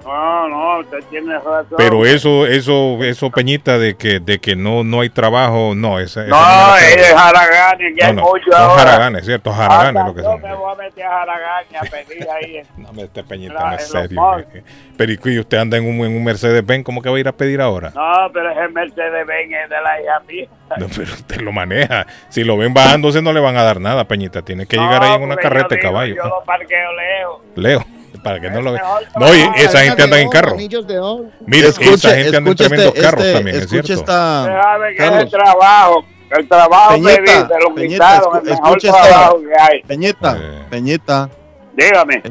No, 0.04 0.48
no, 0.48 0.80
usted 0.80 1.00
tiene 1.10 1.36
razón. 1.36 1.66
Pero 1.78 2.06
eso, 2.06 2.46
eso, 2.48 2.98
eso 3.04 3.30
Peñita 3.30 3.78
de 3.78 3.96
que, 3.96 4.20
de 4.20 4.40
que 4.40 4.56
no, 4.56 4.84
no 4.84 5.02
hay 5.02 5.10
trabajo, 5.10 5.74
no, 5.76 6.00
esa, 6.00 6.24
No, 6.26 6.76
es 6.78 7.14
Haragani, 7.14 7.94
que 7.96 8.04
hay 8.06 8.14
No, 8.14 8.22
no, 8.24 8.30
mucho 8.30 8.52
son 8.52 8.62
ahora. 8.62 8.84
jaraganes, 8.84 9.26
¿cierto? 9.26 9.52
Jaraganes 9.54 10.04
lo 10.06 10.14
que 10.16 10.22
Yo 10.22 10.32
son. 10.32 10.42
me 10.42 10.54
voy 10.56 10.72
a 10.74 10.76
meter 10.76 11.04
a 11.06 11.22
Haragani 11.22 11.76
a 11.78 11.82
pedir 11.82 12.28
ahí. 12.30 12.62
No, 12.78 12.94
me 12.94 13.04
este 13.04 13.24
Peñita 13.24 13.54
La- 13.54 13.70
no 13.72 13.76
es 13.78 13.88
serio. 13.88 14.22
malls. 14.22 14.48
eh. 14.56 14.64
Pero 14.98 15.12
¿y 15.14 15.40
usted 15.40 15.58
anda 15.58 15.78
en 15.78 15.86
un, 15.88 16.06
en 16.06 16.16
un 16.16 16.24
Mercedes 16.24 16.66
Benz, 16.66 16.84
¿cómo 16.84 17.02
que 17.02 17.10
va 17.10 17.18
a 17.18 17.20
ir 17.20 17.28
a 17.28 17.32
pedir 17.32 17.62
ahora? 17.62 17.92
No, 17.96 18.32
pero 18.34 18.50
ese 18.52 18.68
Mercedes 18.70 19.26
Benz 19.28 19.54
es 19.64 19.70
de 19.70 19.82
la 19.82 20.02
hija 20.02 20.20
mía. 20.28 20.48
No, 20.78 20.88
pero 20.96 21.12
usted 21.12 21.42
lo 21.42 21.52
maneja. 21.52 22.08
Si 22.30 22.46
lo 22.46 22.56
ven 22.56 22.74
bajándose 22.74 23.22
no 23.22 23.34
le 23.34 23.42
van 23.42 23.58
a 23.58 23.64
dar 23.64 23.82
nada, 23.82 24.06
Peñita. 24.06 24.42
Tiene 24.42 24.66
que 24.66 24.78
llegar 24.78 25.04
ahí 25.04 25.16
en 25.16 25.24
una 25.24 25.36
carreta 25.36 25.68
de 25.76 25.80
caballo. 25.80 26.16
Yo 26.16 26.24
lo 26.24 26.44
parqueo 26.46 26.94
lejos. 26.94 27.42
Leo, 27.56 27.86
para 28.24 28.40
que 28.40 28.50
no 28.50 28.62
lo 28.62 28.72
vean. 28.74 28.86
No, 29.20 29.36
y 29.36 29.42
esa 29.58 29.80
gente 29.80 30.04
anda 30.04 30.20
en 30.20 30.30
carro. 30.30 30.56
De 30.58 31.00
oro. 31.00 31.26
Mire, 31.46 31.68
esa 31.70 32.16
gente 32.16 32.38
anda 32.38 32.52
en 32.52 32.56
tremendos 32.58 32.88
este- 32.88 33.02
carros 33.02 33.22
este- 33.24 33.34
también, 33.34 33.56
es 33.58 33.70
cierto. 33.70 34.06
sabe 34.06 34.96
que 34.96 35.04
es 35.04 35.10
el 35.12 35.14
Carlos. 35.16 35.32
trabajo. 35.32 36.06
El 36.38 36.48
trabajo 36.48 36.98
me 36.98 37.12
lo 37.18 37.76
quitaron, 37.76 38.38
el 38.48 38.52
mejor 38.52 38.78
trabajo 38.80 39.42
que 39.42 39.62
hay. 39.62 39.84
Peñita, 39.84 40.38
Peñita. 40.70 41.30
Dígame. 41.76 42.24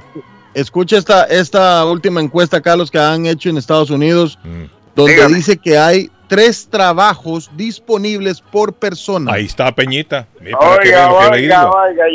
Escucha 0.54 0.96
esta, 0.96 1.24
esta 1.24 1.84
última 1.84 2.20
encuesta, 2.20 2.60
Carlos, 2.60 2.90
que 2.90 2.98
han 2.98 3.26
hecho 3.26 3.50
en 3.50 3.58
Estados 3.58 3.90
Unidos, 3.90 4.38
Mm. 4.42 4.64
donde 4.96 5.12
Dígame. 5.14 5.34
dice 5.36 5.56
que 5.58 5.76
hay 5.78 6.10
tres 6.28 6.66
trabajos 6.70 7.50
disponibles 7.56 8.40
por 8.40 8.72
persona. 8.72 9.32
Ahí 9.34 9.44
está 9.46 9.70
Peñita. 9.74 10.26
Oiga, 10.40 11.12
oiga, 11.12 11.70
oiga, 11.70 11.70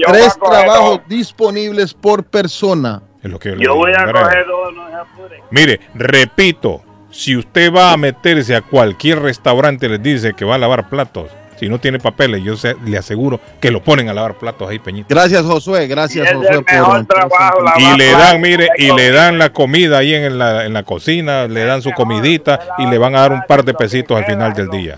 tres 0.08 0.36
trabajos 0.44 1.02
disponibles 1.08 1.94
por 1.94 2.24
persona. 2.24 3.02
Es 3.26 3.32
lo 3.32 3.40
que 3.40 3.56
yo 3.58 3.74
voy 3.76 3.92
a 3.92 4.06
coger 4.12 4.46
dos, 4.46 4.74
no 4.76 4.88
se 4.88 4.96
apure. 4.96 5.44
Mire, 5.50 5.80
repito, 5.96 6.82
si 7.10 7.36
usted 7.36 7.74
va 7.74 7.92
a 7.92 7.98
meterse 7.98 8.56
a 8.56 8.62
cualquier 8.62 9.20
restaurante 9.20 9.90
les 9.90 10.02
dice 10.04 10.34
que 10.34 10.46
va 10.46 10.56
a 10.56 10.58
lavar 10.60 10.90
platos, 10.90 11.32
si 11.60 11.68
no 11.68 11.80
tiene 11.80 11.98
papeles, 11.98 12.44
yo 12.44 12.56
sé- 12.56 12.76
le 12.86 12.98
aseguro 13.00 13.40
que 13.60 13.72
lo 13.72 13.82
ponen 13.82 14.10
a 14.10 14.14
lavar 14.14 14.36
platos 14.36 14.70
ahí, 14.70 14.78
Peñita. 14.78 15.08
Gracias, 15.10 15.42
Josué. 15.44 15.88
Gracias, 15.88 16.30
Y 16.30 16.36
Josué, 16.36 16.64
mejor 16.72 17.06
trabajo, 17.08 17.60
Y 17.80 17.98
le 17.98 18.12
dan, 18.12 18.42
mire, 18.42 18.68
y 18.78 18.92
le 18.92 19.10
dan 19.12 19.40
la 19.40 19.52
comida 19.52 19.98
ahí 19.98 20.14
en 20.14 20.38
la, 20.38 20.66
en 20.66 20.74
la 20.74 20.84
cocina, 20.84 21.48
le 21.48 21.66
dan 21.66 21.82
su 21.82 21.92
comidita 21.94 22.60
y 22.78 22.86
le 22.86 22.98
van 23.00 23.16
a 23.16 23.22
dar 23.22 23.32
un 23.32 23.42
par 23.48 23.64
de 23.66 23.74
pesitos 23.74 24.16
al 24.18 24.26
final 24.26 24.54
del 24.54 24.70
día. 24.70 24.98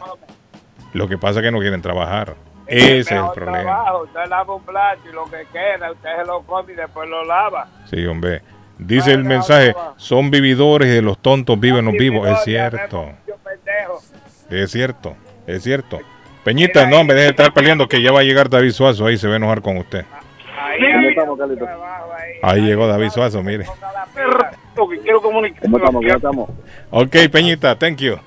Lo 0.93 1.07
que 1.07 1.17
pasa 1.17 1.39
es 1.39 1.45
que 1.45 1.51
no 1.51 1.59
quieren 1.59 1.81
trabajar. 1.81 2.35
Ese 2.67 2.99
es 2.99 3.11
el 3.11 3.31
problema. 3.33 3.63
trabajo. 3.63 4.03
Usted 4.03 4.25
lava 4.27 4.55
un 4.55 4.63
plato 4.63 5.01
y 5.09 5.13
lo 5.13 5.25
que 5.25 5.45
queda, 5.51 5.91
usted 5.91 6.09
se 6.17 6.25
lo 6.25 6.41
come 6.43 6.73
y 6.73 6.75
después 6.75 7.09
lo 7.09 7.23
lava. 7.23 7.67
Sí, 7.85 8.05
hombre. 8.05 8.41
Dice 8.77 9.11
el 9.11 9.23
mensaje, 9.23 9.73
son 9.95 10.29
vividores 10.29 10.87
y 10.87 10.91
de 10.91 11.01
los 11.01 11.17
tontos 11.17 11.59
viven 11.59 11.85
los 11.85 11.95
vivos. 11.95 12.27
Es 12.27 12.43
cierto. 12.43 13.11
Es 14.49 14.71
cierto, 14.71 15.15
es 15.47 15.63
cierto. 15.63 15.99
Peñita, 16.43 16.87
no, 16.87 17.03
me 17.03 17.13
deje 17.13 17.25
de 17.25 17.29
estar 17.31 17.53
peleando 17.53 17.87
que 17.87 18.01
ya 18.01 18.11
va 18.11 18.21
a 18.21 18.23
llegar 18.23 18.49
David 18.49 18.71
Suazo, 18.71 19.05
ahí 19.05 19.17
se 19.17 19.27
va 19.27 19.33
a 19.33 19.37
enojar 19.37 19.61
con 19.61 19.77
usted. 19.77 20.05
Ahí, 22.41 22.61
llegó 22.61 22.87
David 22.87 23.09
Suazo, 23.09 23.43
mire. 23.43 23.65
Ok, 26.91 27.15
Peñita, 27.31 27.77
thank 27.77 27.97
you. 27.97 28.17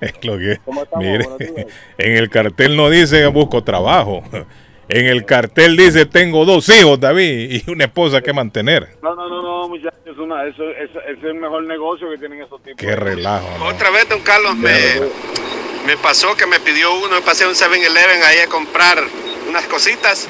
Es 0.00 0.14
lo 0.24 0.36
que, 0.36 0.58
mire, 0.96 1.24
en 1.98 2.16
el 2.16 2.28
cartel 2.28 2.76
no 2.76 2.90
dice 2.90 3.24
busco 3.28 3.62
trabajo. 3.64 4.22
En 4.88 5.06
el 5.06 5.24
cartel 5.24 5.76
dice 5.76 6.04
tengo 6.06 6.44
dos 6.44 6.68
hijos, 6.68 6.98
David, 7.00 7.62
y 7.66 7.70
una 7.70 7.84
esposa 7.84 8.20
que 8.20 8.32
mantener. 8.34 8.96
No, 9.00 9.14
no, 9.14 9.26
no, 9.28 9.40
no, 9.40 9.68
muchachos. 9.68 10.00
Es 10.04 10.18
una, 10.18 10.44
eso, 10.44 10.64
eso- 10.70 11.00
ese 11.02 11.12
es 11.18 11.24
el 11.24 11.34
mejor 11.34 11.62
negocio 11.62 12.10
que 12.10 12.18
tienen 12.18 12.42
esos 12.42 12.60
tipos. 12.62 12.76
Qué 12.78 12.94
relajo. 12.94 13.48
¿no? 13.58 13.66
Otra 13.68 13.90
vez, 13.90 14.06
don 14.08 14.20
Carlos, 14.20 14.54
me, 14.56 14.70
me 15.86 15.96
pasó 15.96 16.36
que 16.36 16.46
me 16.46 16.60
pidió 16.60 16.94
uno, 16.94 17.16
me 17.16 17.22
pasé 17.22 17.44
a 17.44 17.48
un 17.48 17.54
7-Eleven 17.54 18.22
ahí 18.24 18.38
a 18.38 18.46
comprar 18.48 19.02
unas 19.48 19.64
cositas 19.64 20.28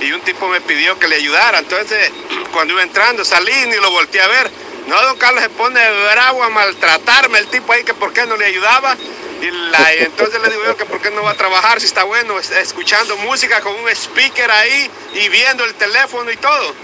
y 0.00 0.12
un 0.12 0.20
tipo 0.20 0.48
me 0.48 0.60
pidió 0.60 0.98
que 0.98 1.08
le 1.08 1.16
ayudara. 1.16 1.58
Entonces, 1.58 2.10
cuando 2.52 2.74
iba 2.74 2.82
entrando, 2.82 3.24
salí 3.24 3.52
y 3.52 3.80
lo 3.80 3.90
volteé 3.90 4.20
a 4.22 4.28
ver. 4.28 4.50
No, 4.86 5.00
don 5.02 5.16
Carlos 5.16 5.42
se 5.42 5.48
pone 5.50 5.80
bravo 6.12 6.42
a 6.44 6.50
maltratarme 6.50 7.38
el 7.38 7.46
tipo 7.46 7.72
ahí 7.72 7.84
que 7.84 7.94
por 7.94 8.12
qué 8.12 8.26
no 8.26 8.36
le 8.36 8.44
ayudaba. 8.44 8.96
Y, 9.42 9.50
la- 9.70 9.92
entonces 9.94 10.40
le 10.42 10.48
digo 10.50 10.62
yo 10.66 10.76
que 10.76 10.84
por 10.84 11.00
qué 11.00 11.10
no 11.10 11.22
va 11.22 11.30
a 11.32 11.34
trabajar 11.34 11.80
si 11.80 11.86
está 11.86 12.04
bueno, 12.04 12.38
es- 12.38 12.50
escuchando 12.50 13.16
música 13.18 13.60
con 13.62 13.74
un 13.74 13.88
speaker 13.88 14.50
ahí 14.50 14.90
y 15.14 15.28
viendo 15.30 15.64
el 15.64 15.74
teléfono 15.74 16.30
y 16.30 16.36
todo. 16.36 16.74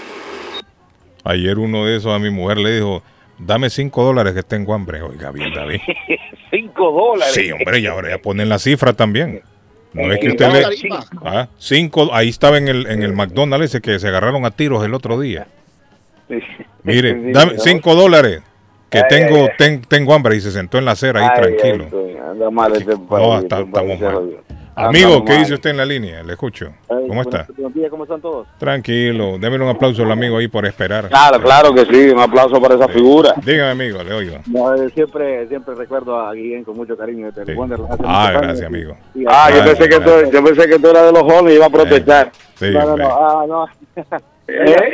Ayer 1.23 1.57
uno 1.59 1.85
de 1.85 1.97
esos 1.97 2.11
a 2.13 2.17
mi 2.19 2.31
mujer 2.31 2.57
le 2.57 2.71
dijo, 2.77 3.03
dame 3.37 3.69
cinco 3.69 4.03
dólares 4.03 4.33
que 4.33 4.41
tengo 4.43 4.73
hambre. 4.73 5.01
Oiga 5.03 5.31
bien, 5.31 5.53
David. 5.53 5.79
Cinco 6.51 6.91
dólares. 6.91 7.33
Sí, 7.33 7.51
hombre, 7.51 7.79
y 7.79 7.87
ahora 7.87 8.09
ya 8.09 8.17
ponen 8.19 8.49
la 8.49 8.59
cifra 8.59 8.93
también. 8.93 9.41
No 9.93 10.11
es 10.13 10.19
que 10.19 10.29
usted 10.29 10.47
le... 10.51 10.63
Ah, 11.23 11.47
cinco, 11.57 12.09
ahí 12.13 12.29
estaba 12.29 12.57
en 12.57 12.67
el, 12.67 12.87
en 12.87 13.03
el 13.03 13.13
McDonald's 13.13 13.65
ese 13.65 13.81
que 13.81 13.97
se 13.99 14.07
agarraron 14.07 14.45
a 14.45 14.51
tiros 14.51 14.83
el 14.85 14.93
otro 14.93 15.19
día. 15.19 15.47
Mire, 16.83 17.31
dame 17.33 17.53
¿no? 17.53 17.59
cinco 17.59 17.93
dólares 17.95 18.41
que 18.89 19.01
tengo, 19.09 19.47
ten- 19.57 19.81
tengo 19.81 20.13
hambre 20.13 20.35
y 20.35 20.41
se 20.41 20.51
sentó 20.51 20.77
en 20.77 20.85
la 20.85 20.91
acera 20.91 21.21
ahí 21.21 21.41
tranquilo. 21.41 21.87
anda 22.29 22.49
mal 22.49 22.73
este 22.73 22.93
No, 23.09 23.39
este 23.39 23.61
estamos 23.61 23.99
mal. 23.99 24.37
Amigo, 24.75 25.23
¿qué 25.25 25.33
dice 25.37 25.53
usted 25.53 25.71
en 25.71 25.77
la 25.77 25.85
línea? 25.85 26.23
Le 26.23 26.33
escucho. 26.33 26.73
¿Cómo 26.87 27.21
está? 27.21 27.45
Buenos 27.55 27.73
días, 27.73 27.89
¿cómo 27.89 28.03
están 28.03 28.21
todos? 28.21 28.47
Tranquilo. 28.57 29.37
Démele 29.37 29.63
un 29.63 29.69
aplauso 29.69 30.03
al 30.03 30.11
amigo 30.11 30.37
ahí 30.37 30.47
por 30.47 30.65
esperar. 30.65 31.09
Claro, 31.09 31.41
claro 31.41 31.73
que 31.73 31.85
sí, 31.85 32.09
un 32.09 32.19
aplauso 32.19 32.61
para 32.61 32.75
esa 32.75 32.87
figura. 32.87 33.33
Dígame, 33.43 33.71
amigo, 33.71 34.03
le 34.03 34.13
oigo. 34.13 34.37
No, 34.47 34.73
eh, 34.75 34.89
siempre, 34.93 35.47
siempre 35.47 35.75
recuerdo 35.75 36.19
a 36.19 36.33
Guillén 36.33 36.63
con 36.63 36.77
mucho 36.77 36.97
cariño 36.97 37.29
Ah, 38.05 38.31
gracias, 38.33 38.67
amigo. 38.67 38.95
Ah, 39.27 39.49
yo 39.49 39.57
Gracias, 39.57 39.77
pensé, 39.77 39.89
que 39.89 39.99
tú, 39.99 40.31
yo 40.31 40.43
pensé 40.43 40.69
que 40.69 40.79
tú 40.79 40.87
eras 40.87 41.05
de 41.05 41.11
los 41.11 41.21
jóvenes 41.23 41.53
y 41.53 41.55
iba 41.55 41.65
a 41.65 41.69
protestar. 41.69 42.31
Sí, 42.55 42.71
no, 42.71 42.95
no, 42.95 43.07
ah, 43.09 43.45
no. 43.47 43.65
¿Eh? 44.47 44.93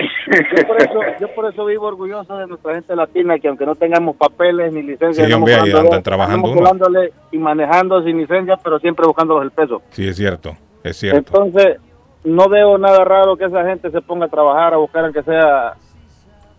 yo, 0.57 0.68
por 0.68 0.82
eso, 0.82 0.99
yo 1.19 1.28
por 1.34 1.52
eso 1.52 1.65
vivo 1.65 1.88
orgulloso 1.88 2.38
de 2.38 2.48
nuestra 2.48 2.76
gente 2.76 2.95
latina, 2.95 3.40
que 3.40 3.48
aunque 3.48 3.65
no 3.65 3.76
tengamos 3.76 4.15
papeles 4.15 4.72
ni 4.74 4.84
licencia, 4.84 5.26
Sí, 5.26 5.34
hombre, 5.34 5.56
andan 5.56 6.03
trabajando 6.03 6.53
colándole 6.53 7.14
y 7.32 7.38
manejando 7.38 8.03
sin 8.03 8.18
licencia, 8.18 8.57
pero 8.57 8.80
siempre 8.80 9.06
buscándolos 9.07 9.44
el 9.44 9.52
peso. 9.52 9.82
Sí, 9.91 10.07
es 10.07 10.15
cierto. 10.15 10.56
Es 10.84 10.98
cierto. 10.98 11.18
Entonces, 11.18 11.80
no 12.24 12.49
veo 12.49 12.78
nada 12.78 13.03
raro 13.03 13.38
que 13.38 13.45
esa 13.45 13.64
gente 13.65 13.90
se 13.90 14.02
ponga 14.02 14.26
a 14.26 14.30
trabajar, 14.30 14.74
a 14.74 14.78
buscar 14.78 15.06
aunque 15.06 15.24
sea 15.24 15.74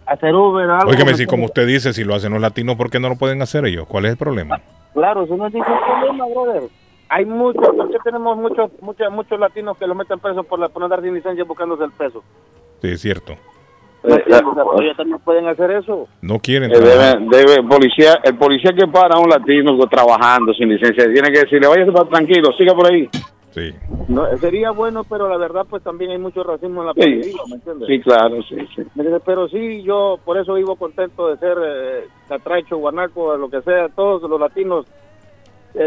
hacer 0.06 0.34
Uber, 0.34 0.68
algo. 0.70 0.90
Óigame, 0.90 1.12
¿me 1.12 1.16
si 1.16 1.26
como 1.26 1.44
usted 1.44 1.66
dice, 1.66 1.92
si 1.92 2.04
lo 2.04 2.14
hacen 2.14 2.32
los 2.32 2.40
latinos, 2.40 2.76
¿por 2.76 2.90
qué 2.90 2.98
no 2.98 3.08
lo 3.08 3.16
pueden 3.16 3.42
hacer 3.42 3.64
ellos? 3.66 3.86
¿Cuál 3.86 4.06
es 4.06 4.12
el 4.12 4.16
problema? 4.16 4.60
Claro, 4.94 5.24
eso 5.24 5.36
no 5.36 5.46
es 5.46 5.52
ningún 5.52 5.78
problema, 5.86 6.26
brother. 6.26 6.62
Hay 7.10 7.24
muchos, 7.24 7.68
¿por 7.74 7.90
qué 7.90 7.98
tenemos 8.04 8.36
muchos, 8.36 8.70
muchos, 8.80 9.10
muchos 9.12 9.38
latinos 9.38 9.76
que 9.78 9.86
lo 9.86 9.94
meten 9.94 10.18
preso 10.18 10.42
por, 10.42 10.58
la, 10.58 10.68
por 10.68 10.80
no 10.80 10.86
andar 10.86 11.02
sin 11.02 11.14
licencia 11.14 11.44
buscándose 11.44 11.84
el 11.84 11.92
peso? 11.92 12.22
Sí, 12.82 12.88
es 12.88 13.00
cierto. 13.00 13.36
¿Me 14.04 14.14
entiendes? 14.14 14.42
O 14.46 14.54
sea, 14.54 14.64
pues 14.64 14.96
también 14.96 15.18
pueden 15.20 15.48
hacer 15.48 15.70
eso. 15.72 16.08
No 16.22 16.38
quieren 16.38 16.70
Eh, 16.70 16.78
debe, 16.78 17.26
debe, 17.30 17.62
policía, 17.68 18.14
el 18.22 18.36
policía 18.36 18.72
que 18.72 18.86
para 18.86 19.16
a 19.16 19.20
un 19.20 19.28
latino 19.28 19.76
trabajando 19.88 20.54
sin 20.54 20.68
licencia 20.68 21.04
tiene 21.12 21.30
que 21.32 21.40
decirle, 21.40 21.66
vaya 21.66 21.84
tranquilo, 22.08 22.52
siga 22.56 22.74
por 22.74 22.86
ahí. 22.92 23.08
Sí. 23.50 23.74
No, 24.06 24.24
sería 24.38 24.70
bueno, 24.70 25.02
pero 25.04 25.28
la 25.28 25.36
verdad, 25.36 25.66
pues 25.68 25.82
también 25.82 26.12
hay 26.12 26.18
mucho 26.18 26.44
racismo 26.44 26.82
en 26.82 26.86
la 26.86 26.92
Sí, 26.94 27.00
policía, 27.00 27.42
¿me 27.48 27.54
entiendes? 27.56 27.88
sí, 27.88 28.00
claro, 28.00 28.42
sí. 28.44 28.56
Pero 29.26 29.48
sí, 29.48 29.82
yo 29.82 30.18
por 30.24 30.38
eso 30.38 30.54
vivo 30.54 30.76
contento 30.76 31.28
de 31.28 31.38
ser 31.38 31.56
eh, 31.66 32.04
catracho, 32.28 32.76
guanaco, 32.76 33.36
lo 33.36 33.50
que 33.50 33.60
sea, 33.62 33.88
todos 33.88 34.22
los 34.30 34.38
latinos. 34.38 34.86
eh, 35.74 35.80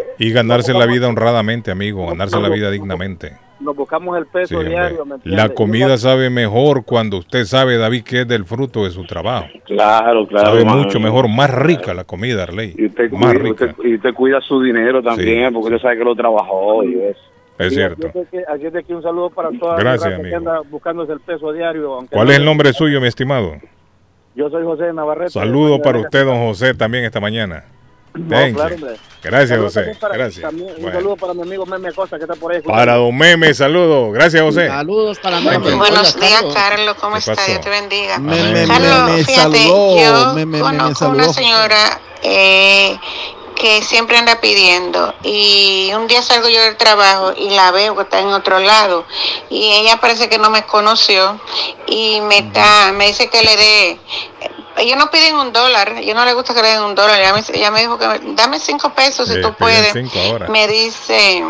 eh, 0.00 0.04
Y 0.18 0.32
ganarse 0.32 0.74
la 0.74 0.86
vida 0.86 1.08
honradamente, 1.08 1.70
amigo. 1.70 2.06
Ganarse 2.06 2.38
la 2.40 2.48
vida 2.50 2.70
dignamente. 2.70 3.38
Nos 3.60 3.76
buscamos 3.76 4.16
el 4.18 4.26
peso 4.26 4.60
Sí, 4.62 4.68
diario. 4.68 5.04
La 5.24 5.48
comida 5.50 5.96
sabe 5.96 6.28
mejor 6.30 6.84
cuando 6.84 7.18
usted 7.18 7.44
sabe, 7.44 7.76
David, 7.78 8.02
que 8.04 8.20
es 8.22 8.28
del 8.28 8.44
fruto 8.44 8.84
de 8.84 8.90
su 8.90 9.04
trabajo. 9.04 9.46
Claro, 9.64 10.26
claro. 10.26 10.46
Sabe 10.46 10.64
mano. 10.64 10.82
mucho 10.82 10.98
mejor, 11.00 11.28
más 11.28 11.50
rica 11.54 11.94
la 11.94 12.04
comida, 12.04 12.42
Arley. 12.42 12.74
Y 12.76 12.86
usted, 12.86 13.10
Más 13.12 13.32
cuida, 13.32 13.44
rica. 13.44 13.64
usted- 13.66 13.84
y 13.84 13.94
usted 13.94 14.14
cuida 14.14 14.40
su 14.40 14.60
dinero 14.60 15.02
también, 15.02 15.48
Sí, 15.48 15.54
porque 15.54 15.74
usted 15.74 15.82
sabe 15.88 15.98
que 15.98 16.04
lo 16.04 16.14
trabajó 16.14 16.82
y 16.84 16.94
eso. 17.00 17.20
Es 17.56 17.72
cierto. 17.72 18.08
Así 18.08 18.18
es, 18.18 18.30
de 18.30 18.38
que, 18.38 18.44
así 18.52 18.66
es 18.66 18.72
de 18.72 18.82
que 18.82 18.94
un 18.94 19.02
saludo 19.02 19.30
para 19.30 19.50
toda 19.50 19.76
Gracias, 19.76 20.02
la 20.10 20.16
raza 20.18 20.22
que 20.28 20.34
amigo. 20.34 20.50
anda 20.50 20.68
buscándose 20.68 21.12
el 21.12 21.20
peso 21.20 21.52
diario. 21.52 21.94
aunque 21.94 22.10
¿Cuál 22.14 22.26
no- 22.26 22.32
es 22.32 22.38
el 22.40 22.44
nombre 22.44 22.72
suyo, 22.72 23.00
mi 23.00 23.06
estimado? 23.06 23.52
Yo 24.34 24.50
soy 24.50 24.64
José 24.64 24.92
Navarrete. 24.92 25.30
Saludo 25.30 25.80
para 25.80 25.98
usted, 26.00 26.24
don 26.24 26.38
José, 26.48 26.74
también 26.74 27.04
esta 27.04 27.20
mañana. 27.20 27.62
No, 28.14 28.28
Thank 28.36 28.54
claro, 28.54 28.74
hombre. 28.76 28.96
Gracias, 29.22 29.58
José. 29.58 29.96
para- 29.98 30.14
Gracias. 30.16 30.42
también 30.42 30.68
un 30.68 30.82
Bueno. 30.82 30.98
saludo 30.98 31.16
para 31.16 31.34
mi 31.34 31.42
amigo 31.42 31.66
Meme 31.66 31.88
Acosta 31.88 32.16
que 32.16 32.24
está 32.24 32.36
por 32.36 32.52
ahí. 32.52 32.60
Para 32.62 32.94
don 32.94 33.16
Meme, 33.16 33.52
saludo. 33.54 34.12
Gracias, 34.12 34.40
José. 34.42 34.68
Saludos 34.68 35.18
para 35.18 35.40
Meme. 35.40 35.70
you. 35.70 35.76
Buenos 35.78 36.14
días, 36.20 36.32
Carlos. 36.34 36.54
Carlos. 36.54 36.96
¿Cómo 37.00 37.12
¿Qué 37.14 37.18
está? 37.18 37.34
pasó? 37.34 37.50
Dios 37.50 37.60
te 37.62 37.70
bendiga. 37.70 38.18
Me- 38.18 38.42
me- 38.52 38.66
Carlos, 38.68 39.10
me 39.10 39.24
fíjate, 39.24 39.58
saludó, 39.58 39.98
yo 39.98 40.46
me- 40.46 40.60
conozco 40.60 41.08
una 41.08 41.32
señora 41.32 42.00
eh, 42.22 42.96
que 43.56 43.82
siempre 43.82 44.16
anda 44.16 44.40
pidiendo 44.40 45.14
y 45.22 45.90
un 45.96 46.06
día 46.06 46.22
salgo 46.22 46.48
yo 46.48 46.60
del 46.62 46.76
trabajo 46.76 47.32
y 47.36 47.50
la 47.50 47.70
veo 47.70 47.94
que 47.96 48.02
está 48.02 48.20
en 48.20 48.28
otro 48.28 48.58
lado 48.60 49.04
y 49.50 49.72
ella 49.72 49.96
parece 50.00 50.28
que 50.28 50.38
no 50.38 50.50
me 50.50 50.64
conoció 50.66 51.38
y 51.86 52.20
me 52.22 52.38
está, 52.38 52.92
me 52.92 53.06
dice 53.08 53.28
que 53.28 53.42
le 53.42 53.56
dé 53.56 53.98
ellos 54.76 54.96
no 54.98 55.10
piden 55.10 55.36
un 55.36 55.52
dólar, 55.52 55.96
ellos 55.98 56.14
no 56.14 56.24
les 56.24 56.34
gusta 56.34 56.54
que 56.54 56.62
le 56.62 56.68
den 56.68 56.82
un 56.82 56.94
dólar. 56.94 57.20
Ella 57.20 57.32
me, 57.32 57.42
ella 57.52 57.70
me 57.70 57.80
dijo 57.80 57.98
que 57.98 58.06
me- 58.08 58.20
dame 58.34 58.58
cinco 58.58 58.90
pesos 58.94 59.28
si 59.28 59.34
Eh, 59.36 59.42
tú 59.42 59.52
puedes. 59.54 59.94
Me 60.48 60.66
dice, 60.68 61.44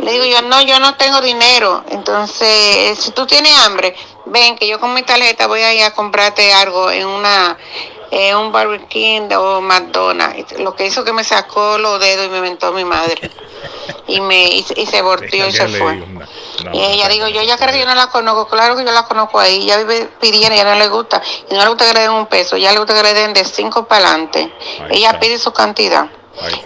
le 0.00 0.12
digo 0.12 0.24
yo, 0.24 0.42
no, 0.42 0.60
yo 0.62 0.78
no 0.80 0.94
tengo 0.96 1.20
dinero. 1.20 1.84
Entonces, 1.90 2.98
si 2.98 3.10
tú 3.12 3.26
tienes 3.26 3.52
hambre, 3.64 3.94
ven 4.26 4.56
que 4.56 4.66
yo 4.66 4.78
con 4.80 4.94
mi 4.94 5.02
tarjeta 5.02 5.46
voy 5.46 5.60
a 5.62 5.72
ir 5.74 5.84
a 5.84 5.92
comprarte 5.92 6.52
algo 6.52 6.90
en 6.90 7.06
una 7.06 7.56
en 8.14 8.36
un 8.36 8.52
Burger 8.52 8.86
King 8.88 9.28
o 9.36 9.60
McDonald's. 9.62 10.58
Lo 10.60 10.74
que 10.76 10.86
hizo 10.86 11.02
que 11.04 11.12
me 11.14 11.24
sacó 11.24 11.78
los 11.78 11.98
dedos 11.98 12.26
y 12.26 12.28
me 12.28 12.40
mentó 12.42 12.70
mi 12.72 12.84
madre. 12.84 13.30
Y 14.06 14.20
me 14.20 14.44
y, 14.48 14.62
se- 14.62 14.78
y 14.78 14.86
se 14.86 15.00
volteó 15.00 15.46
y 15.48 15.52
se 15.52 15.66
fue. 15.68 15.94
digo 15.94 16.06
una- 16.14 16.28
una- 16.60 16.74
Y 16.76 16.80
ella 16.84 17.08
digo, 17.08 17.28
yo 17.28 17.42
ya 17.42 17.56
creo 17.56 17.72
que 17.72 17.78
yo 17.80 17.86
no 17.86 17.94
la 17.94 18.08
conozco, 18.08 18.46
claro 18.48 18.76
que 18.76 18.84
yo 18.84 18.92
la 18.92 19.04
conozco 19.06 19.40
ahí, 19.40 19.64
ya 19.64 19.78
vive 19.78 20.08
pidiendo, 20.20 20.54
ya 20.54 20.64
no 20.64 20.74
le 20.78 20.88
gusta, 20.88 21.22
y 21.50 21.54
no 21.54 21.60
le 21.62 21.68
gusta 21.68 21.86
que 21.86 21.94
le 21.94 22.00
den 22.00 22.10
un 22.10 22.26
peso, 22.26 22.56
ya 22.58 22.70
le 22.72 22.78
gusta 22.78 22.94
que 22.94 23.02
le 23.02 23.14
den 23.14 23.32
de 23.32 23.44
cinco 23.44 23.86
para 23.86 24.06
adelante. 24.08 24.52
Ella 24.90 25.18
pide 25.18 25.38
su 25.38 25.52
cantidad. 25.52 26.06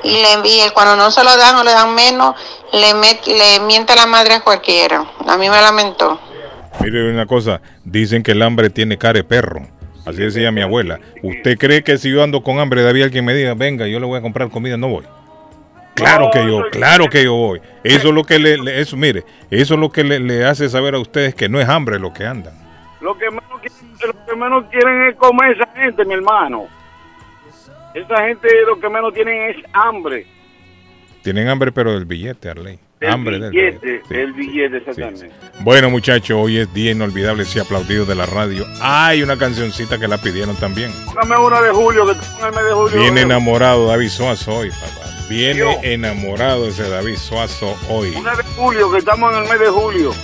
Y 0.03 0.11
le 0.11 0.33
envía, 0.33 0.71
cuando 0.73 0.97
no 0.97 1.11
se 1.11 1.23
lo 1.25 1.37
dan 1.37 1.57
o 1.57 1.65
le 1.65 1.73
dan 1.73 1.95
menos, 1.95 2.35
le, 2.73 2.95
met, 2.95 3.25
le 3.27 3.61
miente 3.61 3.95
la 3.95 4.07
madre 4.07 4.35
a 4.35 4.41
cualquiera. 4.41 5.05
A 5.27 5.37
mí 5.37 5.49
me 5.49 5.61
lamentó. 5.61 6.19
Mire 6.81 7.11
una 7.11 7.27
cosa, 7.27 7.61
dicen 7.85 8.23
que 8.23 8.33
el 8.33 8.43
hambre 8.43 8.71
tiene 8.71 8.99
cara 8.99 9.15
de 9.15 9.25
perro. 9.25 9.67
Así 10.07 10.23
decía 10.23 10.51
mi 10.53 10.63
abuela. 10.63 11.01
¿Usted 11.23 11.59
cree 11.59 11.83
que 11.83 11.99
si 11.99 12.11
yo 12.11 12.23
ando 12.23 12.43
con 12.43 12.59
hambre, 12.61 12.83
David, 12.83 13.03
alguien 13.05 13.25
me 13.25 13.35
diga, 13.35 13.55
venga, 13.55 13.87
yo 13.89 13.99
le 14.01 14.07
voy 14.07 14.19
a 14.19 14.23
comprar 14.23 14.49
comida? 14.51 14.77
No 14.77 14.89
voy. 14.89 15.05
Claro 15.95 16.31
que 16.33 16.47
yo, 16.47 16.63
claro 16.71 17.07
que 17.11 17.25
yo 17.25 17.35
voy. 17.35 17.61
Eso 17.83 18.09
es 18.09 18.15
lo 18.15 18.23
que 18.23 18.39
le, 18.39 18.59
le- 18.59 18.81
eso, 18.81 18.97
mire, 18.97 19.25
eso 19.51 19.75
es 19.75 19.81
lo 19.81 19.91
que 19.91 20.05
le, 20.05 20.21
le 20.21 20.45
hace 20.45 20.69
saber 20.69 20.95
a 20.95 20.99
ustedes 20.99 21.35
que 21.35 21.49
no 21.49 21.59
es 21.61 21.69
hambre 21.69 21.99
lo 21.99 22.13
que 22.13 22.27
andan. 22.27 22.53
Lo 23.01 23.17
que 23.17 23.31
menos 23.31 23.45
quieren, 23.61 23.97
lo 24.07 24.27
que 24.27 24.37
menos 24.37 24.65
quieren 24.71 25.03
es 25.09 25.17
comer 25.17 25.53
esa 25.57 25.67
gente, 25.75 26.05
mi 26.05 26.15
hermano. 26.15 26.67
Esa 27.95 28.25
gente 28.27 28.49
lo 28.67 28.79
que 28.79 28.89
menos 28.91 29.15
tienen 29.15 29.51
es 29.51 29.57
hambre. 29.73 30.27
Tienen 31.23 31.49
hambre, 31.49 31.73
pero 31.73 31.93
del 31.95 32.05
billete, 32.05 32.51
Arley. 32.51 32.79
El 32.99 33.11
hambre 33.11 33.39
del 33.39 33.51
billete, 33.51 34.03
el 34.09 34.33
billete, 34.33 34.79
exactamente. 34.79 35.31
Bueno, 35.61 35.91
muchachos, 35.91 36.37
hoy 36.41 36.59
es 36.59 36.73
día 36.73 36.93
inolvidable 36.93 37.45
y 37.55 37.59
aplaudido 37.59 38.07
de 38.07 38.15
la 38.15 38.25
radio. 38.25 38.67
Hay 38.81 39.23
una 39.23 39.37
cancioncita 39.37 39.99
que 39.99 40.09
la 40.09 40.17
pidieron 40.17 40.57
también. 40.57 40.91
Póngame 41.05 41.37
una 41.37 41.61
de 41.61 41.71
julio, 41.71 42.07
que 42.07 42.15
tú 42.15 42.21
en 42.41 42.47
el 42.47 42.53
mes 42.53 42.65
de 42.65 42.73
julio. 42.73 43.01
Viene 43.01 43.21
enamorado 43.21 43.89
David 43.89 44.09
Suazo 44.09 44.55
hoy, 44.57 44.71
papá. 44.71 45.11
Viene 45.29 45.79
enamorado 45.83 46.69
ese 46.69 46.89
David 46.89 47.17
Suazo 47.17 47.77
hoy. 47.91 48.15
Una 48.17 48.35
de 48.35 48.43
julio, 48.57 48.91
que 48.91 48.99
estamos 48.99 49.35
en 49.35 49.43
el 49.43 49.49
mes 49.49 49.61
de 49.61 49.69
julio. 49.69 50.11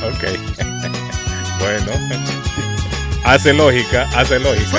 Ok. 0.00 0.24
bueno. 1.60 1.92
Hace 3.24 3.52
lógica, 3.52 4.08
hace 4.16 4.40
lógica. 4.40 4.78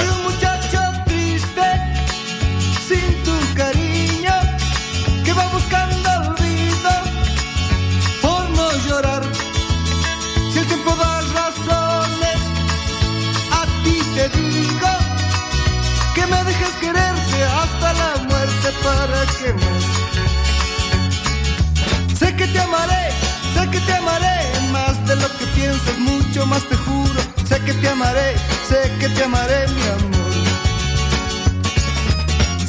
Que 23.71 23.79
te 23.79 23.93
amaré 23.93 24.37
más 24.71 24.95
de 25.07 25.15
lo 25.15 25.27
que 25.37 25.45
piensas, 25.55 25.97
mucho 25.97 26.45
más 26.45 26.63
te 26.67 26.75
juro. 26.75 27.19
Sé 27.47 27.59
que 27.61 27.73
te 27.73 27.87
amaré, 27.87 28.35
sé 28.67 28.91
que 28.99 29.07
te 29.09 29.23
amaré, 29.23 29.67
mi 29.69 29.83
amor. 29.97 30.33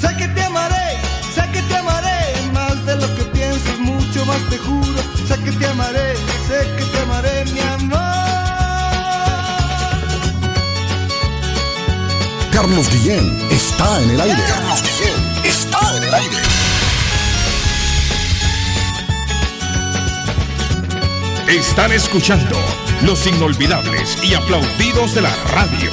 Sé 0.01 0.17
que 0.17 0.29
te 0.29 0.43
amaré, 0.43 0.87
sé 1.35 1.43
que 1.53 1.63
te 1.63 1.77
amaré 1.77 2.19
más 2.53 2.87
de 2.87 2.97
lo 2.97 3.09
que 3.17 3.25
piensas, 3.37 3.79
mucho 3.79 4.25
más 4.27 4.41
te 4.49 4.59
juro. 4.59 5.03
Sé 5.29 5.37
que 5.45 5.53
te 5.53 5.67
amaré, 5.67 6.15
sé 6.49 6.59
que 6.77 6.85
te 6.85 6.99
amaré, 7.01 7.45
mi 7.47 7.61
amor. 7.61 8.01
Carlos 12.53 12.89
Guillén 12.91 13.49
está 13.51 14.03
en 14.03 14.11
el 14.11 14.21
aire. 14.21 14.43
Carlos 14.49 14.83
Guillén 14.83 15.21
está 15.45 15.97
en 15.97 16.03
el 16.05 16.15
aire. 16.15 16.72
Están 21.53 21.93
escuchando 21.93 22.57
los 23.03 23.27
inolvidables 23.27 24.17
y 24.25 24.33
aplaudidos 24.33 25.15
de 25.15 25.21
la 25.21 25.35
radio. 25.53 25.91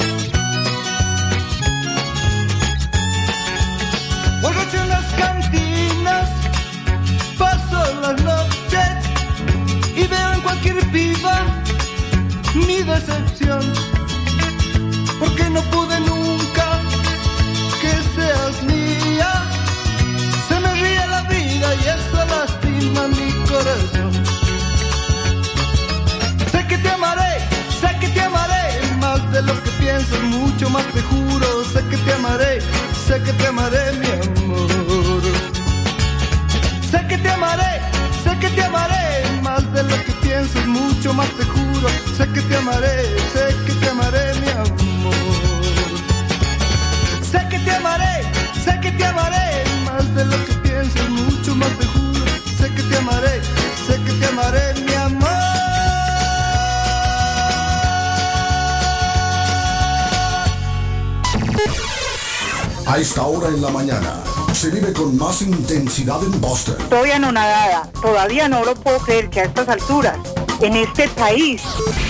Borracho 4.40 4.78
en 4.78 4.88
las 4.88 5.04
cantinas, 5.12 6.30
paso 7.36 8.00
las 8.00 8.22
noches 8.22 8.88
y 9.94 10.06
veo 10.06 10.32
en 10.32 10.40
cualquier 10.40 10.80
piba 10.90 11.44
mi 12.54 12.82
decepción. 12.82 13.60
Porque 15.18 15.50
no 15.50 15.60
pude 15.64 15.89
pienses 30.00 30.22
mucho 30.22 30.70
más 30.70 30.84
te 30.86 31.02
juro, 31.02 31.64
sé 31.72 31.84
que 31.90 31.96
te 31.98 32.12
amaré, 32.12 32.60
sé 33.06 33.22
que 33.22 33.32
te 33.32 33.46
amaré 33.46 33.92
mi 33.98 34.06
amor. 34.06 35.22
Sé 36.90 37.06
que 37.06 37.18
te 37.18 37.28
amaré, 37.28 37.80
sé 38.24 38.38
que 38.38 38.48
te 38.50 38.62
amaré, 38.64 39.40
más 39.42 39.62
de 39.74 39.82
lo 39.82 39.96
que 40.04 40.12
pienses 40.22 40.66
mucho 40.66 41.12
más 41.12 41.28
te 41.36 41.44
juro, 41.44 41.88
sé 42.16 42.26
que 42.32 42.40
te 42.40 42.56
amaré, 42.56 43.02
sé 43.32 43.54
que 43.66 43.72
te 43.74 43.88
amaré 43.90 44.34
mi 44.40 44.48
amor. 44.48 45.14
Sé 47.30 47.46
que 47.50 47.58
te 47.58 47.70
amaré, 47.72 48.22
sé 48.64 48.80
que 48.80 48.92
te 48.92 49.04
amaré. 49.04 49.49
A 62.90 62.98
esta 62.98 63.22
hora 63.22 63.46
en 63.46 63.62
la 63.62 63.70
mañana 63.70 64.20
se 64.52 64.68
vive 64.68 64.92
con 64.92 65.16
más 65.16 65.42
intensidad 65.42 66.20
en 66.24 66.40
Boston. 66.40 66.74
Estoy 66.80 67.12
anonadada. 67.12 67.88
Todavía 68.02 68.48
no 68.48 68.64
lo 68.64 68.74
puedo 68.74 68.98
creer 68.98 69.30
que 69.30 69.38
a 69.38 69.44
estas 69.44 69.68
alturas, 69.68 70.18
en 70.60 70.74
este 70.74 71.06
país 71.10 71.62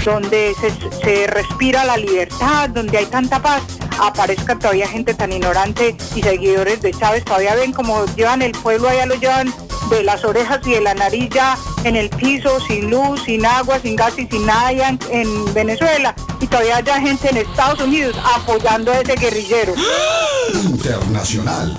donde 0.07 0.55
se, 1.03 1.27
respira 1.27 1.85
la 1.85 1.99
libertad, 1.99 2.71
donde 2.71 2.97
hay 2.97 3.05
tanta 3.05 3.43
paz, 3.43 3.61
aparezca 4.01 4.59
todavía 4.59 4.89
gente 4.89 5.13
tan 5.13 5.35
ignorante 5.35 5.99
y 6.15 6.23
seguidores 6.23 6.81
de 6.81 6.93
Chávez. 6.93 7.27
Todavía 7.27 7.55
ven 7.57 7.75
como 7.75 8.07
llevan 8.17 8.41
el 8.41 8.53
pueblo, 8.53 8.89
allá 8.89 9.05
lo 9.05 9.17
llevan 9.17 9.53
de 9.91 10.03
las 10.03 10.25
orejas 10.25 10.61
y 10.67 10.71
de 10.71 10.81
la 10.81 10.95
nariz 10.95 11.29
ya 11.29 11.59
en 11.85 11.95
el 11.95 12.09
piso, 12.09 12.59
sin 12.59 12.89
luz, 12.89 13.23
sin 13.27 13.45
agua, 13.45 13.79
sin 13.81 13.97
gas 13.97 14.19
y 14.19 14.27
sin 14.27 14.47
nada 14.47 14.69
allá 14.69 14.97
en 15.11 15.53
Venezuela. 15.53 16.15
Todavía 16.51 16.77
hay 16.79 17.03
gente 17.03 17.31
en 17.31 17.37
Estados 17.39 17.81
Unidos 17.81 18.17
apoyando 18.35 18.91
a 18.91 18.99
ese 19.01 19.15
guerrillero. 19.15 19.75
Internacional. 20.53 21.79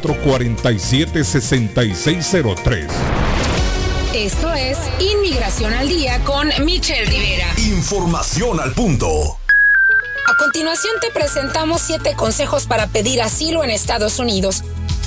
447-6603. 0.01 2.87
Esto 4.13 4.53
es 4.53 4.77
Inmigración 4.99 5.73
al 5.73 5.87
Día 5.87 6.21
con 6.25 6.49
Michelle 6.65 7.05
Rivera. 7.05 7.47
Información 7.57 8.59
al 8.59 8.73
punto. 8.73 9.37
A 10.27 10.35
continuación 10.37 10.95
te 10.99 11.11
presentamos 11.11 11.81
siete 11.81 12.13
consejos 12.15 12.65
para 12.65 12.87
pedir 12.87 13.21
asilo 13.21 13.63
en 13.63 13.69
Estados 13.69 14.19
Unidos. 14.19 14.65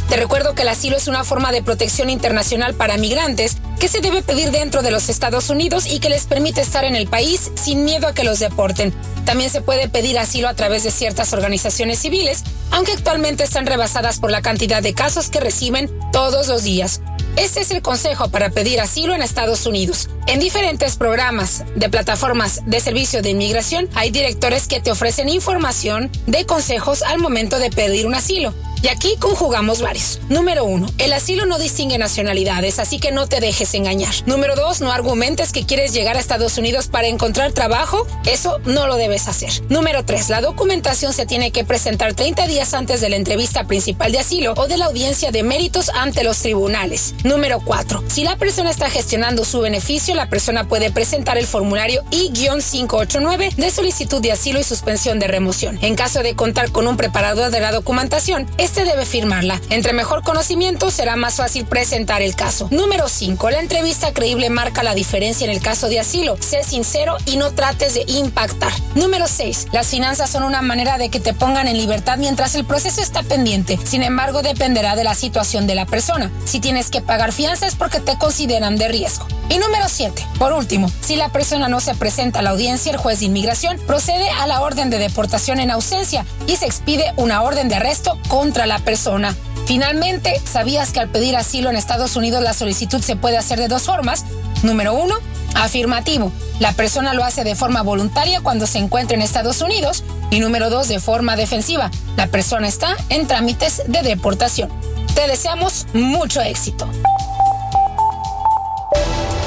Te 0.08 0.16
recuerdo 0.16 0.54
que 0.54 0.62
el 0.62 0.68
asilo 0.68 0.96
es 0.96 1.08
una 1.08 1.24
forma 1.24 1.52
de 1.52 1.62
protección 1.62 2.08
internacional 2.10 2.74
para 2.74 2.96
migrantes 2.96 3.56
que 3.84 3.88
se 3.88 4.00
debe 4.00 4.22
pedir 4.22 4.50
dentro 4.50 4.80
de 4.80 4.90
los 4.90 5.10
Estados 5.10 5.50
Unidos 5.50 5.84
y 5.84 6.00
que 6.00 6.08
les 6.08 6.24
permite 6.24 6.62
estar 6.62 6.86
en 6.86 6.96
el 6.96 7.06
país 7.06 7.50
sin 7.54 7.84
miedo 7.84 8.06
a 8.06 8.14
que 8.14 8.24
los 8.24 8.38
deporten. 8.38 8.94
También 9.26 9.50
se 9.50 9.60
puede 9.60 9.90
pedir 9.90 10.18
asilo 10.18 10.48
a 10.48 10.54
través 10.54 10.84
de 10.84 10.90
ciertas 10.90 11.34
organizaciones 11.34 11.98
civiles, 11.98 12.44
aunque 12.70 12.92
actualmente 12.92 13.44
están 13.44 13.66
rebasadas 13.66 14.20
por 14.20 14.30
la 14.30 14.40
cantidad 14.40 14.82
de 14.82 14.94
casos 14.94 15.28
que 15.28 15.38
reciben 15.38 15.90
todos 16.12 16.48
los 16.48 16.62
días. 16.62 17.02
Este 17.36 17.60
es 17.60 17.70
el 17.72 17.82
consejo 17.82 18.28
para 18.28 18.48
pedir 18.48 18.80
asilo 18.80 19.14
en 19.14 19.20
Estados 19.20 19.66
Unidos. 19.66 20.08
En 20.28 20.40
diferentes 20.40 20.96
programas 20.96 21.64
de 21.76 21.90
plataformas 21.90 22.62
de 22.64 22.80
servicio 22.80 23.20
de 23.20 23.28
inmigración 23.32 23.90
hay 23.94 24.10
directores 24.10 24.66
que 24.66 24.80
te 24.80 24.92
ofrecen 24.92 25.28
información 25.28 26.10
de 26.26 26.46
consejos 26.46 27.02
al 27.02 27.18
momento 27.18 27.58
de 27.58 27.68
pedir 27.68 28.06
un 28.06 28.14
asilo. 28.14 28.54
Y 28.84 28.88
aquí 28.88 29.16
conjugamos 29.18 29.80
varios. 29.80 30.20
Número 30.28 30.66
uno, 30.66 30.86
el 30.98 31.14
asilo 31.14 31.46
no 31.46 31.58
distingue 31.58 31.96
nacionalidades, 31.96 32.78
así 32.78 32.98
que 32.98 33.12
no 33.12 33.26
te 33.26 33.40
dejes 33.40 33.72
engañar. 33.72 34.12
Número 34.26 34.56
dos, 34.56 34.82
no 34.82 34.92
argumentes 34.92 35.52
que 35.52 35.64
quieres 35.64 35.94
llegar 35.94 36.18
a 36.18 36.20
Estados 36.20 36.58
Unidos 36.58 36.88
para 36.88 37.06
encontrar 37.06 37.52
trabajo. 37.52 38.06
Eso 38.26 38.58
no 38.66 38.86
lo 38.86 38.96
debes 38.96 39.26
hacer. 39.26 39.48
Número 39.70 40.04
tres, 40.04 40.28
la 40.28 40.42
documentación 40.42 41.14
se 41.14 41.24
tiene 41.24 41.50
que 41.50 41.64
presentar 41.64 42.12
30 42.12 42.46
días 42.46 42.74
antes 42.74 43.00
de 43.00 43.08
la 43.08 43.16
entrevista 43.16 43.64
principal 43.64 44.12
de 44.12 44.18
asilo 44.18 44.52
o 44.54 44.66
de 44.66 44.76
la 44.76 44.84
audiencia 44.84 45.30
de 45.30 45.42
méritos 45.42 45.88
ante 45.88 46.22
los 46.22 46.40
tribunales. 46.40 47.14
Número 47.24 47.60
cuatro, 47.64 48.04
si 48.08 48.22
la 48.22 48.36
persona 48.36 48.68
está 48.70 48.90
gestionando 48.90 49.46
su 49.46 49.60
beneficio, 49.60 50.14
la 50.14 50.28
persona 50.28 50.68
puede 50.68 50.90
presentar 50.90 51.38
el 51.38 51.46
formulario 51.46 52.04
I-589 52.10 53.54
de 53.54 53.70
solicitud 53.70 54.20
de 54.20 54.32
asilo 54.32 54.60
y 54.60 54.62
suspensión 54.62 55.18
de 55.20 55.28
remoción. 55.28 55.78
En 55.80 55.96
caso 55.96 56.22
de 56.22 56.36
contar 56.36 56.70
con 56.70 56.86
un 56.86 56.98
preparador 56.98 57.50
de 57.50 57.60
la 57.60 57.72
documentación, 57.72 58.46
este 58.74 58.90
debe 58.90 59.06
firmarla. 59.06 59.60
Entre 59.70 59.92
mejor 59.92 60.24
conocimiento 60.24 60.90
será 60.90 61.14
más 61.14 61.36
fácil 61.36 61.64
presentar 61.64 62.22
el 62.22 62.34
caso. 62.34 62.66
Número 62.72 63.08
5. 63.08 63.50
La 63.50 63.60
entrevista 63.60 64.12
creíble 64.12 64.50
marca 64.50 64.82
la 64.82 64.96
diferencia 64.96 65.44
en 65.44 65.52
el 65.52 65.60
caso 65.62 65.88
de 65.88 66.00
asilo. 66.00 66.36
Sé 66.40 66.64
sincero 66.64 67.16
y 67.24 67.36
no 67.36 67.52
trates 67.52 67.94
de 67.94 68.04
impactar. 68.08 68.72
Número 68.96 69.28
6. 69.28 69.68
Las 69.70 69.86
finanzas 69.86 70.28
son 70.28 70.42
una 70.42 70.60
manera 70.60 70.98
de 70.98 71.08
que 71.08 71.20
te 71.20 71.34
pongan 71.34 71.68
en 71.68 71.76
libertad 71.76 72.18
mientras 72.18 72.56
el 72.56 72.64
proceso 72.64 73.00
está 73.00 73.22
pendiente. 73.22 73.78
Sin 73.84 74.02
embargo, 74.02 74.42
dependerá 74.42 74.96
de 74.96 75.04
la 75.04 75.14
situación 75.14 75.68
de 75.68 75.76
la 75.76 75.86
persona. 75.86 76.32
Si 76.44 76.58
tienes 76.58 76.90
que 76.90 77.00
pagar 77.00 77.30
fianza 77.30 77.68
es 77.68 77.76
porque 77.76 78.00
te 78.00 78.18
consideran 78.18 78.76
de 78.76 78.88
riesgo. 78.88 79.28
Y 79.50 79.58
número 79.58 79.88
7. 79.88 80.26
Por 80.40 80.52
último, 80.52 80.90
si 81.00 81.14
la 81.14 81.28
persona 81.28 81.68
no 81.68 81.78
se 81.78 81.94
presenta 81.94 82.40
a 82.40 82.42
la 82.42 82.50
audiencia, 82.50 82.90
el 82.90 82.98
juez 82.98 83.20
de 83.20 83.26
inmigración 83.26 83.78
procede 83.86 84.28
a 84.30 84.48
la 84.48 84.62
orden 84.62 84.90
de 84.90 84.98
deportación 84.98 85.60
en 85.60 85.70
ausencia 85.70 86.26
y 86.48 86.56
se 86.56 86.66
expide 86.66 87.12
una 87.16 87.42
orden 87.42 87.68
de 87.68 87.76
arresto 87.76 88.18
contra 88.28 88.63
la 88.66 88.78
persona. 88.78 89.34
Finalmente, 89.66 90.40
¿sabías 90.50 90.92
que 90.92 91.00
al 91.00 91.08
pedir 91.08 91.36
asilo 91.36 91.70
en 91.70 91.76
Estados 91.76 92.16
Unidos 92.16 92.42
la 92.42 92.52
solicitud 92.52 93.00
se 93.00 93.16
puede 93.16 93.38
hacer 93.38 93.58
de 93.58 93.68
dos 93.68 93.82
formas? 93.82 94.24
Número 94.62 94.94
uno, 94.94 95.14
afirmativo. 95.54 96.32
La 96.60 96.72
persona 96.72 97.14
lo 97.14 97.24
hace 97.24 97.44
de 97.44 97.54
forma 97.54 97.82
voluntaria 97.82 98.40
cuando 98.40 98.66
se 98.66 98.78
encuentra 98.78 99.16
en 99.16 99.22
Estados 99.22 99.60
Unidos. 99.62 100.04
Y 100.30 100.40
número 100.40 100.70
dos, 100.70 100.88
de 100.88 101.00
forma 101.00 101.36
defensiva. 101.36 101.90
La 102.16 102.26
persona 102.26 102.68
está 102.68 102.96
en 103.08 103.26
trámites 103.26 103.82
de 103.86 104.02
deportación. 104.02 104.68
Te 105.14 105.26
deseamos 105.28 105.86
mucho 105.94 106.40
éxito. 106.40 106.88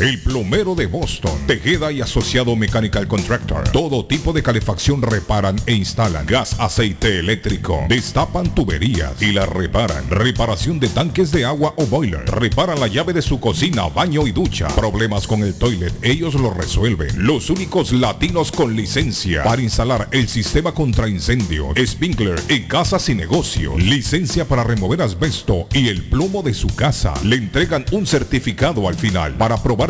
El 0.00 0.18
plomero 0.18 0.74
de 0.74 0.86
Boston, 0.86 1.46
Tejeda 1.46 1.92
y 1.92 2.00
Asociado 2.00 2.56
Mechanical 2.56 3.06
Contractor. 3.06 3.68
Todo 3.68 4.06
tipo 4.06 4.32
de 4.32 4.42
calefacción 4.42 5.02
reparan 5.02 5.56
e 5.66 5.74
instalan. 5.74 6.24
Gas, 6.24 6.58
aceite 6.58 7.18
eléctrico. 7.18 7.84
Destapan 7.86 8.54
tuberías 8.54 9.20
y 9.20 9.32
la 9.32 9.44
reparan. 9.44 10.08
Reparación 10.08 10.80
de 10.80 10.88
tanques 10.88 11.32
de 11.32 11.44
agua 11.44 11.74
o 11.76 11.84
boiler. 11.84 12.24
Reparan 12.30 12.80
la 12.80 12.86
llave 12.86 13.12
de 13.12 13.20
su 13.20 13.40
cocina, 13.40 13.88
baño 13.88 14.26
y 14.26 14.32
ducha. 14.32 14.68
Problemas 14.68 15.26
con 15.26 15.42
el 15.42 15.52
toilet, 15.52 15.92
ellos 16.00 16.32
lo 16.32 16.54
resuelven. 16.54 17.26
Los 17.26 17.50
únicos 17.50 17.92
latinos 17.92 18.52
con 18.52 18.74
licencia 18.74 19.44
para 19.44 19.60
instalar 19.60 20.08
el 20.12 20.28
sistema 20.28 20.72
contra 20.72 21.10
incendio, 21.10 21.74
sprinkler 21.76 22.40
en 22.48 22.62
casas 22.68 23.06
y 23.10 23.14
negocios. 23.14 23.76
Licencia 23.76 24.46
para 24.46 24.64
remover 24.64 25.02
asbesto 25.02 25.68
y 25.74 25.88
el 25.88 26.02
plomo 26.04 26.42
de 26.42 26.54
su 26.54 26.68
casa. 26.68 27.12
Le 27.22 27.36
entregan 27.36 27.84
un 27.92 28.06
certificado 28.06 28.88
al 28.88 28.94
final 28.94 29.34
para 29.34 29.62
probar 29.62 29.89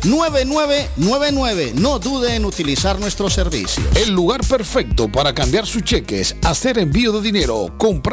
617-569-9999. 0.04 1.74
No 1.76 1.98
dude 2.00 2.36
en 2.36 2.44
utilizar 2.44 3.00
nuestro 3.00 3.30
servicio. 3.30 3.82
El 3.96 4.12
lugar 4.12 4.46
perfecto 4.46 5.10
para 5.10 5.34
cambiar 5.34 5.66
sus 5.66 5.84
cheques, 5.84 6.36
hacer 6.44 6.78
envío 6.78 7.14
de 7.14 7.22
dinero, 7.22 7.74
comprar 7.78 8.13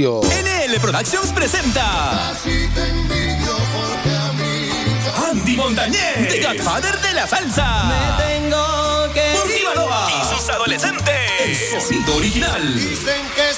NL 0.00 0.80
Productions 0.80 1.30
presenta 1.30 2.32
Andy 5.30 5.56
Montañez, 5.58 6.26
The 6.30 6.42
Godfather 6.42 6.98
de 7.02 7.12
la 7.12 7.26
salsa. 7.26 7.84
Me 7.84 8.24
tengo 8.24 9.12
que 9.12 9.34
Por 9.34 9.50
y 9.50 10.34
sus 10.34 10.48
adolescentes. 10.48 11.72
El 11.74 11.82
sonido 11.82 12.16
original. 12.16 12.74
Dicen 12.76 13.20
que 13.36 13.49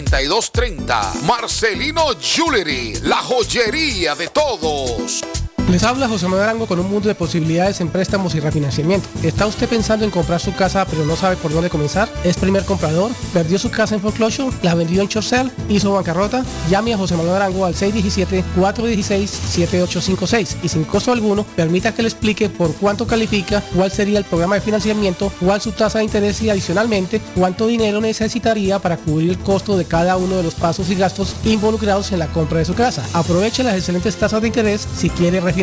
781-592-7230. 0.05 1.21
Marcelino 1.23 2.13
Jewelry. 2.19 2.99
La 3.03 3.17
joyería 3.17 4.15
de 4.15 4.27
todos. 4.27 5.23
Les 5.69 5.83
habla 5.83 6.07
José 6.07 6.25
Manuel 6.25 6.45
Arango 6.45 6.65
con 6.65 6.79
un 6.79 6.89
mundo 6.89 7.09
de 7.09 7.13
posibilidades 7.13 7.79
en 7.79 7.89
préstamos 7.89 8.33
y 8.33 8.39
refinanciamiento. 8.39 9.07
¿Está 9.21 9.45
usted 9.45 9.69
pensando 9.69 10.03
en 10.03 10.09
comprar 10.09 10.39
su 10.39 10.51
casa 10.55 10.83
pero 10.89 11.05
no 11.05 11.15
sabe 11.15 11.35
por 11.35 11.53
dónde 11.53 11.69
comenzar? 11.69 12.09
¿Es 12.23 12.37
primer 12.37 12.65
comprador? 12.65 13.11
¿Perdió 13.33 13.59
su 13.59 13.69
casa 13.69 13.93
en 13.93 14.01
foreclosure? 14.01 14.49
¿La 14.63 14.73
vendió 14.73 15.03
en 15.03 15.07
Chorcel? 15.07 15.51
¿Hizo 15.69 15.93
bancarrota? 15.93 16.43
Llame 16.71 16.95
a 16.95 16.97
José 16.97 17.15
Manuel 17.15 17.35
Arango 17.35 17.65
al 17.65 17.75
617-416-7856 17.75 20.55
y 20.63 20.69
sin 20.69 20.85
costo 20.85 21.11
alguno 21.11 21.45
permita 21.55 21.93
que 21.93 22.01
le 22.01 22.07
explique 22.07 22.49
por 22.49 22.73
cuánto 22.73 23.05
califica, 23.05 23.61
cuál 23.75 23.91
sería 23.91 24.17
el 24.17 24.25
programa 24.25 24.55
de 24.55 24.61
financiamiento, 24.61 25.31
cuál 25.39 25.61
su 25.61 25.71
tasa 25.71 25.99
de 25.99 26.05
interés 26.05 26.41
y 26.41 26.49
adicionalmente 26.49 27.21
cuánto 27.35 27.67
dinero 27.67 28.01
necesitaría 28.01 28.79
para 28.79 28.97
cubrir 28.97 29.29
el 29.29 29.37
costo 29.37 29.77
de 29.77 29.85
cada 29.85 30.17
uno 30.17 30.37
de 30.37 30.43
los 30.43 30.55
pasos 30.55 30.89
y 30.89 30.95
gastos 30.95 31.35
involucrados 31.45 32.11
en 32.11 32.17
la 32.17 32.25
compra 32.25 32.57
de 32.57 32.65
su 32.65 32.73
casa. 32.73 33.05
Aproveche 33.13 33.63
las 33.63 33.75
excelentes 33.75 34.15
tasas 34.15 34.41
de 34.41 34.47
interés 34.47 34.87
si 34.97 35.11
quiere 35.11 35.39
refinanciar. 35.39 35.58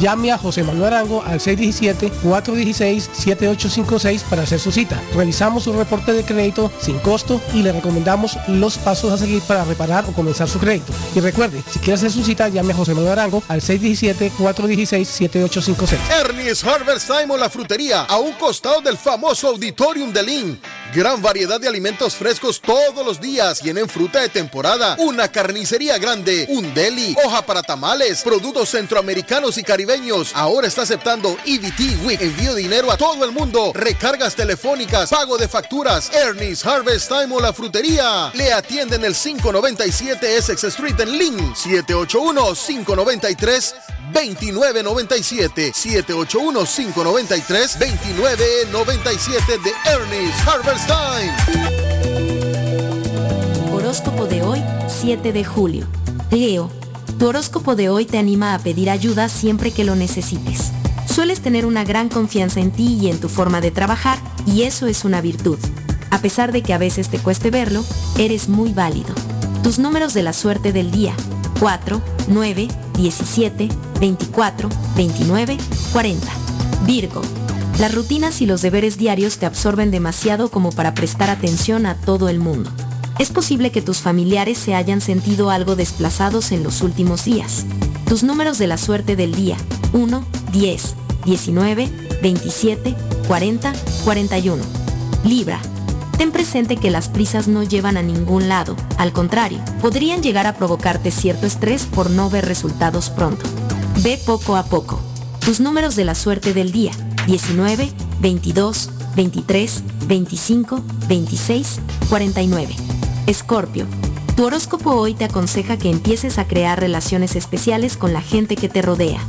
Llame 0.00 0.30
a 0.30 0.38
José 0.38 0.62
Manuel 0.62 0.94
Arango 0.94 1.24
al 1.24 1.40
617-416-7856 1.40 4.22
para 4.22 4.42
hacer 4.42 4.60
su 4.60 4.70
cita. 4.70 5.02
Realizamos 5.14 5.66
un 5.66 5.78
reporte 5.78 6.12
de 6.12 6.22
crédito 6.22 6.70
sin 6.80 7.00
costo 7.00 7.40
y 7.52 7.62
le 7.62 7.72
recomendamos 7.72 8.38
los 8.46 8.78
pasos 8.78 9.12
a 9.12 9.18
seguir 9.18 9.42
para 9.42 9.64
reparar 9.64 10.04
o 10.08 10.12
comenzar 10.12 10.48
su 10.48 10.60
crédito. 10.60 10.92
Y 11.16 11.20
recuerde, 11.20 11.60
si 11.70 11.80
quiere 11.80 11.94
hacer 11.94 12.12
su 12.12 12.22
cita, 12.22 12.48
llame 12.48 12.72
a 12.72 12.76
José 12.76 12.94
Manuel 12.94 13.18
Arango 13.18 13.42
al 13.48 13.60
617-416-7856. 13.60 15.98
Ernie's 16.20 16.62
Harvest 16.62 17.08
Time 17.08 17.36
la 17.36 17.50
frutería, 17.50 18.02
a 18.02 18.18
un 18.18 18.34
costado 18.34 18.80
del 18.80 18.96
famoso 18.96 19.48
Auditorium 19.48 20.12
de 20.12 20.22
Lynn. 20.22 20.60
Gran 20.94 21.20
variedad 21.22 21.58
de 21.58 21.66
alimentos 21.66 22.14
frescos 22.14 22.60
todos 22.60 23.04
los 23.04 23.20
días. 23.20 23.58
Tienen 23.60 23.88
fruta 23.88 24.20
de 24.20 24.28
temporada, 24.28 24.94
una 24.98 25.26
carnicería 25.28 25.98
grande, 25.98 26.46
un 26.50 26.72
deli, 26.74 27.16
hoja 27.24 27.42
para 27.42 27.62
tamales, 27.62 28.22
productos 28.22 28.68
centroamericanos 28.68 29.31
y 29.32 29.62
caribeños. 29.62 30.32
Ahora 30.34 30.68
está 30.68 30.82
aceptando 30.82 31.38
EBT 31.46 32.04
Week. 32.04 32.20
Envío 32.20 32.54
dinero 32.54 32.92
a 32.92 32.98
todo 32.98 33.24
el 33.24 33.32
mundo. 33.32 33.72
Recargas 33.74 34.34
telefónicas, 34.34 35.08
pago 35.08 35.38
de 35.38 35.48
facturas. 35.48 36.12
Ernie's 36.12 36.66
Harvest 36.66 37.08
Time 37.08 37.34
o 37.34 37.40
la 37.40 37.54
frutería. 37.54 38.30
Le 38.34 38.52
atienden 38.52 39.06
el 39.06 39.14
597 39.14 40.36
Essex 40.36 40.64
Street 40.64 41.00
en 41.00 41.16
Lynn. 41.16 41.54
781-593. 41.54 43.72
2997 44.12 45.72
781-593 45.72 47.78
2997 47.78 49.58
de 49.64 49.72
Ernie's 49.90 50.34
Harvest 50.46 50.86
Time. 50.86 51.32
Horóscopo 53.72 54.26
de 54.26 54.42
hoy, 54.42 54.62
7 54.88 55.32
de 55.32 55.42
julio. 55.42 55.86
Leo, 56.30 56.70
tu 57.22 57.28
horóscopo 57.28 57.76
de 57.76 57.88
hoy 57.88 58.04
te 58.04 58.18
anima 58.18 58.52
a 58.52 58.58
pedir 58.58 58.90
ayuda 58.90 59.28
siempre 59.28 59.70
que 59.70 59.84
lo 59.84 59.94
necesites. 59.94 60.72
Sueles 61.06 61.40
tener 61.40 61.66
una 61.66 61.84
gran 61.84 62.08
confianza 62.08 62.58
en 62.58 62.72
ti 62.72 62.98
y 63.00 63.10
en 63.10 63.20
tu 63.20 63.28
forma 63.28 63.60
de 63.60 63.70
trabajar, 63.70 64.18
y 64.44 64.62
eso 64.62 64.88
es 64.88 65.04
una 65.04 65.20
virtud. 65.20 65.56
A 66.10 66.18
pesar 66.18 66.50
de 66.50 66.64
que 66.64 66.74
a 66.74 66.78
veces 66.78 67.10
te 67.10 67.20
cueste 67.20 67.52
verlo, 67.52 67.84
eres 68.18 68.48
muy 68.48 68.72
válido. 68.72 69.14
Tus 69.62 69.78
números 69.78 70.14
de 70.14 70.24
la 70.24 70.32
suerte 70.32 70.72
del 70.72 70.90
día, 70.90 71.14
4, 71.60 72.02
9, 72.26 72.66
17, 72.96 73.68
24, 74.00 74.68
29, 74.96 75.58
40. 75.92 76.26
Virgo. 76.86 77.22
Las 77.78 77.94
rutinas 77.94 78.40
y 78.40 78.46
los 78.46 78.62
deberes 78.62 78.98
diarios 78.98 79.38
te 79.38 79.46
absorben 79.46 79.92
demasiado 79.92 80.50
como 80.50 80.72
para 80.72 80.92
prestar 80.92 81.30
atención 81.30 81.86
a 81.86 81.94
todo 81.94 82.28
el 82.28 82.40
mundo. 82.40 82.72
Es 83.18 83.30
posible 83.30 83.70
que 83.70 83.82
tus 83.82 83.98
familiares 83.98 84.58
se 84.58 84.74
hayan 84.74 85.00
sentido 85.00 85.50
algo 85.50 85.76
desplazados 85.76 86.52
en 86.52 86.62
los 86.62 86.82
últimos 86.82 87.24
días. 87.24 87.66
Tus 88.06 88.22
números 88.22 88.58
de 88.58 88.66
la 88.66 88.78
suerte 88.78 89.16
del 89.16 89.34
día, 89.34 89.56
1, 89.92 90.24
10, 90.52 90.94
19, 91.24 91.88
27, 92.22 92.94
40, 93.28 93.72
41. 94.04 94.62
Libra. 95.24 95.60
Ten 96.18 96.30
presente 96.30 96.76
que 96.76 96.90
las 96.90 97.08
prisas 97.08 97.48
no 97.48 97.62
llevan 97.62 97.96
a 97.96 98.02
ningún 98.02 98.48
lado, 98.48 98.76
al 98.98 99.12
contrario, 99.12 99.58
podrían 99.80 100.22
llegar 100.22 100.46
a 100.46 100.54
provocarte 100.54 101.10
cierto 101.10 101.46
estrés 101.46 101.86
por 101.86 102.10
no 102.10 102.30
ver 102.30 102.44
resultados 102.46 103.10
pronto. 103.10 103.44
Ve 104.02 104.20
poco 104.24 104.56
a 104.56 104.64
poco. 104.64 105.00
Tus 105.44 105.58
números 105.58 105.96
de 105.96 106.04
la 106.04 106.14
suerte 106.14 106.54
del 106.54 106.70
día, 106.70 106.92
19, 107.26 107.90
22, 108.20 108.90
23, 109.16 109.82
25, 110.06 110.80
26, 111.08 111.80
49. 112.08 112.91
Escorpio. 113.32 113.86
Tu 114.36 114.44
horóscopo 114.44 114.90
hoy 114.90 115.14
te 115.14 115.24
aconseja 115.24 115.78
que 115.78 115.90
empieces 115.90 116.38
a 116.38 116.46
crear 116.46 116.78
relaciones 116.78 117.34
especiales 117.34 117.96
con 117.96 118.12
la 118.12 118.20
gente 118.20 118.56
que 118.56 118.68
te 118.68 118.82
rodea. 118.82 119.20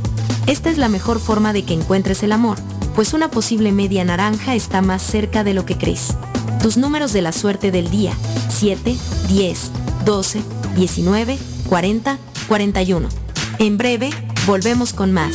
Esta 0.46 0.70
es 0.70 0.76
la 0.76 0.88
mejor 0.88 1.18
forma 1.18 1.54
de 1.54 1.64
que 1.64 1.72
encuentres 1.72 2.22
el 2.22 2.32
amor, 2.32 2.58
pues 2.94 3.14
una 3.14 3.30
posible 3.30 3.72
media 3.72 4.04
naranja 4.04 4.54
está 4.54 4.82
más 4.82 5.02
cerca 5.02 5.42
de 5.42 5.54
lo 5.54 5.64
que 5.64 5.78
crees. 5.78 6.14
Tus 6.62 6.76
números 6.76 7.12
de 7.14 7.22
la 7.22 7.32
suerte 7.32 7.70
del 7.70 7.90
día, 7.90 8.12
7, 8.50 8.94
10, 9.28 9.70
12, 10.04 10.42
19, 10.76 11.38
40, 11.68 12.18
41. 12.46 13.08
En 13.58 13.78
breve, 13.78 14.10
volvemos 14.46 14.92
con 14.92 15.12
más. 15.12 15.34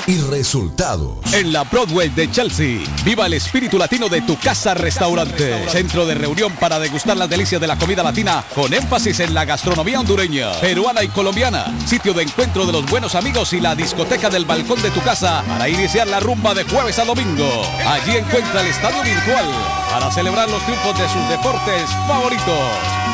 y 0.10 0.20
resultados. 0.22 1.18
En 1.34 1.54
la 1.54 1.64
Broadway 1.66 2.10
de 2.10 2.32
Chelsea, 2.32 2.80
viva 3.06 3.28
el 3.28 3.34
espíritu 3.34 3.78
latino 3.78 4.10
de 4.10 4.22
tu 4.22 4.38
casa 4.40 4.74
restaurante. 4.74 5.70
Centro 5.70 6.04
de 6.08 6.16
reunión 6.16 6.52
para 6.54 6.80
degustar 6.80 7.16
las 7.16 7.30
delicias 7.30 7.62
de 7.62 7.68
la 7.68 7.78
comida 7.78 8.02
latina 8.02 8.44
con 8.56 8.74
énfasis 8.74 9.20
en 9.20 9.36
la 9.36 9.46
gastronomía 9.46 10.00
hondureña, 10.00 10.52
peruana 10.62 11.04
y 11.04 11.10
colombiana. 11.10 11.66
Sitio 11.86 12.14
de 12.14 12.24
encuentro 12.24 12.66
de 12.66 12.72
los 12.72 12.90
buenos 12.90 13.14
amigos 13.14 13.54
y 13.54 13.60
la 13.60 13.76
discoteca 13.76 14.32
del 14.32 14.46
balcón 14.46 14.82
de 14.82 14.90
tu 14.90 15.02
casa 15.02 15.44
para 15.48 15.70
iniciar 15.70 16.08
la 16.08 16.20
rumba 16.20 16.56
de 16.56 16.64
jueves 16.64 16.98
a 16.98 17.06
domingo. 17.06 17.48
Allí 17.86 18.18
encuentra 18.18 18.62
el 18.62 18.68
estadio 18.68 19.04
virtual 19.04 19.79
para 19.90 20.12
celebrar 20.12 20.50
los 20.50 20.62
triunfos 20.64 20.98
de 20.98 21.08
sus 21.10 21.28
deportes 21.30 21.90
favoritos. 22.08 22.60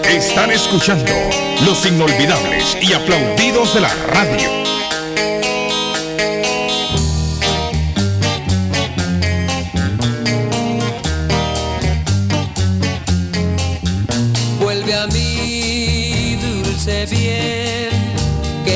Están 0.07 0.51
escuchando 0.51 1.11
los 1.65 1.83
inolvidables 1.85 2.77
y 2.81 2.93
aplaudidos 2.93 3.73
de 3.73 3.81
la 3.81 3.93
radio. 4.07 4.74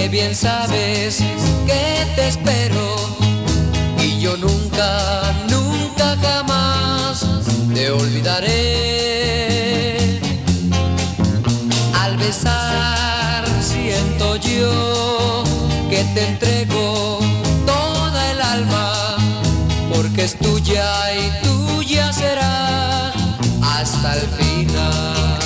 Bien 0.09 0.35
sabes 0.35 1.17
que 1.65 2.07
te 2.15 2.27
espero. 2.27 2.95
Y 4.01 4.19
yo 4.19 4.37
nunca, 4.37 5.33
nunca 5.49 6.17
jamás 6.21 7.25
te 7.73 7.91
olvidaré. 7.91 8.49
Al 11.93 12.17
besar 12.17 13.45
siento 13.61 14.35
yo 14.37 15.43
que 15.89 16.03
te 16.15 16.27
entrego 16.27 17.19
toda 17.65 18.31
el 18.31 18.41
alma, 18.41 19.17
porque 19.93 20.23
es 20.23 20.37
tuya 20.37 21.13
y 21.13 21.31
tuya 21.43 22.11
será 22.13 23.11
hasta 23.61 24.15
el 24.15 24.27
final. 24.29 25.38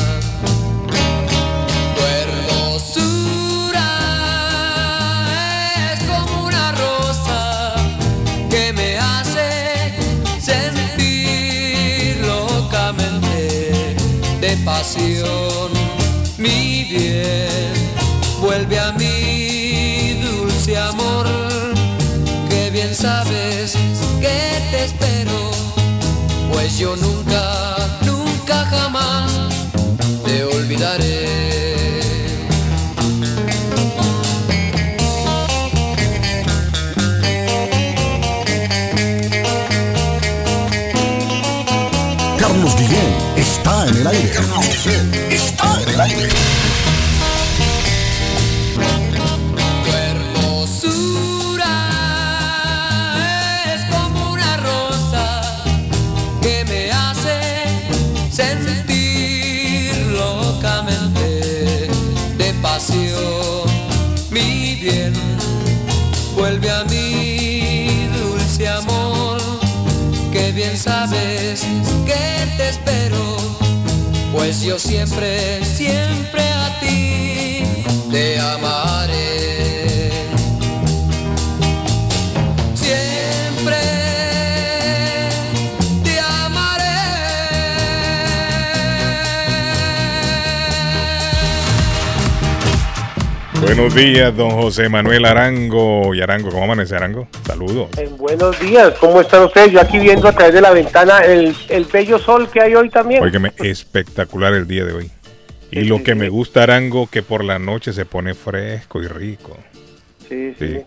Vuelve 18.66 18.80
a 18.80 18.92
mí, 18.94 20.22
dulce 20.24 20.78
amor, 20.78 21.26
que 22.50 22.70
bien 22.72 22.96
sabes 22.96 23.74
que 24.22 24.62
te 24.72 24.86
espero, 24.86 25.52
pues 26.52 26.78
yo 26.78 26.96
nunca, 26.96 28.00
nunca 28.06 28.66
jamás 28.66 29.32
te 30.24 30.46
olvidaré. 30.46 31.44
Carlos 42.40 42.76
Guillén 42.78 43.14
está 43.36 43.88
en 43.88 43.98
el 43.98 44.08
aire. 44.08 44.30
Carlos 44.30 44.88
está 45.30 45.82
en 45.82 45.90
el 45.90 46.02
aire. 46.02 46.63
Yo 74.62 74.78
siempre, 74.78 75.64
siempre 75.66 76.42
a 76.42 76.80
ti 76.80 77.64
te 78.12 78.40
amaré. 78.40 79.43
Buenos 93.64 93.96
días, 93.96 94.36
don 94.36 94.52
José 94.52 94.90
Manuel 94.90 95.24
Arango. 95.24 96.14
Y 96.14 96.20
Arango, 96.22 96.50
¿cómo 96.50 96.66
amanece 96.66 96.96
Arango? 96.96 97.30
Saludos. 97.48 97.90
Eh, 97.98 98.10
buenos 98.18 98.60
días, 98.60 98.94
¿cómo 99.00 99.22
están 99.22 99.44
ustedes? 99.44 99.72
Yo 99.72 99.80
aquí 99.80 100.00
viendo 100.00 100.28
a 100.28 100.34
través 100.34 100.54
de 100.54 100.60
la 100.62 100.72
ventana 100.72 101.20
el, 101.20 101.56
el 101.70 101.86
bello 101.86 102.20
sol 102.20 102.50
que 102.52 102.62
hay 102.62 102.76
hoy 102.76 102.90
también. 102.90 103.24
Óigame, 103.24 103.54
espectacular 103.58 104.54
el 104.54 104.68
día 104.68 104.84
de 104.84 104.92
hoy. 104.94 105.12
Y 105.72 105.86
lo 105.86 106.04
que 106.04 106.14
me 106.14 106.28
gusta, 106.28 106.64
Arango, 106.64 107.08
que 107.08 107.24
por 107.24 107.44
la 107.44 107.58
noche 107.58 107.94
se 107.94 108.06
pone 108.06 108.34
fresco 108.34 109.02
y 109.02 109.08
rico. 109.08 109.58
Sí, 110.28 110.54
sí. 110.60 110.82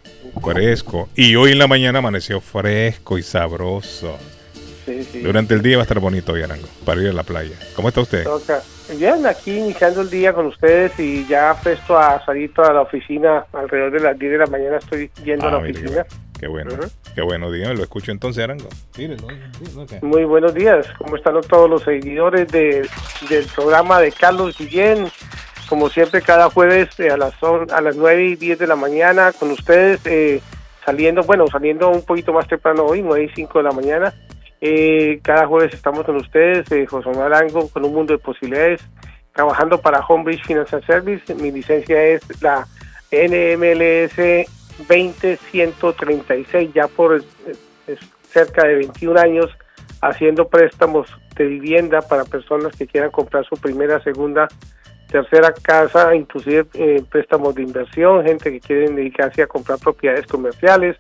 Fresco. 0.44 1.09
Y 1.16 1.35
hoy 1.35 1.53
en 1.53 1.59
la 1.59 1.66
mañana 1.66 1.98
amaneció 2.01 2.40
fresco 2.40 3.16
y 3.16 3.23
sabroso. 3.23 4.19
sí, 4.85 5.03
sí. 5.11 5.20
Durante 5.20 5.55
el 5.55 5.62
día 5.62 5.77
va 5.78 5.82
a 5.82 5.85
estar 5.85 5.98
bonito 5.98 6.32
hoy, 6.32 6.43
Arango, 6.43 6.69
para 6.85 7.01
ir 7.01 7.09
a 7.09 7.12
la 7.15 7.23
playa. 7.23 7.57
¿Cómo 7.74 7.89
está 7.89 8.03
usted? 8.03 8.24
Toca. 8.24 8.62
Bien, 8.95 9.27
aquí 9.27 9.59
iniciando 9.59 10.01
el 10.03 10.11
día 10.11 10.33
con 10.33 10.47
ustedes 10.47 10.99
y 11.01 11.27
ya 11.27 11.57
presto 11.63 11.99
a 11.99 12.25
salir 12.25 12.53
para 12.53 12.73
la 12.73 12.83
oficina 12.83 13.45
alrededor 13.53 13.91
de 13.93 14.01
las 14.01 14.19
10 14.19 14.33
de 14.33 14.39
la 14.39 14.47
mañana 14.47 14.77
estoy 14.79 15.11
yendo 15.25 15.49
a 15.49 15.51
la 15.51 15.57
Ah, 15.57 15.61
mire, 15.61 15.81
oficina. 15.81 16.07
Qué 16.39 16.47
bueno. 16.47 16.71
Qué 17.15 17.23
bueno, 17.23 17.51
dígame, 17.51 17.75
lo 17.75 17.83
escucho 17.83 18.13
entonces, 18.13 18.45
Arango. 18.45 18.69
Muy 20.03 20.25
buenos 20.25 20.55
días, 20.55 20.87
¿cómo 20.99 21.17
están 21.17 21.41
todos 21.43 21.69
los 21.69 21.83
seguidores 21.83 22.47
de- 22.49 22.89
del 23.29 23.45
programa 23.55 24.01
de 24.01 24.13
Carlos 24.13 24.57
Guillén? 24.57 25.09
Como 25.69 25.89
siempre, 25.91 26.23
cada 26.23 26.49
jueves 26.51 26.89
eh, 27.01 27.11
a, 27.11 27.17
las, 27.17 27.43
on- 27.43 27.71
a 27.73 27.81
las 27.81 27.97
9 27.97 28.25
y 28.25 28.37
10 28.37 28.59
de 28.59 28.67
la 28.69 28.77
mañana 28.77 29.33
con 29.33 29.51
ustedes, 29.51 30.01
eh, 30.05 30.41
saliendo, 30.85 31.23
bueno, 31.25 31.47
saliendo 31.49 31.89
un 31.91 32.03
poquito 32.05 32.33
más 32.33 32.47
temprano 32.47 32.85
hoy, 32.85 33.03
9 33.03 33.25
y 33.25 33.29
5 33.35 33.59
de 33.59 33.65
la 33.65 33.73
mañana. 33.73 34.15
Eh, 34.69 35.21
cada 35.23 35.47
jueves 35.47 35.73
estamos 35.73 36.05
con 36.05 36.17
ustedes, 36.17 36.69
eh, 36.73 36.87
José 36.87 37.09
Manuel 37.11 37.53
con 37.73 37.85
un 37.85 37.95
mundo 37.95 38.13
de 38.15 38.19
posibilidades, 38.19 38.81
trabajando 39.33 39.81
para 39.81 40.01
Homebridge 40.01 40.45
Financial 40.45 40.85
Service. 40.85 41.33
Mi 41.37 41.53
licencia 41.53 42.03
es 42.03 42.23
la 42.43 42.67
NMLS 43.13 44.49
20136, 44.89 46.75
ya 46.75 46.89
por 46.89 47.15
eh, 47.15 47.97
cerca 48.29 48.67
de 48.67 48.75
21 48.75 49.21
años 49.21 49.57
haciendo 50.03 50.49
préstamos 50.49 51.17
de 51.37 51.45
vivienda 51.45 52.01
para 52.03 52.25
personas 52.25 52.75
que 52.75 52.89
quieran 52.89 53.13
comprar 53.13 53.45
su 53.45 53.55
primera, 53.59 54.03
segunda, 54.03 54.49
tercera 55.11 55.53
casa, 55.53 56.15
inclusive 56.15 56.66
eh, 56.74 57.03
préstamos 57.09 57.55
de 57.55 57.62
inversión, 57.62 58.24
gente 58.24 58.51
que 58.51 58.61
quieren 58.61 58.97
dedicarse 58.97 59.43
a 59.43 59.47
comprar 59.47 59.78
propiedades 59.78 60.27
comerciales. 60.27 60.97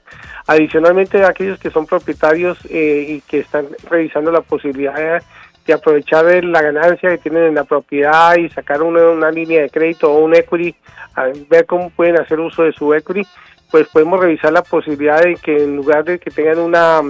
Adicionalmente, 0.46 1.24
aquellos 1.24 1.58
que 1.58 1.70
son 1.70 1.86
propietarios 1.86 2.58
eh, 2.70 3.06
y 3.08 3.20
que 3.22 3.40
están 3.40 3.66
revisando 3.88 4.30
la 4.30 4.42
posibilidad 4.42 4.94
de, 4.94 5.72
aprovechar 5.72 6.24
la 6.44 6.62
ganancia 6.62 7.10
que 7.10 7.18
tienen 7.18 7.44
en 7.44 7.54
la 7.56 7.64
propiedad 7.64 8.36
y 8.36 8.48
sacar 8.50 8.82
una, 8.82 9.10
una 9.10 9.32
línea 9.32 9.62
de 9.62 9.70
crédito 9.70 10.12
o 10.12 10.24
un 10.24 10.32
equity, 10.34 10.74
a 11.16 11.26
ver 11.48 11.66
cómo 11.66 11.90
pueden 11.90 12.20
hacer 12.20 12.38
uso 12.38 12.62
de 12.62 12.72
su 12.72 12.94
equity, 12.94 13.26
pues 13.72 13.88
podemos 13.88 14.20
revisar 14.20 14.52
la 14.52 14.62
posibilidad 14.62 15.20
de 15.20 15.34
que 15.34 15.64
en 15.64 15.74
lugar 15.74 16.04
de 16.04 16.20
que 16.20 16.30
tengan 16.30 16.60
una 16.60 17.00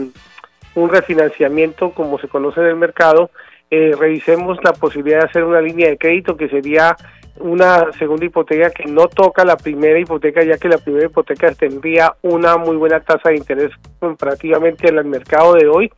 un 0.77 0.90
refinanciamiento 0.90 1.90
como 1.90 2.18
se 2.18 2.28
conoce 2.28 2.60
en 2.60 2.66
el 2.66 2.77
mercado, 2.77 3.31
eh, 3.70 3.93
revisemos 3.98 4.59
la 4.62 4.72
posibilidad 4.72 5.20
de 5.20 5.26
hacer 5.26 5.44
una 5.44 5.60
línea 5.60 5.88
de 5.88 5.98
crédito 5.98 6.36
que 6.36 6.48
sería 6.48 6.97
una 7.38 7.93
segunda 7.98 8.24
hipoteca 8.24 8.70
que 8.70 8.86
no 8.86 9.09
toca 9.09 9.44
la 9.44 9.56
primera 9.56 9.98
hipoteca, 9.98 10.43
ya 10.43 10.56
que 10.56 10.68
la 10.68 10.78
primera 10.78 11.06
hipoteca 11.06 11.52
tendría 11.52 12.14
una 12.22 12.56
muy 12.56 12.76
buena 12.76 13.01
tasa 13.01 13.30
de 13.30 13.36
interés 13.36 13.72
comparativamente 13.98 14.88
al 14.88 15.05
mercado 15.05 15.55
de 15.55 15.66
hoy, 15.66 15.93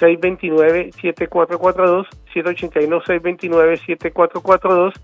629-7442, 0.00 2.06
781-629-7442, 2.34 4.94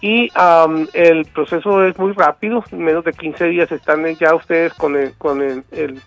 y 0.00 0.28
am, 0.34 0.86
el 0.92 1.24
proceso 1.26 1.84
es 1.84 1.98
muy 1.98 2.12
rápido, 2.12 2.62
en 2.70 2.84
menos 2.84 3.04
de 3.04 3.12
15 3.12 3.46
días 3.46 3.70
están 3.72 4.04
ya 4.16 4.34
ustedes 4.34 4.72
con, 4.74 4.96
el- 4.96 5.14
con 5.18 5.42
el- 5.42 6.00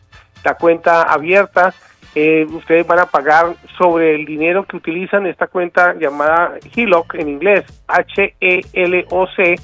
la 0.43 0.55
cuenta 0.55 1.03
abierta, 1.03 1.73
eh, 2.15 2.45
ustedes 2.51 2.85
van 2.87 2.99
a 2.99 3.05
pagar 3.05 3.55
sobre 3.77 4.15
el 4.15 4.25
dinero 4.25 4.65
que 4.65 4.75
utilizan 4.77 5.25
esta 5.27 5.47
cuenta 5.47 5.93
llamada 5.93 6.53
HELOC 6.75 7.15
en 7.15 7.29
inglés, 7.29 7.63
H-E-L-O-C, 7.87 9.55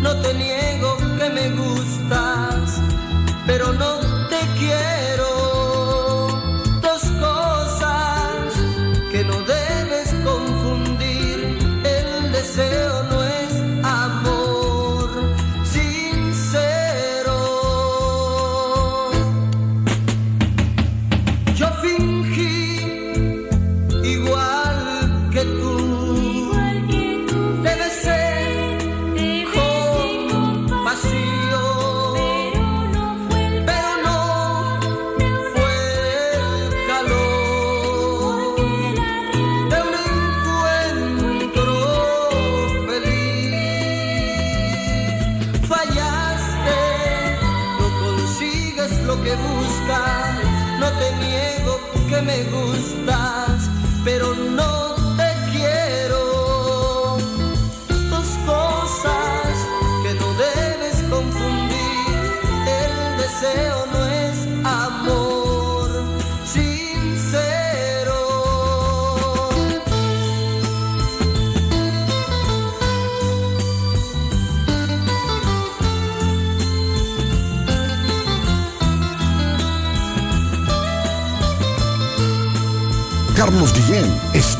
No 0.06 0.14
te 0.20 0.32
niego 0.34 0.96
que 1.18 1.28
me 1.30 1.50
gustas, 1.50 2.80
pero 3.44 3.72
no 3.72 4.05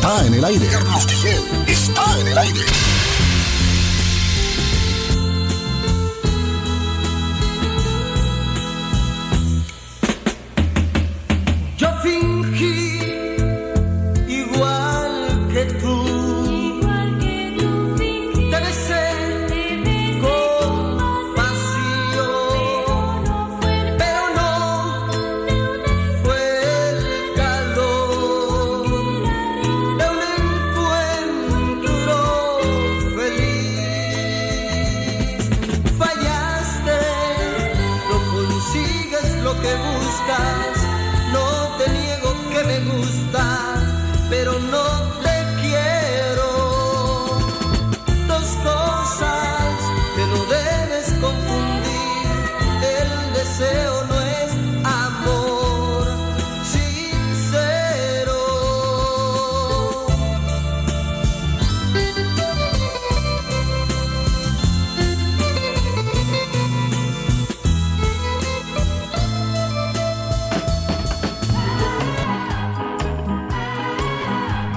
está 0.07 0.25
en 0.25 0.35
el 0.35 0.45
aire. 0.45 0.67
Carlos 0.69 1.07
está 1.67 2.21
en 2.21 2.29
el 2.29 2.39
aire. 2.39 2.96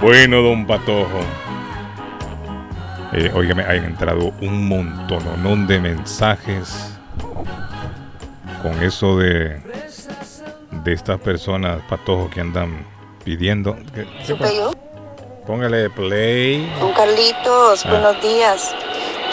Bueno, 0.09 0.41
don 0.41 0.65
Patojo. 0.65 1.19
Eh, 3.13 3.31
óigame, 3.31 3.61
han 3.61 3.85
entrado 3.85 4.33
un 4.41 4.67
montón 4.67 5.67
de 5.67 5.79
mensajes 5.79 6.93
con 8.63 8.81
eso 8.81 9.17
de, 9.17 9.61
de 10.83 10.93
estas 10.93 11.19
personas, 11.19 11.83
Patojo, 11.87 12.27
que 12.31 12.41
andan 12.41 12.87
pidiendo. 13.23 13.75
¿Qué- 13.93 14.07
qué. 14.25 14.35
Póngale 15.45 15.91
play. 15.91 16.67
Don 16.79 16.91
Carlitos, 16.93 17.85
Ah. 17.85 17.89
buenos 17.91 18.19
días. 18.23 18.73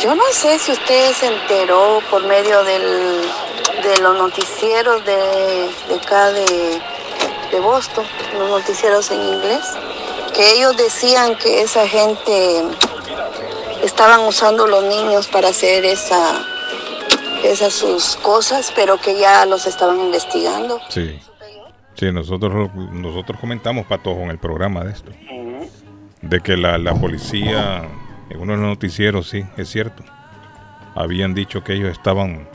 Yo 0.02 0.14
no 0.14 0.24
sé 0.30 0.58
si 0.58 0.72
usted 0.72 1.12
se 1.14 1.28
enteró 1.34 2.00
por 2.10 2.22
medio 2.26 2.62
del, 2.64 2.82
de 3.82 4.02
los 4.02 4.18
noticieros 4.18 5.02
de, 5.06 5.70
de 5.88 5.94
acá 5.94 6.32
de, 6.32 6.44
de 7.50 7.60
Boston, 7.60 8.04
los 8.38 8.50
noticieros 8.50 9.10
en 9.10 9.22
inglés, 9.22 9.64
que 10.36 10.52
ellos 10.52 10.76
decían 10.76 11.36
que 11.36 11.62
esa 11.62 11.88
gente 11.88 12.62
estaban 13.82 14.20
usando 14.20 14.66
los 14.66 14.84
niños 14.84 15.28
para 15.28 15.48
hacer 15.48 15.84
esa, 15.86 16.44
esas 17.42 17.72
sus 17.72 18.16
cosas, 18.16 18.72
pero 18.76 18.98
que 19.00 19.18
ya 19.18 19.46
los 19.46 19.66
estaban 19.66 19.98
investigando. 19.98 20.78
Sí. 20.90 21.18
Sí, 21.94 22.12
nosotros, 22.12 22.74
nosotros 22.74 23.40
comentamos, 23.40 23.86
Patojo, 23.86 24.20
en 24.20 24.30
el 24.30 24.38
programa 24.38 24.84
de 24.84 24.92
esto. 24.92 25.10
De 26.20 26.40
que 26.40 26.58
la, 26.58 26.76
la 26.76 26.94
policía, 26.94 27.88
en 28.28 28.38
uno 28.38 28.52
de 28.52 28.58
los 28.58 28.68
noticieros, 28.68 29.30
sí, 29.30 29.46
es 29.56 29.70
cierto. 29.70 30.04
Habían 30.94 31.32
dicho 31.32 31.64
que 31.64 31.72
ellos 31.72 31.90
estaban 31.90 32.46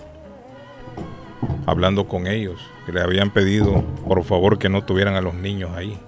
hablando 1.65 2.07
con 2.07 2.27
ellos, 2.27 2.61
que 2.85 2.91
le 2.91 3.01
habían 3.01 3.31
pedido, 3.31 3.83
por 4.07 4.23
favor, 4.23 4.59
que 4.59 4.69
no 4.69 4.83
tuvieran 4.83 5.15
a 5.15 5.21
los 5.21 5.33
niños 5.33 5.71
ahí. 5.75 5.99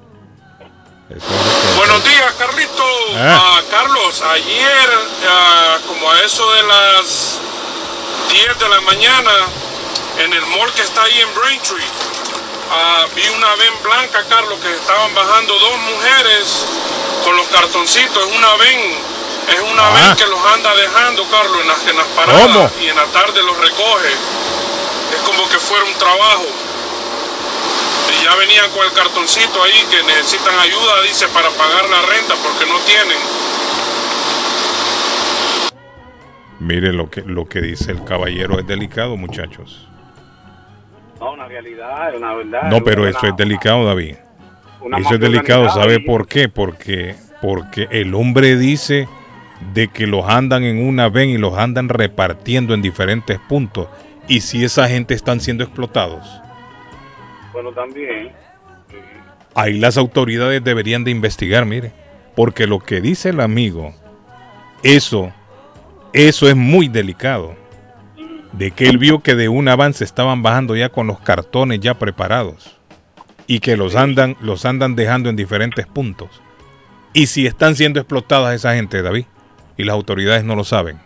Buenos 1.77 2.03
días, 2.03 2.33
Carlito. 2.39 2.83
Ah. 3.17 3.37
Ah, 3.39 3.61
Carlos, 3.69 4.21
ayer, 4.21 4.89
ah, 5.29 5.77
como 5.87 6.09
a 6.09 6.19
eso 6.21 6.51
de 6.53 6.63
las 6.63 7.39
10 8.31 8.57
de 8.59 8.69
la 8.69 8.81
mañana, 8.81 9.31
en 10.17 10.33
el 10.33 10.41
mall 10.47 10.71
que 10.73 10.81
está 10.81 11.03
ahí 11.03 11.21
en 11.21 11.35
Braintree, 11.35 11.85
ah, 12.71 13.05
vi 13.15 13.27
una 13.29 13.53
ven 13.55 13.83
blanca, 13.83 14.23
Carlos, 14.27 14.57
que 14.59 14.73
estaban 14.73 15.13
bajando 15.13 15.53
dos 15.59 15.77
mujeres 15.77 16.65
con 17.23 17.35
los 17.37 17.47
cartoncitos. 17.49 18.27
Es 18.27 18.35
una 18.35 18.53
ven, 18.55 18.97
es 19.49 19.61
una 19.71 19.85
Ah. 19.87 19.93
ven 19.93 20.15
que 20.15 20.25
los 20.25 20.39
anda 20.51 20.73
dejando, 20.75 21.29
Carlos, 21.29 21.61
en 21.61 21.67
las, 21.67 21.85
en 21.85 21.97
las 21.97 22.07
paradas 22.07 22.41
¿Cómo? 22.41 22.71
y 22.81 22.87
en 22.87 22.95
la 22.95 23.05
tarde 23.05 23.43
los 23.43 23.55
recoge. 23.57 24.13
Es 25.13 25.21
como 25.27 25.47
que 25.47 25.59
fuera 25.59 25.85
un 25.85 25.93
trabajo. 25.93 26.45
Y 28.11 28.23
ya 28.23 28.35
venían 28.35 28.69
con 28.71 28.85
el 28.85 28.91
cartoncito 28.93 29.63
ahí 29.63 29.83
que 29.89 30.03
necesitan 30.03 30.57
ayuda, 30.59 31.01
dice, 31.03 31.27
para 31.29 31.49
pagar 31.49 31.89
la 31.89 32.01
renta 32.01 32.35
porque 32.43 32.65
no 32.65 32.79
tienen. 32.85 33.17
Mire 36.59 36.93
lo 36.93 37.09
que, 37.09 37.21
lo 37.21 37.45
que 37.45 37.61
dice 37.61 37.91
el 37.91 38.03
caballero 38.03 38.59
es 38.59 38.67
delicado, 38.67 39.17
muchachos. 39.17 39.87
No, 41.19 41.33
una 41.33 41.47
realidad, 41.47 42.09
es 42.09 42.17
una 42.17 42.33
verdad. 42.33 42.63
No, 42.69 42.83
pero 42.83 43.07
eso 43.07 43.25
es 43.25 43.35
delicado, 43.35 43.85
David. 43.85 44.15
Eso 44.97 45.13
es 45.15 45.19
delicado, 45.19 45.69
¿sabe 45.69 45.99
por 45.99 46.27
qué? 46.27 46.49
Porque, 46.49 47.15
porque 47.41 47.87
el 47.91 48.13
hombre 48.15 48.57
dice 48.57 49.07
de 49.73 49.87
que 49.87 50.07
los 50.07 50.27
andan 50.27 50.63
en 50.63 50.85
una 50.85 51.09
ven 51.09 51.29
y 51.29 51.37
los 51.37 51.57
andan 51.57 51.89
repartiendo 51.89 52.73
en 52.73 52.81
diferentes 52.81 53.39
puntos. 53.39 53.87
Y 54.27 54.41
si 54.41 54.63
esa 54.63 54.87
gente 54.87 55.13
están 55.13 55.39
siendo 55.39 55.63
explotados, 55.63 56.27
Bueno, 57.53 57.71
también. 57.71 58.31
ahí 59.53 59.77
las 59.77 59.97
autoridades 59.97 60.63
deberían 60.63 61.03
de 61.03 61.11
investigar, 61.11 61.65
mire. 61.65 61.91
Porque 62.35 62.65
lo 62.65 62.79
que 62.79 62.99
dice 62.99 63.29
el 63.29 63.39
amigo, 63.39 63.93
eso, 64.81 65.31
eso 66.13 66.49
es 66.49 66.55
muy 66.55 66.87
delicado. 66.87 67.55
De 68.51 68.71
que 68.71 68.87
él 68.87 68.97
vio 68.97 69.19
que 69.19 69.35
de 69.35 69.49
un 69.49 69.67
avance 69.67 70.03
estaban 70.03 70.41
bajando 70.41 70.75
ya 70.75 70.89
con 70.89 71.07
los 71.07 71.19
cartones 71.19 71.79
ya 71.79 71.93
preparados. 71.93 72.79
Y 73.45 73.59
que 73.59 73.77
los 73.77 73.95
andan, 73.95 74.35
los 74.41 74.65
andan 74.65 74.95
dejando 74.95 75.29
en 75.29 75.35
diferentes 75.35 75.85
puntos. 75.85 76.41
Y 77.13 77.27
si 77.27 77.45
están 77.45 77.75
siendo 77.75 77.99
explotadas 77.99 78.55
esa 78.55 78.73
gente, 78.73 79.01
David, 79.03 79.25
y 79.77 79.83
las 79.83 79.93
autoridades 79.93 80.43
no 80.43 80.55
lo 80.55 80.63
saben. 80.63 80.99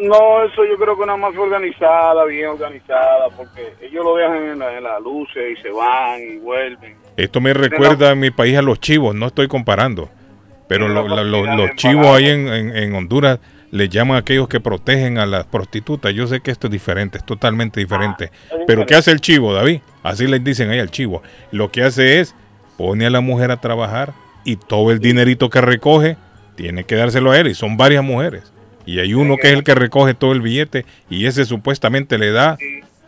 No, 0.00 0.44
eso 0.44 0.64
yo 0.64 0.76
creo 0.76 0.96
que 0.96 1.02
una 1.02 1.16
mafia 1.16 1.40
organizada, 1.40 2.24
bien 2.24 2.46
organizada, 2.48 3.28
porque 3.36 3.74
ellos 3.82 4.04
lo 4.04 4.16
dejan 4.16 4.44
en 4.44 4.58
la, 4.58 4.76
en 4.76 4.84
las 4.84 5.00
luces 5.02 5.58
y 5.58 5.62
se 5.62 5.70
van 5.70 6.20
y 6.20 6.36
vuelven. 6.38 6.96
Esto 7.16 7.40
me 7.40 7.52
recuerda 7.54 8.12
en 8.12 8.20
mi 8.20 8.30
país 8.30 8.56
a 8.56 8.62
los 8.62 8.80
chivos, 8.80 9.14
no 9.14 9.26
estoy 9.26 9.48
comparando. 9.48 10.08
Pero 10.68 10.86
lo- 10.88 11.08
la 11.08 11.24
lo- 11.24 11.46
los 11.56 11.70
chivos 11.76 12.06
ahí 12.08 12.28
en, 12.28 12.48
en- 12.48 12.76
en 12.76 12.94
Honduras 12.94 13.38
le 13.70 13.88
llaman 13.88 14.16
a 14.16 14.20
aquellos 14.20 14.48
que 14.48 14.60
protegen 14.60 15.18
a 15.18 15.26
las 15.26 15.46
prostitutas. 15.46 16.12
Yo 16.14 16.26
sé 16.26 16.40
que 16.40 16.50
esto 16.50 16.66
es 16.68 16.70
diferente, 16.72 17.18
es 17.18 17.24
totalmente 17.24 17.80
diferente. 17.80 18.30
Pero 18.66 18.86
¿qué 18.86 18.94
hace 18.94 19.10
el 19.10 19.20
chivo, 19.20 19.52
David? 19.54 19.80
Así 20.02 20.26
les 20.26 20.42
dicen 20.44 20.70
ahí 20.70 20.78
al 20.78 20.90
chivo. 20.90 21.22
Lo 21.52 21.70
que 21.70 21.82
hace 21.82 22.20
es 22.20 22.34
pone 22.76 23.06
a 23.06 23.10
la 23.10 23.20
mujer 23.20 23.50
a 23.50 23.56
trabajar 23.60 24.12
y 24.44 24.56
todo 24.56 24.90
el 24.90 25.00
dinerito 25.00 25.50
que 25.50 25.60
recoge 25.60 26.16
tiene 26.54 26.84
que 26.84 26.94
dárselo 26.96 27.30
a 27.32 27.38
él. 27.38 27.48
Y 27.48 27.54
son 27.54 27.76
varias 27.76 28.04
mujeres. 28.04 28.52
Y 28.88 29.00
hay 29.00 29.12
uno 29.12 29.36
que 29.36 29.48
es 29.48 29.52
el 29.52 29.64
que 29.64 29.74
recoge 29.74 30.14
todo 30.14 30.32
el 30.32 30.40
billete 30.40 30.86
y 31.10 31.26
ese 31.26 31.44
supuestamente 31.44 32.16
le 32.16 32.32
da 32.32 32.56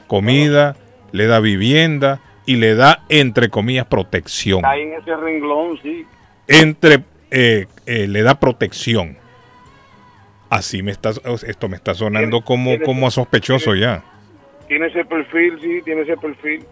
comida, 0.09 0.77
le 1.11 1.27
da 1.27 1.41
vivienda 1.41 2.21
y 2.45 2.57
le 2.57 2.75
da, 2.75 3.03
entre 3.09 3.49
comillas, 3.49 3.87
protección 3.87 4.59
Está 4.59 4.73
ahí 4.73 4.83
en 4.83 4.93
ese 4.93 5.17
renglón, 5.17 5.79
sí. 5.83 6.05
entre 6.49 7.05
eh, 7.31 7.67
eh, 7.87 8.07
le 8.07 8.23
da 8.23 8.39
protección. 8.39 9.17
Así 10.51 10.83
me 10.83 10.91
está, 10.91 11.13
esto 11.47 11.69
me 11.71 11.77
está 11.77 11.95
sonando 11.95 12.43
como, 12.43 12.79
como 12.85 13.07
a 13.07 13.11
sospechoso 13.11 13.75
ya. 13.75 14.05
Tiene 14.69 14.89
ese 14.89 15.07
perfil, 15.07 15.59
sí, 15.63 15.81
tiene 15.83 16.03
ese 16.03 16.19
perfil. 16.19 16.63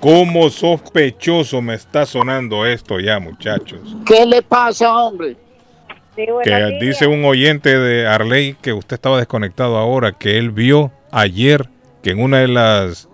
Como 0.00 0.48
sospechoso 0.48 1.60
me 1.60 1.74
está 1.74 2.06
sonando 2.06 2.64
esto 2.64 2.98
ya, 2.98 3.18
muchachos. 3.18 3.94
¿Qué 4.06 4.24
le 4.24 4.40
pasa, 4.40 4.90
hombre? 4.90 5.36
Que 6.44 6.78
dice 6.80 7.06
un 7.06 7.24
oyente 7.24 7.78
de 7.78 8.06
Arley 8.06 8.54
que 8.60 8.72
usted 8.72 8.94
estaba 8.94 9.18
desconectado 9.18 9.76
ahora, 9.78 10.12
que 10.12 10.38
él 10.38 10.50
vio 10.50 10.92
ayer 11.10 11.68
que 12.02 12.10
en 12.10 12.20
una 12.22 12.38
de 12.38 12.48
las 12.48 13.08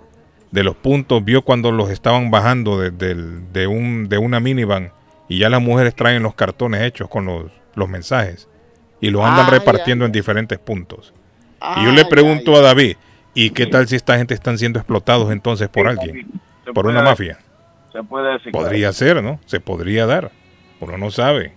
de 0.51 0.64
los 0.64 0.74
puntos 0.74 1.24
vio 1.24 1.43
cuando 1.43 1.70
los 1.70 1.90
estaban 1.90 2.31
bajando 2.32 2.78
de, 2.81 3.66
un, 3.68 4.09
de 4.09 4.18
una 4.18 4.40
minivan 4.40 4.93
y 5.28 5.39
ya 5.39 5.48
las 5.48 5.62
mujeres 5.62 5.94
traen 5.94 6.24
los 6.24 6.35
cartones 6.35 6.82
hechos 6.82 7.09
con 7.09 7.24
los, 7.24 7.52
los 7.77 7.89
mensajes 7.89 8.48
y 9.01 9.10
los 9.10 9.24
andan 9.24 9.47
Ay, 9.47 9.52
repartiendo 9.52 10.05
en 10.05 10.12
diferentes 10.12 10.59
puntos. 10.59 11.14
y 11.77 11.85
yo 11.85 11.93
le 11.93 12.01
Ay, 12.02 12.06
pregunto 12.10 12.56
a 12.56 12.60
David, 12.62 12.97
¿y 13.32 13.51
qué 13.51 13.66
tal 13.66 13.86
si 13.86 13.94
esta 13.94 14.18
gente 14.18 14.35
están 14.35 14.59
siendo 14.59 14.78
explotados 14.81 15.31
entonces 15.31 15.68
por 15.68 15.86
alguien? 15.86 16.27
Se 16.64 16.72
Por 16.72 16.85
puede- 16.85 16.98
una 16.98 17.02
mafia. 17.09 17.39
Se 17.93 18.02
puede 18.02 18.32
decir. 18.35 18.51
Podría 18.52 18.93
ser, 18.93 19.22
¿no? 19.22 19.39
Se 19.47 19.60
podría 19.60 20.06
dar. 20.06 20.31
Uno 20.81 20.98
no 20.98 21.10
sabe. 21.12 21.52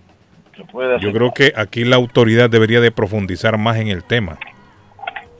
Yo 1.00 1.12
creo 1.12 1.32
que 1.32 1.52
aquí 1.56 1.84
la 1.84 1.96
autoridad 1.96 2.48
debería 2.50 2.80
de 2.80 2.90
profundizar 2.90 3.58
más 3.58 3.76
en 3.78 3.88
el 3.88 4.04
tema 4.04 4.38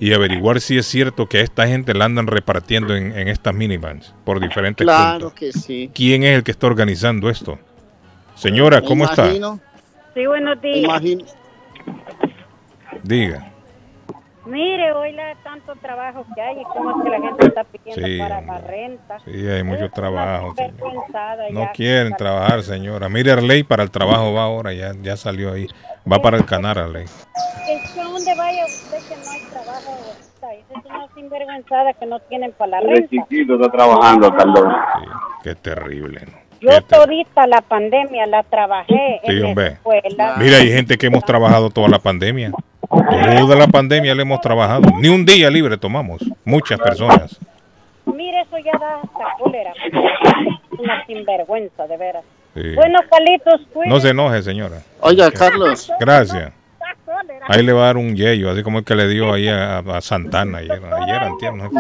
y 0.01 0.13
averiguar 0.13 0.61
si 0.61 0.77
es 0.77 0.87
cierto 0.87 1.29
que 1.29 1.39
a 1.39 1.41
esta 1.43 1.67
gente 1.69 1.95
la 1.95 2.05
andan 2.07 2.27
repartiendo 2.27 2.97
en, 2.97 3.17
en 3.17 3.29
estas 3.29 3.55
minivans 3.55 4.13
por 4.25 4.41
diferentes 4.41 4.85
Claro 4.85 5.31
puntos. 5.31 5.35
que 5.35 5.53
sí. 5.53 5.91
¿Quién 5.95 6.25
es 6.25 6.37
el 6.37 6.43
que 6.43 6.51
está 6.51 6.67
organizando 6.67 7.31
esto? 7.31 7.59
Señora, 8.35 8.83
¿cómo 8.83 9.05
está? 9.05 9.27
imagino, 9.27 9.61
Sí, 10.15 10.27
buenos 10.27 10.61
días. 10.61 10.85
imagino. 10.85 11.25
Diga. 13.03 13.53
Mire, 14.47 14.93
hoy 14.93 15.13
la 15.13 15.35
tanto 15.43 15.75
trabajo 15.77 16.27
que 16.35 16.41
hay 16.43 16.61
y 16.61 16.65
cómo 16.65 16.91
es 16.99 17.03
que 17.05 17.11
la 17.11 17.21
gente 17.21 17.47
está 17.47 17.65
pidiendo 17.65 18.07
Sí, 18.07 18.19
para 18.19 18.41
la 18.43 18.59
renta. 18.59 19.19
Sí, 19.25 19.47
hay 19.49 19.63
mucho 19.63 19.91
trabajo. 19.91 20.55
No 21.51 21.61
ya. 21.65 21.73
quieren 21.73 22.15
trabajar, 22.17 22.63
señora. 22.63 23.09
Mire, 23.09 23.33
Arley 23.33 23.63
para 23.63 23.83
el 23.83 23.91
trabajo 23.91 24.33
va 24.35 24.43
ahora, 24.45 24.73
ya, 24.75 24.93
ya 25.01 25.17
salió 25.17 25.53
ahí. 25.53 25.67
Va 26.11 26.19
para 26.21 26.37
el 26.37 26.45
canal, 26.45 26.77
Arley. 26.77 27.05
Es 27.05 27.91
que 27.93 28.01
a 28.01 28.05
donde 28.05 28.35
vaya 28.37 28.67
usted 28.67 28.99
que 29.09 29.17
no 29.17 29.31
hay 29.31 29.41
trabajo 29.51 29.93
es 30.53 30.85
una 30.85 31.09
sinvergüenzada 31.15 31.93
que 31.95 32.05
no 32.05 32.19
tienen 32.21 32.53
para 32.53 32.73
la 32.73 32.81
renta. 32.81 33.09
chiquito 33.09 33.55
está 33.55 33.71
trabajando, 33.73 34.31
Carlos. 34.35 34.65
Qué 35.43 35.55
terrible, 35.55 36.21
¿no? 36.27 36.45
Yo 36.61 36.81
todita 36.83 37.47
la 37.47 37.61
pandemia 37.61 38.27
la 38.27 38.43
trabajé 38.43 39.21
Sí, 39.25 39.31
en 39.33 39.43
la 39.43 39.49
hombre. 39.49 39.67
escuela. 39.69 40.35
Mira, 40.39 40.59
hay 40.59 40.71
gente 40.73 40.97
que 40.97 41.07
hemos 41.07 41.25
trabajado 41.25 41.69
toda 41.71 41.89
la 41.89 41.99
pandemia. 41.99 42.53
Toda 43.41 43.57
la 43.57 43.67
pandemia 43.67 44.15
le 44.15 44.23
hemos 44.23 44.41
trabajado. 44.41 44.83
Ni 44.99 45.09
un 45.09 45.25
día 45.25 45.51
libre 45.51 45.77
tomamos. 45.77 46.23
Muchas 46.45 46.79
personas. 46.79 47.39
Mire, 48.07 48.43
eso 48.43 48.59
ya 48.59 48.79
da 48.79 48.97
hasta 48.97 49.37
cólera. 49.39 49.73
Una 50.79 51.07
sinvergüenza, 51.07 51.87
de 51.87 51.97
veras. 51.97 52.25
Sí. 52.55 52.75
Bueno, 52.75 53.01
Calitos, 53.11 53.61
cuídese. 53.73 53.95
No 53.95 54.01
se 54.01 54.09
enoje, 54.11 54.43
señora. 54.43 54.83
Oiga, 55.01 55.31
Carlos. 55.31 55.91
Gracias. 55.99 56.53
Ahí 57.49 57.63
le 57.63 57.73
va 57.73 57.83
a 57.83 57.87
dar 57.87 57.97
un 57.97 58.15
yello, 58.17 58.51
así 58.51 58.63
como 58.63 58.79
el 58.79 58.85
que 58.85 58.95
le 58.95 59.09
dio 59.09 59.33
ahí 59.33 59.49
a, 59.49 59.79
a 59.79 60.01
Santana 60.01 60.59
ayer. 60.59 60.81
Ayer, 61.03 61.17
antier, 61.17 61.53
no 61.55 61.71
sé. 61.71 61.77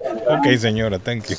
Ok, 0.00 0.56
señora, 0.58 0.98
thank 0.98 1.24
you. 1.28 1.36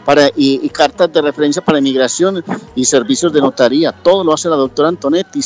para, 0.04 0.30
y, 0.36 0.68
cartas 0.68 1.12
de 1.12 1.22
referencia 1.22 1.64
para 1.64 1.78
inmigración 1.78 2.44
y 2.74 2.84
servicios 2.84 3.32
de 3.32 3.40
notaría. 3.40 3.92
Todo 3.92 4.22
lo 4.22 4.34
hace 4.34 4.50
la 4.50 4.56
doctora 4.56 4.88
Antonetti, 4.88 5.40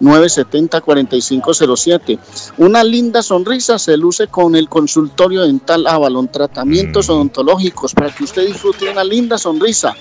617-970-4507. 0.00 2.18
Una 2.58 2.84
linda 2.84 3.22
sonrisa 3.22 3.78
se 3.78 3.96
luce 3.96 4.26
con 4.28 4.54
el 4.56 4.68
consultorio 4.68 5.40
dental 5.42 5.86
Avalon, 5.86 6.28
tratamientos 6.28 7.08
odontológicos 7.08 7.94
para 7.94 8.14
que 8.14 8.24
usted 8.24 8.44
disfrute 8.46 8.84
de 8.86 8.92
una 8.92 9.04
linda 9.04 9.38
sonrisa. 9.38 9.94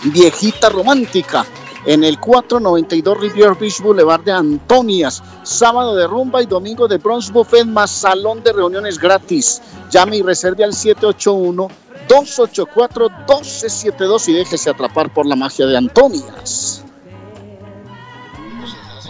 viejita 0.06 0.70
romántica. 0.70 1.46
En 1.86 2.06
el 2.06 2.18
492 2.18 3.20
Rivier 3.20 3.54
Beach 3.56 3.82
Boulevard 3.82 4.24
de 4.24 4.32
Antonias, 4.32 5.22
sábado 5.44 5.94
de 5.96 6.08
rumba 6.08 6.42
y 6.42 6.46
domingo 6.46 6.88
de 6.88 7.00
Bronx 7.00 7.32
Buffet 7.32 7.66
más 7.66 7.92
salón 7.92 8.42
de 8.44 8.54
reuniones 8.54 8.98
gratis. 8.98 9.62
Llame 9.92 10.16
y 10.18 10.22
reserve 10.22 10.64
al 10.64 10.74
781 10.74 11.68
284-1272 12.08 14.30
y 14.30 14.34
déjese 14.34 14.70
atrapar 14.70 15.14
por 15.14 15.26
la 15.26 15.36
magia 15.36 15.66
de 15.66 15.76
Antonias. 15.78 16.86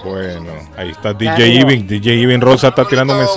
Bueno, 0.03 0.53
ahí 0.77 0.89
está 0.91 1.13
DJ 1.13 1.47
Ivin. 1.47 1.87
DJ 1.87 2.13
Ivin 2.15 2.41
Rosa 2.41 2.69
está 2.69 2.85
tirando. 2.85 3.13
Buenos 3.13 3.35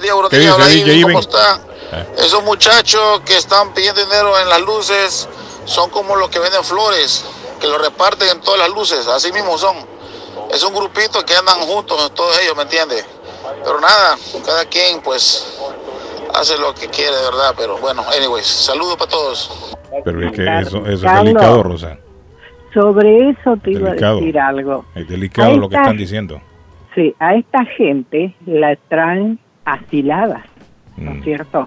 días, 0.00 0.14
buenos 0.14 0.30
¿Qué 0.30 0.38
días, 0.38 0.56
dice 0.68 0.84
DJ 0.84 1.02
¿cómo 1.02 1.20
está? 1.20 1.60
Eh. 1.92 2.06
Esos 2.18 2.42
muchachos 2.44 3.20
que 3.24 3.36
están 3.36 3.72
pidiendo 3.74 4.04
dinero 4.04 4.38
en 4.40 4.48
las 4.48 4.60
luces 4.60 5.28
son 5.64 5.90
como 5.90 6.16
los 6.16 6.28
que 6.30 6.38
venden 6.38 6.64
flores, 6.64 7.24
que 7.60 7.66
lo 7.66 7.78
reparten 7.78 8.28
en 8.28 8.40
todas 8.40 8.60
las 8.60 8.70
luces, 8.70 9.06
así 9.08 9.32
mismo 9.32 9.58
son. 9.58 9.76
Es 10.50 10.62
un 10.62 10.74
grupito 10.74 11.24
que 11.24 11.34
andan 11.34 11.60
juntos, 11.60 12.12
todos 12.14 12.38
ellos, 12.40 12.56
¿me 12.56 12.62
entiendes? 12.62 13.04
Pero 13.64 13.80
nada, 13.80 14.16
cada 14.44 14.64
quien 14.66 15.00
pues 15.00 15.58
hace 16.34 16.56
lo 16.58 16.74
que 16.74 16.88
quiere, 16.88 17.16
de 17.16 17.22
verdad, 17.22 17.54
pero 17.56 17.78
bueno, 17.78 18.04
anyways, 18.16 18.46
saludos 18.46 18.96
para 18.96 19.10
todos. 19.10 19.50
Pero 20.04 20.26
es 20.26 20.32
que 20.32 20.42
eso, 20.60 20.78
eso 20.86 21.06
es 21.06 21.24
delicado, 21.24 21.62
Rosa. 21.62 21.98
Sobre 22.80 23.30
eso 23.30 23.56
te 23.56 23.70
iba 23.72 23.90
a 23.90 23.94
decir 23.94 24.38
algo. 24.38 24.84
Es 24.94 25.08
delicado 25.08 25.56
lo 25.56 25.68
que 25.68 25.76
está. 25.76 25.82
están 25.84 25.96
diciendo. 25.96 26.40
Sí, 26.94 27.14
a 27.18 27.34
esta 27.34 27.64
gente 27.64 28.34
la 28.44 28.76
traen 28.88 29.38
asiladas, 29.64 30.44
¿no 30.98 31.12
es 31.12 31.24
cierto? 31.24 31.66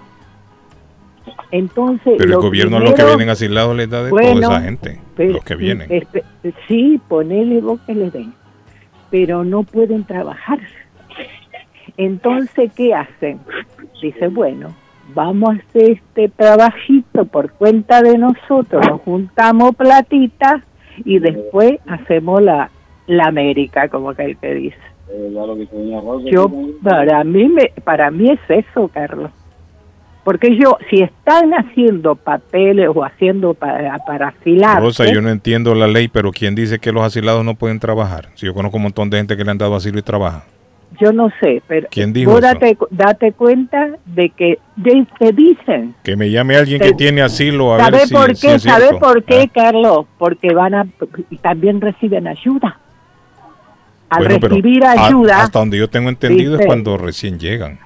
Entonces, 1.50 2.14
Mm. 2.14 2.18
Pero 2.18 2.34
el 2.34 2.40
gobierno 2.40 2.76
a 2.76 2.80
los 2.80 2.94
que 2.94 3.04
vienen 3.04 3.28
asilados 3.28 3.76
les 3.76 3.90
da 3.90 4.04
de 4.04 4.10
Bueno, 4.10 4.40
toda 4.40 4.56
esa 4.58 4.60
gente. 4.64 5.00
pero- 5.16 5.32
los 5.34 5.44
que 5.44 5.56
vienen. 5.56 5.86
este, 5.90 6.22
sí, 6.68 7.00
ponele 7.08 7.60
vos 7.60 7.80
que 7.86 7.94
les 7.94 8.12
den, 8.12 8.32
pero 9.10 9.42
no 9.44 9.64
pueden 9.64 10.04
trabajar. 10.04 10.60
Entonces, 11.96 12.70
¿qué 12.76 12.94
hacen? 12.94 13.40
Dice, 14.00 14.28
bueno, 14.28 14.68
vamos 15.14 15.50
a 15.50 15.52
hacer 15.68 15.90
este 15.90 16.28
trabajito 16.28 17.24
por 17.26 17.50
cuenta 17.52 18.00
de 18.02 18.16
nosotros, 18.16 18.86
nos 18.88 19.00
juntamos 19.02 19.74
platita 19.76 20.62
y 21.04 21.18
después 21.18 21.78
hacemos 21.86 22.42
la, 22.42 22.70
la 23.06 23.24
América, 23.24 23.88
como 23.88 24.14
que 24.14 24.34
te 24.34 24.54
dice. 24.54 24.76
Yo, 26.30 26.50
para 26.82 27.24
mí, 27.24 27.48
me, 27.48 27.72
para 27.82 28.10
mí 28.10 28.30
es 28.30 28.40
eso, 28.48 28.88
Carlos. 28.88 29.30
Porque 30.22 30.56
yo, 30.56 30.76
si 30.90 31.02
están 31.02 31.52
haciendo 31.52 32.14
papeles 32.14 32.88
o 32.94 33.02
haciendo 33.02 33.54
para, 33.54 33.98
para 33.98 34.28
afilar, 34.28 34.80
Rosa, 34.80 35.10
yo 35.10 35.22
no 35.22 35.30
entiendo 35.30 35.74
la 35.74 35.86
ley, 35.86 36.08
pero 36.08 36.30
¿quién 36.30 36.54
dice 36.54 36.78
que 36.78 36.92
los 36.92 37.02
asilados 37.02 37.44
no 37.44 37.54
pueden 37.54 37.80
trabajar? 37.80 38.28
Si 38.34 38.46
yo 38.46 38.54
conozco 38.54 38.76
un 38.76 38.84
montón 38.84 39.08
de 39.10 39.16
gente 39.16 39.36
que 39.36 39.44
le 39.44 39.50
han 39.50 39.58
dado 39.58 39.74
asilo 39.74 39.98
y 39.98 40.02
trabaja. 40.02 40.44
Yo 40.98 41.12
no 41.12 41.30
sé, 41.40 41.62
pero 41.66 41.88
¿Quién 41.90 42.12
dijo 42.12 42.30
vos 42.32 42.40
eso? 42.42 42.48
date, 42.54 42.78
date 42.90 43.32
cuenta 43.32 43.90
de 44.06 44.30
que 44.30 44.58
de- 44.76 45.06
te 45.18 45.32
dicen. 45.32 45.94
Que 46.02 46.16
me 46.16 46.30
llame 46.30 46.56
alguien 46.56 46.80
que 46.80 46.92
tiene 46.92 47.22
asilo 47.22 47.74
a 47.74 47.78
¿Sabe 47.78 47.98
ver 47.98 48.06
si, 48.08 48.14
por 48.14 48.34
si 48.36 48.46
qué? 48.46 48.54
es 48.54 48.62
¿Sabe 48.62 48.94
por 48.98 49.22
qué, 49.24 49.42
Ah, 49.48 49.50
Carlos? 49.54 50.06
Porque 50.18 50.52
van 50.54 50.74
a 50.74 50.86
también 51.42 51.80
reciben 51.80 52.26
ayuda. 52.26 52.78
Al 54.08 54.24
bueno, 54.26 54.48
recibir 54.48 54.84
a- 54.84 55.06
ayuda, 55.06 55.42
hasta 55.42 55.58
donde 55.60 55.78
yo 55.78 55.88
tengo 55.88 56.08
entendido 56.08 56.52
dice- 56.52 56.62
es 56.64 56.66
cuando 56.66 56.96
recién 56.96 57.38
llegan. 57.38 57.78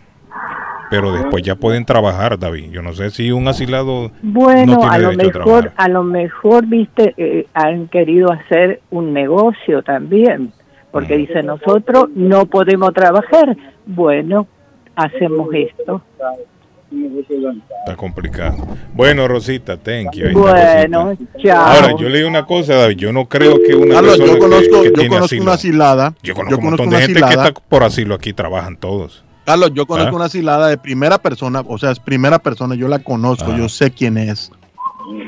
Pero 0.91 1.13
después 1.13 1.43
ya 1.43 1.57
pueden 1.57 1.85
trabajar, 1.85 2.39
David. 2.39 2.71
Yo 2.71 2.81
no 2.83 2.93
sé 2.93 3.11
si 3.11 3.33
un 3.33 3.49
asilado 3.49 4.11
Bueno, 4.23 4.75
no 4.75 4.79
tiene 4.81 4.95
a 4.95 4.99
lo 4.99 5.09
a 5.09 5.13
mejor, 5.13 5.33
trabajar. 5.33 5.73
a 5.77 5.89
lo 5.89 6.03
mejor, 6.05 6.67
viste, 6.67 7.15
eh, 7.17 7.47
han 7.53 7.89
querido 7.89 8.31
hacer 8.33 8.81
un 8.91 9.13
negocio 9.13 9.83
también, 9.83 10.53
porque 10.95 11.17
dice 11.17 11.43
nosotros 11.43 12.07
no 12.15 12.47
podemos 12.47 12.95
trabajar. 12.95 13.57
Bueno, 13.85 14.47
hacemos 14.95 15.49
esto. 15.53 16.01
Está 17.81 17.97
complicado. 17.97 18.57
Bueno, 18.95 19.27
Rosita, 19.27 19.77
thank 19.77 20.13
you. 20.15 20.27
Bueno, 20.39 21.07
Rosita. 21.11 21.39
chao. 21.43 21.67
Ahora, 21.67 21.97
yo 21.99 22.09
le 22.09 22.19
digo 22.19 22.29
una 22.29 22.47
cosa, 22.47 22.77
David. 22.77 22.97
Yo 22.97 23.13
no 23.13 23.27
creo 23.27 23.61
que 23.61 23.75
una 23.75 23.95
Carlos, 23.97 24.17
persona 24.19 24.27
yo 24.29 24.35
que- 24.35 24.39
conozco, 24.41 24.83
que, 24.83 24.87
yo 24.89 24.93
tiene 24.93 25.09
conozco 25.09 25.25
asilo. 25.25 25.43
una 25.43 25.53
asilada. 25.53 26.15
Yo 26.23 26.35
conozco 26.35 26.59
un 26.59 26.65
montón 26.65 26.89
una 26.89 26.97
de 26.99 27.03
gente 27.07 27.19
que 27.21 27.25
asilada. 27.27 27.49
está 27.49 27.61
por 27.69 27.83
asilo 27.83 28.15
aquí, 28.15 28.33
trabajan 28.33 28.77
todos. 28.77 29.25
Carlos, 29.45 29.73
yo 29.75 29.87
conozco 29.87 30.13
¿Ah? 30.13 30.17
una 30.17 30.25
asilada 30.27 30.69
de 30.69 30.79
primera 30.79 31.19
persona, 31.19 31.63
o 31.67 31.77
sea, 31.77 31.91
es 31.91 31.99
primera 31.99 32.39
persona, 32.39 32.77
yo 32.77 32.87
la 32.89 33.01
conozco, 33.01 33.55
yo 33.57 33.69
sé 33.69 33.91
quién 33.91 34.17
es. 34.17 34.51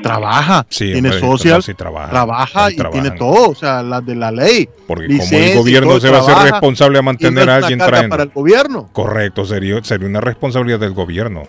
Trabaja, 0.01 0.65
Sí, 0.69 0.91
tiene 0.93 1.09
hombre, 1.09 1.19
social, 1.19 1.63
sí 1.63 1.73
trabaja, 1.73 2.09
trabaja 2.09 2.71
y 2.71 2.75
trabajan. 2.77 3.01
tiene 3.03 3.17
todo, 3.17 3.49
o 3.51 3.55
sea, 3.55 3.83
las 3.83 4.05
de 4.05 4.15
la 4.15 4.31
ley. 4.31 4.67
Porque 4.87 5.07
como 5.07 5.23
el 5.31 5.57
gobierno 5.57 5.89
todo, 5.91 5.99
se 5.99 6.09
va 6.09 6.17
a 6.17 6.21
hacer 6.21 6.33
trabaja, 6.33 6.51
responsable 6.51 6.99
a 6.99 7.01
mantener 7.01 7.49
a 7.49 7.55
alguien 7.57 7.79
trayendo. 7.79 8.09
para 8.09 8.23
el 8.23 8.29
gobierno. 8.29 8.89
Correcto, 8.93 9.45
sería, 9.45 9.83
sería 9.83 10.07
una 10.07 10.21
responsabilidad 10.21 10.79
del 10.79 10.93
gobierno. 10.93 11.43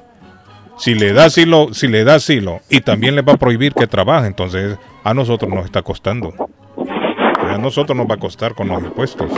Si 0.77 0.95
le 0.95 1.13
da 1.13 1.25
asilo, 1.25 1.69
si 1.73 1.89
le 1.89 2.05
da 2.05 2.17
asilo 2.17 2.61
y 2.69 2.81
también 2.83 3.17
le 3.17 3.23
va 3.23 3.33
a 3.33 3.37
prohibir 3.37 3.75
que 3.75 3.87
trabaje, 3.87 4.27
entonces 4.27 4.77
a 5.05 5.15
nosotros 5.15 5.51
nos 5.51 5.65
está 5.65 5.83
costando. 5.83 6.33
A 7.41 7.59
nosotros 7.59 7.97
nos 7.97 8.07
va 8.07 8.15
a 8.15 8.19
costar 8.19 8.55
con 8.55 8.69
los 8.69 8.83
impuestos. 8.83 9.31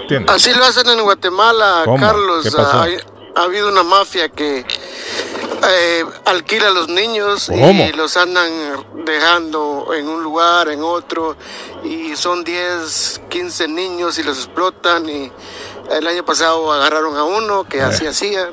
¿Entiendes? 0.00 0.34
Así 0.34 0.50
lo 0.56 0.64
hacen 0.64 0.88
en 0.88 1.02
Guatemala, 1.02 1.82
¿Cómo? 1.84 1.98
Carlos. 1.98 2.42
¿Qué 2.44 2.50
pasó? 2.50 2.84
Ha, 3.34 3.40
ha 3.40 3.44
habido 3.44 3.68
una 3.68 3.82
mafia 3.82 4.28
que 4.28 4.64
eh, 5.68 6.04
alquila 6.24 6.68
a 6.68 6.70
los 6.70 6.88
niños 6.88 7.46
¿Cómo? 7.48 7.84
y 7.84 7.92
los 7.92 8.16
andan 8.16 8.50
dejando 9.04 9.92
en 9.94 10.08
un 10.08 10.22
lugar, 10.22 10.68
en 10.68 10.82
otro, 10.82 11.36
y 11.84 12.16
son 12.16 12.44
10, 12.44 13.22
15 13.28 13.68
niños 13.68 14.18
y 14.18 14.22
los 14.22 14.38
explotan. 14.38 15.08
Y 15.08 15.30
el 15.90 16.06
año 16.06 16.24
pasado 16.24 16.72
agarraron 16.72 17.16
a 17.16 17.24
uno 17.24 17.64
que 17.64 17.82
así 17.82 18.06
hacía, 18.06 18.50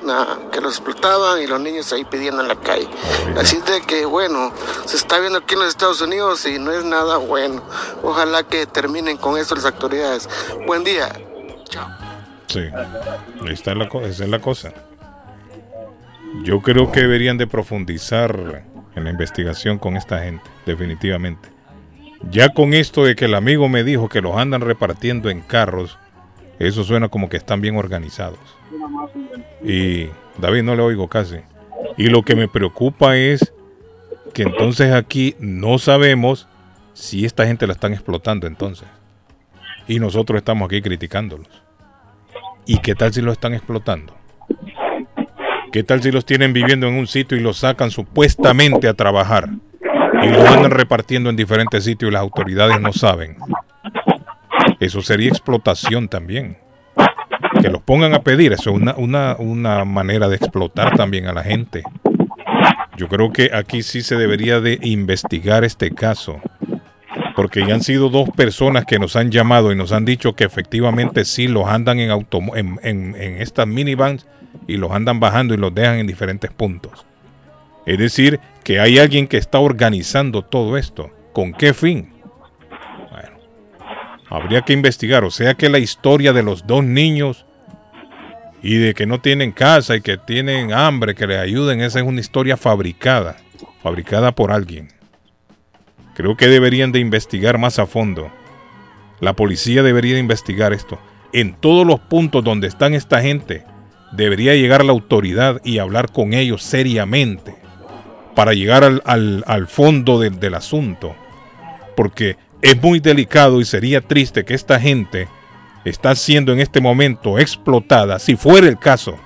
que 0.51 0.59
los 0.59 0.73
explotaban 0.73 1.41
y 1.41 1.47
los 1.47 1.59
niños 1.59 1.93
ahí 1.93 2.03
pidiendo 2.03 2.41
en 2.41 2.49
la 2.49 2.59
calle. 2.59 2.89
Así 3.37 3.57
de 3.61 3.81
que, 3.81 4.05
bueno, 4.05 4.51
se 4.85 4.97
está 4.97 5.19
viendo 5.19 5.39
aquí 5.39 5.53
en 5.53 5.61
los 5.61 5.69
Estados 5.69 6.01
Unidos 6.01 6.45
y 6.45 6.59
no 6.59 6.71
es 6.71 6.83
nada 6.83 7.17
bueno. 7.17 7.61
Ojalá 8.03 8.43
que 8.43 8.65
terminen 8.65 9.17
con 9.17 9.37
eso 9.37 9.55
las 9.55 9.65
autoridades. 9.65 10.27
Buen 10.65 10.83
día. 10.83 11.09
Sí, 12.47 12.59
ahí 12.59 13.53
está 13.53 13.75
la 13.75 13.85
esa 13.85 14.23
es 14.23 14.29
la 14.29 14.39
cosa. 14.39 14.73
Yo 16.43 16.61
creo 16.61 16.91
que 16.91 17.01
deberían 17.01 17.37
de 17.37 17.47
profundizar 17.47 18.63
en 18.95 19.03
la 19.03 19.09
investigación 19.09 19.77
con 19.77 19.97
esta 19.97 20.23
gente, 20.23 20.45
definitivamente. 20.65 21.49
Ya 22.31 22.49
con 22.49 22.73
esto 22.73 23.05
de 23.05 23.15
que 23.15 23.25
el 23.25 23.35
amigo 23.35 23.69
me 23.69 23.83
dijo 23.83 24.09
que 24.09 24.21
los 24.21 24.35
andan 24.37 24.61
repartiendo 24.61 25.29
en 25.29 25.41
carros, 25.41 25.97
eso 26.59 26.83
suena 26.83 27.09
como 27.09 27.29
que 27.29 27.37
están 27.37 27.61
bien 27.61 27.75
organizados. 27.75 28.39
Y 29.63 30.07
David 30.37 30.63
no 30.63 30.75
le 30.75 30.81
oigo 30.81 31.07
casi. 31.07 31.37
Y 31.97 32.07
lo 32.07 32.23
que 32.23 32.35
me 32.35 32.47
preocupa 32.47 33.17
es 33.17 33.53
que 34.33 34.43
entonces 34.43 34.93
aquí 34.93 35.35
no 35.39 35.77
sabemos 35.79 36.47
si 36.93 37.25
esta 37.25 37.45
gente 37.45 37.67
la 37.67 37.73
están 37.73 37.93
explotando 37.93 38.47
entonces. 38.47 38.87
Y 39.87 39.99
nosotros 39.99 40.37
estamos 40.37 40.67
aquí 40.67 40.81
criticándolos. 40.81 41.66
¿Y 42.67 42.79
qué 42.79 42.95
tal 42.95 43.13
si 43.13 43.21
los 43.21 43.31
están 43.31 43.53
explotando? 43.53 44.13
¿Qué 45.71 45.83
tal 45.83 46.01
si 46.01 46.11
los 46.11 46.25
tienen 46.25 46.51
viviendo 46.51 46.87
en 46.87 46.95
un 46.95 47.07
sitio 47.07 47.37
y 47.37 47.41
los 47.41 47.57
sacan 47.57 47.91
supuestamente 47.91 48.89
a 48.89 48.93
trabajar? 48.93 49.49
Y 50.21 50.27
los 50.27 50.45
andan 50.45 50.71
repartiendo 50.71 51.29
en 51.29 51.37
diferentes 51.37 51.85
sitios 51.85 52.09
y 52.09 52.13
las 52.13 52.21
autoridades 52.21 52.81
no 52.81 52.91
saben. 52.91 53.37
Eso 54.81 55.01
sería 55.01 55.29
explotación 55.29 56.09
también. 56.09 56.57
Que 57.61 57.69
los 57.69 57.81
pongan 57.81 58.13
a 58.13 58.19
pedir, 58.19 58.51
eso 58.51 58.71
es 58.71 58.75
una, 58.75 58.95
una, 58.97 59.37
una 59.39 59.85
manera 59.85 60.27
de 60.27 60.35
explotar 60.35 60.97
también 60.97 61.27
a 61.27 61.33
la 61.33 61.43
gente. 61.43 61.83
Yo 62.97 63.07
creo 63.07 63.31
que 63.31 63.51
aquí 63.53 63.81
sí 63.81 64.01
se 64.01 64.15
debería 64.15 64.59
de 64.59 64.77
investigar 64.81 65.63
este 65.63 65.91
caso. 65.91 66.41
Porque 67.37 67.67
ya 67.67 67.75
han 67.75 67.83
sido 67.83 68.09
dos 68.09 68.31
personas 68.31 68.85
que 68.85 68.97
nos 68.97 69.15
han 69.15 69.29
llamado 69.29 69.71
y 69.71 69.75
nos 69.75 69.91
han 69.91 70.05
dicho 70.05 70.33
que 70.33 70.43
efectivamente 70.43 71.23
sí 71.23 71.47
los 71.47 71.67
andan 71.67 71.99
en, 71.99 72.09
en, 72.81 73.15
en 73.15 73.41
estas 73.43 73.67
minivans 73.67 74.25
y 74.67 74.77
los 74.77 74.91
andan 74.91 75.19
bajando 75.19 75.53
y 75.53 75.57
los 75.57 75.71
dejan 75.71 75.99
en 75.99 76.07
diferentes 76.07 76.49
puntos. 76.51 77.05
Es 77.85 77.99
decir, 77.99 78.39
que 78.63 78.79
hay 78.79 78.97
alguien 78.97 79.27
que 79.27 79.37
está 79.37 79.59
organizando 79.59 80.41
todo 80.41 80.77
esto. 80.77 81.11
¿Con 81.31 81.53
qué 81.53 81.75
fin? 81.75 82.11
Bueno, 83.11 83.37
habría 84.31 84.63
que 84.63 84.73
investigar. 84.73 85.23
O 85.23 85.29
sea 85.29 85.53
que 85.53 85.69
la 85.69 85.77
historia 85.77 86.33
de 86.33 86.41
los 86.41 86.65
dos 86.65 86.83
niños 86.83 87.45
y 88.63 88.77
de 88.77 88.95
que 88.95 89.05
no 89.05 89.21
tienen 89.21 89.51
casa 89.51 89.95
y 89.95 90.01
que 90.01 90.17
tienen 90.17 90.73
hambre, 90.73 91.13
que 91.13 91.27
les 91.27 91.37
ayuden, 91.37 91.81
esa 91.81 91.99
es 91.99 92.05
una 92.07 92.19
historia 92.19 92.57
fabricada, 92.57 93.37
fabricada 93.83 94.31
por 94.31 94.51
alguien. 94.51 94.96
Creo 96.17 96.35
que 96.35 96.47
deberían 96.47 96.91
de 96.91 96.97
investigar 96.99 97.59
más 97.59 97.77
a 97.77 97.85
fondo. 97.85 98.31
La 99.19 99.33
policía 99.33 99.83
debería 99.83 100.15
de 100.15 100.19
investigar 100.19 100.73
esto. 100.73 100.97
En 101.31 101.53
todos 101.53 101.85
los 101.85 101.99
puntos 101.99 102.43
donde 102.43 102.65
están 102.67 102.95
esta 102.95 103.21
gente, 103.21 103.63
debería 104.13 104.55
llegar 104.55 104.83
la 104.83 104.93
autoridad 104.93 105.61
y 105.63 105.77
hablar 105.77 106.11
con 106.11 106.33
ellos 106.33 106.63
seriamente 106.63 107.55
para 108.33 108.53
llegar 108.53 108.83
al, 109.05 109.67
fondo 109.67 110.19
del- 110.19 110.39
del 110.39 110.55
asunto. 110.55 111.15
Porque 111.95 112.35
es 112.63 112.81
muy 112.81 112.99
delicado 112.99 113.61
y 113.61 113.65
sería 113.65 114.01
triste 114.01 114.43
que 114.43 114.55
esta 114.55 114.79
gente 114.79 115.27
está 115.85 116.15
siendo 116.15 116.51
en 116.51 116.59
este 116.59 116.81
momento 116.81 117.37
explotada, 117.37 118.17
si 118.17 118.35
fuera 118.35 118.67
el 118.67 118.79
caso, 118.79 119.19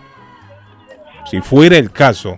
si 1.30 1.40
fuera 1.40 1.78
el 1.78 1.90
caso, 1.90 2.38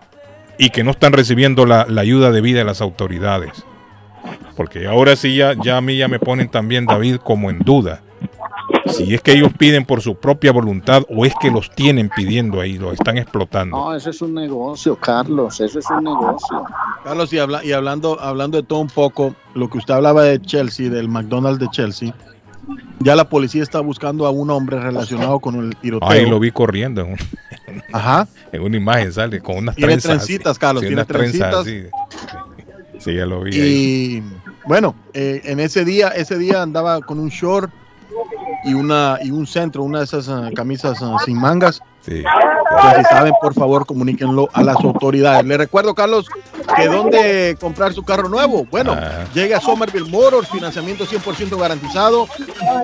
y 0.59 0.69
que 0.69 0.83
no 0.83 0.91
están 0.91 1.11
recibiendo 1.13 1.65
la, 1.65 1.87
la 1.89 2.01
ayuda 2.01 2.29
debida 2.29 2.59
de 2.59 2.65
las 2.65 2.81
autoridades. 2.81 3.65
Porque 4.55 4.87
ahora 4.87 5.15
sí 5.15 5.35
ya, 5.35 5.53
ya 5.63 5.77
a 5.77 5.81
mí 5.81 5.97
ya 5.97 6.07
me 6.07 6.19
ponen 6.19 6.49
también 6.49 6.85
David 6.85 7.17
como 7.17 7.49
en 7.49 7.59
duda. 7.59 8.01
Si 8.85 9.13
es 9.13 9.21
que 9.21 9.31
ellos 9.33 9.51
piden 9.57 9.85
por 9.85 10.01
su 10.01 10.15
propia 10.15 10.51
voluntad 10.51 11.03
o 11.09 11.25
es 11.25 11.33
que 11.41 11.49
los 11.49 11.71
tienen 11.71 12.09
pidiendo 12.15 12.61
ahí, 12.61 12.77
los 12.77 12.93
están 12.93 13.17
explotando. 13.17 13.75
No, 13.75 13.95
eso 13.95 14.09
es 14.11 14.21
un 14.21 14.33
negocio, 14.35 14.95
Carlos, 14.95 15.59
eso 15.59 15.79
es 15.79 15.85
un 15.89 16.03
negocio. 16.03 16.63
Carlos, 17.03 17.33
y, 17.33 17.39
habla- 17.39 17.63
y 17.65 17.71
hablando, 17.71 18.19
hablando 18.21 18.61
de 18.61 18.67
todo 18.67 18.79
un 18.79 18.87
poco, 18.87 19.35
lo 19.55 19.69
que 19.69 19.79
usted 19.79 19.93
hablaba 19.95 20.23
de 20.23 20.39
Chelsea, 20.41 20.89
del 20.89 21.07
McDonald's 21.09 21.59
de 21.59 21.67
Chelsea, 21.69 22.13
ya 22.99 23.15
la 23.15 23.27
policía 23.27 23.63
está 23.63 23.79
buscando 23.79 24.25
a 24.27 24.29
un 24.31 24.49
hombre 24.51 24.79
relacionado 24.79 25.39
con 25.39 25.55
el 25.55 25.75
tiroteo. 25.77 26.07
Ahí 26.09 26.25
lo 26.29 26.39
vi 26.39 26.51
corriendo 26.51 27.01
en, 27.01 27.13
un- 27.13 27.81
Ajá. 27.91 28.27
en 28.51 28.61
una 28.61 28.77
imagen, 28.77 29.11
sale 29.11 29.41
con 29.41 29.57
unas 29.57 29.75
Tiene 29.75 29.93
trenzas. 29.93 30.11
así. 30.17 30.25
trencitas, 30.27 30.59
Carlos, 30.59 30.81
Sí, 30.81 30.87
tiene 30.87 31.03
trenzas 31.05 31.63
trencitas. 31.63 31.91
Sí, 33.03 33.15
ya 33.15 33.25
lo 33.25 33.41
vi 33.41 33.53
ahí. 33.53 33.61
Y 33.61 34.23
bueno, 34.65 34.95
eh, 35.13 35.41
en 35.43 35.59
ese 35.59 35.83
día, 35.83 36.09
ese 36.09 36.37
día 36.37 36.61
andaba 36.61 37.01
con 37.01 37.19
un 37.19 37.29
short 37.29 37.69
y 38.63 38.73
una 38.73 39.19
y 39.21 39.31
un 39.31 39.45
centro, 39.45 39.83
una 39.83 39.99
de 39.99 40.05
esas 40.05 40.29
ah, 40.29 40.49
camisas 40.55 40.99
ah, 41.01 41.17
sin 41.25 41.37
mangas. 41.37 41.81
Sí. 42.01 42.23
Entonces, 42.23 43.07
si 43.07 43.15
saben, 43.15 43.33
por 43.41 43.53
favor, 43.53 43.85
comuníquenlo 43.85 44.49
a 44.53 44.63
las 44.63 44.77
autoridades. 44.77 45.45
Le 45.45 45.57
recuerdo, 45.57 45.93
Carlos, 45.93 46.27
que 46.75 46.87
dónde 46.87 47.57
comprar 47.59 47.93
su 47.93 48.03
carro 48.03 48.29
nuevo. 48.29 48.65
Bueno, 48.69 48.93
Ah. 48.93 49.25
llega 49.33 49.57
a 49.57 49.61
Somerville 49.61 50.09
Motors, 50.09 50.47
financiamiento 50.49 51.05
100% 51.05 51.57
garantizado, 51.57 52.27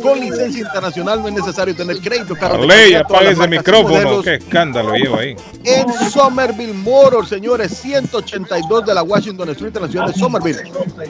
con 0.01 0.19
licencia 0.19 0.61
internacional, 0.61 1.21
no 1.21 1.27
es 1.27 1.33
necesario 1.33 1.75
tener 1.75 1.97
crédito. 1.99 2.35
Ley, 2.65 2.95
apague 2.95 3.31
ese 3.31 3.47
micrófono. 3.47 4.21
Qué 4.21 4.35
escándalo 4.35 4.93
lleva 4.95 5.19
ahí. 5.19 5.35
en 5.63 6.11
Somerville 6.11 6.73
Motors, 6.73 7.29
señores, 7.29 7.77
182 7.77 8.85
de 8.85 8.93
la 8.93 9.03
Washington 9.03 9.49
Street 9.49 9.75
en 9.75 9.81
la 9.83 9.87
ciudad 9.87 10.07
de 10.07 10.13
Somerville. 10.13 10.59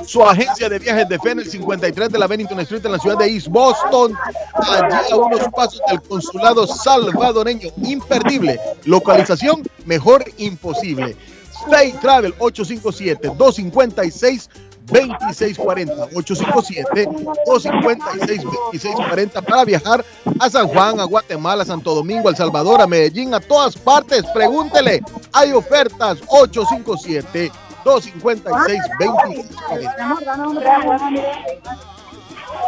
Su 0.05 0.23
agencia 0.23 0.69
de 0.69 0.79
viajes 0.79 1.07
de 1.09 1.19
fe 1.19 1.31
en 1.31 1.39
el 1.39 1.49
53 1.49 2.09
de 2.09 2.19
la 2.19 2.27
Bennington 2.27 2.59
Street 2.61 2.85
en 2.85 2.91
la 2.93 2.99
ciudad 2.99 3.17
de 3.17 3.25
East 3.27 3.47
Boston. 3.47 4.13
Allí 4.53 5.11
a 5.11 5.15
unos 5.15 5.47
pasos 5.55 5.81
del 5.89 6.01
consulado 6.01 6.65
salvadoreño. 6.67 7.69
Imperdible. 7.83 8.59
Localización 8.85 9.63
mejor 9.85 10.23
imposible. 10.37 11.15
Stay 11.65 11.93
Travel 12.01 12.33
857-256. 12.37 14.49
2640 14.89 16.09
857 16.15 17.05
256 17.45 18.43
2640 18.43 19.41
para 19.41 19.65
viajar 19.65 20.05
a 20.39 20.49
San 20.49 20.67
Juan, 20.67 20.99
a 20.99 21.03
Guatemala, 21.03 21.63
a 21.63 21.65
Santo 21.65 21.93
Domingo, 21.93 22.27
a 22.27 22.31
El 22.31 22.37
Salvador, 22.37 22.81
a 22.81 22.87
Medellín, 22.87 23.33
a 23.33 23.39
todas 23.39 23.77
partes. 23.77 24.25
Pregúntele, 24.33 25.01
hay 25.33 25.53
ofertas 25.53 26.19
857 26.27 27.51
256 27.83 28.81
2640 28.99 31.98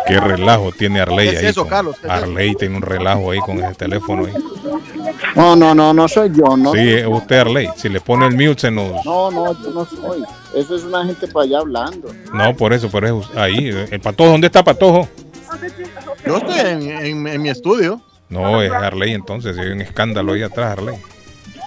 Qué 0.07 0.19
relajo 0.19 0.71
tiene 0.71 0.99
Arley 1.01 1.29
¿Qué 1.29 1.35
es 1.35 1.39
ahí. 1.41 1.45
eso, 1.47 1.61
con- 1.61 1.69
Carlos? 1.69 1.95
¿Qué 2.01 2.07
es 2.07 2.13
eso? 2.13 2.23
Arley 2.23 2.55
tiene 2.55 2.75
un 2.77 2.81
relajo 2.81 3.31
ahí 3.31 3.39
con 3.39 3.63
ese 3.63 3.73
teléfono 3.75 4.25
ahí. 4.25 4.33
No, 5.35 5.55
no, 5.55 5.73
no, 5.75 5.93
no 5.93 6.07
soy 6.07 6.31
yo, 6.35 6.57
¿no? 6.57 6.73
Sí, 6.73 6.79
es 6.89 7.05
usted 7.07 7.37
Arley. 7.39 7.69
Si 7.77 7.87
le 7.89 8.01
pone 8.01 8.25
el 8.27 8.33
mute 8.33 8.61
se 8.61 8.71
nos... 8.71 9.05
No, 9.05 9.31
no, 9.31 9.53
yo 9.63 9.69
no 9.71 9.85
soy. 9.85 10.23
Eso 10.55 10.75
es 10.75 10.83
una 10.83 11.05
gente 11.05 11.27
para 11.27 11.45
allá 11.45 11.59
hablando. 11.59 12.13
No, 12.33 12.55
por 12.55 12.73
eso, 12.73 12.89
por 12.89 13.05
eso. 13.05 13.23
Ahí, 13.35 13.69
el 13.69 13.99
patojo. 14.01 14.31
¿Dónde 14.31 14.47
está 14.47 14.63
patojo? 14.63 15.07
Yo 16.25 16.37
estoy 16.37 16.59
en, 16.59 16.81
en- 16.81 17.27
en 17.27 17.41
mi 17.41 17.49
estudio. 17.49 18.01
No, 18.29 18.61
es 18.61 18.71
Arley 18.71 19.13
entonces. 19.13 19.57
Hay 19.57 19.67
un 19.69 19.81
escándalo 19.81 20.33
ahí 20.33 20.41
atrás, 20.43 20.77
Arley. 20.77 20.95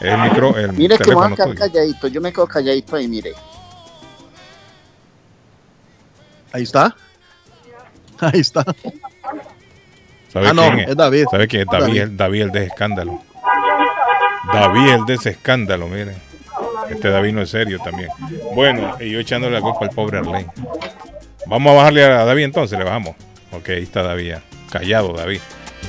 Es 0.01 0.13
el 0.13 0.19
micro, 0.21 0.57
el 0.59 0.73
Mire 0.73 0.99
que 0.99 1.09
me 1.11 1.15
voy 1.15 1.33
a 1.33 1.35
quedar 1.37 1.55
calladito. 1.55 2.09
Yo 2.09 2.21
me 2.21 2.33
quedo 2.33 2.47
calladito 2.47 2.97
ahí, 2.97 3.07
mire. 3.09 3.33
Ahí 6.53 6.63
está. 6.65 6.95
Ahí 8.21 8.41
está. 8.41 8.65
¿Sabe 10.33 10.49
Ah, 10.49 10.53
no, 10.53 10.63
es? 10.65 10.89
es 10.89 10.97
David. 10.97 11.25
¿Sabe 11.31 11.47
quién 11.49 11.63
es? 11.63 11.69
David, 11.69 11.85
David. 11.87 12.01
el- 12.01 12.17
David 12.17 12.41
el 12.43 12.51
de 12.53 12.65
escándalo. 12.65 13.23
David 14.53 14.89
el 14.93 15.05
de 15.07 15.15
ese 15.15 15.31
escándalo, 15.31 15.89
miren. 15.89 16.17
Este 16.91 17.09
David 17.09 17.33
no 17.33 17.43
es 17.43 17.51
serio 17.51 17.79
también. 17.83 18.09
Bueno, 18.55 18.97
y 19.01 19.11
yo 19.11 19.19
echándole 19.21 19.55
la 19.55 19.61
culpa 19.63 19.85
al 19.87 19.91
pobre 19.91 20.19
Arley. 20.19 20.47
Vamos 21.47 21.73
a 21.73 21.77
bajarle 21.77 22.05
a 22.05 22.25
David 22.25 22.45
entonces, 22.45 22.79
le 22.79 22.85
bajamos. 22.85 23.15
Ok, 23.53 23.69
ahí 23.71 23.83
está 23.83 24.03
David 24.03 24.29
ya. 24.29 24.43
Callado, 24.71 25.13
David. 25.15 25.41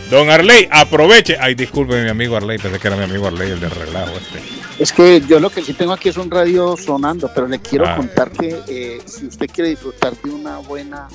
Don 0.09 0.29
Arley, 0.29 0.67
aproveche. 0.71 1.37
Ay, 1.39 1.55
disculpe 1.55 2.01
mi 2.03 2.09
amigo 2.09 2.35
Arley, 2.37 2.57
pensé 2.59 2.79
que 2.79 2.87
era 2.87 2.95
mi 2.97 3.03
amigo 3.03 3.27
Arley, 3.27 3.51
el 3.51 3.59
de 3.59 3.69
relajo 3.69 4.11
este. 4.17 4.41
Es 4.77 4.91
que 4.93 5.21
yo 5.21 5.39
lo 5.39 5.49
que 5.49 5.61
sí 5.61 5.73
tengo 5.73 5.93
aquí 5.93 6.09
es 6.09 6.17
un 6.17 6.29
radio 6.29 6.75
sonando, 6.77 7.29
pero 7.33 7.47
le 7.47 7.59
quiero 7.59 7.87
Ah. 7.87 7.95
contar 7.95 8.29
que 8.31 8.59
eh, 8.67 8.99
si 9.05 9.25
usted 9.27 9.47
quiere 9.49 9.69
disfrutar 9.71 10.13
de 10.21 10.29
una 10.29 10.57
buena 10.59 11.07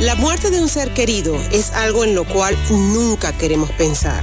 La 0.00 0.14
muerte 0.14 0.50
de 0.50 0.60
un 0.60 0.68
ser 0.68 0.92
querido 0.92 1.36
es 1.52 1.70
algo 1.70 2.04
en 2.04 2.14
lo 2.14 2.24
cual 2.24 2.56
nunca 2.70 3.32
queremos 3.32 3.70
pensar, 3.72 4.22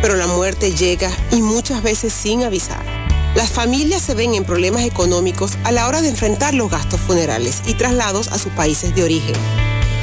pero 0.00 0.16
la 0.16 0.26
muerte 0.26 0.74
llega 0.74 1.10
y 1.30 1.42
muchas 1.42 1.82
veces 1.82 2.12
sin 2.12 2.42
avisar. 2.42 2.99
Las 3.34 3.50
familias 3.50 4.02
se 4.02 4.14
ven 4.14 4.34
en 4.34 4.44
problemas 4.44 4.82
económicos 4.82 5.52
a 5.62 5.70
la 5.70 5.86
hora 5.86 6.02
de 6.02 6.08
enfrentar 6.08 6.52
los 6.52 6.68
gastos 6.68 7.00
funerales 7.00 7.62
y 7.64 7.74
traslados 7.74 8.28
a 8.28 8.38
sus 8.38 8.52
países 8.52 8.94
de 8.96 9.04
origen. 9.04 9.36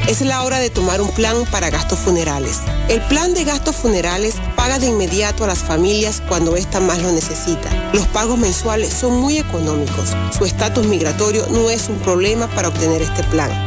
Es 0.08 0.22
la 0.22 0.44
hora 0.46 0.60
de 0.60 0.70
tomar 0.70 1.02
un 1.02 1.12
plan 1.12 1.36
para 1.52 1.70
gastos 1.70 2.00
funerales. 2.00 2.62
El 2.88 3.02
plan 3.02 3.34
de 3.34 3.44
gastos 3.44 3.76
funerales 3.76 4.36
paga 4.56 4.80
de 4.80 4.88
inmediato 4.88 5.44
a 5.44 5.48
las 5.48 5.60
familias 5.60 6.24
cuando 6.30 6.56
ésta 6.56 6.80
más 6.80 7.02
lo 7.02 7.12
necesita. 7.12 7.70
Los 7.92 8.08
pagos 8.08 8.38
mensuales 8.38 8.94
son 8.94 9.20
muy 9.20 9.38
económicos. 9.38 10.16
Su 10.38 10.46
estatus 10.46 10.88
migratorio 10.88 11.46
no 11.52 11.70
es 11.70 11.90
un 11.90 12.00
problema 12.00 12.48
para 12.48 12.70
obtener 12.70 13.02
este 13.02 13.24
plan. 13.24 13.67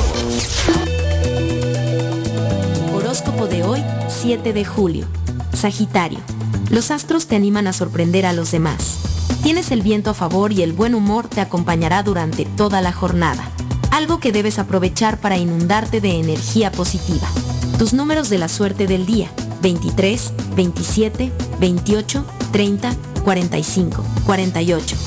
Horóscopo 2.93 3.47
de 3.47 3.63
hoy, 3.63 3.83
7 4.07 4.53
de 4.53 4.63
julio. 4.65 5.07
Sagitario. 5.53 6.19
Los 6.69 6.91
astros 6.91 7.25
te 7.27 7.35
animan 7.35 7.65
a 7.67 7.73
sorprender 7.73 8.27
a 8.27 8.33
los 8.33 8.51
demás. 8.51 8.99
Tienes 9.41 9.71
el 9.71 9.81
viento 9.81 10.11
a 10.11 10.13
favor 10.13 10.51
y 10.51 10.61
el 10.61 10.73
buen 10.73 10.93
humor 10.93 11.27
te 11.27 11.41
acompañará 11.41 12.03
durante 12.03 12.45
toda 12.45 12.81
la 12.81 12.91
jornada. 12.91 13.49
Algo 13.91 14.19
que 14.19 14.31
debes 14.31 14.59
aprovechar 14.59 15.19
para 15.19 15.37
inundarte 15.37 16.01
de 16.01 16.19
energía 16.19 16.71
positiva. 16.71 17.27
Tus 17.79 17.93
números 17.93 18.27
de 18.29 18.37
la 18.37 18.49
suerte 18.49 18.87
del 18.87 19.05
día. 19.05 19.31
23, 19.61 20.33
27, 20.53 21.31
28, 21.61 22.25
30, 22.51 22.95
45, 23.23 24.03
48. 24.25 24.97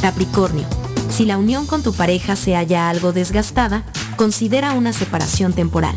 Capricornio. 0.00 0.64
Si 1.10 1.26
la 1.26 1.36
unión 1.36 1.66
con 1.66 1.82
tu 1.82 1.92
pareja 1.92 2.34
se 2.34 2.54
halla 2.54 2.88
algo 2.88 3.12
desgastada, 3.12 3.84
considera 4.16 4.72
una 4.72 4.94
separación 4.94 5.52
temporal. 5.52 5.94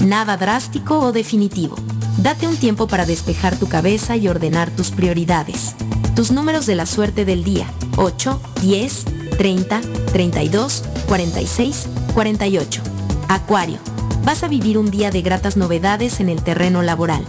Nada 0.00 0.36
drástico 0.36 0.98
o 0.98 1.12
definitivo. 1.12 1.76
Date 2.18 2.46
un 2.46 2.58
tiempo 2.58 2.86
para 2.86 3.06
despejar 3.06 3.56
tu 3.56 3.66
cabeza 3.66 4.16
y 4.16 4.28
ordenar 4.28 4.68
tus 4.70 4.90
prioridades. 4.90 5.74
Tus 6.14 6.30
números 6.30 6.66
de 6.66 6.74
la 6.74 6.84
suerte 6.84 7.24
del 7.24 7.42
día. 7.42 7.66
8, 7.96 8.38
10, 8.60 9.04
30, 9.38 9.80
32, 10.12 10.84
46, 11.08 11.86
48. 12.12 12.82
Acuario. 13.28 13.89
Vas 14.24 14.42
a 14.42 14.48
vivir 14.48 14.76
un 14.76 14.90
día 14.90 15.10
de 15.10 15.22
gratas 15.22 15.56
novedades 15.56 16.20
en 16.20 16.28
el 16.28 16.42
terreno 16.42 16.82
laboral. 16.82 17.24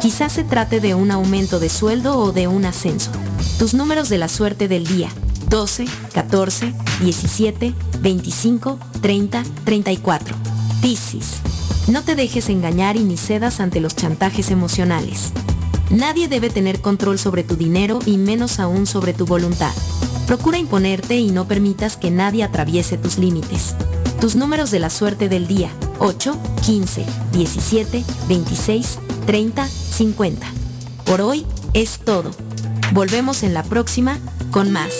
Quizás 0.00 0.32
se 0.32 0.44
trate 0.44 0.80
de 0.80 0.94
un 0.94 1.10
aumento 1.12 1.60
de 1.60 1.68
sueldo 1.68 2.18
o 2.18 2.32
de 2.32 2.48
un 2.48 2.64
ascenso. 2.64 3.10
Tus 3.58 3.74
números 3.74 4.08
de 4.08 4.18
la 4.18 4.28
suerte 4.28 4.66
del 4.66 4.86
día. 4.86 5.08
12, 5.48 5.84
14, 6.12 6.74
17, 7.00 7.74
25, 8.00 8.78
30, 9.00 9.42
34. 9.64 10.36
Piscis. 10.80 11.36
No 11.86 12.02
te 12.02 12.16
dejes 12.16 12.48
engañar 12.48 12.96
y 12.96 13.04
ni 13.04 13.16
cedas 13.16 13.60
ante 13.60 13.80
los 13.80 13.94
chantajes 13.94 14.50
emocionales. 14.50 15.32
Nadie 15.90 16.26
debe 16.26 16.50
tener 16.50 16.80
control 16.80 17.18
sobre 17.18 17.44
tu 17.44 17.54
dinero 17.54 18.00
y 18.04 18.16
menos 18.16 18.58
aún 18.58 18.86
sobre 18.86 19.12
tu 19.12 19.26
voluntad. 19.26 19.72
Procura 20.26 20.58
imponerte 20.58 21.16
y 21.16 21.30
no 21.30 21.46
permitas 21.46 21.96
que 21.96 22.10
nadie 22.10 22.42
atraviese 22.42 22.98
tus 22.98 23.18
límites. 23.18 23.76
Tus 24.20 24.34
números 24.34 24.70
de 24.70 24.80
la 24.80 24.90
suerte 24.90 25.28
del 25.28 25.46
día 25.46 25.70
8, 26.04 26.36
15, 26.66 27.06
17, 27.32 28.04
26, 28.26 28.98
30, 29.24 29.68
50. 29.68 30.46
Por 31.04 31.20
hoy 31.20 31.46
es 31.74 32.00
todo. 32.00 32.32
Volvemos 32.92 33.44
en 33.44 33.54
la 33.54 33.62
próxima 33.62 34.18
con 34.50 34.72
más. 34.72 34.92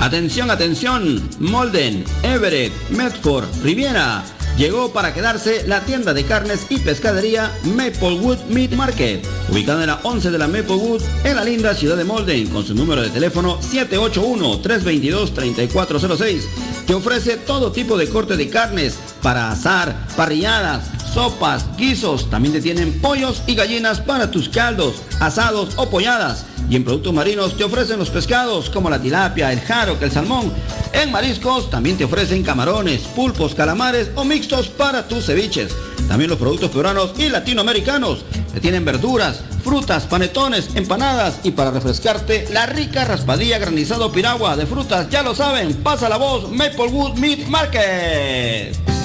Atención, 0.00 0.50
atención. 0.50 1.28
Molden, 1.40 2.06
Everett, 2.22 2.72
Medford, 2.88 3.44
Riviera. 3.62 4.24
Llegó 4.56 4.90
para 4.90 5.12
quedarse 5.12 5.64
la 5.66 5.84
tienda 5.84 6.14
de 6.14 6.24
carnes 6.24 6.64
y 6.70 6.78
pescadería 6.78 7.52
Maplewood 7.64 8.38
Meat 8.48 8.72
Market, 8.72 9.22
ubicada 9.50 9.82
en 9.82 9.88
la 9.88 10.00
11 10.02 10.30
de 10.30 10.38
la 10.38 10.48
Maplewood, 10.48 11.02
en 11.24 11.36
la 11.36 11.44
linda 11.44 11.74
ciudad 11.74 11.98
de 11.98 12.04
Molden, 12.04 12.48
con 12.48 12.64
su 12.64 12.74
número 12.74 13.02
de 13.02 13.10
teléfono 13.10 13.60
781-322-3406, 13.60 16.44
que 16.86 16.94
ofrece 16.94 17.36
todo 17.36 17.72
tipo 17.72 17.98
de 17.98 18.08
corte 18.08 18.36
de 18.36 18.48
carnes 18.48 18.98
para 19.22 19.50
asar, 19.50 20.06
parrilladas, 20.16 20.88
sopas, 21.16 21.64
guisos. 21.78 22.28
También 22.28 22.52
te 22.52 22.60
tienen 22.60 23.00
pollos 23.00 23.42
y 23.46 23.54
gallinas 23.54 24.00
para 24.00 24.30
tus 24.30 24.50
caldos, 24.50 24.96
asados 25.18 25.72
o 25.76 25.88
polladas. 25.88 26.44
Y 26.68 26.76
en 26.76 26.84
productos 26.84 27.14
marinos 27.14 27.56
te 27.56 27.64
ofrecen 27.64 27.98
los 27.98 28.10
pescados 28.10 28.68
como 28.68 28.90
la 28.90 29.00
tilapia, 29.00 29.50
el 29.50 29.62
jaro, 29.62 29.96
el 29.98 30.10
salmón. 30.10 30.52
En 30.92 31.10
mariscos 31.10 31.70
también 31.70 31.96
te 31.96 32.04
ofrecen 32.04 32.42
camarones, 32.42 33.00
pulpos, 33.16 33.54
calamares 33.54 34.10
o 34.14 34.24
mixtos 34.24 34.68
para 34.68 35.08
tus 35.08 35.24
ceviches. 35.24 35.74
También 36.06 36.28
los 36.28 36.38
productos 36.38 36.70
peruanos 36.70 37.12
y 37.16 37.30
latinoamericanos. 37.30 38.22
Te 38.52 38.60
tienen 38.60 38.84
verduras, 38.84 39.40
frutas, 39.64 40.04
panetones, 40.04 40.68
empanadas 40.74 41.40
y 41.44 41.52
para 41.52 41.70
refrescarte 41.70 42.46
la 42.52 42.66
rica 42.66 43.06
raspadilla 43.06 43.58
granizado 43.58 44.12
piragua 44.12 44.54
de 44.54 44.66
frutas. 44.66 45.08
Ya 45.08 45.22
lo 45.22 45.34
saben, 45.34 45.72
pasa 45.76 46.10
la 46.10 46.18
voz 46.18 46.52
Maplewood 46.52 47.14
Meat 47.14 47.46
Market. 47.48 48.95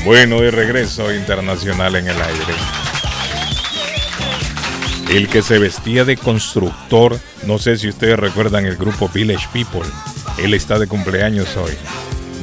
Bueno, 0.08 0.40
de 0.40 0.52
regreso 0.52 1.14
internacional 1.14 1.98
en 1.98 2.08
el 2.08 2.16
aire. 2.16 2.54
El 5.10 5.28
que 5.28 5.42
se 5.42 5.60
vestía 5.60 6.06
de 6.06 6.16
constructor, 6.16 7.20
no 7.46 7.60
sé 7.60 7.76
si 7.76 7.90
ustedes 7.90 8.18
recuerdan 8.18 8.66
el 8.66 8.78
grupo 8.78 9.10
Village 9.14 9.50
People. 9.52 9.82
Él 10.38 10.54
está 10.54 10.80
de 10.80 10.88
cumpleaños 10.88 11.58
hoy. 11.58 11.74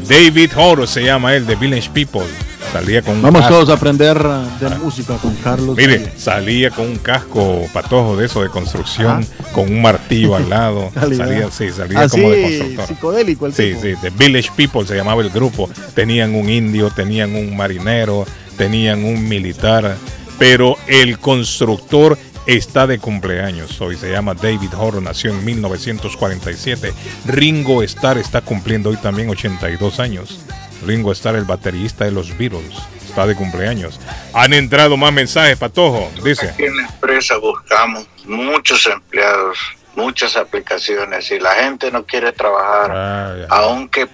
David 0.06 0.50
Horo 0.54 0.86
se 0.86 1.04
llama 1.04 1.34
él, 1.34 1.46
de 1.46 1.56
Village 1.56 1.88
People. 1.88 2.26
Salía 2.74 3.02
con 3.02 3.14
un 3.14 3.22
Vamos 3.22 3.42
casco. 3.42 3.54
todos 3.54 3.70
a 3.70 3.74
aprender 3.74 4.16
uh, 4.18 4.64
de 4.64 4.68
música 4.80 5.16
con 5.18 5.32
Carlos. 5.36 5.76
Mire, 5.76 6.12
salía 6.16 6.70
con 6.70 6.86
un 6.88 6.96
casco 6.98 7.62
patojo 7.72 8.16
de 8.16 8.26
eso 8.26 8.42
de 8.42 8.48
construcción, 8.48 9.24
con 9.52 9.70
un 9.70 9.80
martillo 9.80 10.34
al 10.34 10.50
lado. 10.50 10.90
Salía, 10.94 11.48
sí, 11.52 11.70
salía 11.70 12.00
Así, 12.00 12.16
como 12.20 12.32
de 12.32 12.42
constructor. 12.42 12.86
psicodélico 12.88 13.46
el 13.46 13.54
Sí, 13.54 13.68
tipo. 13.68 13.80
sí, 13.80 13.94
The 14.02 14.10
Village 14.10 14.50
People 14.56 14.84
se 14.86 14.96
llamaba 14.96 15.22
el 15.22 15.30
grupo. 15.30 15.70
Tenían 15.94 16.34
un 16.34 16.50
indio, 16.50 16.90
tenían 16.90 17.36
un 17.36 17.56
marinero, 17.56 18.26
tenían 18.58 19.04
un 19.04 19.28
militar, 19.28 19.94
pero 20.40 20.76
el 20.88 21.20
constructor 21.20 22.18
está 22.46 22.88
de 22.88 22.98
cumpleaños 22.98 23.80
hoy. 23.80 23.96
Se 23.96 24.10
llama 24.10 24.34
David 24.34 24.74
Horo, 24.76 25.00
nació 25.00 25.30
en 25.30 25.44
1947. 25.44 26.92
Ringo 27.26 27.84
Starr 27.84 28.18
está 28.18 28.40
cumpliendo 28.40 28.90
hoy 28.90 28.96
también 28.96 29.30
82 29.30 30.00
años. 30.00 30.40
Ringo 30.84 31.12
Starr, 31.12 31.36
el 31.36 31.44
baterista 31.44 32.04
de 32.04 32.10
los 32.12 32.36
Beatles, 32.36 32.74
está 33.04 33.26
de 33.26 33.34
cumpleaños. 33.34 34.00
Han 34.32 34.52
entrado 34.52 34.96
más 34.96 35.12
mensajes, 35.12 35.56
Patojo, 35.58 36.10
dice. 36.22 36.50
Aquí 36.50 36.64
en 36.64 36.76
la 36.76 36.82
empresa 36.82 37.36
buscamos 37.38 38.06
muchos 38.26 38.86
empleados, 38.86 39.58
muchas 39.96 40.36
aplicaciones 40.36 41.30
y 41.30 41.38
la 41.38 41.52
gente 41.54 41.90
no 41.90 42.04
quiere 42.04 42.32
trabajar, 42.32 43.46
aunque 43.50 44.08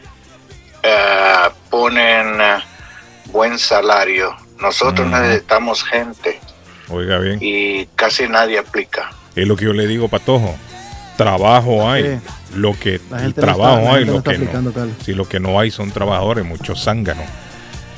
eh, 0.82 1.48
ponen 1.68 2.40
eh, 2.40 2.58
buen 3.26 3.58
salario. 3.58 4.34
Nosotros 4.60 5.08
necesitamos 5.08 5.82
gente 5.84 6.38
Oiga 6.88 7.18
bien. 7.18 7.38
y 7.40 7.86
casi 7.96 8.28
nadie 8.28 8.58
aplica. 8.58 9.10
Es 9.34 9.46
lo 9.46 9.56
que 9.56 9.64
yo 9.64 9.72
le 9.72 9.86
digo, 9.86 10.08
Patojo. 10.08 10.56
Trabajo 11.24 11.88
hay. 11.90 12.02
Lo 12.54 12.72
que 12.78 13.00
no 13.10 13.16
trabajo 13.34 13.78
está- 13.80 13.94
hay, 13.94 14.04
lo 14.04 14.22
que 14.22 14.38
no. 14.44 14.50
Si 15.04 15.12
lo 15.14 15.28
que 15.28 15.40
no 15.40 15.60
hay 15.60 15.70
son 15.70 15.90
trabajadores, 15.90 16.44
muchos 16.44 16.82
zánganos. 16.84 17.24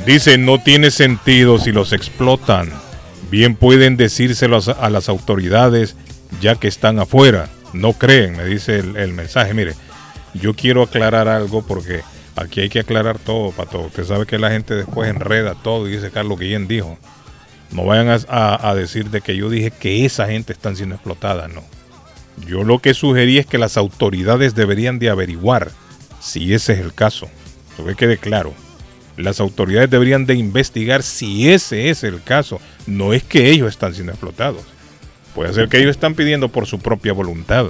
Dice, 0.07 0.37
no 0.39 0.59
tiene 0.61 0.91
sentido 0.91 1.59
si 1.59 1.73
los 1.73 1.93
explotan. 1.93 2.71
Bien 3.31 3.55
pueden 3.55 3.97
decírselo 3.97 4.59
a, 4.59 4.73
a 4.87 4.91
las 4.91 5.09
autoridades 5.09 5.97
ya 6.41 6.57
que 6.57 6.69
están 6.69 6.99
afuera. 6.99 7.49
No 7.73 7.93
creen, 7.95 8.37
me 8.37 8.45
dice 8.45 8.79
el, 8.81 8.97
el 8.97 9.13
mensaje. 9.13 9.55
Mire, 9.55 9.75
yo 10.35 10.55
quiero 10.55 10.83
aclarar 10.83 11.29
algo 11.29 11.63
porque 11.63 12.03
aquí 12.37 12.61
hay 12.61 12.69
que 12.69 12.81
aclarar 12.81 13.19
todo, 13.19 13.53
Pato. 13.53 13.81
Usted 13.81 14.05
sabe 14.05 14.27
que 14.27 14.39
la 14.39 14.51
gente 14.51 14.75
después 14.75 15.09
enreda 15.09 15.55
todo 15.63 15.89
y 15.89 15.93
dice 15.93 16.11
Carlos 16.11 16.39
Guillén 16.39 16.67
dijo. 16.69 16.99
No 17.71 17.85
vayan 17.87 18.11
a, 18.11 18.19
a- 18.29 18.69
a 18.71 18.75
decir 18.75 19.09
de 19.09 19.23
que 19.23 19.35
yo 19.35 19.49
dije 19.49 19.71
que 19.71 20.05
esa 20.05 20.27
gente 20.27 20.53
están 20.53 20.77
siendo 20.77 20.95
explotada, 20.97 21.49
no. 21.49 21.63
Yo 22.47 22.65
lo 22.65 22.79
que 22.79 22.95
sugerí 22.95 23.39
es 23.39 23.47
que 23.47 23.59
las 23.59 23.77
autoridades 23.77 24.55
deberían 24.55 24.99
de 24.99 25.11
averiguar 25.11 25.71
si 26.21 26.55
ese 26.55 26.75
es 26.75 26.79
el 26.81 26.95
caso. 26.95 27.29
Eso 27.75 27.85
que 27.85 27.95
quede 27.95 28.19
claro. 28.19 28.55
Las 29.17 29.41
autoridades 29.41 29.91
deberían 29.91 30.25
de 30.25 30.35
investigar 30.35 31.03
si 31.03 31.51
ese 31.51 31.91
es 31.91 32.03
el 32.05 32.23
caso. 32.23 32.61
No 32.87 33.13
es 33.13 33.23
que 33.23 33.51
ellos 33.51 33.69
están 33.69 33.95
siendo 33.95 34.13
explotados. 34.13 34.63
Puede 35.35 35.53
ser 35.53 35.69
que 35.69 35.79
ellos 35.79 35.91
están 35.91 36.15
pidiendo 36.15 36.49
por 36.49 36.67
su 36.67 36.79
propia 36.79 37.13
voluntad. 37.13 37.67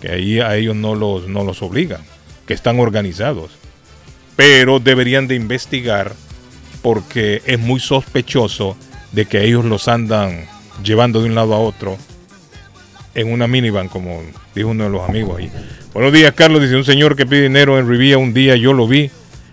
Que 0.00 0.10
ahí 0.10 0.40
a 0.40 0.56
ellos 0.56 0.76
no 0.76 0.94
los, 0.94 1.28
no 1.28 1.44
los 1.44 1.62
obligan. 1.62 2.00
Que 2.46 2.54
están 2.54 2.78
organizados. 2.78 3.52
Pero 4.36 4.80
deberían 4.80 5.28
de 5.28 5.34
investigar 5.34 6.14
porque 6.82 7.42
es 7.46 7.58
muy 7.58 7.80
sospechoso 7.80 8.76
de 9.12 9.26
que 9.26 9.44
ellos 9.44 9.64
los 9.64 9.88
andan 9.88 10.46
llevando 10.82 11.20
de 11.20 11.28
un 11.28 11.34
lado 11.34 11.54
a 11.54 11.58
otro 11.60 11.96
en 13.14 13.32
una 13.32 13.46
minivan, 13.46 13.88
como 13.88 14.22
dijo 14.54 14.70
uno 14.70 14.84
de 14.84 14.90
los 14.90 15.08
amigos 15.08 15.38
ahí. 15.38 15.50
Buenos 15.92 16.12
días, 16.12 16.32
Carlos. 16.34 16.62
Dice 16.62 16.76
un 16.76 16.84
señor 16.84 17.16
que 17.16 17.26
pide 17.26 17.42
dinero 17.42 17.78
en 17.78 17.88
Rivia. 17.88 18.18
Un 18.18 18.32
día 18.32 18.56
yo 18.56 18.72
lo 18.72 18.88
vi 18.88 19.10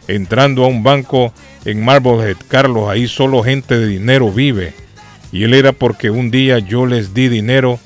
entrando 0.08 0.64
a 0.64 0.68
un 0.68 0.84
banco 0.84 1.34
en 1.66 1.84
Marblehead. 1.84 2.38
Carlos, 2.48 2.90
ahí 2.90 3.08
solo 3.08 3.44
gente 3.44 3.78
de 3.78 3.88
dinero 3.88 4.32
vive. 4.32 4.74
Y 5.32 5.44
él 5.44 5.54
era 5.54 5.74
porque 5.74 6.10
un 6.10 6.32
día 6.32 6.60
yo 6.60 6.86
les 6.86 7.14
di 7.14 7.28
dinero 7.28 7.80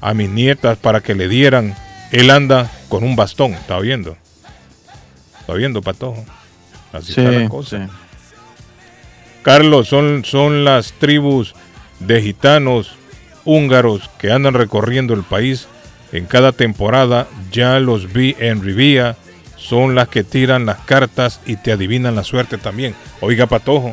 a 0.00 0.14
mis 0.14 0.30
nietas 0.30 0.78
para 0.78 1.00
que 1.00 1.14
le 1.14 1.28
dieran. 1.28 1.74
Él 2.10 2.30
anda 2.30 2.70
con 2.88 3.04
un 3.04 3.14
bastón. 3.14 3.52
¿Está 3.52 3.78
viendo? 3.78 4.16
¿Está 5.40 5.54
viendo, 5.54 5.82
Patojo? 5.82 6.24
Así 6.92 7.10
está 7.10 7.30
la 7.30 7.48
cosa. 7.48 7.88
Carlos, 9.42 9.88
son, 9.88 10.24
son 10.24 10.64
las 10.64 10.92
tribus 10.94 11.54
de 12.00 12.22
gitanos 12.22 12.96
húngaros 13.44 14.08
que 14.18 14.30
andan 14.32 14.54
recorriendo 14.54 15.14
el 15.14 15.22
país 15.22 15.66
en 16.12 16.26
cada 16.26 16.52
temporada. 16.52 17.26
Ya 17.50 17.78
los 17.80 18.12
vi 18.12 18.36
en 18.38 18.62
Rivía. 18.62 19.16
Son 19.56 19.94
las 19.94 20.08
que 20.08 20.24
tiran 20.24 20.66
las 20.66 20.78
cartas 20.80 21.40
y 21.46 21.56
te 21.56 21.70
adivinan 21.72 22.16
la 22.16 22.24
suerte 22.24 22.58
también. 22.58 22.94
Oiga, 23.20 23.46
Patojo. 23.46 23.92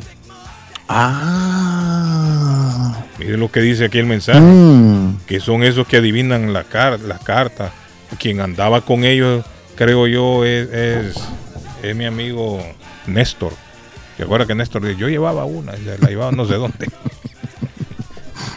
Ah. 1.32 2.96
Mire 3.20 3.38
lo 3.38 3.52
que 3.52 3.62
dice 3.62 3.86
aquí 3.86 4.00
el 4.00 4.06
mensaje. 4.06 4.40
Mm. 4.40 5.20
Que 5.28 5.40
son 5.40 5.64
esos 5.64 5.88
que 5.88 5.98
adivinan 5.98 6.54
la 6.54 6.64
car- 6.64 7.00
las 7.02 7.20
cartas. 7.22 7.72
Quien 8.20 8.42
andaba 8.42 8.82
con 8.82 9.04
ellos, 9.04 9.46
creo 9.76 10.08
yo, 10.08 10.44
es, 10.46 10.68
es, 10.74 11.16
es 11.84 11.96
mi 11.96 12.06
amigo 12.06 12.60
Néstor. 13.06 13.54
¿Te 14.18 14.24
acuerdas 14.24 14.48
que 14.48 14.56
Néstor 14.56 14.82
dice, 14.86 15.00
yo 15.00 15.08
llevaba 15.10 15.46
una, 15.46 15.74
la 16.02 16.08
llevaba 16.10 16.32
no 16.32 16.46
sé 16.46 16.56
dónde? 16.56 16.90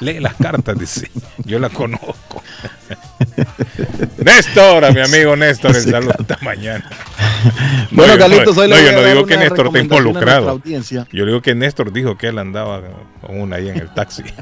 Lee 0.01 0.21
las 0.21 0.35
cartas, 0.35 0.79
dice. 0.79 1.11
Yo 1.45 1.59
la 1.59 1.69
conozco. 1.69 2.43
Néstor, 4.25 4.85
a 4.85 4.91
mi 4.93 5.01
amigo 5.01 5.37
Néstor, 5.37 5.77
el 5.77 5.83
saludo 5.83 6.15
esta 6.19 6.39
mañana. 6.43 6.85
Bueno, 7.91 8.13
yo 8.15 8.19
Carlitos, 8.21 8.57
hoy 8.57 8.69
le 8.69 8.77
no, 8.77 8.81
voy 8.81 8.85
yo 8.85 8.91
a 8.91 9.03
no 9.03 9.09
digo 9.09 9.27
que 9.27 9.37
Néstor 9.37 9.65
nuestra 9.73 9.83
involucrado. 9.83 10.49
audiencia. 10.51 11.09
Yo 11.13 11.27
digo 11.27 11.43
que 11.43 11.57
Néstor 11.57 11.93
dijo 11.93 12.17
que 12.17 12.29
él 12.29 12.39
andaba 12.39 12.81
con 13.21 13.41
una 13.41 13.57
ahí 13.57 13.69
en 13.69 13.79
el 13.79 13.93
taxi. 13.93 14.23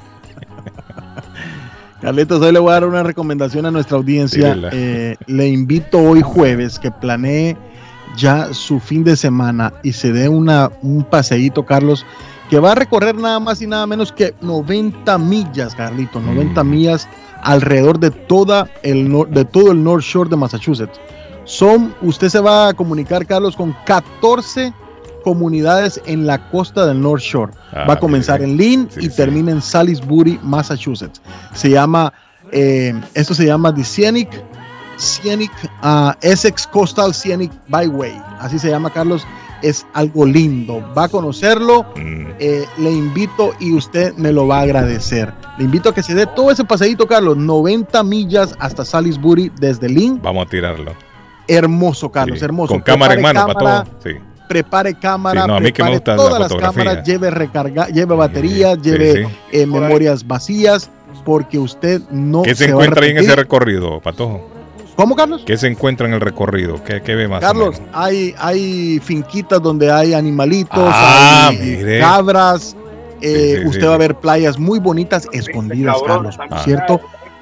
Carlitos, 2.03 2.41
hoy 2.43 2.53
le 2.53 2.59
voy 2.59 2.71
a 2.71 2.75
dar 2.75 2.85
una 2.85 3.03
recomendación 3.03 3.67
a 3.67 3.71
nuestra 3.71 3.97
audiencia. 3.97 4.57
Eh, 4.73 5.17
le 5.27 5.49
invito 5.49 5.99
hoy 5.99 6.23
jueves 6.23 6.79
que 6.79 6.91
planee 6.91 7.57
ya 8.17 8.53
su 8.53 8.81
fin 8.81 9.05
de 9.05 9.17
semana 9.17 9.73
y 9.83 9.93
se 9.93 10.13
dé 10.13 10.29
una, 10.29 10.71
un 10.83 11.05
paseíto, 11.05 11.65
Carlos, 11.67 12.05
que 12.51 12.59
va 12.59 12.73
a 12.73 12.75
recorrer 12.75 13.15
nada 13.15 13.39
más 13.41 13.63
y 13.63 13.67
nada 13.67 13.87
menos 13.87 14.13
que 14.13 14.35
90 14.43 15.17
millas, 15.19 15.75
Carlitos, 15.75 16.23
90 16.23 16.63
millas 16.65 17.09
alrededor 17.43 17.99
de, 18.01 18.11
toda 18.11 18.69
el, 18.83 19.09
nor- 19.09 19.29
de 19.29 19.45
todo 19.45 19.71
el 19.73 19.83
North 19.83 20.03
Shore 20.03 20.29
de 20.29 20.37
Massachusetts. 20.37 21.01
Son, 21.45 21.95
usted 22.03 22.29
se 22.29 22.41
va 22.41 22.69
a 22.69 22.75
comunicar, 22.75 23.25
Carlos, 23.25 23.57
con 23.57 23.75
14 23.87 24.75
comunidades 25.25 26.01
en 26.07 26.27
la 26.27 26.51
costa 26.51 26.87
del 26.87 27.01
North 27.01 27.23
Shore. 27.23 27.53
Ah, 27.73 27.85
va 27.89 27.95
a 27.95 27.99
comenzar 28.01 28.43
en 28.43 28.57
Lynn 28.57 28.89
y 28.99 29.09
termina 29.09 29.53
en 29.53 29.63
Salisbury, 29.63 30.39
Massachusetts. 30.43 31.21
Se 31.55 31.71
llama, 31.71 32.13
eh, 32.53 32.99
esto 33.15 33.35
se 33.35 33.47
llama 33.47 33.73
The 33.75 33.85
Scenic 33.85 34.29
Scenic, 34.97 35.51
ah, 35.83 36.17
Essex 36.21 36.67
Coastal 36.67 37.15
Scenic 37.15 37.53
Byway. 37.69 38.21
Así 38.39 38.59
se 38.59 38.69
llama, 38.71 38.91
Carlos. 38.91 39.27
Es 39.63 39.87
algo 39.93 40.25
lindo. 40.25 40.83
Va 40.97 41.05
a 41.05 41.09
conocerlo. 41.09 41.85
Mm. 41.97 42.27
Eh, 42.39 42.65
le 42.79 42.91
invito 42.91 43.53
y 43.61 43.75
usted 43.75 44.15
me 44.17 44.33
lo 44.33 44.47
va 44.47 44.59
a 44.59 44.63
agradecer. 44.63 45.33
Le 45.59 45.65
invito 45.65 45.91
a 45.91 45.95
que 45.95 46.03
se 46.03 46.15
dé 46.15 46.27
todo 46.27 46.51
ese 46.51 46.65
paseíto, 46.65 47.07
Carlos. 47.07 47.37
90 47.37 48.03
millas 48.03 48.55
hasta 48.59 48.85
Salisbury 48.85 49.53
desde 49.61 49.89
Lynn. 49.89 50.21
Vamos 50.23 50.47
a 50.47 50.51
tirarlo. 50.51 50.93
Hermoso, 51.47 52.11
Carlos, 52.11 52.39
Sí, 52.39 52.45
hermoso. 52.45 52.73
Con 52.73 52.81
cámara 52.81 53.15
en 53.15 53.21
Prepare 53.21 53.39
mano 53.39 53.53
para 53.53 53.85
todo. 53.85 53.97
Sí. 54.05 54.11
Prepare 54.49 54.95
cámara, 54.95 55.43
Sí, 55.43 55.49
no, 55.49 55.57
a 55.57 55.61
mí 55.61 55.73
que 55.73 55.83
me 55.83 55.91
prepare 55.91 55.97
gusta 55.97 56.11
la 56.13 56.17
todas 56.17 56.41
las 56.41 56.55
cámaras, 56.55 57.07
lleve 57.07 57.31
recarga, 57.31 57.87
lleve 57.89 58.15
baterías, 58.17 58.81
lleve 58.83 59.29
eh, 59.53 59.67
memorias 59.67 60.27
vacías, 60.27 60.91
porque 61.25 61.59
usted 61.59 62.01
no 62.11 62.43
¿Qué 62.43 62.55
se 62.55 62.65
va 62.65 62.71
a 62.71 62.85
encuentra 62.85 63.05
ahí 63.05 63.11
en 63.11 63.19
ese 63.19 63.37
recorrido, 63.37 64.01
Patojo? 64.01 64.60
¿Cómo, 65.01 65.17
Carlos? 65.17 65.43
¿Qué 65.47 65.57
se 65.57 65.67
encuentra 65.67 66.07
en 66.07 66.13
el 66.13 66.21
recorrido? 66.21 66.85
¿Qué, 66.85 67.01
qué 67.01 67.15
ve 67.15 67.27
más? 67.27 67.39
o 67.39 67.47
Carlos, 67.47 67.81
menos? 67.81 67.95
hay, 67.95 68.35
hay 68.39 69.01
finquitas 69.03 69.63
donde 69.63 69.91
hay 69.91 70.13
animalitos, 70.13 70.77
Ah, 70.79 71.47
hay 71.49 71.57
mire. 71.59 72.01
cabras. 72.01 72.77
eh, 73.23 73.55
Sí, 73.57 73.63
sí, 73.63 73.67
usted 73.67 73.81
sí, 73.81 73.87
va 73.87 73.95
a 73.95 73.99
ver 73.99 74.15
playas 74.17 74.59
muy 74.59 74.79
bonitas 74.79 75.27
escondidas, 75.33 75.97
Carlos. 76.07 76.37
Por 76.37 76.47
Ah. 76.51 76.63
cierto, 76.65 77.01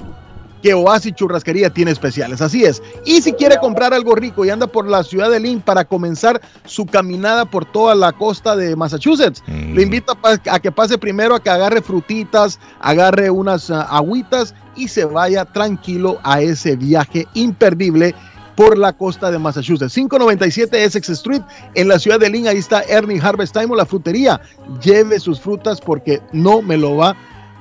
que 0.62 0.74
Oasis 0.74 1.14
Churrasquería 1.14 1.70
tiene 1.70 1.92
especiales. 1.92 2.42
Así 2.42 2.64
es. 2.64 2.82
Y 3.06 3.22
si 3.22 3.32
quiere 3.34 3.58
comprar 3.58 3.94
algo 3.94 4.16
rico 4.16 4.44
y 4.44 4.50
anda 4.50 4.66
por 4.66 4.88
la 4.88 5.04
ciudad 5.04 5.30
de 5.30 5.40
Lynn 5.40 5.62
para 5.62 5.86
comenzar 5.86 6.42
su 6.66 6.86
caminada 6.88 7.46
por 7.46 7.64
toda 7.66 7.94
la 7.94 8.12
costa 8.12 8.56
de 8.56 8.76
Massachusetts, 8.76 9.44
Mm. 9.48 9.76
le 9.76 9.82
invito 9.84 10.18
a, 10.24 10.60
que 10.60 10.72
pase 10.72 10.98
primero 10.98 11.36
a 11.36 11.40
que 11.44 11.52
agarre 11.52 11.82
frutitas, 11.84 12.60
agarre 12.80 13.30
unas 13.30 13.70
ah, 13.70 13.84
agüitas 13.84 14.56
y 14.76 14.88
se 14.88 15.06
vaya 15.06 15.46
tranquilo 15.46 16.20
a 16.24 16.42
ese 16.42 16.76
viaje 16.76 17.28
imperdible 17.36 18.16
por 18.58 18.78
la 18.78 18.92
costa 18.92 19.32
de 19.32 19.40
Massachusetts. 19.40 19.94
597 19.94 20.84
Essex 20.84 21.10
Street 21.10 21.44
en 21.76 21.88
la 21.88 22.00
ciudad 22.00 22.20
de 22.20 22.30
Lynn. 22.30 22.48
Ahí 22.48 22.58
está 22.58 22.82
Ernie 22.82 23.22
Harvest 23.22 23.54
Time 23.54 23.68
o 23.72 23.76
la 23.76 23.86
frutería. 23.86 24.42
Lleve 24.84 25.20
sus 25.20 25.40
frutas 25.40 25.80
porque 25.80 26.22
no 26.34 26.62
me 26.62 26.76
lo 26.76 26.98
va 26.98 27.16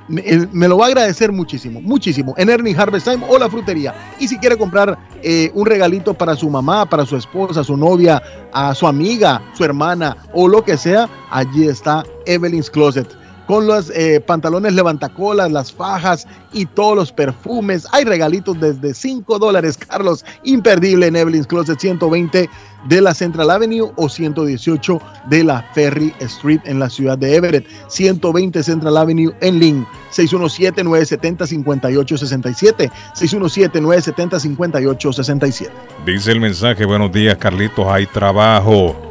me, 0.08 0.23
eh, 0.23 0.49
lo 0.52 0.78
va 0.78 0.86
a 0.86 0.89
agradecer 0.89 1.33
muchísimo, 1.33 1.81
muchísimo. 1.83 2.34
En 2.39 2.49
Ernie 2.49 2.75
Harvest 2.76 3.07
Time 3.07 3.25
o 3.28 3.39
la 3.39 3.50
frutería. 3.50 3.94
Y 4.18 4.28
si 4.28 4.39
quiere 4.39 4.57
comprar 4.57 4.99
eh, 5.23 5.50
un 5.55 5.66
regalito 5.66 6.15
para 6.15 6.34
su 6.34 6.49
mamá, 6.49 6.89
para 6.89 7.05
su 7.05 7.16
esposa, 7.16 7.62
su 7.62 7.76
novia, 7.76 8.23
a 8.52 8.75
su 8.75 8.86
amiga, 8.86 9.42
su 9.55 9.65
hermana 9.65 10.16
o 10.33 10.49
lo 10.49 10.65
que 10.65 10.76
sea, 10.76 11.08
allí 11.31 11.68
está 11.68 12.05
Evelyn's 12.25 12.70
Closet. 12.70 13.08
Con 13.47 13.66
los 13.66 13.91
eh, 13.91 14.20
pantalones 14.20 14.73
levantacolas, 14.73 15.52
las 15.52 15.73
fajas 15.73 16.26
y 16.52 16.66
todos 16.66 16.97
los 16.97 17.12
perfumes. 17.12 17.86
Hay 17.92 18.05
regalitos 18.05 18.58
desde 18.60 18.92
5 18.92 19.39
dólares, 19.39 19.78
Carlos. 19.78 20.25
Imperdible 20.42 21.07
en 21.07 21.16
Evelyn's 21.16 21.47
Closet 21.47 21.78
120 21.78 22.50
de 22.89 23.00
la 23.00 23.15
Central 23.15 23.50
Avenue 23.50 23.92
o 23.97 24.08
118 24.08 25.00
de 25.28 25.44
la 25.44 25.62
Ferry 25.75 26.12
Street 26.20 26.60
en 26.65 26.81
la 26.81 26.89
ciudad 26.91 27.18
de 27.18 27.36
Everett. 27.36 27.66
120 27.89 28.62
Central 28.62 28.97
Avenue 28.97 29.34
en 29.41 29.58
Lynn. 29.58 29.84
617-970-5867. 30.12 32.91
617-970-5867. 33.15 35.68
Dice 36.05 36.33
el 36.33 36.41
mensaje, 36.41 36.84
buenos 36.84 37.12
días 37.12 37.36
Carlitos, 37.36 37.86
hay 37.86 38.07
trabajo. 38.07 39.06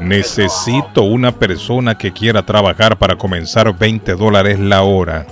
Necesito 0.00 1.02
una 1.02 1.32
persona 1.32 1.98
que 1.98 2.12
quiera 2.12 2.44
trabajar 2.44 2.98
para 2.98 3.16
comenzar 3.16 3.76
20 3.76 4.14
dólares 4.14 4.58
la 4.58 4.82
hora. 4.82 5.26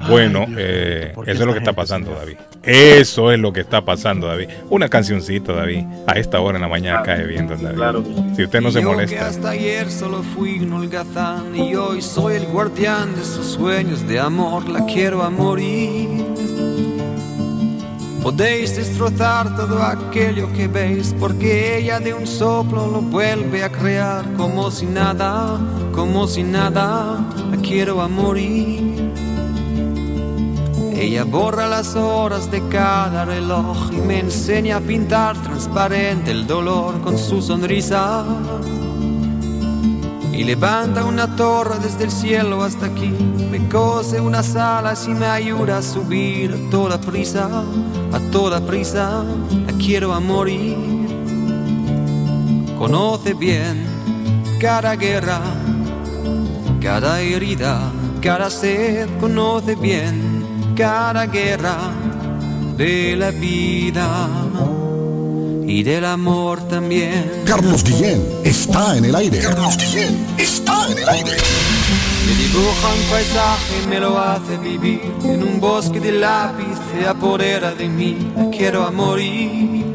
Bueno, 0.08 0.46
eh, 0.56 1.12
eso 1.26 1.42
es 1.42 1.46
lo 1.46 1.52
que 1.52 1.58
está 1.60 1.72
pasando, 1.74 2.12
David. 2.14 2.36
Eso 2.64 3.30
es 3.32 3.38
lo 3.38 3.52
que 3.52 3.60
está 3.60 3.84
pasando, 3.84 4.26
David. 4.26 4.48
Una 4.70 4.88
cancioncita, 4.88 5.52
David. 5.52 5.84
A 6.06 6.12
esta 6.18 6.40
hora 6.40 6.56
en 6.58 6.62
la 6.62 6.68
mañana 6.68 7.02
cae 7.02 7.24
viendo, 7.26 7.56
David. 7.56 8.04
Si 8.34 8.42
usted 8.44 8.60
no 8.60 8.70
se 8.70 8.80
Y 8.80 8.82
yo 8.82 8.88
que 8.90 8.94
molesta. 8.94 9.28
hasta 9.28 9.50
ayer 9.50 9.90
solo 9.90 10.22
fui 10.22 10.58
un 10.60 10.72
holgazán 10.72 11.54
y 11.54 11.74
hoy 11.76 12.02
soy 12.02 12.36
el 12.36 12.46
guardián 12.46 13.14
de 13.14 13.22
sus 13.24 13.46
sueños 13.46 14.06
de 14.08 14.18
amor, 14.18 14.68
la 14.68 14.84
quiero 14.86 15.22
a 15.22 15.30
morir. 15.30 16.08
Podéis 18.22 18.76
destrozar 18.76 19.56
todo 19.56 19.82
aquello 19.82 20.52
que 20.52 20.68
veis, 20.68 21.12
porque 21.18 21.78
ella 21.78 21.98
de 21.98 22.14
un 22.14 22.24
soplo 22.24 22.86
lo 22.86 23.00
vuelve 23.00 23.64
a 23.64 23.72
crear 23.72 24.24
como 24.34 24.70
si 24.70 24.86
nada, 24.86 25.58
como 25.92 26.28
si 26.28 26.44
nada, 26.44 27.18
la 27.50 27.56
quiero 27.56 28.00
a 28.00 28.06
morir. 28.06 29.12
Ella 30.94 31.24
borra 31.24 31.66
las 31.66 31.96
horas 31.96 32.48
de 32.48 32.62
cada 32.68 33.24
reloj 33.24 33.90
y 33.92 33.96
me 33.96 34.20
enseña 34.20 34.76
a 34.76 34.80
pintar 34.80 35.36
transparente 35.42 36.30
el 36.30 36.46
dolor 36.46 37.00
con 37.00 37.18
su 37.18 37.42
sonrisa. 37.42 38.24
Y 40.32 40.44
levanta 40.44 41.04
una 41.04 41.36
torre 41.36 41.78
desde 41.78 42.04
el 42.04 42.10
cielo 42.10 42.62
hasta 42.62 42.86
aquí, 42.86 43.10
me 43.50 43.68
cose 43.68 44.20
unas 44.20 44.56
alas 44.56 45.06
y 45.06 45.10
me 45.10 45.26
ayuda 45.26 45.78
a 45.78 45.82
subir 45.82 46.52
a 46.52 46.70
toda 46.70 46.98
prisa, 47.00 47.64
a 48.12 48.18
toda 48.30 48.60
prisa, 48.60 49.24
la 49.66 49.72
quiero 49.74 50.12
a 50.12 50.20
morir. 50.20 50.76
Conoce 52.78 53.34
bien 53.34 53.84
cada 54.58 54.96
guerra, 54.96 55.40
cada 56.80 57.20
herida 57.20 57.92
cada 58.22 58.48
sed. 58.48 59.08
Conoce 59.20 59.74
bien 59.74 60.72
cada 60.76 61.26
guerra 61.26 61.76
de 62.76 63.16
la 63.16 63.30
vida 63.30 64.28
y 65.72 65.82
del 65.82 66.04
amor 66.04 66.60
también. 66.68 67.44
Carlos 67.46 67.82
Guillén 67.82 68.22
está 68.44 68.94
en 68.94 69.06
el 69.06 69.14
aire. 69.14 69.38
Carlos 69.38 69.78
Guillén 69.78 70.26
está 70.36 70.86
en 70.90 70.98
el 70.98 71.08
aire. 71.08 71.30
Me 72.26 72.34
dibuja 72.34 72.88
un 72.94 73.10
paisaje, 73.10 73.86
me 73.88 73.98
lo 73.98 74.18
hace 74.18 74.58
vivir 74.58 75.00
en 75.24 75.42
un 75.42 75.58
bosque 75.60 75.98
de 75.98 76.12
lápiz, 76.12 76.76
se 76.92 77.08
apodera 77.08 77.74
de 77.74 77.88
mí, 77.88 78.18
la 78.36 78.50
quiero 78.50 78.84
a 78.84 78.90
morir. 78.90 79.86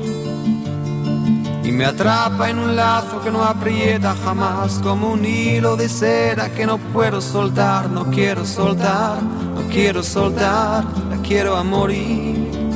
Y 1.64 1.72
me 1.72 1.86
atrapa 1.86 2.50
en 2.50 2.58
un 2.58 2.76
lazo 2.76 3.22
que 3.24 3.30
no 3.30 3.44
aprieta 3.44 4.16
jamás, 4.24 4.80
como 4.82 5.12
un 5.12 5.24
hilo 5.24 5.76
de 5.76 5.90
cera 5.90 6.50
que 6.50 6.66
no 6.66 6.80
puedo 6.80 7.22
soltar, 7.22 7.88
no 7.88 8.10
quiero 8.10 8.48
soltar, 8.48 9.22
no 9.22 9.62
quiero 9.70 10.02
soltar, 10.02 10.86
la 11.12 11.18
quiero 11.22 11.56
a 11.56 11.64
morir. 11.64 12.67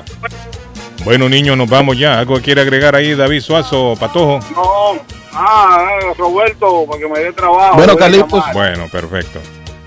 Bueno, 1.04 1.28
niños, 1.28 1.56
nos 1.56 1.68
vamos 1.68 1.98
ya. 1.98 2.18
¿Algo 2.20 2.40
quiere 2.40 2.60
agregar 2.60 2.94
ahí, 2.94 3.14
David 3.14 3.40
Suazo, 3.40 3.94
Patojo? 3.98 4.38
No, 4.54 5.00
ah, 5.32 5.86
eh, 6.00 6.14
Roberto, 6.16 6.86
para 6.86 6.98
que 7.00 7.08
me 7.08 7.18
dé 7.18 7.32
trabajo. 7.32 7.76
Bueno, 7.76 7.92
a 7.92 7.96
Carlitos. 7.96 8.44
Bueno, 8.52 8.88
perfecto. 8.90 9.40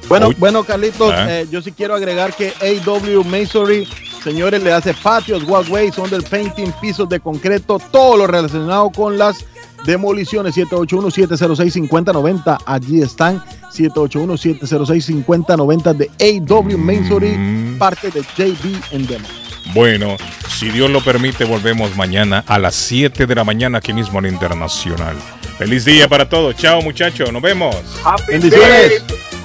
Bueno, 0.10 0.28
Uy. 0.30 0.36
bueno, 0.38 0.64
Carlitos, 0.64 1.14
Ah. 1.16 1.26
eh, 1.40 1.48
yo 1.50 1.62
sí 1.62 1.72
quiero 1.72 1.96
agregar 1.96 2.34
que 2.34 2.54
AW 2.62 3.24
Masonry, 3.24 3.88
señores, 4.24 4.62
le 4.62 4.72
hace 4.74 4.94
patios, 4.94 5.44
walkways, 5.44 5.98
underpainting, 5.98 6.72
pisos 6.82 7.08
de 7.10 7.20
concreto, 7.20 7.80
todo 7.92 8.18
lo 8.18 8.28
relacionado 8.28 8.90
con 8.92 9.18
las 9.18 9.46
demoliciones. 9.88 10.56
781-706-5090. 10.57 12.59
Allí 12.66 13.01
están. 13.01 13.41
781-706-5090 13.74 15.95
de 15.95 16.11
AW 16.48 16.77
Masonry, 16.77 17.75
parte 17.77 18.09
de 18.11 18.22
JB 18.22 18.82
en 18.91 19.07
Demo. 19.07 19.27
Bueno, 19.74 20.16
si 20.48 20.69
Dios 20.69 20.90
lo 20.90 21.01
permite, 21.01 21.43
volvemos 21.43 21.93
mañana 21.95 22.45
a 22.48 22.57
las 22.59 22.75
7 22.75 23.27
de 23.27 23.35
la 23.35 23.43
mañana 23.43 23.80
aquí 23.80 23.91
mismo 23.93 24.19
en 24.19 24.27
Internacional. 24.27 25.17
Feliz 25.57 25.83
día 25.85 26.07
para 26.07 26.30
todos. 26.30 26.56
Chao, 26.56 26.82
muchachos. 26.82 27.33
Nos 27.33 27.41
vemos. 27.41 27.75
Happy 28.03 28.33
Bendiciones. 28.33 28.69
day. 28.69 28.91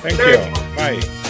Thank 0.03 0.19
you. 0.19 0.37
Bye. 0.77 1.22